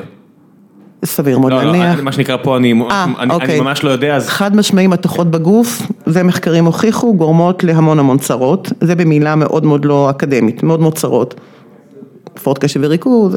סביר 1.04 1.38
מאוד 1.38 1.52
לא, 1.52 1.62
לא, 1.62 1.72
להניח. 1.72 2.00
מה 2.02 2.12
שנקרא 2.12 2.36
פה 2.42 2.56
אני 2.56 2.72
אה, 2.90 3.04
אני- 3.18 3.34
אוקיי. 3.34 3.48
אני 3.50 3.60
ממש 3.60 3.84
לא 3.84 3.90
יודע, 3.90 4.16
אז 4.16 4.28
חד 4.28 4.56
משמעי 4.56 4.86
מתכות 4.86 5.30
בגוף, 5.30 5.82
זה 6.06 6.22
מחקרים 6.22 6.64
הוכיחו, 6.64 7.14
גורמות 7.14 7.64
להמון 7.64 7.98
המון 7.98 8.18
צרות, 8.18 8.72
זה 8.80 8.94
במילה 8.94 9.34
מאוד 9.34 9.64
מאוד 9.64 9.84
לא 9.84 10.10
אקדמית, 10.10 10.62
מאוד 10.62 10.80
מאוד 10.80 10.94
צרות. 10.94 11.34
הפרעות 12.36 12.58
קשב 12.58 12.80
וריכוז, 12.82 13.36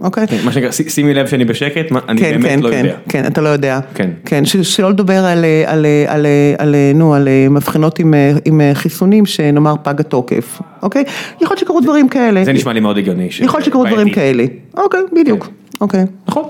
אוקיי? 0.00 0.26
כן, 0.26 0.36
מה 0.44 0.52
שנקרא, 0.52 0.70
שימי 0.70 1.14
לב 1.14 1.26
שאני 1.26 1.44
בשקט, 1.44 1.90
מה- 1.90 2.00
אני 2.08 2.20
כן, 2.20 2.30
באמת 2.40 2.44
כן, 2.52 2.60
לא 2.60 2.70
כן, 2.70 2.78
יודע. 2.78 2.96
כן, 3.08 3.24
אתה 3.26 3.40
לא 3.40 3.48
יודע. 3.48 3.80
כן. 3.94 4.10
כן, 4.24 4.44
ש- 4.44 4.56
שלא 4.56 4.90
לדבר 4.90 5.24
על, 5.24 5.44
על, 5.66 5.86
על, 6.06 6.26
על, 6.58 6.74
נו, 6.94 7.14
על 7.14 7.28
מבחנות 7.50 7.98
עם, 7.98 8.14
עם 8.44 8.60
חיסונים 8.74 9.26
שנאמר 9.26 9.74
פג 9.82 10.00
התוקף, 10.00 10.60
אוקיי? 10.82 11.04
יכול 11.40 11.48
להיות 11.54 11.58
שקרו 11.58 11.80
דברים 11.80 12.08
כאלה. 12.08 12.44
זה 12.44 12.52
נשמע 12.52 12.72
לי 12.72 12.80
מאוד 12.80 12.98
הגיוני. 12.98 13.28
יכול 13.40 13.58
להיות 13.58 13.64
שקרו 13.66 13.84
דברים. 13.86 14.10
כאלה. 14.10 14.44
אוקיי, 14.76 15.00
בדיוק. 15.20 15.48
אוקיי. 15.80 16.04
נכון, 16.28 16.44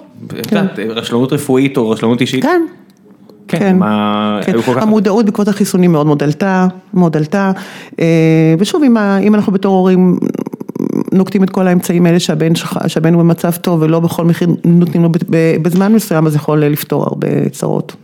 יודעת, 0.50 0.78
רשלנות 0.78 1.32
רפואית 1.32 1.76
או 1.76 1.90
רשלנות 1.90 2.20
אישית, 2.20 2.42
כן. 2.44 2.62
כן, 3.48 3.76
מה, 3.78 4.40
כן. 4.44 4.52
היו 4.52 4.62
כל 4.62 4.74
כך... 4.74 4.82
המודעות 4.82 5.24
בעקבות 5.24 5.48
החיסונים 5.48 5.92
מאוד 5.92 6.06
מאוד 6.06 6.22
עלתה, 6.22 6.66
מאוד 6.94 7.16
עלתה, 7.16 7.52
אה, 8.00 8.04
ושוב, 8.58 8.82
אם 9.22 9.34
אנחנו 9.34 9.52
בתור 9.52 9.76
הורים 9.76 10.18
נוקטים 11.12 11.44
את 11.44 11.50
כל 11.50 11.66
האמצעים 11.66 12.06
האלה 12.06 12.20
שהבן 12.20 12.54
שלך, 12.54 12.78
שהבן 12.86 13.14
הוא 13.14 13.22
במצב 13.22 13.52
טוב 13.52 13.82
ולא 13.82 14.00
בכל 14.00 14.24
מחיר 14.24 14.48
נותנים 14.64 15.02
לו 15.02 15.08
בזמן 15.62 15.94
מסוים, 15.94 16.26
אז 16.26 16.36
יכול 16.36 16.64
לפתור 16.64 17.04
הרבה 17.04 17.48
צרות. 17.48 17.96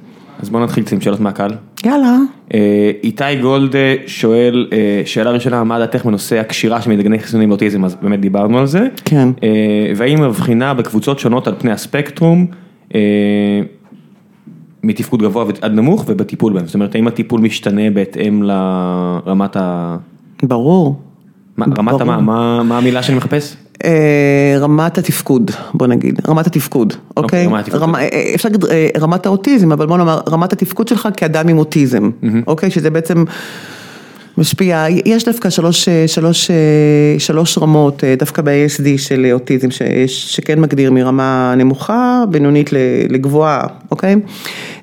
אז 0.43 0.51
בוא 0.51 0.61
נתחיל 0.61 0.85
עם 0.93 1.01
שאלות 1.01 1.21
מהקהל. 1.21 1.51
יאללה. 1.85 2.17
אה, 2.55 2.91
איתי 3.03 3.37
גולד 3.41 3.75
שואל, 4.07 4.69
אה, 4.73 5.03
שאלה 5.05 5.31
ראשונה, 5.31 5.65
מה 5.65 5.79
דעתך 5.79 6.05
בנושא 6.05 6.41
הקשירה 6.41 6.83
של 6.83 6.91
מדגני 6.91 7.19
חיסונים 7.19 7.49
לאוטיזם, 7.49 7.85
אז 7.85 7.97
באמת 8.03 8.21
דיברנו 8.21 8.59
על 8.59 8.67
זה. 8.67 8.87
כן. 9.05 9.29
אה, 9.43 9.93
והאם 9.97 10.23
מבחינה 10.23 10.75
בקבוצות 10.75 11.19
שונות 11.19 11.47
על 11.47 11.55
פני 11.59 11.73
הספקטרום, 11.73 12.47
מתפקוד 14.83 15.23
גבוה 15.23 15.45
עד 15.61 15.73
נמוך 15.73 16.05
ובטיפול 16.09 16.53
בהם, 16.53 16.67
זאת 16.67 16.75
אומרת, 16.75 16.95
האם 16.95 17.07
הטיפול 17.07 17.41
משתנה 17.41 17.91
בהתאם 17.91 18.43
לרמת 18.43 19.57
ה... 19.57 19.97
ברור. 20.43 20.97
רמת 21.79 22.01
המה, 22.01 22.21
מה, 22.21 22.63
מה 22.63 22.79
המילה 22.79 23.03
שאני 23.03 23.17
מחפש? 23.19 23.57
אה, 23.85 23.91
רמת 24.61 24.99
התפקוד, 24.99 25.51
בוא 25.75 25.87
נגיד, 25.87 26.21
רמת 26.29 26.47
התפקוד, 26.47 26.93
אוקיי? 27.17 27.47
התפקוד. 27.61 27.81
רמה- 27.83 28.01
אה, 28.01 28.33
אפשר 28.35 28.49
להגיד 28.49 28.65
אה, 28.65 28.89
רמת 29.01 29.27
האוטיזם, 29.27 29.73
אבל 29.73 29.87
בוא 29.87 29.97
נאמר, 29.99 30.21
רמת 30.29 30.53
התפקוד 30.53 30.89
שלך 30.89 31.09
כאדם 31.17 31.49
עם 31.49 31.59
אוטיזם, 31.59 32.11
אוקיי? 32.47 32.71
שזה 32.71 32.91
בעצם 32.91 33.25
משפיע, 34.39 34.85
יש 35.07 35.25
דווקא 35.25 35.51
שלוש, 35.51 35.89
אה, 35.89 36.05
שלוש, 36.09 36.51
אה, 36.51 36.57
שלוש 37.19 37.59
רמות, 37.59 38.05
אה, 38.05 38.15
דווקא 38.19 38.43
ב-ASD 38.43 38.87
של 38.99 39.27
אוטיזם, 39.33 39.71
שיש- 39.71 40.37
שכן 40.37 40.61
מגדיר 40.61 40.91
מרמה 40.93 41.55
נמוכה, 41.57 42.23
בינונית 42.31 42.71
לגבוהה, 43.09 43.61
אוקיי? 43.91 44.17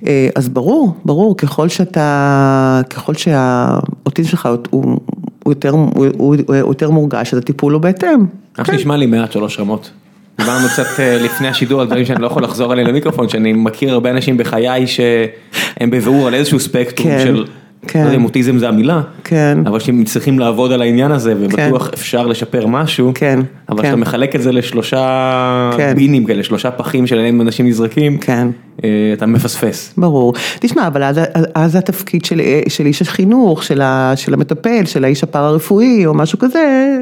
אה, 0.07 0.30
אז 0.36 0.49
ברור, 0.49 0.93
ברור, 1.05 1.38
ככל 1.38 1.67
שאתה, 1.69 2.82
ככל 2.89 3.13
שהאוטיזם 3.13 4.30
שלך 4.30 4.49
הוא... 4.69 4.99
הוא 5.43 5.51
יותר, 5.51 5.69
הוא, 5.69 6.07
הוא, 6.17 6.35
הוא 6.47 6.55
יותר 6.55 6.89
מורגש, 6.89 7.33
אז 7.33 7.39
הטיפול 7.39 7.73
הוא 7.73 7.81
בהתאם. 7.81 8.25
איך 8.59 8.69
נשמע 8.69 8.97
לי 8.97 9.05
מעט 9.05 9.31
שלוש 9.31 9.59
רמות. 9.59 9.91
דיברנו 10.37 10.67
קצת 10.67 10.99
אה, 10.99 11.17
לפני 11.23 11.47
השידור 11.47 11.81
על 11.81 11.87
דברים 11.87 12.05
שאני 12.05 12.21
לא 12.21 12.27
יכול 12.27 12.43
לחזור 12.43 12.71
עליהם 12.71 12.87
למיקרופון, 12.87 13.29
שאני 13.29 13.53
מכיר 13.53 13.93
הרבה 13.93 14.11
אנשים 14.11 14.37
בחיי 14.37 14.87
שהם 14.87 15.89
בבירור 15.89 16.27
על 16.27 16.33
איזשהו 16.33 16.59
ספקטרום 16.59 17.09
כן, 17.09 17.23
של, 17.23 17.45
כן. 17.88 17.99
לא 17.99 18.05
יודע 18.05 18.15
אם 18.17 18.23
אוטיזם 18.23 18.57
זה 18.57 18.67
המילה, 18.67 19.01
כן. 19.23 19.57
אבל 19.65 19.79
שהם 19.79 20.03
צריכים 20.03 20.39
לעבוד 20.39 20.71
על 20.71 20.82
העניין 20.82 21.11
הזה 21.11 21.34
ובטוח 21.39 21.89
אפשר 21.93 22.27
לשפר 22.27 22.67
משהו, 22.67 23.11
כן, 23.15 23.39
אבל 23.69 23.77
כן. 23.77 23.84
כשאתה 23.84 23.95
מחלק 23.95 24.36
את 24.36 24.41
זה 24.41 24.51
לשלושה 24.51 25.71
כן. 25.77 25.93
בינים 25.95 26.25
כאלה, 26.25 26.43
שלושה 26.43 26.71
פחים 26.71 27.07
שלהם 27.07 27.41
אנשים 27.41 27.67
נזרקים, 27.67 28.17
כן. 28.17 28.47
אה, 28.84 28.89
אתה 29.13 29.25
מפספס. 29.25 29.93
ברור. 29.97 30.34
תשמע, 30.59 30.88
אבל 30.88 31.03
אז, 31.03 31.19
אז 31.55 31.75
התפקיד 31.75 32.25
של, 32.25 32.41
של 32.67 32.86
איש 32.86 33.01
החינוך, 33.01 33.63
של, 33.63 33.82
ה, 33.82 34.13
של 34.15 34.34
המטפל, 34.34 34.86
של 34.86 35.03
האיש 35.03 35.23
הפארה-רפואי 35.23 36.05
או 36.05 36.13
משהו 36.13 36.39
כזה, 36.39 36.97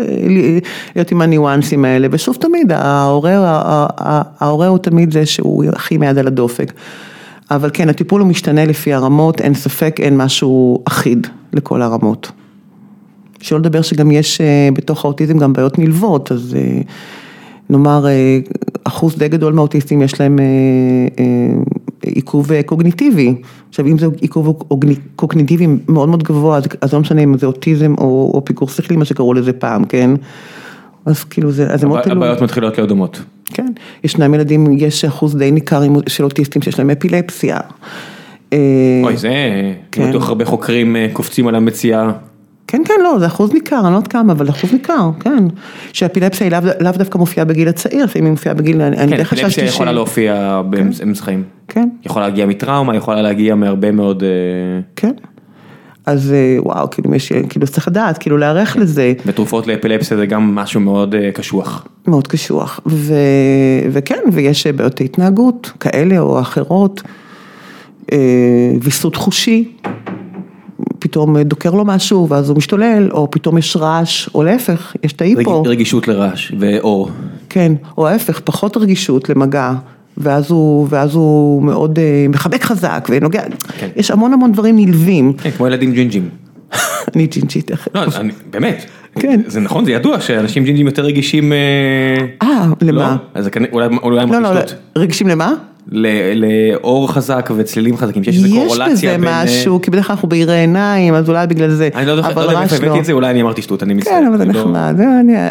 להיות 0.96 1.12
עם 1.12 1.22
הניואנסים 1.22 1.86
האלה. 1.86 2.08
ושוב 2.12 2.38
תמיד, 2.40 2.72
ההורה, 2.72 3.32
ה- 3.36 3.88
ה- 4.00 4.22
ההורה 4.40 4.68
הוא 4.68 4.78
תמיד 4.78 5.14
זה 5.14 5.26
שהוא 5.26 5.66
הכי 5.74 5.96
עם 5.96 6.02
היד 6.02 6.18
על 6.18 6.28
הדופק. 6.28 6.74
אבל 7.52 7.70
כן, 7.74 7.90
הטיפול 7.90 8.22
הוא 8.22 8.30
משתנה 8.30 8.66
לפי 8.66 8.94
הרמות, 8.94 9.42
אין 9.42 9.54
ספק, 9.54 9.96
אין 10.00 10.18
משהו 10.18 10.84
אחיד 10.88 11.28
לכל 11.54 11.82
הרמות. 11.82 12.32
שלא 13.42 13.60
לדבר 13.60 13.82
שגם 13.82 14.12
יש 14.12 14.42
אה, 14.42 14.70
בתוך 14.74 15.06
האוטיזם 15.06 15.38
גם 15.38 15.54
בעיות 15.54 15.80
נלוות, 15.80 16.32
אז 16.32 16.56
אה, 16.60 16.82
נאמר 17.70 18.08
אה, 18.08 18.40
אחוז 18.84 19.16
די 19.18 19.28
גדול 19.28 19.54
מהאוטיסטים 19.54 20.02
יש 20.02 20.20
להם 20.22 20.40
עיכוב 22.02 22.62
קוגניטיבי. 22.66 23.36
עכשיו 23.70 23.86
אם 23.88 23.98
זה 23.98 24.06
עיכוב 24.22 24.64
קוגני- 24.68 24.96
קוגניטיבי 25.16 25.68
מאוד 25.88 26.10
מאוד 26.10 26.24
גבוה, 26.24 26.58
אז, 26.58 26.64
אז 26.82 26.94
לא 26.94 27.00
משנה 27.00 27.22
אם 27.22 27.38
זה 27.38 27.46
אוטיזם 27.46 27.94
או, 27.98 28.32
או 28.34 28.46
פיגור 28.46 28.70
שכלי, 28.70 28.98
מה 28.98 29.06
שקראו 29.06 29.34
לזה 29.34 29.54
פעם, 29.54 29.84
כן? 29.84 30.12
אז 31.06 31.24
כאילו 31.24 31.52
זה, 31.52 31.68
אז 31.74 31.80
זה 31.82 31.88
מאוד 31.88 32.02
תלוי. 32.02 32.18
הבעיות 32.18 32.42
מתחילות 32.42 32.78
להיות 32.78 32.90
דומות. 32.90 33.22
כן, 33.54 33.68
ישנם 34.04 34.34
ילדים, 34.34 34.68
יש 34.78 35.06
אחוז 35.06 35.36
די 35.36 35.52
ניכר 35.52 35.82
של 36.08 36.24
אוטיסטים 36.24 36.62
שיש 36.62 36.80
להם 36.80 36.90
אפילפסיה. 36.90 37.58
אה, 38.54 38.58
אוי 39.04 39.18
זה, 39.18 39.34
כן. 39.92 40.10
בטוח 40.10 40.30
הרבה 40.30 40.46
חוקרים 40.46 40.96
אה, 40.96 41.08
קופצים 41.14 41.48
על 41.48 41.56
המציאה. 41.56 42.12
כן, 42.68 42.82
כן, 42.86 42.94
לא, 43.04 43.20
זה 43.20 43.28
אחוז 43.28 43.54
ניכר, 43.54 43.80
אני 43.80 43.92
לא 43.92 43.98
יודעת 43.98 44.12
כמה, 44.12 44.34
אבל 44.34 44.50
אחוז 44.50 44.74
ניכר, 44.74 45.10
כן. 45.20 45.44
שאפילפסיה 45.94 46.48
היא 46.48 46.52
לאו, 46.52 46.72
לאו 46.80 46.92
דווקא 46.92 47.18
מופיעה 47.18 47.46
בגיל 47.46 47.68
הצעיר, 47.68 48.04
לפעמים 48.04 48.26
היא 48.26 48.32
מופיעה 48.32 48.56
בגיל, 48.56 48.82
אני 48.82 48.98
אני 48.98 49.12
כן, 49.12 49.18
די 49.18 49.26
חששתי 49.26 49.46
אפילפסיה 49.46 49.68
ש... 49.68 49.76
יכולה 49.76 49.92
להופיע 49.92 50.62
באמצע 50.70 51.22
חיים. 51.22 51.44
כן, 51.68 51.90
יכולה 52.06 52.28
להגיע 52.28 52.46
מטראומה, 52.46 52.96
יכולה 52.96 53.22
להגיע 53.22 53.56
מהרבה 53.56 53.92
מאוד... 53.92 54.24
אה, 54.24 54.30
כן. 54.96 55.12
אז 56.10 56.32
אה, 56.34 56.58
וואו, 56.64 56.90
כאילו, 56.90 57.16
יש, 57.16 57.32
כאילו, 57.50 57.68
צריך 57.68 57.88
לדעת, 57.88 58.18
כאילו, 58.18 58.38
להיערך 58.38 58.78
לזה, 58.78 59.14
ותרופות 59.26 59.68
לאפילפסיה 59.68 60.18
זה 60.18 60.26
גם 60.26 60.56
משהו 60.56 60.80
מאוד 60.82 61.16
אה, 61.16 61.32
קשוח. 61.32 61.88
מאוד 62.08 62.28
קשוח. 62.28 62.80
ו, 62.86 63.14
וכן, 63.92 64.20
ויש 64.34 64.68
אה, 64.68 64.72
בעיות 64.74 65.02
התנהגות, 65.02 65.72
כאלה 65.80 66.20
או 66.20 66.40
אחרות, 66.40 67.02
ויסות 68.82 69.16
חושי, 69.16 69.72
פתאום 71.00 71.38
דוקר 71.42 71.72
לו 71.72 71.86
משהו, 71.86 72.30
ואז 72.30 72.50
הוא 72.50 72.58
משתולל, 72.58 73.10
או 73.12 73.32
פתאום 73.32 73.58
יש 73.58 73.76
רעש, 73.78 74.30
או 74.36 74.44
להפך, 74.44 74.96
יש 75.04 75.14
את 75.14 75.22
ההיפו. 75.22 75.62
רג- 75.62 75.68
רגישות 75.68 76.08
לרעש 76.08 76.52
ואור. 76.60 77.10
כן, 77.50 77.74
או 77.98 78.08
ההפך, 78.08 78.42
פחות 78.44 78.78
רגישות 78.78 79.30
למגע, 79.30 79.74
ואז 80.20 80.52
הוא, 80.52 80.88
ואז 80.90 81.16
הוא 81.16 81.64
מאוד 81.64 82.00
אה, 82.00 82.26
מחבק 82.30 82.64
חזק 82.64 83.08
ונוגע, 83.12 83.42
כן. 83.80 83.88
יש 83.96 84.12
המון 84.12 84.34
המון 84.34 84.52
דברים 84.52 84.76
נלווים. 84.76 85.34
כן, 85.34 85.52
כמו 85.52 85.68
ילדים 85.68 85.92
ג'ינג'ים. 85.92 86.30
אני 87.16 87.28
ג'ינג'ית. 87.28 87.72
לא, 87.96 88.02
אני- 88.16 88.32
באמת. 88.50 88.86
כן. 89.16 89.42
זה 89.48 89.60
נכון, 89.60 89.86
זה 89.86 89.92
ידוע 89.92 90.20
שאנשים 90.20 90.64
ג'ינג'ים 90.64 90.86
יותר 90.86 91.02
רגישים... 91.06 91.54
אה, 91.54 91.58
אה, 92.42 92.66
לא? 92.82 92.92
למה? 92.92 93.18
אז 93.34 93.44
זה 93.44 93.50
כנראה- 93.52 93.72
אולי 93.74 93.88
אולי 94.04 94.22
הם 94.22 94.32
לא, 94.34 94.40
לא, 94.40 94.54
לא. 94.54 94.62
רגישים 94.98 95.28
למה? 95.28 95.54
לאור 96.36 97.12
חזק 97.14 97.50
וצלילים 97.58 97.98
חזקים, 97.98 98.24
שיש 98.24 98.36
איזו 98.36 98.48
יש 98.48 98.54
קורולציה 98.64 98.94
בזה 99.10 99.18
בין... 99.18 99.28
אה, 99.28 99.44
משהו, 99.44 99.80
כי 99.82 99.92
בדרך 99.92 100.08
כלל 100.08 100.14
אנחנו 100.14 100.30
בעירי 100.30 100.56
עיניים, 100.60 101.14
אז 101.14 101.30
אולי 101.30 101.48
בגלל 101.48 101.70
זה, 101.70 101.90
אני 101.96 102.06
לא 102.06 102.16
לא 102.16 102.22
יודע 102.22 102.34
לא. 102.36 102.60
הבאתי 102.60 103.00
את 103.00 103.06
זה, 103.06 103.12
אולי 103.14 103.30
אני 103.32 103.42
אמרתי 103.42 103.62
שטות, 103.62 103.84
אני 103.84 103.94
מצטער. 103.94 104.14
כן, 104.14 104.28
אבל 104.28 104.38
זה 104.38 104.46
לא- 104.46 104.52
נחמד, 104.52 104.96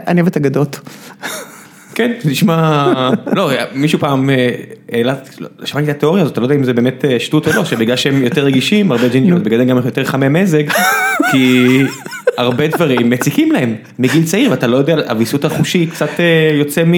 אני 0.07 0.21
אוהבת 0.21 0.37
אגדות. 0.37 0.81
כן, 1.99 2.12
זה 2.20 2.30
נשמע, 2.30 2.92
לא, 3.36 3.51
מישהו 3.74 3.99
פעם 3.99 4.30
אה, 4.30 4.51
העלה, 4.92 5.14
לא, 5.40 5.49
שמעתי 5.64 5.90
את 5.90 5.96
התיאוריה 5.96 6.22
הזאת, 6.22 6.32
אתה 6.32 6.40
לא 6.40 6.44
יודע 6.44 6.55
אם 6.55 6.64
זה 6.64 6.72
באמת 6.72 7.05
אה, 7.05 7.20
שטות 7.20 7.49
או 7.49 7.53
לא, 7.53 7.64
שבגלל 7.64 7.96
שהם 7.96 8.22
יותר 8.22 8.44
רגישים, 8.44 8.92
הרבה 8.92 9.09
ג'ינג'ים, 9.09 9.34
אז 9.34 9.42
בגלל 9.42 9.59
זה 9.59 9.64
גם 9.64 9.76
יותר 9.76 10.05
חמי 10.05 10.28
מזג, 10.28 10.62
כי 11.30 11.66
הרבה 12.38 12.66
דברים 12.66 13.11
מציקים 13.11 13.53
להם 13.53 13.74
מגיל 13.99 14.24
צעיר, 14.24 14.51
ואתה 14.51 14.66
לא 14.66 14.76
יודע, 14.76 14.96
הוויסות 15.11 15.44
החושי 15.44 15.86
קצת 15.86 16.20
אה, 16.20 16.51
יוצא 16.59 16.84
מ... 16.84 16.92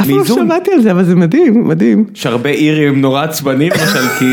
אף 0.00 0.06
פעם 0.06 0.18
לא. 0.18 0.24
שמעתי 0.24 0.72
על 0.72 0.80
זה, 0.80 0.90
אבל 0.90 1.04
זה 1.04 1.16
מדהים, 1.16 1.68
מדהים. 1.68 2.04
יש 2.14 2.26
הרבה 2.26 2.50
אירים 2.50 3.00
נורא 3.00 3.22
עצבנים 3.22 3.72
למשל, 3.72 4.08
כי... 4.18 4.24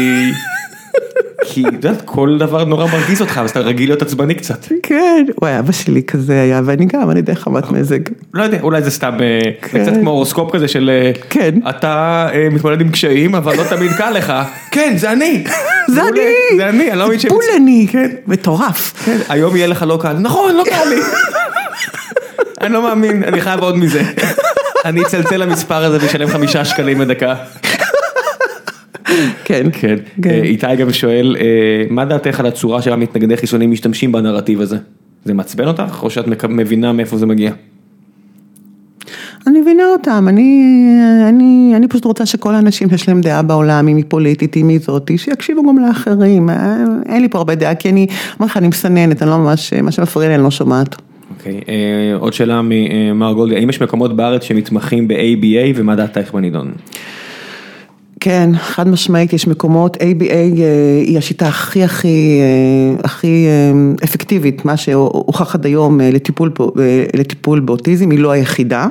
כי, 1.46 1.68
את 1.68 1.74
יודעת, 1.74 2.02
כל 2.06 2.38
דבר 2.40 2.66
נורא 2.66 2.86
מרגיז 2.86 3.22
אותך, 3.22 3.42
אז 3.44 3.50
אתה 3.50 3.60
רגיל 3.60 3.90
להיות 3.90 4.02
עצבני 4.02 4.36
קצת. 4.36 4.68
כן, 4.84 5.26
וואי, 5.42 5.60
אבא 5.60 5.72
שלי 5.72 6.04
כזה 6.04 6.42
היה, 6.42 6.62
ואני 6.66 6.86
גם, 6.86 7.12
אני 7.12 7.22
די 7.22 7.36
חמת 7.36 7.72
מזג. 7.72 8.00
לא 8.34 8.44
יודע, 8.44 8.58
אולי 8.62 8.82
זה 8.82 8.92
סתם, 8.92 9.14
אה, 9.22 9.40
זה 9.44 9.70
כן. 9.70 9.84
קצת 9.84 9.94
כמו 10.02 10.10
הורוסקופ 10.10 10.52
כזה 10.54 10.68
של 10.68 10.90
אה, 10.94 11.12
כן. 11.30 11.56
אתה 11.70 12.28
אה, 12.34 12.48
מתמודד 12.52 12.82
עם 12.82 12.90
קשיים 12.90 13.36
אבל 13.36 13.58
לא 13.58 13.64
תמיד 13.70 13.92
קל 13.92 14.12
לך, 14.12 14.34
כן 14.72 14.94
זה 14.98 15.12
אני, 15.12 15.44
זה 15.88 16.02
אני! 16.02 16.58
זה 16.58 16.70
אני, 16.70 16.92
אני 16.92 17.00
לא 17.00 17.08
מבין 17.08 17.20
שהם... 17.20 17.30
טיפול 17.30 17.44
אני, 17.56 17.88
מטורף. 18.28 18.94
כן, 19.06 19.18
היום 19.30 19.56
יהיה 19.56 19.68
לך 19.68 19.86
לא 19.88 20.00
קל, 20.02 20.14
נכון 20.14 20.56
לא 20.56 20.64
קל 20.64 20.90
לי, 20.90 21.02
אני 22.62 22.74
לא 22.74 22.82
מאמין, 22.82 23.24
אני 23.24 23.42
חייב 23.42 23.60
עוד 23.60 23.78
מזה, 23.78 24.02
אני 24.86 25.02
אצלצל 25.02 25.38
למספר 25.38 25.84
הזה 25.84 25.98
ואשלם 26.02 26.28
חמישה 26.28 26.66
שקלים 26.66 27.02
לדקה. 27.02 27.36
כן. 29.46 29.68
כן, 29.72 29.96
אה, 30.26 30.42
איתי 30.44 30.76
גם 30.80 30.94
שואל, 30.94 31.36
אה, 31.40 31.46
מה 31.90 32.06
דעתך 32.06 32.40
על 32.40 32.46
הצורה 32.46 32.82
שבה 32.82 32.96
מתנגדי 32.96 33.38
חיסונים 33.38 33.72
משתמשים 33.72 34.12
בנרטיב 34.12 34.62
הזה? 34.62 34.78
זה 35.26 35.34
מעצבן 35.34 35.68
אותך 35.68 36.00
או 36.04 36.10
שאת 36.10 36.26
מבינה 36.50 36.94
מאיפה 36.94 37.18
זה 37.18 37.26
מגיע? 37.26 37.52
אני 39.48 39.60
מבינה 39.62 39.84
אותם, 39.88 40.26
אני, 40.28 40.64
אני, 41.30 41.74
אני 41.76 41.88
פשוט 41.88 42.06
רוצה 42.06 42.26
שכל 42.26 42.56
האנשים 42.56 42.90
שיש 42.90 43.10
להם 43.10 43.22
דעה 43.22 43.42
בעולם, 43.42 43.88
אם 43.88 43.96
היא 43.96 44.06
פוליטית, 44.08 44.58
אם 44.58 44.68
היא 44.68 44.80
זאתי, 44.80 45.18
שיקשיבו 45.18 45.64
גם 45.70 45.78
לאחרים, 45.78 46.50
אה, 46.50 46.76
אין 47.06 47.22
לי 47.22 47.30
פה 47.30 47.38
הרבה 47.38 47.56
דעה, 47.56 47.76
כי 47.76 47.90
אני, 47.90 48.08
אומר 48.40 48.46
לך, 48.46 48.58
אני 48.58 48.68
מסננת, 48.68 49.22
אני 49.22 49.30
לא 49.30 49.38
ממש, 49.38 49.74
מה 49.74 49.92
שמפריע 49.92 50.30
לי 50.30 50.36
אני 50.36 50.44
לא 50.44 50.52
שומעת. 50.52 50.96
אוקיי, 51.38 51.62
אה, 51.70 52.16
עוד 52.20 52.34
שאלה 52.34 52.62
ממר 52.64 53.34
גולדי, 53.34 53.56
האם 53.56 53.70
יש 53.70 53.82
מקומות 53.82 54.16
בארץ 54.16 54.44
שמתמחים 54.44 55.08
ב-ABA 55.08 55.74
ומה 55.76 55.96
דעתך 55.96 56.32
בנידון? 56.34 56.72
כן, 58.24 58.50
חד 58.58 58.88
משמעית, 58.88 59.34
יש 59.34 59.48
מקומות, 59.48 59.98
ABA 59.98 60.30
אה, 60.30 60.44
היא 61.06 61.18
השיטה 61.18 61.48
הכי 61.48 61.84
הכי 61.84 62.40
אה, 62.42 63.04
הכי 63.04 63.46
אה, 63.48 63.72
אפקטיבית, 64.04 64.66
מה 64.66 64.78
שהוכח 64.78 65.56
עד 65.56 65.66
היום 65.66 66.02
לטיפול, 66.02 66.52
לטיפול 67.14 67.60
באוטיזם, 67.60 68.12
היא 68.12 68.20
לא 68.20 68.32
היחידה, 68.32 68.88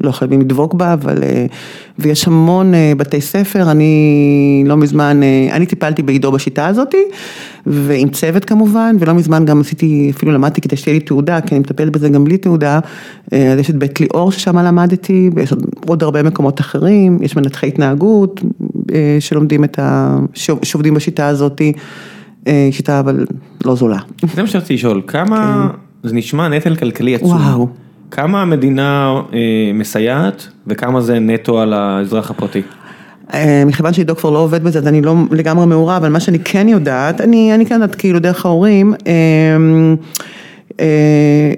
לא 0.00 0.12
חייבים 0.12 0.40
לדבוק 0.40 0.74
בה, 0.74 0.92
אבל, 0.92 1.22
אה, 1.22 1.46
ויש 1.98 2.26
המון 2.26 2.74
אה, 2.74 2.92
בתי 2.96 3.20
ספר, 3.20 3.70
אני 3.70 4.64
לא 4.66 4.76
מזמן, 4.76 5.22
אה, 5.22 5.48
אני 5.56 5.66
טיפלתי 5.66 6.02
בעידו 6.02 6.32
בשיטה 6.32 6.66
הזאתי, 6.66 7.02
ועם 7.66 8.08
צוות 8.08 8.44
כמובן, 8.44 8.96
ולא 9.00 9.14
מזמן 9.14 9.44
גם 9.44 9.60
עשיתי, 9.60 10.12
אפילו 10.16 10.32
למדתי 10.32 10.60
כדי 10.60 10.76
שתהיה 10.76 10.94
לי 10.94 11.00
תעודה, 11.00 11.40
כי 11.40 11.54
אני 11.54 11.60
מטפלת 11.60 11.92
בזה 11.92 12.08
גם 12.08 12.24
בלי 12.24 12.36
תעודה, 12.36 12.80
אז 13.32 13.58
יש 13.58 13.70
את 13.70 13.76
בית 13.76 14.00
ליאור 14.00 14.32
ששם 14.32 14.58
למדתי, 14.58 15.30
ויש 15.34 15.52
עוד, 15.52 15.64
עוד 15.86 16.02
הרבה 16.02 16.22
מקומות 16.22 16.60
אחרים, 16.60 17.18
יש 17.22 17.36
מנתחי 17.36 17.68
התנהגות 17.68 18.40
שלומדים 19.20 19.64
את 19.64 19.78
ה... 19.78 20.18
שעובדים 20.62 20.94
בשיטה 20.94 21.26
הזאתי, 21.26 21.72
שיטה 22.70 23.00
אבל 23.00 23.26
לא 23.64 23.74
זולה. 23.74 23.98
זה 24.34 24.42
מה 24.42 24.48
שרציתי 24.48 24.74
לשאול, 24.74 25.02
כמה, 25.06 25.68
כן. 26.02 26.08
זה 26.08 26.14
נשמע 26.14 26.48
נטל 26.48 26.76
כלכלי 26.76 27.14
עצום. 27.14 27.30
וואו. 27.30 27.85
כמה 28.10 28.42
המדינה 28.42 29.20
אה, 29.32 29.38
מסייעת 29.74 30.48
וכמה 30.66 31.00
זה 31.00 31.18
נטו 31.18 31.60
על 31.60 31.72
האזרח 31.72 32.30
הפרטי? 32.30 32.62
אה, 33.34 33.62
מכיוון 33.66 33.92
שעידו 33.92 34.16
כבר 34.16 34.30
לא 34.30 34.38
עובד 34.38 34.64
בזה, 34.64 34.78
אז 34.78 34.86
אני 34.86 35.02
לא 35.02 35.14
לגמרי 35.30 35.66
מעורה, 35.66 35.96
אבל 35.96 36.08
מה 36.08 36.20
שאני 36.20 36.38
כן 36.38 36.68
יודעת, 36.68 37.20
אני, 37.20 37.54
אני 37.54 37.66
כן 37.66 37.74
יודעת 37.74 37.94
כאילו 37.94 38.18
דרך 38.18 38.46
ההורים, 38.46 38.94
אה, 39.06 39.12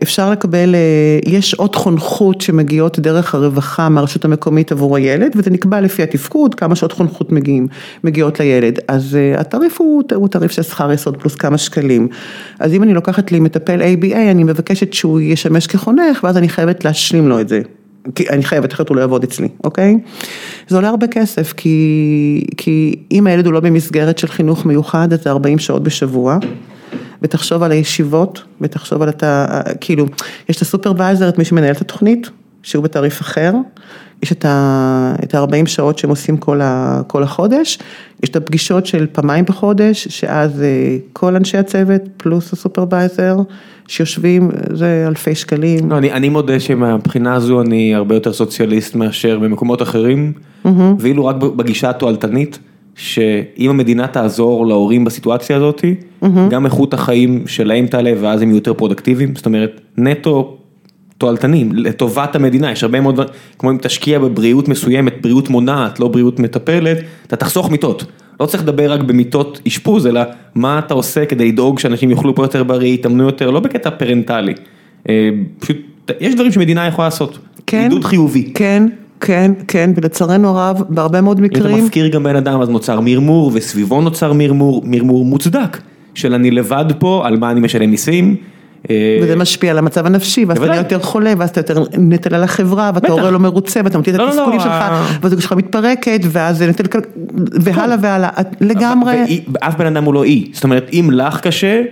אפשר 0.02 0.30
לקבל, 0.30 0.74
אה, 0.74 1.18
יש 1.26 1.54
עוד 1.54 1.76
חונכות 1.76 2.40
שמגיעות 2.40 2.98
דרך 2.98 3.34
הרווחה 3.34 3.88
מהרשות 3.88 4.24
המקומית 4.24 4.72
עבור 4.72 4.96
הילד, 4.96 5.32
וזה 5.36 5.50
נקבע 5.50 5.80
לפי 5.80 6.02
התפקוד, 6.02 6.54
כמה 6.54 6.76
שעות 6.76 6.92
חונכות 6.92 7.32
מגיעים, 7.32 7.66
מגיעות 8.04 8.40
לילד. 8.40 8.78
אז 8.88 9.16
אה, 9.16 9.40
התעריף 9.40 9.80
הוא, 9.80 10.02
הוא 10.14 10.28
תעריף 10.28 10.52
של 10.52 10.62
שכר 10.62 10.92
יסוד 10.92 11.16
פלוס 11.16 11.34
כמה 11.34 11.58
שקלים. 11.58 12.08
אז 12.58 12.74
אם 12.74 12.82
אני 12.82 12.94
לוקחת 12.94 13.32
לי 13.32 13.40
מטפל 13.40 13.80
ABA, 13.80 14.16
אני 14.16 14.44
מבקשת 14.44 14.92
שהוא 14.92 15.20
ישמש 15.20 15.66
כחונך, 15.66 16.24
ואז 16.24 16.36
אני 16.36 16.48
חייבת 16.48 16.84
להשלים 16.84 17.28
לו 17.28 17.40
את 17.40 17.48
זה. 17.48 17.60
כי 18.14 18.28
אני 18.28 18.42
חייבת, 18.42 18.72
אחרת 18.72 18.88
הוא 18.88 18.96
לא 18.96 19.00
יעבוד 19.00 19.24
אצלי, 19.24 19.48
אוקיי? 19.64 19.98
זה 20.68 20.76
עולה 20.76 20.88
הרבה 20.88 21.06
כסף, 21.06 21.52
כי, 21.52 22.44
כי 22.56 22.94
אם 23.12 23.26
הילד 23.26 23.46
הוא 23.46 23.52
לא 23.52 23.60
במסגרת 23.60 24.18
של 24.18 24.26
חינוך 24.26 24.66
מיוחד, 24.66 25.12
אז 25.12 25.22
זה 25.22 25.30
40 25.30 25.58
שעות 25.58 25.82
בשבוע. 25.82 26.38
ותחשוב 27.22 27.62
על 27.62 27.72
הישיבות, 27.72 28.42
ותחשוב 28.60 29.02
על 29.02 29.08
אתה, 29.08 29.60
כאילו, 29.80 30.06
יש 30.48 30.56
את 30.56 30.62
הסופרוויזר, 30.62 31.28
את 31.28 31.38
מי 31.38 31.44
שמנהל 31.44 31.72
את 31.72 31.80
התוכנית, 31.80 32.30
שהוא 32.62 32.84
בתעריף 32.84 33.20
אחר, 33.20 33.52
יש 34.22 34.32
את 34.32 34.44
ה-40 34.44 35.66
שעות 35.66 35.98
שהם 35.98 36.10
עושים 36.10 36.36
כל, 36.36 36.60
ה, 36.60 37.00
כל 37.06 37.22
החודש, 37.22 37.78
יש 38.22 38.30
את 38.30 38.36
הפגישות 38.36 38.86
של 38.86 39.06
פעמיים 39.12 39.44
בחודש, 39.44 40.08
שאז 40.08 40.62
אה, 40.62 40.96
כל 41.12 41.36
אנשי 41.36 41.56
הצוות 41.56 42.02
פלוס 42.16 42.52
הסופרוויזר 42.52 43.36
שיושבים, 43.88 44.50
זה 44.72 45.04
אלפי 45.08 45.34
שקלים. 45.34 45.90
לא, 45.90 45.98
אני, 45.98 46.12
אני 46.12 46.28
מודה 46.28 46.60
שמבחינה 46.60 47.34
הזו 47.34 47.60
אני 47.60 47.94
הרבה 47.94 48.14
יותר 48.14 48.32
סוציאליסט 48.32 48.94
מאשר 48.94 49.38
במקומות 49.38 49.82
אחרים, 49.82 50.32
mm-hmm. 50.64 50.68
ואילו 50.98 51.26
רק 51.26 51.36
בגישה 51.36 51.90
התועלתנית. 51.90 52.58
שאם 52.99 53.70
המדינה 53.70 54.07
תעזור 54.07 54.66
להורים 54.66 55.05
בסיטואציה 55.05 55.57
הזאת, 55.57 55.80
mm-hmm. 55.80 56.26
גם 56.51 56.64
איכות 56.66 56.94
החיים 56.94 57.46
שלהם 57.46 57.86
תעלה 57.86 58.12
ואז 58.20 58.42
הם 58.42 58.49
יהיו 58.49 58.57
יותר 58.57 58.74
פרודקטיביים, 58.74 59.36
זאת 59.36 59.46
אומרת 59.46 59.80
נטו 59.96 60.57
תועלתנים, 61.18 61.72
לטובת 61.74 62.36
המדינה, 62.36 62.72
יש 62.72 62.82
הרבה 62.82 63.01
מאוד 63.01 63.14
דברים, 63.14 63.30
כמו 63.59 63.70
אם 63.70 63.78
תשקיע 63.82 64.18
בבריאות 64.18 64.68
מסוימת, 64.68 65.22
בריאות 65.22 65.51
מונעת, 65.51 66.01
לא 66.01 66.09
בריאות 66.09 66.40
מטפלת, 66.40 66.99
אתה 67.26 67.36
תחסוך 67.36 67.70
מיטות. 67.70 68.05
לא 68.40 68.46
צריך 68.46 68.62
לדבר 68.62 68.92
רק 68.92 69.01
במיטות 69.01 69.61
אשפוז, 69.66 70.07
אלא 70.07 70.20
מה 70.55 70.78
אתה 70.78 70.94
עושה 70.94 71.26
כדי 71.26 71.53
לדאוג 71.53 71.78
שאנשים 71.78 72.11
יאכלו 72.11 72.34
פה 72.34 72.44
יותר 72.44 72.62
בריא, 72.62 72.94
יתאמנו 72.94 73.24
יותר, 73.24 73.51
לא 73.51 73.61
בקטע 73.61 73.90
פרנטלי. 73.90 74.55
אה, 75.09 75.30
פשוט, 75.59 75.76
יש 76.20 76.34
דברים 76.34 76.53
שמדינה 76.53 76.86
יכולה 76.86 77.07
לעשות. 77.07 77.38
כן. 77.66 77.82
עידוד 77.82 78.05
חיובי. 78.05 78.51
כן. 78.55 78.86
כן, 79.20 79.52
כן, 79.68 79.90
ולצערנו 79.96 80.48
הרב, 80.48 80.82
בהרבה 80.88 81.20
מאוד 81.20 81.40
מקרים. 81.40 81.66
אם 81.66 81.74
אתה 81.74 81.84
מפקיר 81.84 82.08
גם 82.08 82.22
בן 82.22 82.36
אדם, 82.36 82.60
אז 82.60 82.68
נוצר 82.68 83.00
מרמור, 83.00 83.50
וסביבו 83.54 84.00
נוצר 84.00 84.32
מרמור, 84.32 84.82
מרמור 84.84 85.24
מוצדק, 85.24 85.78
של 86.14 86.34
אני 86.34 86.50
לבד 86.50 86.84
פה, 86.98 87.22
על 87.24 87.36
מה 87.36 87.50
אני 87.50 87.60
משלם 87.60 87.90
מיסים. 87.90 88.36
אה, 88.90 89.18
וזה 89.22 89.36
משפיע 89.36 89.70
על 89.70 89.78
המצב 89.78 90.06
הנפשי, 90.06 90.44
ואז 90.44 90.62
אתה 90.62 90.76
יותר 90.76 90.98
חולה, 90.98 91.32
ואז 91.38 91.50
אתה 91.50 91.60
יותר 91.60 91.84
נטל 91.98 92.34
על 92.34 92.42
החברה, 92.42 92.90
ואתה 92.94 93.12
הורה 93.12 93.30
לא 93.30 93.38
מרוצה, 93.38 93.80
ואתה 93.84 93.98
מוציא 93.98 94.12
את 94.12 94.18
לא, 94.18 94.24
לא, 94.24 94.30
התסכולים 94.30 94.58
לא, 94.58 94.64
שלך, 94.64 94.84
והזוג 95.22 95.40
שלך 95.40 95.52
מתפרקת, 95.52 96.20
ואז 96.22 96.58
זה 96.58 96.66
נטל, 96.66 96.84
והלאה 97.52 97.96
והלאה, 98.02 98.30
לגמרי. 98.60 99.40
אף 99.60 99.76
בן 99.76 99.86
אדם 99.86 100.04
הוא 100.04 100.14
לא 100.14 100.24
אי, 100.24 100.50
זאת 100.52 100.64
אומרת, 100.64 100.90
אם 100.92 101.08
לך 101.12 101.40
קשה, 101.40 101.82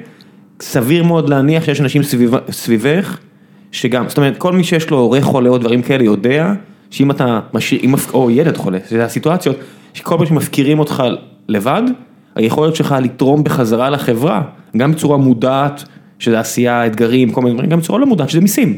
סביר 0.60 1.04
מאוד 1.04 1.28
להניח 1.28 1.64
שיש 1.64 1.80
אנשים 1.80 2.02
סביבך, 2.50 3.18
שגם, 3.72 4.08
זאת 4.08 4.18
אומרת, 4.18 4.36
כל 4.36 4.52
מי 4.52 4.64
שיש 4.64 4.90
לו 4.90 4.98
הורה 4.98 5.20
חולה 5.22 5.50
או 5.50 5.58
דברים 5.58 5.82
כאלה 5.82 6.04
יודע. 6.04 6.52
שאם 6.90 7.10
אתה 7.10 7.40
משאיר, 7.54 7.80
או 8.14 8.30
ילד 8.30 8.56
חולה, 8.56 8.78
זה 8.88 9.04
הסיטואציות, 9.04 9.56
שכל 9.94 10.16
פעם 10.16 10.26
שמפקירים 10.26 10.78
אותך 10.78 11.02
לבד, 11.48 11.82
היכולת 12.34 12.76
שלך 12.76 12.94
לתרום 13.02 13.44
בחזרה 13.44 13.90
לחברה, 13.90 14.42
גם 14.76 14.92
בצורה 14.92 15.16
מודעת, 15.16 15.84
שזה 16.18 16.40
עשייה, 16.40 16.86
אתגרים, 16.86 17.30
כל 17.30 17.40
מיני 17.40 17.54
דברים, 17.54 17.70
גם 17.70 17.78
בצורה 17.78 17.98
לא 17.98 18.06
מודעת, 18.06 18.30
שזה 18.30 18.40
מיסים. 18.40 18.76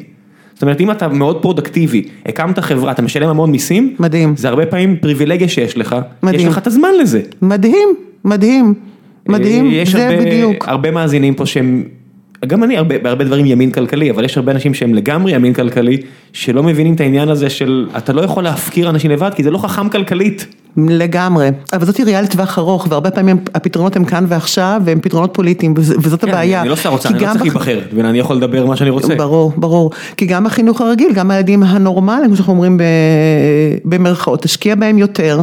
זאת 0.55 0.63
אומרת, 0.63 0.81
אם 0.81 0.91
אתה 0.91 1.09
מאוד 1.09 1.43
פרודקטיבי, 1.43 2.03
הקמת 2.27 2.59
חברה, 2.59 2.93
אתה 2.93 3.03
משלם 3.03 3.29
המון 3.29 3.51
מיסים, 3.51 3.97
מדהים. 3.99 4.37
זה 4.37 4.49
הרבה 4.49 4.67
פעמים 4.67 4.97
פריבילגיה 4.97 5.49
שיש 5.49 5.79
לך, 5.79 5.97
מדהים. 6.23 6.41
יש 6.41 6.47
לך 6.47 6.59
את 6.59 6.67
הזמן 6.67 6.89
לזה. 7.01 7.23
מדהים, 7.43 7.89
מדהים, 8.25 8.75
מדהים, 9.29 9.85
זה 9.85 10.09
הרבה, 10.09 10.25
בדיוק. 10.25 10.53
יש 10.63 10.69
הרבה 10.69 10.91
מאזינים 10.91 11.35
פה 11.35 11.47
שהם 11.47 11.85
גם 12.47 12.64
אני 12.64 12.76
הרבה, 12.76 12.99
בהרבה 12.99 13.24
דברים 13.24 13.47
ימין 13.47 13.70
כלכלי, 13.70 14.11
אבל 14.11 14.24
יש 14.24 14.36
הרבה 14.36 14.53
אנשים 14.53 14.74
שהם 14.74 14.95
לגמרי 14.95 15.32
ימין 15.32 15.55
כלכלי, 15.55 15.97
שלא 16.32 16.62
מבינים 16.62 16.95
את 16.95 17.01
העניין 17.01 17.28
הזה 17.28 17.51
של 17.51 17.89
אתה 17.97 18.12
לא 18.12 18.22
יכול 18.22 18.45
להפקיר 18.45 18.91
אנשים 18.91 19.11
לבד, 19.11 19.30
כי 19.34 19.43
זה 19.43 19.51
לא 19.51 19.59
חכם 19.59 19.89
כלכלית. 19.89 20.47
לגמרי, 20.76 21.49
אבל 21.72 21.86
זאת 21.86 22.01
ראייה 22.01 22.22
לטווח 22.22 22.59
ארוך, 22.59 22.86
והרבה 22.91 23.11
פעמים 23.11 23.36
הפתרונות 23.55 23.97
הם 23.97 24.05
כאן 24.05 24.24
ועכשיו, 24.28 24.82
והם 24.84 25.01
פתרונות 25.01 25.34
פוליטיים, 25.34 25.74
וזאת 25.76 26.20
כן, 26.20 26.28
הבעיה. 26.28 26.61
אני 26.61 26.68
לא 26.68 26.76
שר 26.76 26.89
אוצר, 26.89 27.09
אני 27.09 27.18
לא 27.18 27.26
צריך 27.26 27.43
להיבחר, 27.43 27.80
ואני 27.97 28.18
יכול 28.18 28.36
לדבר 28.36 28.66
מה 28.66 28.76
שאני 28.76 28.91
רוצה. 28.91 29.14
ברור, 29.14 29.53
ברור, 29.57 29.91
כי 30.16 30.26
גם 30.26 30.47
החינוך 30.47 30.80
הרגיל, 30.80 31.12
גם 31.14 31.30
הילדים 31.30 31.62
הנורמליים, 31.62 32.26
כמו 32.26 32.36
שאנחנו 32.36 32.53
אומרים 32.53 32.80
במרכאות, 33.84 34.43
תשקיע 34.43 34.74
בהם 34.74 34.99
יותר. 34.99 35.41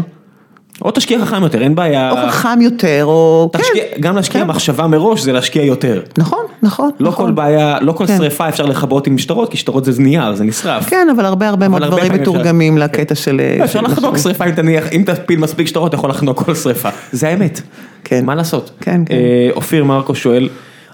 או 0.82 0.92
תשקיע 0.92 1.26
חכם 1.26 1.44
יותר, 1.44 1.62
אין 1.62 1.76
בעיה. 1.76 2.12
או 2.12 2.30
חכם 2.30 2.62
יותר, 2.62 3.02
או... 3.06 3.50
תשקיע, 3.54 3.84
כן. 3.96 4.02
גם 4.02 4.16
להשקיע 4.16 4.42
כן. 4.42 4.48
מחשבה 4.48 4.88
מראש 4.88 5.22
זה 5.22 5.34
להשקיע 5.34 5.64
יותר. 5.64 6.02
נכון, 6.18 6.46
נכון. 6.64 6.92
לא 7.00 7.10
נכון. 7.10 7.26
כל 7.26 7.32
בעיה, 7.32 7.78
לא 7.82 7.92
כל 7.92 8.08
כן. 8.08 8.18
שריפה 8.18 8.50
אפשר 8.50 8.66
לכבות 8.66 9.08
עם 9.08 9.18
שטרות, 9.18 9.52
כי 9.52 9.58
שטרות 9.58 9.86
זה 9.86 10.02
נייר, 10.02 10.36
זה 10.36 10.44
נשרף. 10.44 10.90
כן, 10.90 11.08
אבל 11.16 11.26
הרבה 11.26 11.50
הרבה 11.50 11.68
מאוד 11.68 11.84
דברים 11.84 12.14
מתורגמים 12.14 12.74
אפשר... 12.74 12.86
לקטע 12.86 13.16
של... 13.16 13.42
לא, 13.60 13.64
אפשר 13.64 13.82
לחנוק 13.82 14.18
שריפה 14.18 14.46
אם 14.46 14.52
תניח, 14.52 14.84
אם 14.92 15.04
תפיל 15.06 15.40
מספיק 15.40 15.68
שטרות, 15.68 15.90
אתה 15.90 15.96
יכול 15.96 16.10
לחנוק 16.10 16.44
כל 16.44 16.56
שריפה. 16.56 16.90
זה 17.12 17.28
האמת. 17.28 17.62
כן. 18.04 18.26
מה 18.26 18.36
לעשות? 18.36 18.72
כן, 18.82 19.02
כן. 19.06 19.16
אה, 19.16 19.50
אופיר 19.56 19.84
מרקו 19.84 20.16
שואל, 20.16 20.50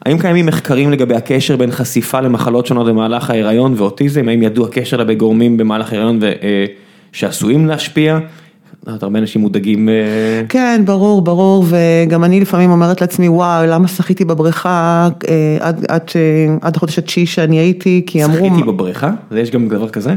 האם 0.05 0.17
קיימים 0.17 0.45
מחקרים 0.45 0.91
לגבי 0.91 1.15
הקשר 1.15 1.55
בין 1.55 1.71
חשיפה 1.71 2.19
למחלות 2.19 2.65
שונות 2.65 2.87
במהלך 2.87 3.29
ההיריון 3.29 3.73
ואוטיזם? 3.77 4.27
האם 4.29 4.43
ידוע 4.43 4.67
קשר 4.71 4.97
לגבי 4.97 5.15
גורמים 5.15 5.57
במהלך 5.57 5.91
ההיריון 5.91 6.23
אה, 6.23 6.65
שעשויים 7.11 7.67
להשפיע? 7.67 8.19
הרבה 8.87 9.19
אנשים 9.19 9.41
מודאגים. 9.41 9.89
אה, 9.89 10.41
כן, 10.49 10.81
ברור, 10.85 11.21
ברור, 11.21 11.65
וגם 11.67 12.23
אני 12.23 12.39
לפעמים 12.39 12.71
אומרת 12.71 13.01
לעצמי, 13.01 13.29
וואו, 13.29 13.65
למה 13.67 13.87
שחיתי 13.87 14.25
בבריכה 14.25 15.09
אה, 15.29 15.57
עד, 15.59 15.85
עד, 15.87 16.01
אה, 16.15 16.55
עד 16.61 16.75
החודש 16.75 16.99
התשיעי 16.99 17.25
שאני 17.25 17.59
הייתי, 17.59 18.03
כי 18.05 18.25
אמרו... 18.25 18.47
שחיתי 18.47 18.63
בבריכה? 18.63 19.11
יש 19.31 19.51
גם 19.51 19.67
דבר 19.67 19.89
כזה? 19.89 20.15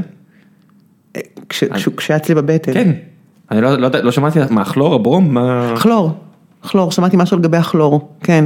כשהיה 1.96 2.16
אצלי 2.16 2.34
בבטן. 2.34 2.72
כן, 2.72 2.92
אני 3.50 3.60
לא, 3.60 3.76
לא, 3.76 3.88
לא 4.02 4.12
שמעתי, 4.12 4.38
מה, 4.50 4.64
כלור, 4.64 4.94
הברום? 4.94 5.34
מה... 5.34 5.74
כלור, 5.82 6.12
כלור, 6.60 6.92
שמעתי 6.92 7.16
משהו 7.16 7.38
לגבי 7.38 7.56
הכלור, 7.56 8.08
כן. 8.22 8.44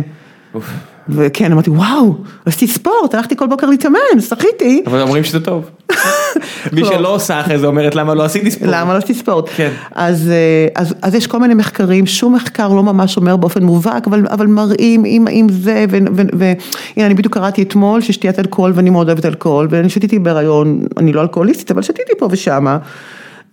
וכן, 1.09 1.53
אמרתי, 1.53 1.71
וואו, 1.71 2.15
עשיתי 2.47 2.67
ספורט, 2.67 3.15
הלכתי 3.15 3.37
כל 3.37 3.47
בוקר 3.47 3.67
להתאמן, 3.67 4.21
שחיתי. 4.21 4.83
אבל 4.87 5.01
אומרים 5.01 5.25
שזה 5.25 5.41
טוב. 5.41 5.71
מי 6.73 6.81
לא. 6.81 6.89
שלא 6.89 7.15
עושה 7.15 7.41
אחרי 7.41 7.59
זה 7.59 7.67
אומרת 7.67 7.95
למה 7.95 8.15
לא 8.15 8.25
עשיתי 8.25 8.51
ספורט. 8.51 8.71
למה 8.73 8.93
לא 8.93 8.99
עשיתי 8.99 9.15
ספורט. 9.15 9.49
כן. 9.57 9.71
אז, 9.95 10.31
אה, 10.31 10.83
אז, 10.83 10.95
אז 11.03 11.15
יש 11.15 11.27
כל 11.27 11.39
מיני 11.39 11.55
מחקרים, 11.55 12.07
שום 12.07 12.35
מחקר 12.35 12.69
לא 12.69 12.83
ממש 12.83 13.17
אומר 13.17 13.37
באופן 13.37 13.63
מובהק, 13.63 14.07
אבל, 14.07 14.27
אבל 14.31 14.47
מראים 14.47 15.03
עם, 15.07 15.27
עם 15.31 15.49
זה, 15.49 15.85
והנה 16.13 17.07
אני 17.07 17.15
בדיוק 17.15 17.35
קראתי 17.35 17.63
אתמול 17.63 18.01
ששתיית 18.01 18.39
אלכוהול 18.39 18.73
ואני 18.75 18.91
מאוד 18.91 19.09
אוהבת 19.09 19.25
אלכוהול, 19.27 19.69
ואני 19.71 19.89
שתיתי 19.89 20.19
בהיריון, 20.19 20.83
אני 20.97 21.13
לא 21.13 21.23
אלכוהוליסטית, 21.23 21.71
אבל 21.71 21.83
שתיתי 21.83 22.13
פה 22.19 22.29
ושמה. 22.31 22.79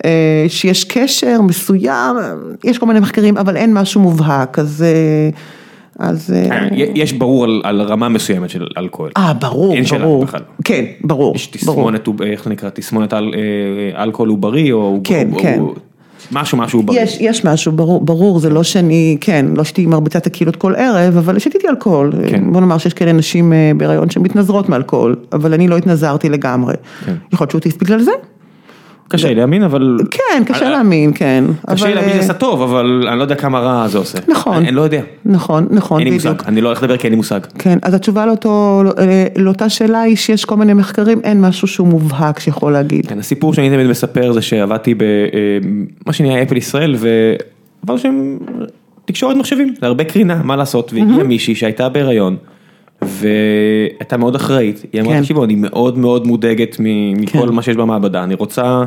אה, 0.06 0.46
שיש 0.48 0.84
קשר 0.84 1.42
מסוים, 1.42 2.16
יש 2.64 2.78
כל 2.78 2.86
מיני 2.86 3.00
מחקרים, 3.00 3.38
אבל 3.38 3.58
אין 3.58 3.74
משהו 3.74 4.02
מובהק, 4.02 4.60
אז... 4.60 4.86
אה, 6.02 6.08
אז... 6.10 6.34
אה, 6.36 6.50
כן, 6.50 6.68
יש 6.74 7.14
ברור 7.14 7.44
על 7.44 7.62
על 7.64 7.82
רמה 7.82 8.10
מסוימת 8.10 8.50
של 8.50 8.68
אלכוהול. 8.78 9.12
אה, 9.18 9.34
ברור, 9.34 9.44
אין 9.44 9.44
ברור. 9.44 9.76
אין 9.76 9.86
שאלה 9.86 10.26
בכלל. 10.26 10.42
כן, 10.64 10.86
ברור. 11.04 11.36
יש 11.36 11.48
תסמונת, 11.48 12.08
איך 12.26 12.44
זה 12.44 12.50
נקרא, 12.50 12.70
תסמונת 12.70 13.14
אל, 13.14 13.32
אה, 13.36 14.04
אלכוהול 14.04 14.30
הוא 14.30 14.38
בריא, 14.38 14.74
או... 14.74 15.00
כן, 15.04 15.28
הוא, 15.32 15.42
כן. 15.42 15.60
הוא, 15.60 15.74
משהו, 16.32 16.58
משהו 16.58 16.84
בריא. 16.84 17.02
יש, 17.02 17.18
יש 17.22 17.46
משהו, 17.46 17.72
ברור, 17.72 18.02
ברור, 18.02 18.40
זה 18.40 18.50
לא 18.50 18.64
שאני, 18.64 19.18
כן, 19.22 19.46
לא 19.56 19.64
שתיתי 19.64 19.88
מרביצת 19.88 20.28
הקהילות 20.28 20.56
כל 20.56 20.76
ערב, 20.76 21.18
אבל 21.18 21.40
שתיתי 21.40 21.68
אלכוהול. 21.68 22.12
כן. 22.30 22.54
בוא 22.54 22.62
נאמר 22.62 22.78
שיש 22.78 22.94
כאלה 22.94 23.12
נשים 23.12 23.54
אה, 23.54 23.72
בהיריון 23.78 24.10
שמתנזרות 24.10 24.70
מאלכוהול, 24.70 25.16
אבל 25.34 25.54
אני 25.54 25.68
לא 25.68 25.78
התנזרתי 25.78 26.30
לגמרי. 26.30 26.74
כן. 27.06 27.14
יכול 27.34 27.48
להיות 27.54 27.64
שהוא 27.64 27.74
בגלל 27.82 28.00
זה. 28.00 28.12
קשה 29.08 29.28
לי 29.28 29.36
להאמין, 29.36 29.64
אבל... 29.64 29.98
כן, 30.12 30.44
קשה 30.46 30.70
להאמין, 30.70 31.12
כן. 31.16 31.44
קשה 31.70 31.88
לי 31.88 31.94
להאמין 31.94 32.10
שזה 32.10 32.20
אה, 32.20 32.24
עשה 32.24 32.34
טוב, 32.34 32.62
אבל 32.62 33.08
אני 33.08 33.18
לא 33.18 33.24
יודע 33.24 33.36
כמה 33.36 33.60
רע 33.60 33.88
זה 33.88 33.98
עושה. 33.98 34.18
נכון. 34.28 34.56
אני 34.56 34.72
לא 34.72 34.82
יודע. 34.82 35.02
נכון, 35.26 35.68
נכון, 35.70 36.00
אין 36.00 36.08
לי 36.08 36.14
מושג. 36.14 36.34
אני 36.48 36.62
לא 36.62 36.68
הולך 36.68 36.84
לדבר 36.84 36.98
כי 36.98 37.04
אין 37.04 37.12
לי 37.12 37.18
מושג. 37.18 37.40
כן, 37.60 37.78
אז 37.82 37.94
התשובה 37.94 38.26
לאותו, 38.26 38.84
אה, 39.00 39.26
לאותה 39.36 39.70
שאלה 39.70 40.02
היא 40.02 40.16
שיש 40.16 40.46
כל 40.46 40.56
מיני 40.56 40.74
מחקרים, 40.74 41.22
אין 41.24 41.42
משהו 41.42 41.68
שהוא 41.68 41.88
מובהק 41.88 42.40
שיכול 42.40 42.74
להגיד. 42.74 43.06
כן, 43.06 43.20
הסיפור 43.20 43.54
שאני 43.54 43.70
תמיד 43.70 43.88
מספר 43.88 44.32
זה 44.32 44.42
שעבדתי 44.42 44.96
במה 44.96 46.14
שנהיה 46.14 46.44
אפל 46.44 46.58
ישראל 46.58 46.96
ועברנו 46.96 48.00
שם 48.00 48.38
תקשורת 49.06 49.36
מחשבים, 49.36 49.74
זה 49.82 49.88
הרבה 49.88 50.04
קרינה, 50.04 50.42
מה 50.44 50.56
לעשות, 50.56 50.94
והגיעה 50.94 51.24
מישהי 51.24 51.56
שהייתה 51.56 51.90
בהיריון 51.90 52.38
והייתה 53.20 54.18
מאוד 54.18 54.36
אחראית, 54.36 54.86
היא 54.94 55.02
אמרה 55.02 55.14
כן. 55.14 55.22
תקשיבו 55.22 55.44
אני 55.44 55.56
מאוד 55.56 55.98
מאוד 55.98 56.28
מודאגת 56.28 56.76
מכל 56.80 57.48
כן. 57.48 57.50
מה 57.50 57.62
שיש 57.62 57.76
במעבדה, 57.76 58.24
אני 58.24 58.34
רוצה 58.34 58.84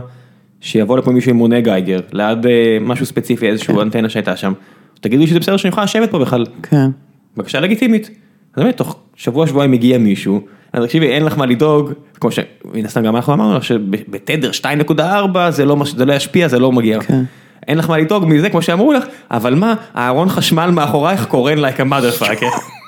שיבוא 0.60 0.98
לפה 0.98 1.10
מישהו 1.10 1.30
עם 1.30 1.36
מונה 1.36 1.60
גייגר, 1.60 2.00
ליד 2.12 2.46
אה, 2.46 2.78
משהו 2.80 3.06
ספציפי, 3.06 3.48
איזשהו 3.48 3.82
אנטנה 3.82 4.08
שהייתה 4.08 4.36
שם, 4.36 4.52
תגידו 5.00 5.22
לי 5.22 5.28
שזה 5.28 5.38
בסדר 5.38 5.56
שאני 5.56 5.68
יכולה 5.68 5.84
לשבת 5.84 6.10
פה 6.10 6.18
בכלל, 6.18 6.44
כן, 6.62 6.90
בקשה 7.36 7.60
לגיטימית. 7.60 8.10
אז 8.54 8.62
באמת, 8.62 8.76
תוך 8.76 8.96
שבוע 9.16 9.46
שבועיים 9.46 9.70
מגיע 9.70 9.98
מישהו, 9.98 10.40
אז 10.72 10.84
תקשיבי, 10.84 11.06
אין 11.06 11.24
לך 11.24 11.38
מה 11.38 11.46
לדאוג, 11.46 11.92
כמו 12.20 12.30
שמן 12.30 12.84
הסתם 12.84 13.02
גם 13.02 13.16
אנחנו 13.16 13.32
אמרנו 13.34 13.56
לך 13.56 13.64
שבתדר 13.64 14.50
2.4 14.88 15.50
זה 15.50 15.64
לא, 15.64 15.76
זה 15.96 16.04
לא 16.04 16.12
ישפיע, 16.12 16.48
זה 16.48 16.58
לא 16.58 16.72
מגיע. 16.72 17.00
כן. 17.00 17.22
אין 17.68 17.78
לך 17.78 17.90
מה 17.90 17.98
לדאוג 17.98 18.24
מזה, 18.26 18.50
כמו 18.50 18.62
שאמרו 18.62 18.92
לך, 18.92 19.04
אבל 19.30 19.54
מה, 19.54 19.74
הארון 19.94 20.28
חשמל 20.28 20.70
מאחורייך 20.70 21.26
קורן 21.26 21.58
like 21.58 21.80
a. 21.80 22.36
כן, 22.40 22.46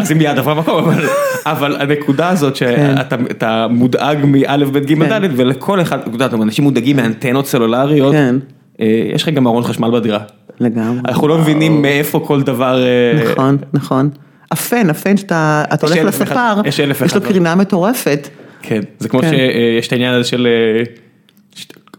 אז 0.00 0.10
היא 0.10 0.16
מיד 0.16 0.38
עברה 0.38 0.54
מקום, 0.54 0.84
אבל, 0.84 1.04
אבל 1.46 1.76
הנקודה 1.80 2.28
הזאת 2.28 2.56
שאתה 2.56 3.16
אתה 3.30 3.66
מודאג 3.70 4.18
מאלף 4.24 4.68
בית 4.68 4.86
גימל 4.86 5.04
כן. 5.04 5.10
דלת, 5.10 5.30
ולכל 5.36 5.80
אחד, 5.80 5.98
אתה 5.98 6.10
יודע, 6.14 6.28
אנשים 6.42 6.64
מודאגים 6.64 6.96
מאנטנות 6.96 7.46
סלולריות, 7.46 8.12
כן. 8.12 8.36
אה, 8.80 9.10
יש 9.14 9.22
לך 9.22 9.28
גם 9.28 9.46
ארון 9.46 9.62
חשמל 9.62 9.90
בדירה. 9.90 10.18
לגמרי. 10.60 11.00
אנחנו 11.08 11.28
לא 11.28 11.38
מבינים 11.38 11.82
מאיפה 11.82 12.20
כל 12.26 12.42
דבר... 12.42 12.84
אה, 12.84 13.24
נכון, 13.32 13.56
נכון. 13.72 14.10
הפן, 14.50 14.90
הפן 14.90 15.16
שאתה 15.16 15.64
הולך 15.82 15.98
לספר, 16.04 16.54
יש 16.64 16.80
לו. 17.14 17.20
קרינה 17.20 17.54
מטורפת. 17.54 18.28
כן, 18.62 18.80
זה 18.98 19.08
כמו 19.08 19.20
כן. 19.20 19.30
שיש 19.30 19.86
את 19.86 19.92
העניין 19.92 20.14
הזה 20.14 20.28
של 20.28 20.46
אה, 20.46 20.82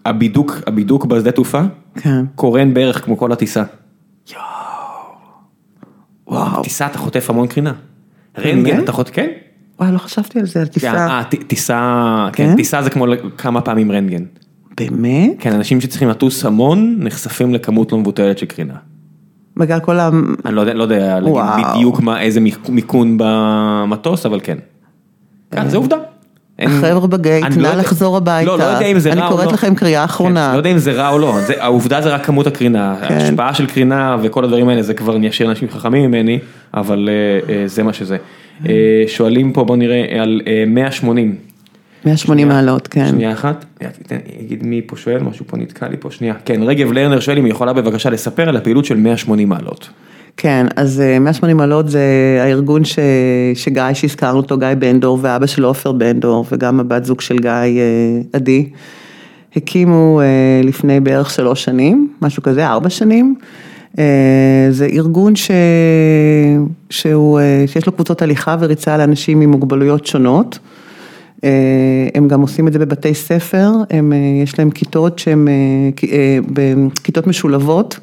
הבידוק, 0.06 0.62
הבידוק 0.68 1.06
בשדה 1.06 1.32
תעופה, 1.32 1.62
כן. 2.02 2.26
קורן 2.36 2.74
בערך 2.74 3.06
כמו 3.06 3.18
כל 3.18 3.32
הטיסה. 3.32 3.64
וואו. 6.28 6.64
טיסה 6.64 6.86
אתה 6.86 6.98
חוטף 6.98 7.30
המון 7.30 7.48
קרינה. 7.48 7.74
רנטגן? 8.40 8.84
אתה 8.84 8.92
חוטף, 8.92 9.12
כן? 9.14 9.28
וואי, 9.80 9.92
לא 9.92 9.98
חשבתי 9.98 10.40
על 10.40 10.46
זה, 10.46 10.60
על 10.62 10.68
טיסה. 10.68 11.08
אה, 11.08 11.24
ט- 11.24 11.36
טיסה, 11.48 12.28
כן, 12.34 12.50
כן? 12.50 12.56
טיסה 12.56 12.82
זה 12.82 12.90
כמו 12.90 13.06
כמה 13.38 13.62
פעמים 13.62 13.92
רנטגן. 13.92 14.24
באמת? 14.78 15.32
כן, 15.40 15.54
אנשים 15.54 15.82
שצריכים 15.82 16.10
לטוס 16.10 16.46
המון 16.46 16.96
נחשפים 17.00 17.54
לכמות 17.54 17.92
לא 17.92 17.98
מבוטלת 17.98 18.38
של 18.38 18.46
קרינה. 18.46 18.74
בגלל 19.58 19.80
כל 19.80 20.00
ה... 20.00 20.10
אני 20.46 20.56
לא 20.56 20.62
יודע, 20.62 20.74
לא 20.74 20.84
יודע 20.84 21.20
להגיד. 21.20 21.66
בדיוק 21.76 22.00
מה, 22.02 22.22
איזה 22.22 22.40
מיכון 22.70 23.18
במטוס, 23.20 24.26
אבל 24.26 24.40
כן. 24.44 24.58
כן, 25.52 25.70
זה 25.70 25.78
עובדה. 25.78 25.98
החבר'ה 26.60 27.08
בגייט, 27.08 27.46
אני 27.46 27.56
נא 27.56 27.62
לא 27.62 27.68
יודע- 27.68 27.80
לחזור 27.80 28.18
הביתה. 28.18 28.46
לא, 28.52 28.58
לא 28.58 28.64
יודע 28.64 28.86
אם 28.86 29.00
זה 29.00 29.12
אני 29.12 29.22
רע 29.22 29.28
או 29.28 29.32
קוראת 29.32 29.48
לא. 29.48 29.54
לכם 29.54 29.76
קריאה 29.76 30.06
אחרונה. 30.06 30.48
כן, 30.48 30.54
לא 30.54 30.58
יודע 30.58 30.72
אם 30.72 30.78
זה 30.78 30.92
רע 30.92 31.10
או 31.10 31.20
לא, 31.20 31.34
זה, 31.48 31.54
העובדה 31.64 32.02
זה 32.02 32.10
רק 32.14 32.26
כמות 32.26 32.48
הקרינה, 32.48 32.96
כן. 33.08 33.14
ההשפעה 33.14 33.54
של 33.54 33.66
קרינה 33.66 34.18
וכל 34.22 34.44
הדברים 34.44 34.70
האלה 34.70 34.82
זה 34.84 34.94
כבר 34.94 35.16
אני 35.16 35.30
אשאיר 35.30 35.48
לאנשים 35.48 35.70
חכמים 35.70 36.12
ממני, 36.12 36.40
אבל 36.74 37.10
אה, 37.50 37.54
אה, 37.56 37.68
זה 37.68 37.84
מה 37.84 37.94
שזה. 37.94 38.18
אה, 38.70 38.74
שואלים 39.08 39.54
פה 39.54 39.64
בוא 39.64 39.76
נראה 39.76 40.22
על 40.22 40.42
אה, 40.48 40.64
180, 40.68 41.36
180 42.06 42.48
מעלות, 42.48 42.88
כן. 42.88 43.08
שנייה 43.10 43.32
אחת, 43.32 43.66
אגיד 44.46 44.66
מי 44.66 44.82
פה 44.86 44.96
שואל, 44.98 45.24
משהו 45.24 45.46
פה 45.48 45.58
נתקע 45.58 45.88
לי 45.88 45.98
פה, 46.00 46.12
שנייה, 46.12 46.34
כן, 46.46 46.62
רגב 46.64 46.92
לרנר 46.92 47.20
שואל 47.20 47.38
אם 47.38 47.46
היא 47.46 47.52
יכולה 47.52 47.74
בבקשה 47.74 48.10
לספר 48.10 48.50
על 48.50 48.58
הפעילות 48.58 48.86
של 48.86 48.98
180 48.98 49.50
מעלות. 49.50 49.90
כן, 50.38 50.66
אז 50.76 51.02
אה, 51.02 51.20
180 51.20 51.58
מעלות 51.58 51.90
זה 51.90 52.02
הארגון 52.42 52.86
ש... 52.86 53.00
שגיא, 53.56 53.84
שהזכרנו 53.94 54.38
אותו, 54.38 54.58
גיא 54.58 54.68
בנדור, 54.80 55.20
ואבא 55.22 55.46
שלו 55.46 55.68
עופר 55.68 55.92
בנדור, 55.92 56.46
וגם 56.52 56.80
הבת 56.80 57.06
זוג 57.06 57.22
של 57.22 57.38
גיא, 57.40 57.50
אה, 57.52 57.76
עדי, 58.34 58.70
הקימו 59.56 60.22
אה, 60.22 60.26
לפני 60.64 61.00
בערך 61.00 61.30
שלוש 61.30 61.64
שנים, 61.64 62.10
משהו 62.22 62.44
כזה, 62.44 62.68
ארבע 62.68 62.90
שנים. 62.90 63.36
אה, 64.00 64.68
זה 64.70 64.86
ארגון 64.86 65.36
ש... 65.36 65.52
שהוא, 66.90 67.40
אה, 67.40 67.64
שיש 67.68 67.86
לו 67.86 67.92
קבוצות 67.92 68.22
הליכה 68.22 68.56
וריצה 68.60 68.98
לאנשים 68.98 69.42
עם 69.42 69.52
מוגבלויות 69.52 70.06
שונות. 70.06 70.60
אה, 71.44 71.50
הם 72.16 72.28
גם 72.28 72.42
עושים 72.42 72.68
את 72.68 72.74
זה 72.74 72.80
בבתי 72.80 73.14
ספר, 73.14 73.70
הם, 73.90 74.14
אה, 74.14 74.18
יש 74.44 74.60
להם 74.60 74.70
כיתות 74.70 75.20
שהן 75.20 75.48
אה, 75.48 75.54
כ- 75.96 76.04
אה, 76.04 76.40
בכיתות 76.54 77.28
משולבות, 77.28 78.00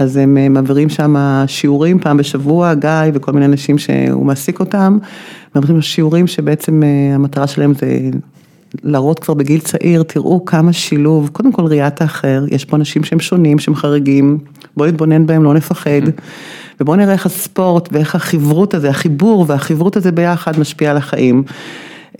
אז 0.00 0.16
הם 0.16 0.38
אה, 0.38 0.48
מעבירים 0.48 0.88
שם 0.88 1.16
שיעורים 1.46 1.98
פעם 1.98 2.16
בשבוע, 2.16 2.74
גיא 2.74 2.90
וכל 3.14 3.32
מיני 3.32 3.46
אנשים 3.46 3.78
שהוא 3.78 4.26
מעסיק 4.26 4.60
אותם, 4.60 4.98
מעבירים 5.54 5.82
שיעורים 5.82 6.26
שבעצם 6.26 6.82
אה, 6.82 7.14
המטרה 7.14 7.46
שלהם 7.46 7.74
זה 7.74 8.10
להראות 8.82 9.18
כבר 9.18 9.34
בגיל 9.34 9.60
צעיר, 9.60 10.02
תראו 10.02 10.44
כמה 10.44 10.72
שילוב, 10.72 11.30
קודם 11.32 11.52
כל 11.52 11.62
ראיית 11.64 12.02
האחר, 12.02 12.44
יש 12.48 12.64
פה 12.64 12.76
אנשים 12.76 13.04
שהם 13.04 13.20
שונים, 13.20 13.58
שהם 13.58 13.74
חריגים, 13.74 14.38
בואו 14.76 14.88
נתבונן 14.88 15.26
בהם, 15.26 15.44
לא 15.44 15.54
נפחד, 15.54 16.00
ובואו 16.80 16.96
נראה 16.96 17.12
איך 17.12 17.26
הספורט 17.26 17.88
ואיך 17.92 18.14
החברות 18.14 18.74
הזה, 18.74 18.90
החיבור 18.90 19.44
והחברות 19.48 19.96
הזה 19.96 20.12
ביחד 20.12 20.58
משפיע 20.58 20.90
על 20.90 20.96
החיים. 20.96 21.42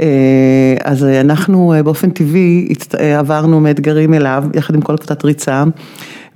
אה, 0.01 0.75
אז 0.85 1.05
אנחנו 1.05 1.75
באופן 1.85 2.11
טבעי 2.11 2.69
עברנו 3.19 3.61
מאתגרים 3.61 4.15
אליו, 4.15 4.45
יחד 4.55 4.75
עם 4.75 4.81
כל 4.81 4.97
קבוצת 4.97 5.25
ריצה, 5.25 5.65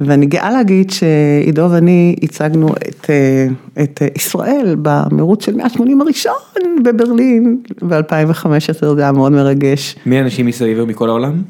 ואני 0.01 0.27
גאה 0.27 0.51
להגיד 0.51 0.91
שעידו 0.91 1.69
ואני 1.71 2.16
הצגנו 2.23 2.69
את, 2.69 3.11
אה, 3.11 3.47
את 3.83 4.03
ישראל 4.16 4.77
במרוץ 4.83 5.45
של 5.45 5.55
180 5.55 6.01
הראשון 6.01 6.33
בברלין 6.85 7.57
ב-2015, 7.83 8.95
זה 8.95 9.03
היה 9.03 9.12
מאוד 9.12 9.33
מרגש. 9.33 9.97
מי 10.07 10.19
האנשים 10.19 10.47
מסביב 10.47 10.79
ומכל 10.81 11.09
העולם? 11.09 11.43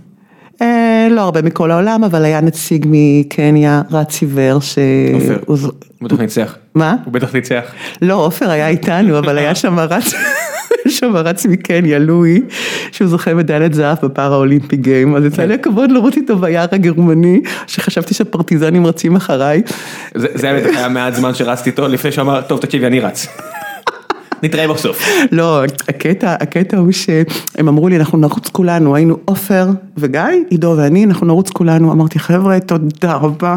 אה, 0.63 1.09
לא 1.11 1.21
הרבה 1.21 1.43
מכל 1.43 1.71
העולם, 1.71 2.05
אבל 2.05 2.25
היה 2.25 2.41
נציג 2.41 2.87
מקניה, 2.91 3.83
רץ 3.91 4.23
עיוור, 4.23 4.61
ש... 4.61 4.79
עופר. 5.15 5.39
הוא 5.47 5.59
בטח 6.03 6.21
ניצח. 6.21 6.57
מה? 6.75 6.97
הוא 7.05 7.13
בטח 7.13 7.35
ניצח. 7.35 7.65
לא, 8.03 8.27
עופר 8.27 8.51
היה 8.51 8.69
איתנו, 8.69 9.19
אבל 9.19 9.39
היה 9.39 9.55
שם 9.55 9.79
רץ, 9.79 10.15
שם 10.89 11.17
רץ 11.17 11.47
מקניה, 11.47 11.99
לואי, 11.99 12.41
שהוא 12.93 13.09
זוכה 13.09 13.35
מדליית 13.35 13.75
זהב 13.75 13.97
בפארה 14.03 14.37
אולימפי 14.37 14.77
גיים, 14.77 15.17
אז 15.17 15.25
יצא 15.25 15.45
לי 15.45 15.55
הכבוד 15.55 15.91
לרוץ 15.91 16.17
איתו 16.17 16.39
ביער 16.39 16.67
הגרמני, 16.73 17.41
שחשבתי 17.67 18.15
שהפרטיזנים 18.15 18.87
רצים 18.87 19.17
אחריי. 19.17 19.63
זה 20.15 20.49
היה 20.77 20.89
מעט 20.89 21.15
זמן 21.15 21.35
שרצתי 21.35 21.71
איתו 21.71 21.89
לפני 21.89 22.13
שאמר, 22.13 22.41
טוב 22.41 22.61
תקשיבי 22.61 22.87
אני 22.87 23.01
רץ. 23.01 23.27
נתראה 24.43 24.69
בסוף. 24.69 25.09
לא, 25.33 25.63
הקטע, 25.89 26.35
הקטע 26.41 26.77
הוא 26.77 26.93
שהם 26.93 27.69
אמרו 27.69 27.89
לי, 27.89 27.97
אנחנו 27.97 28.19
נרוץ 28.19 28.49
כולנו, 28.49 28.97
היינו 28.97 29.17
עופר 29.25 29.67
וגיא, 29.97 30.21
עידו 30.51 30.75
ואני, 30.79 31.05
אנחנו 31.05 31.27
נרוץ 31.27 31.51
כולנו, 31.51 31.93
אמרתי, 31.93 32.19
חבר'ה, 32.19 32.61
תודה 32.61 33.15
רבה, 33.15 33.57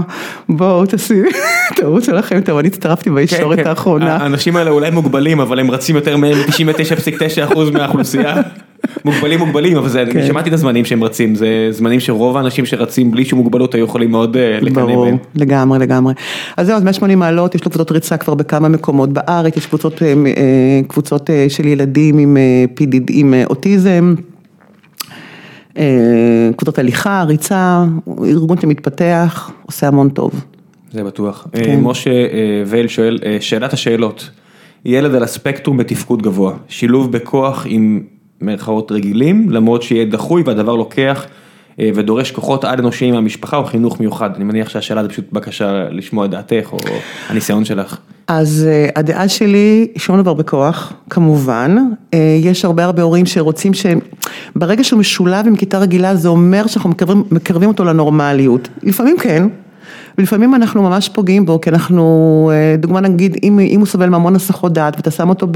בואו 0.49 0.85
תעשי, 0.85 1.21
תרוצו 1.75 2.11
לכם, 2.11 2.41
טוב, 2.41 2.57
אני 2.57 2.67
הצטרפתי 2.67 3.09
בישורת 3.09 3.59
כן, 3.59 3.67
האחרונה. 3.67 4.15
האנשים 4.15 4.55
האלה 4.55 4.71
אולי 4.71 4.89
מוגבלים 4.89 5.39
אבל 5.39 5.59
הם 5.59 5.71
רצים 5.71 5.95
יותר 5.95 6.17
מ-99.9% 6.17 7.57
מהאוכלוסייה. 7.73 8.41
מוגבלים 9.05 9.39
מוגבלים 9.39 9.77
אבל 9.77 9.89
זה, 9.89 10.03
כן. 10.11 10.19
אני 10.19 10.27
שמעתי 10.27 10.49
את 10.49 10.53
הזמנים 10.53 10.85
שהם 10.85 11.03
רצים, 11.03 11.35
זה 11.35 11.67
זמנים 11.71 11.99
שרוב 11.99 12.37
האנשים 12.37 12.65
שרצים 12.65 13.11
בלי 13.11 13.25
שום 13.25 13.39
מוגבלות 13.39 13.75
היו 13.75 13.85
יכולים 13.85 14.11
מאוד 14.11 14.37
אה, 14.37 14.59
לקנא 14.61 14.85
ברור, 14.85 15.05
בהם. 15.05 15.17
לגמרי, 15.35 15.79
לגמרי. 15.79 16.13
אז 16.57 16.67
זהו, 16.67 16.75
אז 16.75 16.83
180 16.83 17.19
מעלות, 17.19 17.55
יש 17.55 17.65
לו 17.65 17.71
קבוצות 17.71 17.91
ריצה 17.91 18.17
כבר 18.17 18.33
בכמה 18.33 18.69
מקומות 18.69 19.09
בארץ, 19.13 19.57
יש 19.57 19.65
קבוצות, 19.65 20.03
אה, 20.03 20.07
אה, 20.07 20.81
קבוצות 20.87 21.29
של 21.49 21.65
ילדים 21.65 22.17
עם 22.17 22.37
PDD, 22.79 23.03
עם 23.09 23.33
אוטיזם, 23.49 24.15
קבוצות 26.55 26.79
הליכה, 26.79 27.23
ריצה, 27.23 27.83
ארגון 28.23 28.61
שמתפתח, 28.61 29.51
עושה 29.65 29.87
המון 29.87 30.09
טוב. 30.09 30.31
זה 30.91 31.03
בטוח. 31.03 31.47
כן. 31.51 31.69
אה, 31.69 31.75
משה 31.77 32.09
אה, 32.09 32.63
וייל 32.65 32.87
שואל, 32.87 33.19
אה, 33.25 33.37
שאלת 33.39 33.73
השאלות, 33.73 34.29
ילד 34.85 35.15
על 35.15 35.23
הספקטרום 35.23 35.77
בתפקוד 35.77 36.21
גבוה, 36.21 36.53
שילוב 36.67 37.11
בכוח 37.11 37.65
עם 37.69 38.03
מירכאות 38.41 38.91
רגילים, 38.91 39.49
למרות 39.49 39.83
שיהיה 39.83 40.05
דחוי 40.05 40.43
והדבר 40.45 40.75
לוקח 40.75 41.25
ודורש 41.79 42.31
כוחות 42.31 42.63
על 42.63 42.79
אנושיים 42.79 43.13
מהמשפחה 43.13 43.57
או 43.57 43.65
חינוך 43.65 43.99
מיוחד, 43.99 44.35
אני 44.35 44.43
מניח 44.43 44.69
שהשאלה 44.69 45.03
זה 45.03 45.09
פשוט 45.09 45.25
בקשה 45.31 45.89
לשמוע 45.89 46.25
את 46.25 46.29
דעתך 46.29 46.69
או 46.73 46.77
הניסיון 47.29 47.65
שלך. 47.65 47.97
אז 48.27 48.67
הדעה 48.95 49.27
שלי, 49.27 49.87
שום 49.97 50.21
דבר 50.21 50.33
בכוח, 50.33 50.93
כמובן. 51.09 51.77
יש 52.41 52.65
הרבה 52.65 52.83
הרבה 52.83 53.01
הורים 53.01 53.25
שרוצים 53.25 53.73
ש... 53.73 53.85
ברגע 54.55 54.83
שהוא 54.83 54.99
משולב 54.99 55.47
עם 55.47 55.55
כיתה 55.55 55.79
רגילה, 55.79 56.15
זה 56.15 56.27
אומר 56.29 56.67
שאנחנו 56.67 56.89
מקרבים, 56.89 57.23
מקרבים 57.31 57.69
אותו 57.69 57.83
לנורמליות. 57.83 58.69
לפעמים 58.83 59.17
כן, 59.17 59.47
ולפעמים 60.17 60.55
אנחנו 60.55 60.83
ממש 60.83 61.09
פוגעים 61.09 61.45
בו, 61.45 61.61
כי 61.61 61.69
אנחנו, 61.69 62.51
אה, 62.53 62.75
דוגמה 62.77 62.99
נגיד, 63.01 63.37
אם, 63.43 63.59
אם 63.59 63.79
הוא 63.79 63.87
סובל 63.87 64.09
מהמון 64.09 64.35
הסחות 64.35 64.73
דעת 64.73 64.95
ואתה 64.97 65.11
שם 65.11 65.29
אותו 65.29 65.47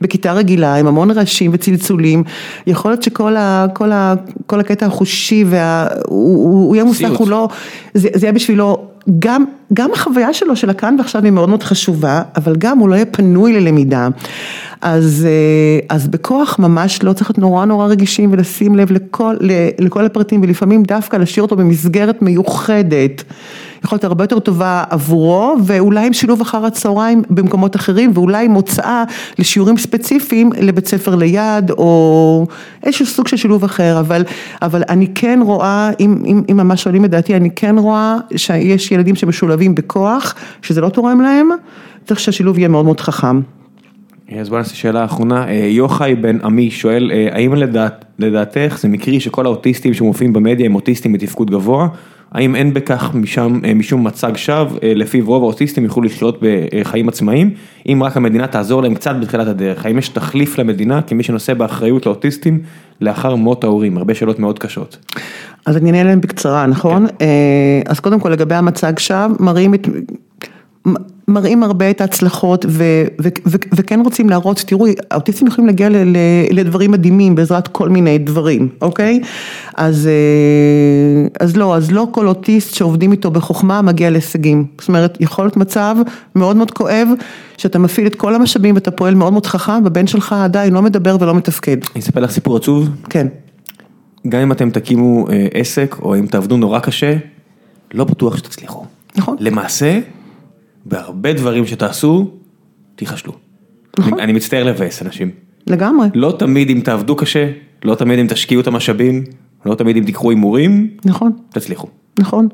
בכיתה 0.00 0.32
רגילה 0.32 0.74
עם 0.74 0.86
המון 0.86 1.10
רעשים 1.10 1.50
וצלצולים, 1.54 2.22
יכול 2.66 2.90
להיות 2.90 3.02
שכל 3.02 3.36
ה, 3.36 3.66
כל 3.74 3.92
ה, 3.92 4.14
כל 4.46 4.60
הקטע 4.60 4.86
החושי, 4.86 5.44
וה, 5.46 5.86
הוא, 6.06 6.66
הוא 6.66 6.76
יהיה 6.76 6.84
מוסך, 6.84 7.10
הוא 7.18 7.28
לא, 7.28 7.48
זה, 7.94 8.08
זה 8.14 8.26
יהיה 8.26 8.32
בשבילו 8.32 8.86
גם, 9.18 9.44
גם 9.72 9.90
החוויה 9.92 10.32
שלו 10.32 10.56
של 10.56 10.70
הכאן 10.70 10.96
ועכשיו 10.98 11.24
היא 11.24 11.32
מאוד 11.32 11.48
מאוד 11.48 11.62
חשובה, 11.62 12.22
אבל 12.36 12.56
גם 12.58 12.78
הוא 12.78 12.88
לא 12.88 12.94
יהיה 12.94 13.06
פנוי 13.06 13.52
ללמידה. 13.52 14.08
אז, 14.80 15.26
אה, 15.28 15.96
אז 15.96 16.08
בכוח 16.08 16.58
ממש 16.58 17.02
לא 17.02 17.12
צריך 17.12 17.30
להיות 17.30 17.38
נורא 17.38 17.64
נורא 17.64 17.86
רגישים 17.86 18.32
ולשים 18.32 18.76
לב 18.76 18.92
לכל, 18.92 19.36
לכל 19.78 20.06
הפרטים 20.06 20.40
ולפעמים 20.42 20.82
דווקא 20.82 21.16
להשאיר 21.16 21.42
אותו 21.42 21.56
במסגרת 21.56 22.22
מיוחדת. 22.22 23.24
יכול 23.84 23.96
להיות 23.96 24.04
הרבה 24.04 24.24
יותר 24.24 24.38
טובה 24.38 24.84
עבורו 24.90 25.56
ואולי 25.64 26.06
עם 26.06 26.12
שילוב 26.12 26.40
אחר 26.40 26.64
הצהריים 26.64 27.22
במקומות 27.30 27.76
אחרים 27.76 28.10
ואולי 28.14 28.48
מוצאה 28.48 29.04
לשיעורים 29.38 29.76
ספציפיים 29.76 30.50
לבית 30.60 30.86
ספר 30.86 31.14
ליד 31.14 31.70
או 31.70 32.46
איזשהו 32.82 33.06
סוג 33.06 33.28
של 33.28 33.36
שילוב 33.36 33.64
אחר 33.64 34.00
אבל, 34.00 34.24
אבל 34.62 34.82
אני 34.88 35.06
כן 35.14 35.40
רואה, 35.42 35.90
אם, 36.00 36.22
אם, 36.26 36.42
אם 36.50 36.56
ממש 36.56 36.82
שואלים 36.82 37.04
את 37.04 37.10
דעתי, 37.10 37.36
אני 37.36 37.50
כן 37.50 37.78
רואה 37.78 38.16
שיש 38.36 38.92
ילדים 38.92 39.14
שמשולבים 39.14 39.74
בכוח, 39.74 40.34
שזה 40.62 40.80
לא 40.80 40.88
תורם 40.88 41.20
להם, 41.20 41.48
צריך 42.04 42.20
שהשילוב 42.20 42.58
יהיה 42.58 42.68
מאוד 42.68 42.84
מאוד 42.84 43.00
חכם. 43.00 43.40
אז 44.32 44.48
בוא 44.48 44.58
נעשה 44.58 44.74
שאלה 44.74 45.04
אחרונה, 45.04 45.48
אה, 45.48 45.54
יוחאי 45.54 46.14
בן 46.14 46.38
עמי 46.44 46.70
שואל, 46.70 47.10
אה, 47.14 47.28
האם 47.32 47.54
לדעת, 47.54 48.04
לדעתך 48.18 48.78
זה 48.80 48.88
מקרי 48.88 49.20
שכל 49.20 49.46
האוטיסטים 49.46 49.94
שמופיעים 49.94 50.32
במדיה 50.32 50.66
הם 50.66 50.74
אוטיסטים 50.74 51.12
בתפקוד 51.12 51.50
גבוה? 51.50 51.88
האם 52.36 52.56
אין 52.56 52.74
בכך 52.74 53.10
משם, 53.14 53.60
אה, 53.64 53.74
משום 53.74 54.06
מצג 54.06 54.36
שווא, 54.36 54.78
לפיו 54.82 55.26
רוב 55.26 55.42
האוטיסטים 55.42 55.84
יוכלו 55.84 56.02
לחיות 56.02 56.38
בחיים 56.42 57.08
עצמאיים, 57.08 57.50
אם 57.86 58.02
רק 58.02 58.16
המדינה 58.16 58.46
תעזור 58.46 58.82
להם 58.82 58.94
קצת 58.94 59.16
בתחילת 59.20 59.46
הדרך, 59.46 59.86
האם 59.86 59.98
יש 59.98 60.08
תחליף 60.08 60.58
למדינה 60.58 61.02
כמי 61.02 61.22
שנושא 61.22 61.54
באחריות 61.54 62.06
לאוטיסטים 62.06 62.60
לאחר 63.00 63.34
מות 63.34 63.64
ההורים, 63.64 63.96
הרבה 63.96 64.14
שאלות 64.14 64.38
מאוד 64.38 64.58
קשות. 64.58 64.96
אז 65.66 65.76
אני 65.76 65.90
אענה 65.90 66.04
להם 66.04 66.20
בקצרה, 66.20 66.66
נכון? 66.66 67.06
כן. 67.06 67.26
אז 67.86 68.00
קודם 68.00 68.20
כל 68.20 68.28
לגבי 68.28 68.54
המצג 68.54 68.98
שווא, 68.98 69.26
מראים 69.40 69.74
את... 69.74 69.88
מראים 71.28 71.62
הרבה 71.62 71.90
את 71.90 72.00
ההצלחות 72.00 72.66
ו, 72.68 72.84
ו, 73.22 73.28
ו, 73.46 73.56
וכן 73.74 74.00
רוצים 74.00 74.28
להראות, 74.28 74.64
תראו, 74.66 74.86
האוטיסטים 75.10 75.46
יכולים 75.46 75.66
להגיע 75.66 75.88
ל, 75.88 75.96
ל, 75.96 76.16
לדברים 76.50 76.90
מדהימים 76.90 77.34
בעזרת 77.34 77.68
כל 77.68 77.88
מיני 77.88 78.18
דברים, 78.18 78.68
אוקיי? 78.82 79.20
אז, 79.76 80.06
אה, 80.06 81.15
אז 81.40 81.56
לא, 81.56 81.76
אז 81.76 81.92
לא 81.92 82.08
כל 82.10 82.28
אוטיסט 82.28 82.74
שעובדים 82.74 83.12
איתו 83.12 83.30
בחוכמה 83.30 83.82
מגיע 83.82 84.10
להישגים. 84.10 84.66
זאת 84.78 84.88
אומרת, 84.88 85.16
יכול 85.20 85.44
להיות 85.44 85.56
מצב 85.56 85.96
מאוד 86.34 86.56
מאוד 86.56 86.70
כואב, 86.70 87.08
שאתה 87.56 87.78
מפעיל 87.78 88.06
את 88.06 88.14
כל 88.14 88.34
המשאבים 88.34 88.74
ואתה 88.74 88.90
פועל 88.90 89.14
מאוד 89.14 89.32
מאוד 89.32 89.46
חכם, 89.46 89.84
והבן 89.84 90.06
שלך 90.06 90.32
עדיין 90.32 90.74
לא 90.74 90.82
מדבר 90.82 91.16
ולא 91.20 91.34
מתפקד. 91.34 91.76
אני 91.94 92.00
אספר 92.00 92.20
לך 92.20 92.30
סיפור 92.30 92.56
עצוב? 92.56 92.88
כן. 93.10 93.26
גם 94.28 94.40
אם 94.40 94.52
אתם 94.52 94.70
תקימו 94.70 95.28
אה, 95.30 95.46
עסק, 95.54 95.96
או 96.02 96.18
אם 96.18 96.26
תעבדו 96.26 96.56
נורא 96.56 96.78
קשה, 96.78 97.16
לא 97.94 98.04
בטוח 98.04 98.36
שתצליחו. 98.36 98.84
נכון. 99.16 99.36
למעשה, 99.40 100.00
בהרבה 100.84 101.32
דברים 101.32 101.66
שתעשו, 101.66 102.30
תיכשלו. 102.96 103.32
נכון. 103.98 104.20
אני 104.20 104.32
מצטער 104.32 104.64
לבאס 104.64 105.02
אנשים. 105.02 105.30
לגמרי. 105.66 106.08
לא 106.14 106.36
תמיד 106.38 106.70
אם 106.70 106.80
תעבדו 106.84 107.16
קשה, 107.16 107.50
לא 107.84 107.94
תמיד 107.94 108.18
אם 108.18 108.26
תשקיעו 108.26 108.60
את 108.60 108.66
המשאבים, 108.66 109.24
לא 109.66 109.74
תמיד 109.74 109.96
אם 109.96 110.04
תיקחו 110.04 110.30
הימורים, 110.30 110.88
נכון. 111.04 111.32
תצליחו. 111.52 111.86
נכון. 112.18 112.48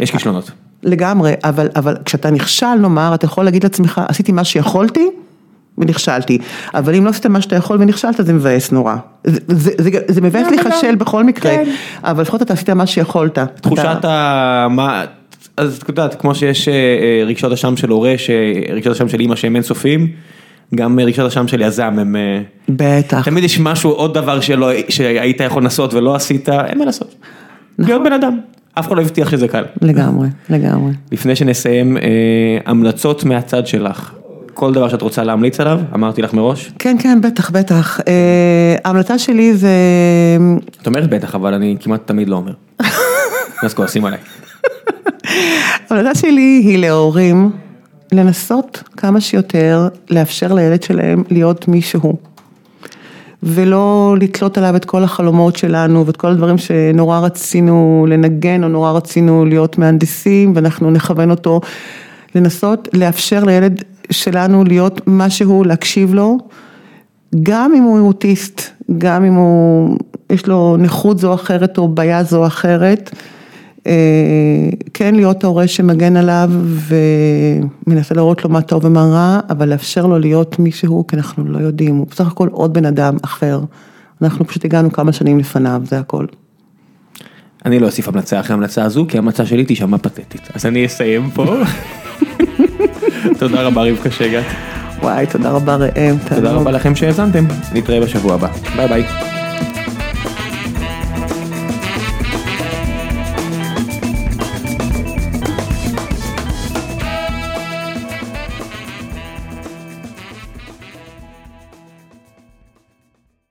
יש 0.00 0.10
כישלונות. 0.10 0.50
לגמרי, 0.82 1.32
אבל, 1.44 1.68
אבל 1.76 1.96
כשאתה 2.04 2.30
נכשל, 2.30 2.74
נאמר, 2.74 3.14
אתה 3.14 3.24
יכול 3.24 3.44
להגיד 3.44 3.62
לעצמך, 3.64 4.00
עשיתי 4.08 4.32
מה 4.32 4.44
שיכולתי 4.44 5.08
ונכשלתי, 5.78 6.38
אבל 6.74 6.94
אם 6.94 7.04
לא 7.04 7.10
עשית 7.10 7.26
מה 7.26 7.40
שאתה 7.40 7.56
יכול 7.56 7.76
ונכשלת, 7.80 8.26
זה 8.26 8.32
מבאס 8.32 8.72
נורא. 8.72 8.96
זה, 9.24 9.40
זה, 9.48 9.70
זה, 9.78 9.90
זה 10.08 10.20
מבאס 10.20 10.46
להיכשל 10.50 10.94
בכל 10.94 11.24
מקרה, 11.24 11.50
כן. 11.50 11.70
אבל 12.04 12.22
לפחות 12.22 12.42
אתה 12.42 12.52
עשית 12.52 12.70
מה 12.70 12.86
שיכולת. 12.86 13.38
תחושת 13.38 13.88
אתה... 13.98 14.66
ה... 14.78 15.04
אז 15.56 15.80
את 15.82 15.88
יודעת, 15.88 16.20
כמו 16.20 16.34
שיש 16.34 16.68
אה, 16.68 16.74
אה, 16.74 17.24
רגשות 17.26 17.52
אשם 17.52 17.76
של 17.76 17.90
הורה, 17.90 18.14
רגשות 18.72 18.92
אשם 18.96 19.08
של 19.08 19.20
אימא 19.20 19.36
שהם 19.36 19.56
אינסופיים, 19.56 20.08
גם 20.74 20.98
רגשות 21.00 21.26
אשם 21.26 21.48
של 21.48 21.60
יזם 21.60 21.98
הם... 21.98 22.16
אה, 22.16 22.40
בטח. 22.68 23.24
תמיד 23.24 23.44
יש 23.44 23.60
משהו, 23.60 23.90
עוד 23.90 24.14
דבר 24.14 24.40
שלא, 24.40 24.70
שהיית 24.88 25.40
יכול 25.40 25.62
לעשות 25.62 25.94
ולא 25.94 26.14
עשית, 26.14 26.48
אין 26.48 26.78
מה 26.78 26.84
לעשות. 26.84 27.14
נכון. 27.78 27.90
להיות 27.90 28.04
בן 28.04 28.12
אדם. 28.12 28.38
אף 28.74 28.88
אחד 28.88 28.96
לא 28.96 29.02
הבטיח 29.02 29.30
שזה 29.30 29.48
קל. 29.48 29.64
לגמרי, 29.82 30.28
לגמרי. 30.50 30.92
לפני 31.12 31.36
שנסיים, 31.36 31.96
אה, 31.96 32.02
המלצות 32.66 33.24
מהצד 33.24 33.66
שלך. 33.66 34.12
כל 34.54 34.72
דבר 34.72 34.88
שאת 34.88 35.02
רוצה 35.02 35.24
להמליץ 35.24 35.60
עליו, 35.60 35.80
אמרתי 35.94 36.22
לך 36.22 36.34
מראש? 36.34 36.72
כן, 36.78 36.96
כן, 37.00 37.20
בטח, 37.20 37.50
בטח. 37.50 38.00
אה, 38.08 38.76
ההמלצה 38.84 39.18
שלי 39.18 39.54
זה... 39.54 39.70
את 40.82 40.86
אומרת 40.86 41.10
בטח, 41.10 41.34
אבל 41.34 41.54
אני 41.54 41.76
כמעט 41.80 42.00
תמיד 42.04 42.28
לא 42.28 42.36
אומר. 42.36 42.52
אז 43.64 43.74
כועסים 43.74 44.04
עליי. 44.04 44.18
ההמלצה 45.90 46.20
שלי 46.20 46.62
היא 46.64 46.78
להורים 46.78 47.50
לנסות 48.12 48.82
כמה 48.96 49.20
שיותר 49.20 49.88
לאפשר 50.10 50.54
לילד 50.54 50.82
שלהם 50.82 51.24
להיות 51.30 51.68
מישהו. 51.68 52.16
ולא 53.42 54.16
לתלות 54.20 54.58
עליו 54.58 54.76
את 54.76 54.84
כל 54.84 55.04
החלומות 55.04 55.56
שלנו 55.56 56.06
ואת 56.06 56.16
כל 56.16 56.28
הדברים 56.28 56.58
שנורא 56.58 57.18
רצינו 57.18 58.06
לנגן 58.08 58.64
או 58.64 58.68
נורא 58.68 58.92
רצינו 58.92 59.44
להיות 59.44 59.78
מהנדסים 59.78 60.52
ואנחנו 60.54 60.90
נכוון 60.90 61.30
אותו. 61.30 61.60
לנסות 62.34 62.88
לאפשר 62.92 63.44
לילד 63.44 63.82
שלנו 64.10 64.64
להיות 64.64 65.00
משהו, 65.06 65.64
להקשיב 65.64 66.14
לו, 66.14 66.38
גם 67.42 67.72
אם 67.76 67.82
הוא 67.82 68.00
אוטיסט, 68.00 68.62
גם 68.98 69.24
אם 69.24 69.34
הוא, 69.34 69.98
יש 70.30 70.46
לו 70.46 70.76
נכות 70.76 71.18
זו 71.18 71.28
או 71.28 71.34
אחרת 71.34 71.78
או 71.78 71.88
בעיה 71.88 72.24
זו 72.24 72.38
או 72.38 72.46
אחרת. 72.46 73.10
אה, 73.86 73.92
כן 74.94 75.14
להיות 75.14 75.44
ההורה 75.44 75.66
שמגן 75.66 76.16
עליו 76.16 76.50
ומנסה 77.86 78.14
להראות 78.14 78.44
לו 78.44 78.50
מה 78.50 78.62
טוב 78.62 78.84
ומה 78.84 79.04
רע, 79.04 79.40
אבל 79.50 79.68
לאפשר 79.68 80.06
לו 80.06 80.18
להיות 80.18 80.58
מי 80.58 80.72
שהוא, 80.72 81.08
כי 81.08 81.16
אנחנו 81.16 81.44
לא 81.44 81.58
יודעים, 81.58 81.96
הוא 81.96 82.06
בסך 82.10 82.26
הכל 82.26 82.48
עוד 82.52 82.72
בן 82.72 82.84
אדם 82.84 83.16
אחר. 83.22 83.60
אנחנו 84.22 84.46
פשוט 84.46 84.64
הגענו 84.64 84.92
כמה 84.92 85.12
שנים 85.12 85.38
לפניו, 85.38 85.82
זה 85.84 85.98
הכל. 85.98 86.26
אני 87.64 87.78
לא 87.78 87.86
אוסיף 87.86 88.08
המלצה 88.08 88.40
אחרי 88.40 88.54
המלצה 88.54 88.84
הזו, 88.84 89.06
כי 89.08 89.16
ההמלצה 89.16 89.46
שלי 89.46 89.64
תשמע 89.68 89.98
פתטית. 89.98 90.48
אז 90.54 90.66
אני 90.66 90.86
אסיים 90.86 91.30
פה. 91.30 91.44
תודה 93.38 93.62
רבה 93.62 93.82
רבקה 93.82 94.10
שהגעת. 94.10 94.44
וואי, 95.02 95.26
תודה 95.26 95.50
רבה 95.50 95.76
ראם. 95.76 96.16
תודה 96.34 96.52
רבה 96.52 96.70
לכם 96.70 96.94
שהאזנתם, 96.94 97.44
נתראה 97.74 98.00
בשבוע 98.00 98.34
הבא. 98.34 98.48
ביי 98.76 98.88
ביי. 98.88 99.37